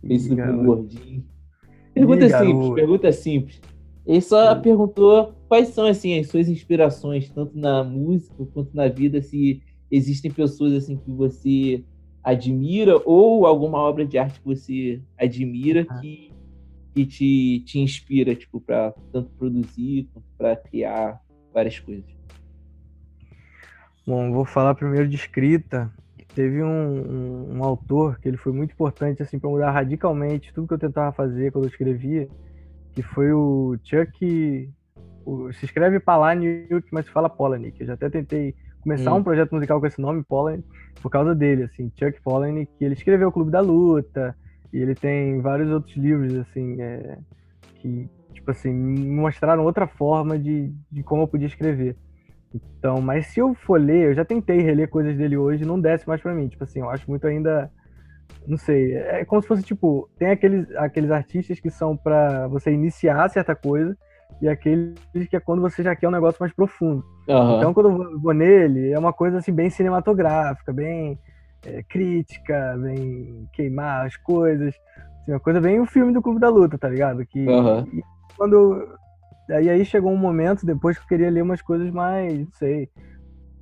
conhecido 0.00 0.36
como 0.36 0.64
Gordinho. 0.64 1.24
Pergunta 1.94 2.26
Ih, 2.26 2.30
simples, 2.30 2.74
pergunta 2.74 3.12
simples. 3.12 3.60
Ele 4.06 4.20
só 4.20 4.54
Sim. 4.54 4.62
perguntou 4.62 5.34
quais 5.48 5.68
são 5.68 5.86
assim 5.86 6.18
as 6.18 6.28
suas 6.28 6.48
inspirações, 6.48 7.30
tanto 7.30 7.56
na 7.58 7.82
música 7.82 8.44
quanto 8.52 8.74
na 8.74 8.88
vida, 8.88 9.22
se 9.22 9.62
existem 9.90 10.30
pessoas 10.30 10.74
assim 10.74 10.96
que 10.96 11.10
você 11.10 11.82
admira 12.22 13.00
ou 13.06 13.46
alguma 13.46 13.78
obra 13.78 14.04
de 14.04 14.18
arte 14.18 14.40
que 14.40 14.46
você 14.46 15.00
admira 15.18 15.86
uhum. 15.90 16.00
que, 16.00 16.32
que 16.94 17.06
te, 17.06 17.62
te 17.64 17.78
inspira, 17.78 18.34
tipo, 18.34 18.60
para 18.60 18.92
tanto 19.10 19.30
produzir 19.38 20.08
quanto 20.12 20.26
para 20.36 20.56
criar 20.56 21.20
várias 21.52 21.78
coisas. 21.78 22.04
Bom, 24.06 24.32
vou 24.32 24.44
falar 24.44 24.74
primeiro 24.74 25.08
de 25.08 25.16
escrita. 25.16 25.90
Teve 26.34 26.62
um, 26.62 26.68
um, 26.68 27.56
um 27.56 27.64
autor 27.64 28.18
que 28.18 28.28
ele 28.28 28.36
foi 28.36 28.52
muito 28.52 28.72
importante 28.72 29.22
assim 29.22 29.38
para 29.38 29.50
mudar 29.50 29.70
radicalmente 29.70 30.52
tudo 30.54 30.68
que 30.68 30.74
eu 30.74 30.78
tentava 30.78 31.12
fazer 31.12 31.50
quando 31.50 31.64
eu 31.64 31.70
escrevia, 31.70 32.28
que 32.92 33.02
foi 33.02 33.32
o 33.32 33.76
Chuck. 33.82 34.70
O, 35.24 35.52
se 35.52 35.64
escreve 35.66 36.00
Palahniuk, 36.00 36.88
mas 36.90 37.06
se 37.06 37.12
fala 37.12 37.28
Palahniuk. 37.28 37.80
Eu 37.80 37.86
já 37.88 37.94
até 37.94 38.08
tentei 38.08 38.54
começar 38.80 39.12
hum. 39.12 39.18
um 39.18 39.22
projeto 39.22 39.54
musical 39.54 39.80
com 39.80 39.86
esse 39.86 40.00
nome, 40.00 40.22
Pollen, 40.22 40.64
por 41.02 41.10
causa 41.10 41.34
dele, 41.34 41.64
assim, 41.64 41.92
Chuck 41.98 42.20
Pollen, 42.22 42.66
que 42.78 42.84
ele 42.84 42.94
escreveu 42.94 43.28
o 43.28 43.32
Clube 43.32 43.50
da 43.50 43.60
Luta, 43.60 44.34
e 44.72 44.78
ele 44.78 44.94
tem 44.94 45.40
vários 45.40 45.70
outros 45.70 45.96
livros, 45.96 46.34
assim, 46.36 46.80
é, 46.80 47.18
que, 47.76 48.08
tipo 48.32 48.50
assim, 48.50 48.72
mostraram 48.72 49.64
outra 49.64 49.86
forma 49.86 50.38
de, 50.38 50.72
de 50.90 51.02
como 51.02 51.22
eu 51.22 51.28
podia 51.28 51.46
escrever. 51.46 51.96
Então, 52.54 53.00
mas 53.00 53.26
se 53.26 53.40
eu 53.40 53.54
for 53.54 53.80
ler, 53.80 54.08
eu 54.08 54.14
já 54.14 54.24
tentei 54.24 54.60
reler 54.60 54.88
coisas 54.88 55.16
dele 55.16 55.36
hoje, 55.36 55.64
não 55.64 55.80
desce 55.80 56.08
mais 56.08 56.20
para 56.20 56.34
mim. 56.34 56.48
Tipo 56.48 56.64
assim, 56.64 56.80
eu 56.80 56.90
acho 56.90 57.08
muito 57.08 57.26
ainda. 57.26 57.70
Não 58.46 58.56
sei. 58.56 58.94
É 58.94 59.24
como 59.24 59.40
se 59.40 59.48
fosse, 59.48 59.62
tipo, 59.62 60.08
tem 60.18 60.30
aqueles, 60.30 60.68
aqueles 60.76 61.10
artistas 61.10 61.60
que 61.60 61.70
são 61.70 61.96
para 61.96 62.48
você 62.48 62.72
iniciar 62.72 63.28
certa 63.28 63.54
coisa, 63.54 63.96
e 64.40 64.48
aqueles 64.48 64.96
que 65.28 65.36
é 65.36 65.40
quando 65.40 65.62
você 65.62 65.82
já 65.82 65.94
quer 65.94 66.08
um 66.08 66.12
negócio 66.12 66.38
mais 66.40 66.52
profundo. 66.52 67.04
Uhum. 67.28 67.58
Então, 67.58 67.74
quando 67.74 67.90
eu 67.90 68.20
vou 68.20 68.32
nele, 68.32 68.92
é 68.92 68.98
uma 68.98 69.12
coisa 69.12 69.38
assim, 69.38 69.52
bem 69.52 69.70
cinematográfica, 69.70 70.72
bem 70.72 71.18
é, 71.64 71.82
crítica, 71.82 72.76
bem 72.78 73.48
queimar 73.52 74.06
as 74.06 74.16
coisas. 74.16 74.74
Assim, 75.22 75.32
uma 75.32 75.40
coisa 75.40 75.60
bem 75.60 75.80
o 75.80 75.86
filme 75.86 76.12
do 76.12 76.22
Clube 76.22 76.40
da 76.40 76.48
Luta, 76.48 76.78
tá 76.78 76.88
ligado? 76.88 77.24
Que 77.26 77.46
uhum. 77.46 77.84
Quando 78.40 78.88
Aí 79.50 79.68
aí 79.68 79.84
chegou 79.84 80.10
um 80.10 80.16
momento 80.16 80.64
depois 80.64 80.96
que 80.96 81.04
eu 81.04 81.08
queria 81.08 81.30
ler 81.30 81.42
umas 81.42 81.60
coisas 81.60 81.90
mais, 81.90 82.38
não 82.38 82.52
sei, 82.52 82.88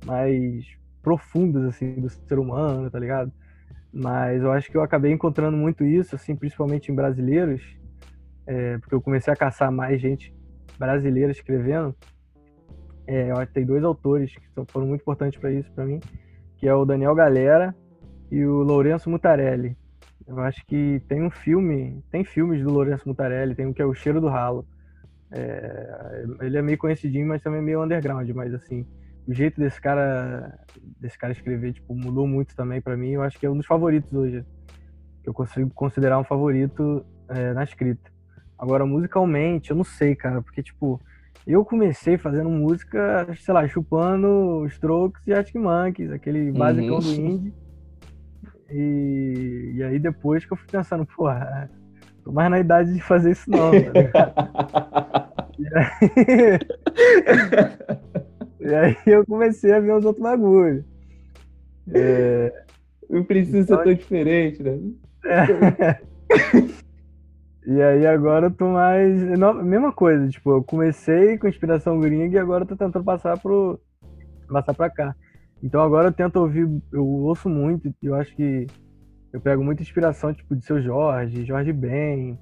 mais 0.05 0.63
profundas 1.01 1.65
assim 1.65 1.95
do 1.95 2.07
ser 2.09 2.39
humano, 2.39 2.89
tá 2.89 2.97
ligado? 2.97 3.29
Mas 3.91 4.41
eu 4.41 4.53
acho 4.53 4.71
que 4.71 4.77
eu 4.77 4.83
acabei 4.83 5.11
encontrando 5.11 5.57
muito 5.57 5.83
isso, 5.83 6.15
assim, 6.15 6.33
principalmente 6.33 6.91
em 6.91 6.95
brasileiros, 6.95 7.61
é, 8.47 8.77
porque 8.77 8.95
eu 8.95 9.01
comecei 9.01 9.33
a 9.33 9.35
caçar 9.35 9.69
mais 9.69 9.99
gente 9.99 10.33
brasileira 10.77 11.31
escrevendo. 11.31 11.93
É, 13.05 13.33
tem 13.47 13.65
dois 13.65 13.83
autores 13.83 14.33
que 14.33 14.65
foram 14.71 14.87
muito 14.87 15.01
importantes 15.01 15.39
para 15.39 15.51
isso 15.51 15.69
para 15.73 15.85
mim, 15.85 15.99
que 16.55 16.67
é 16.67 16.73
o 16.73 16.85
Daniel 16.85 17.15
Galera 17.15 17.75
e 18.31 18.45
o 18.45 18.61
Lourenço 18.61 19.09
Mutarelli. 19.09 19.75
Eu 20.29 20.39
acho 20.39 20.65
que 20.65 21.01
tem 21.09 21.21
um 21.21 21.29
filme, 21.29 22.01
tem 22.09 22.23
filmes 22.23 22.63
do 22.63 22.71
Lourenço 22.71 23.07
Mutarelli, 23.07 23.55
tem 23.55 23.65
um 23.65 23.73
que 23.73 23.81
é 23.81 23.85
O 23.85 23.93
Cheiro 23.93 24.21
do 24.21 24.29
Ralo 24.29 24.65
é, 25.31 26.25
ele 26.41 26.57
é 26.57 26.61
meio 26.61 26.77
conhecidinho, 26.77 27.27
mas 27.27 27.41
também 27.41 27.61
meio 27.61 27.83
underground, 27.83 28.27
mas 28.31 28.53
assim, 28.53 28.85
o 29.27 29.33
jeito 29.33 29.59
desse 29.59 29.79
cara 29.79 30.59
desse 30.99 31.17
cara 31.17 31.33
escrever, 31.33 31.73
tipo, 31.73 31.93
mudou 31.93 32.27
muito 32.27 32.55
também 32.55 32.81
para 32.81 32.97
mim. 32.97 33.11
Eu 33.11 33.21
acho 33.21 33.39
que 33.39 33.45
é 33.45 33.49
um 33.49 33.57
dos 33.57 33.65
favoritos 33.65 34.11
hoje. 34.11 34.43
Que 35.21 35.29
eu 35.29 35.33
consigo 35.33 35.69
considerar 35.71 36.17
um 36.17 36.23
favorito 36.23 37.05
é, 37.27 37.53
na 37.53 37.63
escrita. 37.63 38.11
Agora, 38.57 38.85
musicalmente, 38.85 39.69
eu 39.69 39.77
não 39.77 39.83
sei, 39.83 40.15
cara, 40.15 40.41
porque, 40.41 40.63
tipo, 40.63 40.99
eu 41.45 41.63
comecei 41.63 42.17
fazendo 42.17 42.49
música, 42.49 43.27
sei 43.37 43.53
lá, 43.53 43.67
chupando 43.67 44.65
Strokes 44.67 45.25
e 45.27 45.33
Arctic 45.33 45.55
Monkeys, 45.55 46.11
aquele 46.11 46.51
basicão 46.51 46.95
uhum. 46.95 47.01
do 47.01 47.11
indie. 47.13 47.53
E, 48.71 49.73
e 49.75 49.83
aí 49.83 49.99
depois 49.99 50.45
que 50.45 50.53
eu 50.53 50.57
fui 50.57 50.67
pensando, 50.71 51.05
porra, 51.05 51.69
tô 52.23 52.31
mais 52.31 52.49
na 52.49 52.59
idade 52.59 52.93
de 52.93 53.01
fazer 53.01 53.31
isso 53.31 53.49
não, 53.49 53.71
tá? 54.11 55.29
E 55.59 55.67
aí... 55.75 56.59
e 58.71 58.73
aí 58.73 58.97
eu 59.07 59.25
comecei 59.25 59.73
a 59.73 59.79
ver 59.79 59.93
os 59.93 60.05
outros 60.05 60.23
bagulhos. 60.23 60.85
É... 61.93 62.63
Não 63.09 63.23
precisa 63.23 63.59
então... 63.59 63.77
ser 63.77 63.83
tão 63.83 63.93
diferente, 63.93 64.63
né? 64.63 64.79
É. 65.25 65.99
E 67.65 67.81
aí 67.83 68.07
agora 68.07 68.47
eu 68.47 68.51
tô 68.51 68.67
mais. 68.69 69.21
Mesma 69.63 69.91
coisa, 69.91 70.27
tipo, 70.27 70.49
eu 70.49 70.63
comecei 70.63 71.37
com 71.37 71.47
inspiração 71.47 71.99
gringa 71.99 72.35
e 72.35 72.39
agora 72.39 72.63
eu 72.63 72.67
tô 72.67 72.75
tentando 72.75 73.05
passar 73.05 73.37
pro. 73.37 73.79
passar 74.51 74.73
pra 74.73 74.89
cá. 74.89 75.15
Então 75.61 75.81
agora 75.81 76.07
eu 76.07 76.13
tento 76.13 76.37
ouvir, 76.37 76.67
eu 76.91 77.05
ouço 77.05 77.49
muito, 77.49 77.93
eu 78.01 78.15
acho 78.15 78.35
que 78.35 78.67
eu 79.31 79.39
pego 79.39 79.63
muita 79.63 79.81
inspiração, 79.81 80.33
tipo, 80.33 80.55
de 80.55 80.63
seu 80.65 80.81
Jorge, 80.81 81.45
Jorge 81.45 81.71
Ben, 81.71 82.37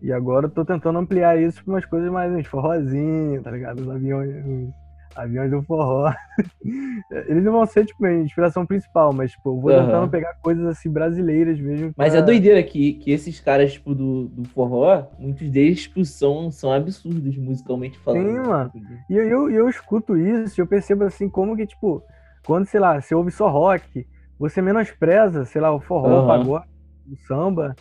e 0.00 0.12
agora 0.12 0.46
eu 0.46 0.50
tô 0.50 0.64
tentando 0.64 0.98
ampliar 0.98 1.40
isso 1.40 1.64
para 1.64 1.74
umas 1.74 1.84
coisas 1.84 2.10
mais 2.10 2.32
uns 2.32 2.46
forrozinhos, 2.46 3.42
tá 3.42 3.50
ligado? 3.50 3.80
Os 3.80 3.90
aviões, 3.90 4.30
os 4.46 4.70
aviões 5.16 5.50
do 5.50 5.62
forró. 5.62 6.12
Eles 7.26 7.42
não 7.42 7.52
vão 7.52 7.66
ser, 7.66 7.84
tipo, 7.84 8.04
a 8.04 8.14
inspiração 8.14 8.64
principal, 8.64 9.12
mas, 9.12 9.32
tipo, 9.32 9.50
eu 9.50 9.60
vou 9.60 9.72
uhum. 9.72 9.84
tentando 9.84 10.08
pegar 10.08 10.34
coisas 10.34 10.64
assim 10.66 10.88
brasileiras 10.88 11.58
mesmo. 11.58 11.92
Pra... 11.92 12.04
Mas 12.04 12.14
é 12.14 12.22
doideira 12.22 12.62
que, 12.62 12.94
que 12.94 13.10
esses 13.10 13.40
caras, 13.40 13.72
tipo, 13.72 13.92
do, 13.92 14.28
do 14.28 14.48
forró, 14.50 15.08
muitos 15.18 15.50
deles, 15.50 15.82
tipo, 15.82 16.04
são, 16.04 16.50
são 16.52 16.72
absurdos 16.72 17.36
musicalmente 17.36 17.98
falando. 17.98 18.28
Sim, 18.28 18.48
mano. 18.48 18.70
E 19.10 19.14
eu, 19.14 19.28
eu, 19.28 19.50
eu 19.50 19.68
escuto 19.68 20.16
isso 20.16 20.60
e 20.60 20.62
eu 20.62 20.66
percebo 20.66 21.02
assim 21.02 21.28
como 21.28 21.56
que, 21.56 21.66
tipo, 21.66 22.04
quando, 22.44 22.66
sei 22.66 22.80
lá, 22.80 23.00
você 23.00 23.14
ouve 23.14 23.30
só 23.30 23.48
rock, 23.48 24.06
você 24.38 24.62
menospreza, 24.62 25.44
sei 25.44 25.60
lá, 25.60 25.72
o 25.72 25.80
forró, 25.80 26.20
uhum. 26.20 26.24
o 26.24 26.26
pagode, 26.26 26.68
o 27.10 27.16
samba. 27.26 27.74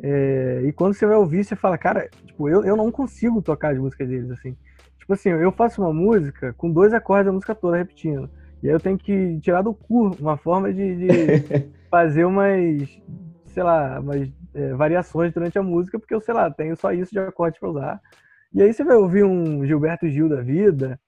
É, 0.00 0.62
e 0.64 0.72
quando 0.72 0.94
você 0.94 1.06
vai 1.06 1.16
ouvir, 1.16 1.44
você 1.44 1.56
fala, 1.56 1.76
cara, 1.78 2.08
tipo, 2.24 2.48
eu, 2.48 2.64
eu 2.64 2.76
não 2.76 2.90
consigo 2.90 3.42
tocar 3.42 3.72
as 3.72 3.78
músicas 3.78 4.08
deles, 4.08 4.30
assim. 4.30 4.56
Tipo 4.98 5.12
assim, 5.14 5.30
eu 5.30 5.52
faço 5.52 5.80
uma 5.80 5.92
música 5.92 6.52
com 6.54 6.70
dois 6.70 6.92
acordes 6.92 7.26
da 7.26 7.32
música 7.32 7.54
toda 7.54 7.76
repetindo. 7.76 8.28
E 8.62 8.68
aí 8.68 8.74
eu 8.74 8.80
tenho 8.80 8.98
que 8.98 9.38
tirar 9.40 9.62
do 9.62 9.72
cu 9.72 10.10
uma 10.18 10.36
forma 10.36 10.72
de, 10.72 10.96
de 10.96 11.08
fazer 11.90 12.24
umas, 12.24 13.00
sei 13.46 13.62
lá, 13.62 14.00
umas 14.00 14.28
é, 14.54 14.74
variações 14.74 15.32
durante 15.32 15.58
a 15.58 15.62
música, 15.62 15.98
porque 15.98 16.14
eu, 16.14 16.20
sei 16.20 16.34
lá, 16.34 16.50
tenho 16.50 16.76
só 16.76 16.92
isso 16.92 17.12
de 17.12 17.18
acorde 17.18 17.58
pra 17.60 17.70
usar. 17.70 18.00
E 18.52 18.62
aí 18.62 18.72
você 18.72 18.82
vai 18.82 18.96
ouvir 18.96 19.24
um 19.24 19.64
Gilberto 19.66 20.08
Gil 20.08 20.28
da 20.28 20.40
vida, 20.40 20.98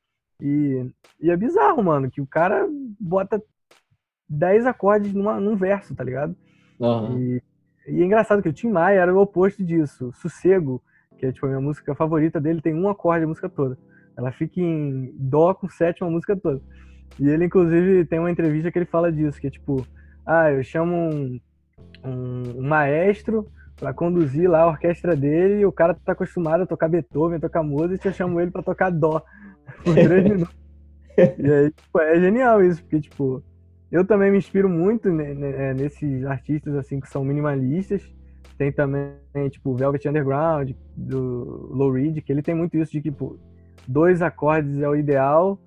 e, 0.41 0.91
e 1.21 1.31
é 1.31 1.37
bizarro, 1.37 1.83
mano, 1.83 2.11
que 2.11 2.21
o 2.21 2.27
cara 2.27 2.67
bota 3.01 3.43
10 4.29 4.67
acordes 4.67 5.13
numa, 5.13 5.41
num 5.41 5.57
verso, 5.57 5.95
tá 5.95 6.05
ligado? 6.05 6.37
Uhum. 6.79 7.19
E, 7.19 7.43
e 7.89 8.03
é 8.03 8.05
engraçado 8.05 8.43
que 8.43 8.49
o 8.49 8.53
Tim 8.53 8.69
Maia 8.69 9.01
era 9.01 9.15
o 9.15 9.21
oposto 9.21 9.65
disso. 9.65 10.13
Sossego, 10.15 10.83
que 11.17 11.27
é 11.27 11.33
tipo 11.33 11.47
a 11.47 11.49
minha 11.49 11.61
música 11.61 11.95
favorita 11.95 12.41
dele, 12.41 12.61
tem 12.61 12.75
um 12.75 12.89
acorde 12.89 13.25
a 13.25 13.29
música 13.29 13.49
toda. 13.49 13.77
Ela 14.17 14.31
fica 14.31 14.61
em 14.61 15.13
dó 15.15 15.55
com 15.55 15.69
sétima 15.69 16.09
a 16.09 16.11
música 16.11 16.37
toda. 16.37 16.61
E 17.19 17.29
ele, 17.29 17.47
inclusive, 17.47 18.05
tem 18.05 18.19
uma 18.19 18.31
entrevista 18.31 18.71
que 18.71 18.79
ele 18.79 18.87
fala 18.87 19.11
disso, 19.11 19.41
que 19.41 19.47
é 19.47 19.51
tipo, 19.51 19.87
ah, 20.25 20.51
eu 20.53 20.63
chamo 20.63 20.95
um, 20.95 21.41
um, 22.05 22.43
um 22.59 22.69
maestro 22.69 23.51
para 23.77 23.95
conduzir 23.95 24.51
lá 24.51 24.63
a 24.63 24.69
orquestra 24.69 25.17
dele 25.17 25.61
e 25.61 25.67
o 25.67 25.73
cara 25.73 25.95
tá 25.95 26.13
acostumado 26.13 26.63
a 26.63 26.67
tocar 26.67 26.89
Beethoven, 26.89 27.41
tocar 27.41 27.63
Mozart, 27.63 28.05
e 28.05 28.09
eu 28.09 28.13
chamo 28.13 28.41
ele 28.41 28.51
para 28.51 28.63
tocar 28.63 28.91
dó 28.91 29.25
por 29.85 29.95
três 29.95 30.25
minutos. 30.25 30.59
E 31.17 31.53
aí, 31.53 31.71
tipo, 31.73 32.01
é 32.01 32.21
genial 32.21 32.63
isso, 32.63 32.81
porque, 32.83 33.01
tipo, 33.01 33.43
eu 33.91 34.05
também 34.05 34.31
me 34.31 34.39
inspiro 34.39 34.69
muito 34.69 35.09
é, 35.09 35.75
nesses 35.75 36.25
artistas 36.25 36.77
assim 36.77 37.01
que 37.01 37.09
são 37.09 37.25
minimalistas. 37.25 38.03
Tem 38.57 38.73
também, 38.73 39.15
tipo, 39.51 39.75
Velvet 39.75 40.09
Underground, 40.09 40.73
do 40.97 41.71
Low 41.73 41.93
Reed, 41.93 42.23
que 42.23 42.33
ele 42.33 42.43
tem 42.43 42.55
muito 42.55 42.77
isso 42.77 42.93
de 42.93 43.01
que, 43.01 43.11
tipo, 43.11 43.39
dois 43.87 44.21
acordes 44.21 44.81
é 44.81 44.89
o 44.89 44.95
ideal, 44.95 45.59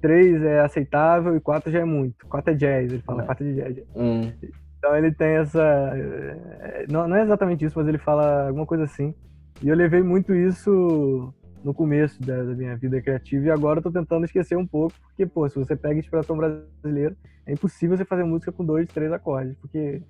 três 0.00 0.42
é 0.42 0.60
aceitável 0.60 1.36
e 1.36 1.40
quatro 1.40 1.70
já 1.70 1.80
é 1.80 1.84
muito. 1.84 2.26
Quatro 2.26 2.52
é 2.52 2.56
jazz, 2.56 2.92
ele 2.92 3.02
fala, 3.02 3.22
é. 3.22 3.26
quatro 3.26 3.44
é 3.46 3.48
de 3.50 3.54
jazz. 3.56 3.86
Hum. 3.94 4.32
Então 4.78 4.96
ele 4.96 5.12
tem 5.12 5.28
essa. 5.28 5.62
É, 5.62 6.86
não, 6.90 7.08
não 7.08 7.16
é 7.16 7.22
exatamente 7.22 7.64
isso, 7.64 7.78
mas 7.78 7.88
ele 7.88 7.98
fala 7.98 8.48
alguma 8.48 8.66
coisa 8.66 8.84
assim. 8.84 9.14
E 9.62 9.68
eu 9.68 9.74
levei 9.74 10.02
muito 10.02 10.34
isso 10.34 11.34
no 11.66 11.74
começo 11.74 12.22
da, 12.22 12.44
da, 12.44 12.54
minha 12.54 12.76
vida 12.76 13.02
criativa 13.02 13.46
e 13.46 13.50
agora 13.50 13.80
eu 13.80 13.82
tô 13.82 13.90
tentando 13.90 14.24
esquecer 14.24 14.56
um 14.56 14.64
pouco, 14.64 14.94
porque, 15.08 15.26
pô, 15.26 15.48
se 15.48 15.58
você 15.58 15.74
pega 15.74 15.98
inspiração 15.98 16.36
brasileira, 16.36 17.16
é 17.44 17.52
impossível 17.52 17.96
você 17.96 18.04
fazer 18.04 18.22
música 18.22 18.52
com 18.52 18.64
dois, 18.64 18.88
três 18.88 19.12
acordes, 19.12 19.56
porque 19.56 20.00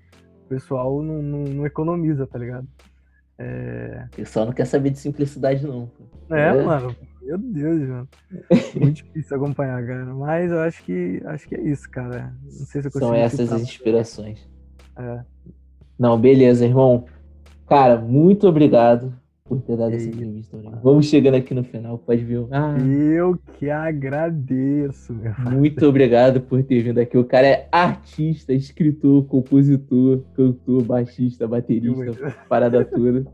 o 0.45 0.49
pessoal 0.51 1.03
não, 1.03 1.23
não, 1.23 1.45
não 1.45 1.67
economiza, 1.67 2.27
tá 2.27 2.39
ligado? 2.39 2.69
É... 3.39 4.05
O 4.13 4.17
pessoal 4.17 4.45
não 4.45 4.53
quer 4.53 4.67
saber 4.67 4.91
de 4.91 4.99
simplicidade, 4.99 5.67
não. 5.67 5.91
É, 6.31 6.49
é, 6.49 6.63
mano. 6.63 6.95
Meu 7.23 7.39
Deus, 7.39 7.89
mano. 7.89 8.09
Muito 8.79 8.97
difícil 9.03 9.37
acompanhar, 9.39 9.85
cara. 9.87 10.15
Mas 10.15 10.51
eu 10.51 10.61
acho 10.61 10.85
que 10.85 11.23
acho 11.25 11.49
que 11.49 11.55
é 11.55 11.61
isso, 11.63 11.91
cara. 11.91 12.35
Não 12.45 12.67
sei 12.67 12.83
se 12.83 12.89
eu 12.89 12.93
São 12.93 13.15
essas 13.15 13.51
as 13.51 13.63
inspirações. 13.63 14.47
É. 14.99 15.21
Não, 15.99 16.21
beleza, 16.21 16.67
irmão. 16.67 17.07
Cara, 17.67 17.97
muito 17.97 18.47
obrigado 18.47 19.13
por 19.49 19.61
ter 19.62 19.76
dado 19.76 19.94
essa 19.94 20.09
entrevista. 20.09 20.59
Vamos 20.82 21.07
chegando 21.07 21.36
aqui 21.36 21.55
no 21.55 21.64
final, 21.64 21.99
pode 21.99 22.24
ver. 22.24 22.47
Ah, 22.51 22.76
eu 22.78 23.38
que 23.59 23.70
agradeço. 23.70 25.14
Meu 25.14 25.32
muito 25.53 25.86
obrigado 25.86 26.40
por 26.40 26.62
ter 26.62 26.82
vindo 26.82 26.99
aqui. 26.99 27.16
O 27.16 27.24
cara 27.24 27.47
é 27.47 27.68
artista, 27.70 28.53
escritor, 28.53 29.24
compositor, 29.26 30.22
cantor, 30.34 30.82
baixista, 30.82 31.47
baterista, 31.47 32.34
parada 32.49 32.84
toda. 32.86 33.24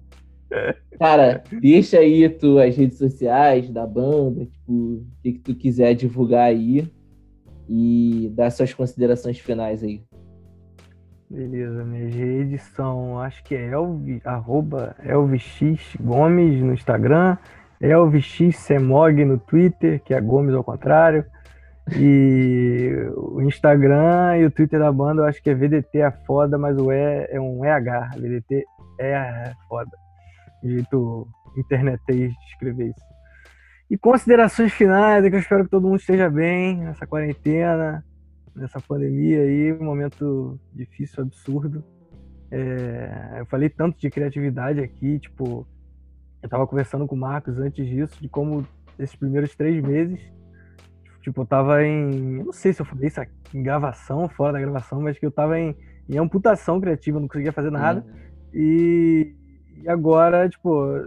Cara, 0.99 1.43
deixa 1.61 1.99
aí 1.99 2.29
tuas 2.29 2.77
redes 2.77 2.99
sociais 2.99 3.71
da 3.71 3.87
banda, 3.87 4.45
tipo, 4.45 4.73
o 4.73 5.07
que, 5.23 5.33
que 5.33 5.39
tu 5.39 5.55
quiser 5.55 5.95
divulgar 5.95 6.45
aí 6.45 6.87
e 7.69 8.31
dar 8.35 8.51
suas 8.51 8.75
considerações 8.75 9.39
finais 9.39 9.83
aí. 9.83 10.03
Beleza, 11.33 11.83
minhas 11.83 12.15
redes 12.15 12.61
são, 12.77 13.19
acho 13.19 13.43
que 13.43 13.55
é 13.55 13.71
Elvi, 13.71 14.21
arroba 14.23 14.95
Elvix 15.03 15.97
Gomes 15.99 16.63
no 16.63 16.75
Instagram, 16.75 17.39
Elvix 17.81 18.55
Semog 18.55 19.25
no 19.25 19.39
Twitter, 19.39 20.03
que 20.03 20.13
é 20.13 20.21
Gomes 20.21 20.55
ao 20.55 20.63
contrário. 20.63 21.25
E 21.97 22.91
o 23.17 23.41
Instagram 23.41 24.37
e 24.41 24.45
o 24.45 24.51
Twitter 24.51 24.79
da 24.79 24.93
banda 24.93 25.23
eu 25.23 25.27
acho 25.27 25.43
que 25.43 25.49
é 25.49 25.55
VDT 25.55 26.01
é 26.01 26.11
foda, 26.27 26.59
mas 26.59 26.77
o 26.77 26.93
E 26.93 27.27
é 27.31 27.41
um 27.41 27.65
EH. 27.65 28.11
VDT 28.15 28.67
é 29.01 29.53
foda. 29.67 29.91
Jeito 30.63 31.27
internetês 31.57 32.31
de 32.31 32.47
escrever 32.53 32.89
isso. 32.89 33.07
E 33.91 33.97
considerações 33.97 34.71
finais, 34.71 35.25
é 35.25 35.31
que 35.31 35.37
eu 35.37 35.41
espero 35.41 35.65
que 35.65 35.71
todo 35.71 35.89
mundo 35.89 35.99
esteja 35.99 36.29
bem 36.29 36.77
nessa 36.77 37.07
quarentena 37.07 38.05
nessa 38.55 38.81
pandemia 38.81 39.41
aí, 39.41 39.73
um 39.73 39.85
momento 39.85 40.59
difícil, 40.73 41.23
absurdo. 41.23 41.85
É, 42.51 43.37
eu 43.39 43.47
falei 43.47 43.69
tanto 43.69 43.99
de 43.99 44.11
criatividade 44.11 44.81
aqui, 44.81 45.19
tipo, 45.19 45.67
eu 46.43 46.49
tava 46.49 46.67
conversando 46.67 47.07
com 47.07 47.15
o 47.15 47.19
Marcos 47.19 47.59
antes 47.59 47.87
disso, 47.87 48.21
de 48.21 48.29
como 48.29 48.67
esses 48.99 49.17
primeiros 49.17 49.55
três 49.57 49.83
meses, 49.83 50.21
tipo, 51.23 51.41
eu 51.41 51.47
tava 51.47 51.83
em. 51.85 52.39
Eu 52.39 52.45
não 52.47 52.53
sei 52.53 52.73
se 52.73 52.83
eu 52.83 52.87
falei 52.87 53.09
isso 53.09 53.21
aqui, 53.21 53.33
em 53.55 53.63
gravação, 53.63 54.29
fora 54.29 54.53
da 54.53 54.61
gravação, 54.61 55.01
mas 55.01 55.19
que 55.19 55.25
eu 55.25 55.31
tava 55.31 55.59
em, 55.59 55.75
em 56.09 56.19
amputação 56.19 56.81
criativa, 56.81 57.19
não 57.19 57.29
conseguia 57.29 57.53
fazer 57.53 57.71
nada. 57.71 58.01
Uhum. 58.01 58.13
E, 58.53 59.35
e, 59.83 59.89
agora, 59.89 60.47
tipo, 60.47 61.01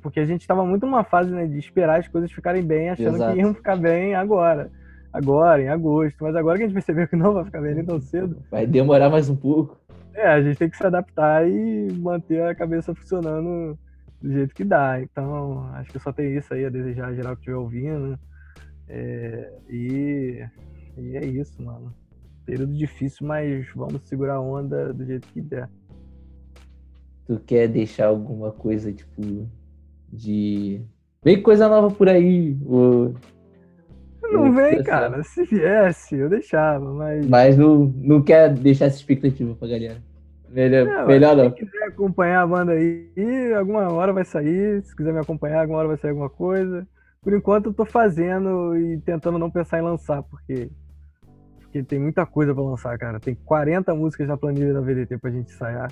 porque 0.00 0.20
a 0.20 0.24
gente 0.24 0.46
tava 0.46 0.64
muito 0.64 0.86
numa 0.86 1.04
fase 1.04 1.30
né, 1.30 1.46
de 1.46 1.58
esperar 1.58 2.00
as 2.00 2.08
coisas 2.08 2.32
ficarem 2.32 2.62
bem, 2.62 2.88
achando 2.88 3.16
Exato. 3.16 3.34
que 3.34 3.40
iam 3.40 3.52
ficar 3.52 3.76
bem 3.76 4.14
agora 4.14 4.70
agora, 5.16 5.62
em 5.62 5.68
agosto. 5.68 6.16
Mas 6.20 6.36
agora 6.36 6.58
que 6.58 6.64
a 6.64 6.66
gente 6.66 6.74
percebeu 6.74 7.08
que 7.08 7.16
não 7.16 7.34
vai 7.34 7.44
ficar 7.44 7.60
bem 7.60 7.84
tão 7.84 8.00
cedo. 8.00 8.42
Vai 8.50 8.66
demorar 8.66 9.10
mais 9.10 9.28
um 9.28 9.36
pouco. 9.36 9.78
É, 10.14 10.28
a 10.28 10.42
gente 10.42 10.58
tem 10.58 10.70
que 10.70 10.76
se 10.76 10.86
adaptar 10.86 11.48
e 11.48 11.92
manter 11.92 12.42
a 12.42 12.54
cabeça 12.54 12.94
funcionando 12.94 13.78
do 14.20 14.32
jeito 14.32 14.54
que 14.54 14.64
dá. 14.64 15.00
Então, 15.00 15.68
acho 15.74 15.90
que 15.90 15.98
só 15.98 16.12
tem 16.12 16.36
isso 16.36 16.52
aí 16.54 16.64
a 16.64 16.70
desejar 16.70 17.14
geral 17.14 17.34
que 17.34 17.40
estiver 17.40 17.56
ouvindo. 17.56 18.18
É, 18.88 19.52
e, 19.68 20.46
e 20.96 21.16
é 21.16 21.24
isso, 21.24 21.62
mano. 21.62 21.94
Período 22.44 22.72
difícil, 22.74 23.26
mas 23.26 23.66
vamos 23.74 24.02
segurar 24.04 24.34
a 24.34 24.40
onda 24.40 24.92
do 24.92 25.04
jeito 25.04 25.26
que 25.28 25.40
der. 25.40 25.68
Tu 27.26 27.40
quer 27.40 27.68
deixar 27.68 28.06
alguma 28.06 28.52
coisa, 28.52 28.92
tipo, 28.92 29.48
de. 30.12 30.80
Vem 31.24 31.42
coisa 31.42 31.68
nova 31.68 31.92
por 31.92 32.08
aí, 32.08 32.56
ou 32.64 33.14
não 34.32 34.52
vem, 34.52 34.82
cara. 34.82 35.22
Se 35.22 35.44
viesse, 35.44 36.16
eu 36.16 36.28
deixava, 36.28 36.92
mas. 36.92 37.26
Mas 37.26 37.56
não, 37.56 37.92
não 37.96 38.22
quer 38.22 38.52
deixar 38.52 38.86
essa 38.86 38.96
expectativa 38.96 39.54
pra 39.54 39.68
galera. 39.68 40.02
Melhor 40.48 40.86
não. 40.86 41.06
Melhor 41.06 41.36
não. 41.36 41.50
Se 41.50 41.56
quiser 41.56 41.84
acompanhar 41.84 42.42
a 42.42 42.46
banda 42.46 42.72
aí, 42.72 43.52
alguma 43.56 43.92
hora 43.92 44.12
vai 44.12 44.24
sair. 44.24 44.82
Se 44.82 44.94
quiser 44.96 45.12
me 45.12 45.20
acompanhar, 45.20 45.60
alguma 45.60 45.78
hora 45.78 45.88
vai 45.88 45.96
sair 45.96 46.10
alguma 46.10 46.30
coisa. 46.30 46.86
Por 47.22 47.34
enquanto 47.34 47.66
eu 47.66 47.74
tô 47.74 47.84
fazendo 47.84 48.76
e 48.76 48.98
tentando 48.98 49.38
não 49.38 49.50
pensar 49.50 49.78
em 49.78 49.82
lançar, 49.82 50.22
porque, 50.22 50.70
porque 51.60 51.82
tem 51.82 51.98
muita 51.98 52.24
coisa 52.24 52.54
pra 52.54 52.62
lançar, 52.62 52.96
cara. 52.98 53.18
Tem 53.18 53.34
40 53.34 53.94
músicas 53.94 54.28
na 54.28 54.36
planilha 54.36 54.72
da 54.72 54.80
VDT 54.80 55.18
pra 55.18 55.30
gente 55.30 55.52
ensaiar. 55.52 55.90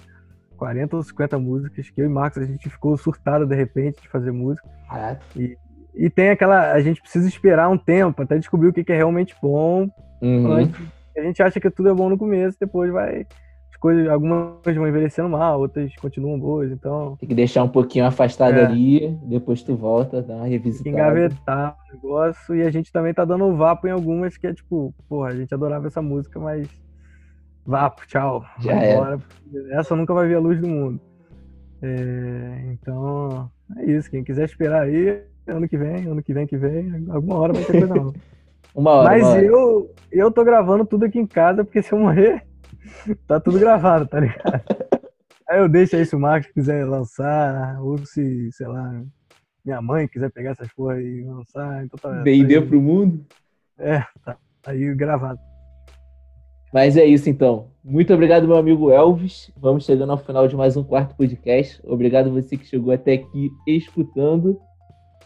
40 0.56 0.96
ou 0.96 1.02
50 1.02 1.38
músicas, 1.38 1.90
que 1.90 2.00
eu 2.00 2.06
e 2.06 2.08
Marcos 2.08 2.40
a 2.40 2.46
gente 2.46 2.70
ficou 2.70 2.96
surtado 2.96 3.44
de 3.44 3.54
repente 3.54 4.00
de 4.00 4.08
fazer 4.08 4.30
música. 4.30 4.66
Caraca. 4.88 5.20
E 5.36 5.56
e 5.94 6.10
tem 6.10 6.30
aquela. 6.30 6.72
A 6.72 6.80
gente 6.80 7.00
precisa 7.00 7.28
esperar 7.28 7.68
um 7.68 7.78
tempo 7.78 8.22
até 8.22 8.36
descobrir 8.36 8.68
o 8.68 8.72
que, 8.72 8.92
é 8.92 8.96
realmente 8.96 9.34
bom. 9.40 9.88
Uhum. 10.20 10.70
A 11.16 11.22
gente 11.22 11.42
acha 11.42 11.60
que 11.60 11.70
tudo 11.70 11.88
é 11.88 11.94
bom 11.94 12.08
no 12.08 12.18
começo, 12.18 12.58
depois 12.60 12.92
vai. 12.92 13.26
As 13.70 13.76
coisas, 13.78 14.08
algumas 14.08 14.74
vão 14.74 14.88
envelhecendo 14.88 15.28
mal, 15.28 15.60
outras 15.60 15.94
continuam 15.96 16.38
boas, 16.38 16.72
então. 16.72 17.16
Tem 17.20 17.28
que 17.28 17.34
deixar 17.34 17.62
um 17.62 17.68
pouquinho 17.68 18.06
afastado 18.06 18.58
é. 18.58 18.64
ali, 18.64 19.16
depois 19.22 19.62
tu 19.62 19.76
volta, 19.76 20.20
dá 20.20 20.36
uma 20.36 20.46
revisitada. 20.46 20.90
Engavetar 20.90 21.76
o 21.88 21.94
negócio. 21.94 22.54
E 22.56 22.62
a 22.62 22.70
gente 22.70 22.90
também 22.90 23.14
tá 23.14 23.24
dando 23.24 23.54
vapo 23.54 23.86
em 23.86 23.90
algumas 23.90 24.36
que 24.36 24.46
é 24.46 24.52
tipo, 24.52 24.92
porra, 25.08 25.28
a 25.28 25.36
gente 25.36 25.54
adorava 25.54 25.86
essa 25.86 26.02
música, 26.02 26.40
mas. 26.40 26.68
Vapo, 27.66 28.06
tchau. 28.06 28.44
Já 28.60 28.74
Embora, 28.74 29.18
Essa 29.70 29.96
nunca 29.96 30.12
vai 30.12 30.26
ver 30.26 30.34
a 30.34 30.40
luz 30.40 30.60
do 30.60 30.68
mundo. 30.68 31.00
É, 31.80 32.72
então, 32.72 33.50
é 33.78 33.84
isso. 33.84 34.10
Quem 34.10 34.24
quiser 34.24 34.44
esperar 34.44 34.82
aí, 34.82 35.22
ano 35.46 35.68
que 35.68 35.76
vem, 35.76 36.06
ano 36.06 36.22
que 36.22 36.32
vem 36.32 36.46
que 36.46 36.56
vem, 36.56 37.06
alguma 37.10 37.36
hora 37.36 37.52
vai 37.52 37.64
ter 37.64 37.72
coisa 37.72 37.94
nova. 37.94 38.14
uma 38.74 38.90
hora. 38.90 39.10
Mas 39.10 39.22
uma 39.22 39.30
hora. 39.30 39.44
eu 39.44 39.94
eu 40.10 40.30
tô 40.30 40.44
gravando 40.44 40.86
tudo 40.86 41.04
aqui 41.04 41.18
em 41.18 41.26
casa, 41.26 41.64
porque 41.64 41.82
se 41.82 41.92
eu 41.92 41.98
morrer, 41.98 42.44
tá 43.26 43.40
tudo 43.40 43.58
gravado, 43.58 44.06
tá 44.06 44.20
ligado? 44.20 44.62
Aí 45.48 45.58
eu 45.58 45.68
deixo 45.68 45.94
aí 45.94 46.06
se 46.06 46.16
o 46.16 46.18
Marcos 46.18 46.50
quiser 46.52 46.86
lançar, 46.86 47.78
ou 47.82 47.98
se, 47.98 48.50
sei 48.50 48.66
lá, 48.66 49.04
minha 49.62 49.80
mãe 49.82 50.08
quiser 50.08 50.30
pegar 50.30 50.52
essas 50.52 50.72
porra 50.72 50.98
e 50.98 51.22
lançar, 51.22 51.84
então 51.84 51.98
tá. 51.98 52.22
Vender 52.22 52.62
tá 52.62 52.66
pro 52.66 52.80
mundo? 52.80 53.26
É, 53.78 54.02
tá 54.24 54.38
aí 54.64 54.94
gravado. 54.94 55.38
Mas 56.72 56.96
é 56.96 57.04
isso 57.04 57.28
então. 57.28 57.68
Muito 57.84 58.12
obrigado, 58.12 58.48
meu 58.48 58.56
amigo 58.56 58.90
Elvis. 58.90 59.52
Vamos 59.56 59.84
chegando 59.84 60.12
ao 60.12 60.18
final 60.18 60.48
de 60.48 60.56
mais 60.56 60.76
um 60.76 60.82
quarto 60.82 61.14
podcast. 61.14 61.80
Obrigado 61.84 62.32
você 62.32 62.56
que 62.56 62.66
chegou 62.66 62.92
até 62.92 63.12
aqui 63.12 63.50
escutando. 63.66 64.58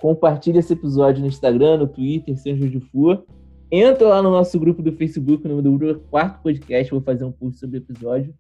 Compartilhe 0.01 0.59
esse 0.59 0.73
episódio 0.73 1.21
no 1.21 1.29
Instagram, 1.29 1.79
no 1.79 1.89
Twitter, 1.89 2.37
seja 2.37 2.65
onde 2.65 2.81
for. 2.81 3.25
Entra 3.71 4.09
lá 4.09 4.23
no 4.23 4.31
nosso 4.31 4.59
grupo 4.59 4.83
do 4.83 4.93
Facebook, 4.93 5.45
o 5.45 5.49
nome 5.49 5.63
do 5.63 5.73
grupo 5.73 6.01
é 6.01 6.11
Quarto 6.11 6.43
Podcast, 6.43 6.91
vou 6.91 7.03
fazer 7.03 7.25
um 7.25 7.33
post 7.33 7.59
sobre 7.59 7.79
o 7.79 7.83
episódio. 7.83 8.35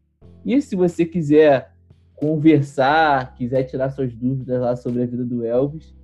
E 0.44 0.60
se 0.62 0.74
você 0.74 1.04
quiser 1.04 1.72
conversar, 2.14 3.34
quiser 3.34 3.64
tirar 3.64 3.90
suas 3.90 4.14
dúvidas 4.14 4.60
lá 4.60 4.74
sobre 4.74 5.02
a 5.02 5.06
vida 5.06 5.24
do 5.24 5.44
Elvis, 5.44 5.94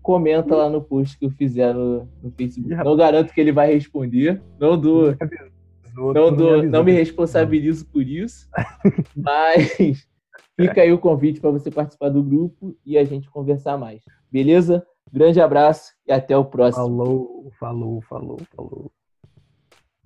comenta 0.00 0.54
lá 0.54 0.70
no 0.70 0.80
post 0.80 1.18
que 1.18 1.26
eu 1.26 1.30
fizer 1.30 1.74
no, 1.74 2.08
no 2.22 2.30
Facebook. 2.30 2.74
Não 2.74 2.96
garanto 2.96 3.32
que 3.32 3.40
ele 3.40 3.52
vai 3.52 3.72
responder, 3.72 4.40
não 4.58 4.80
dou, 4.80 5.14
não, 5.94 6.34
dou, 6.34 6.62
não 6.62 6.84
me 6.84 6.92
responsabilizo 6.92 7.84
por 7.86 8.02
isso, 8.02 8.48
mas 9.16 10.06
fica 10.58 10.82
aí 10.82 10.92
o 10.92 10.98
convite 10.98 11.40
para 11.40 11.50
você 11.50 11.70
participar 11.70 12.10
do 12.10 12.22
grupo 12.22 12.76
e 12.86 12.96
a 12.96 13.04
gente 13.04 13.28
conversar 13.28 13.76
mais. 13.76 14.02
Beleza? 14.30 14.86
Grande 15.12 15.40
abraço 15.40 15.92
e 16.06 16.12
até 16.12 16.36
o 16.36 16.44
próximo. 16.44 16.84
Falou, 16.84 17.52
falou, 17.58 18.00
falou, 18.02 18.38
falou. 18.54 18.92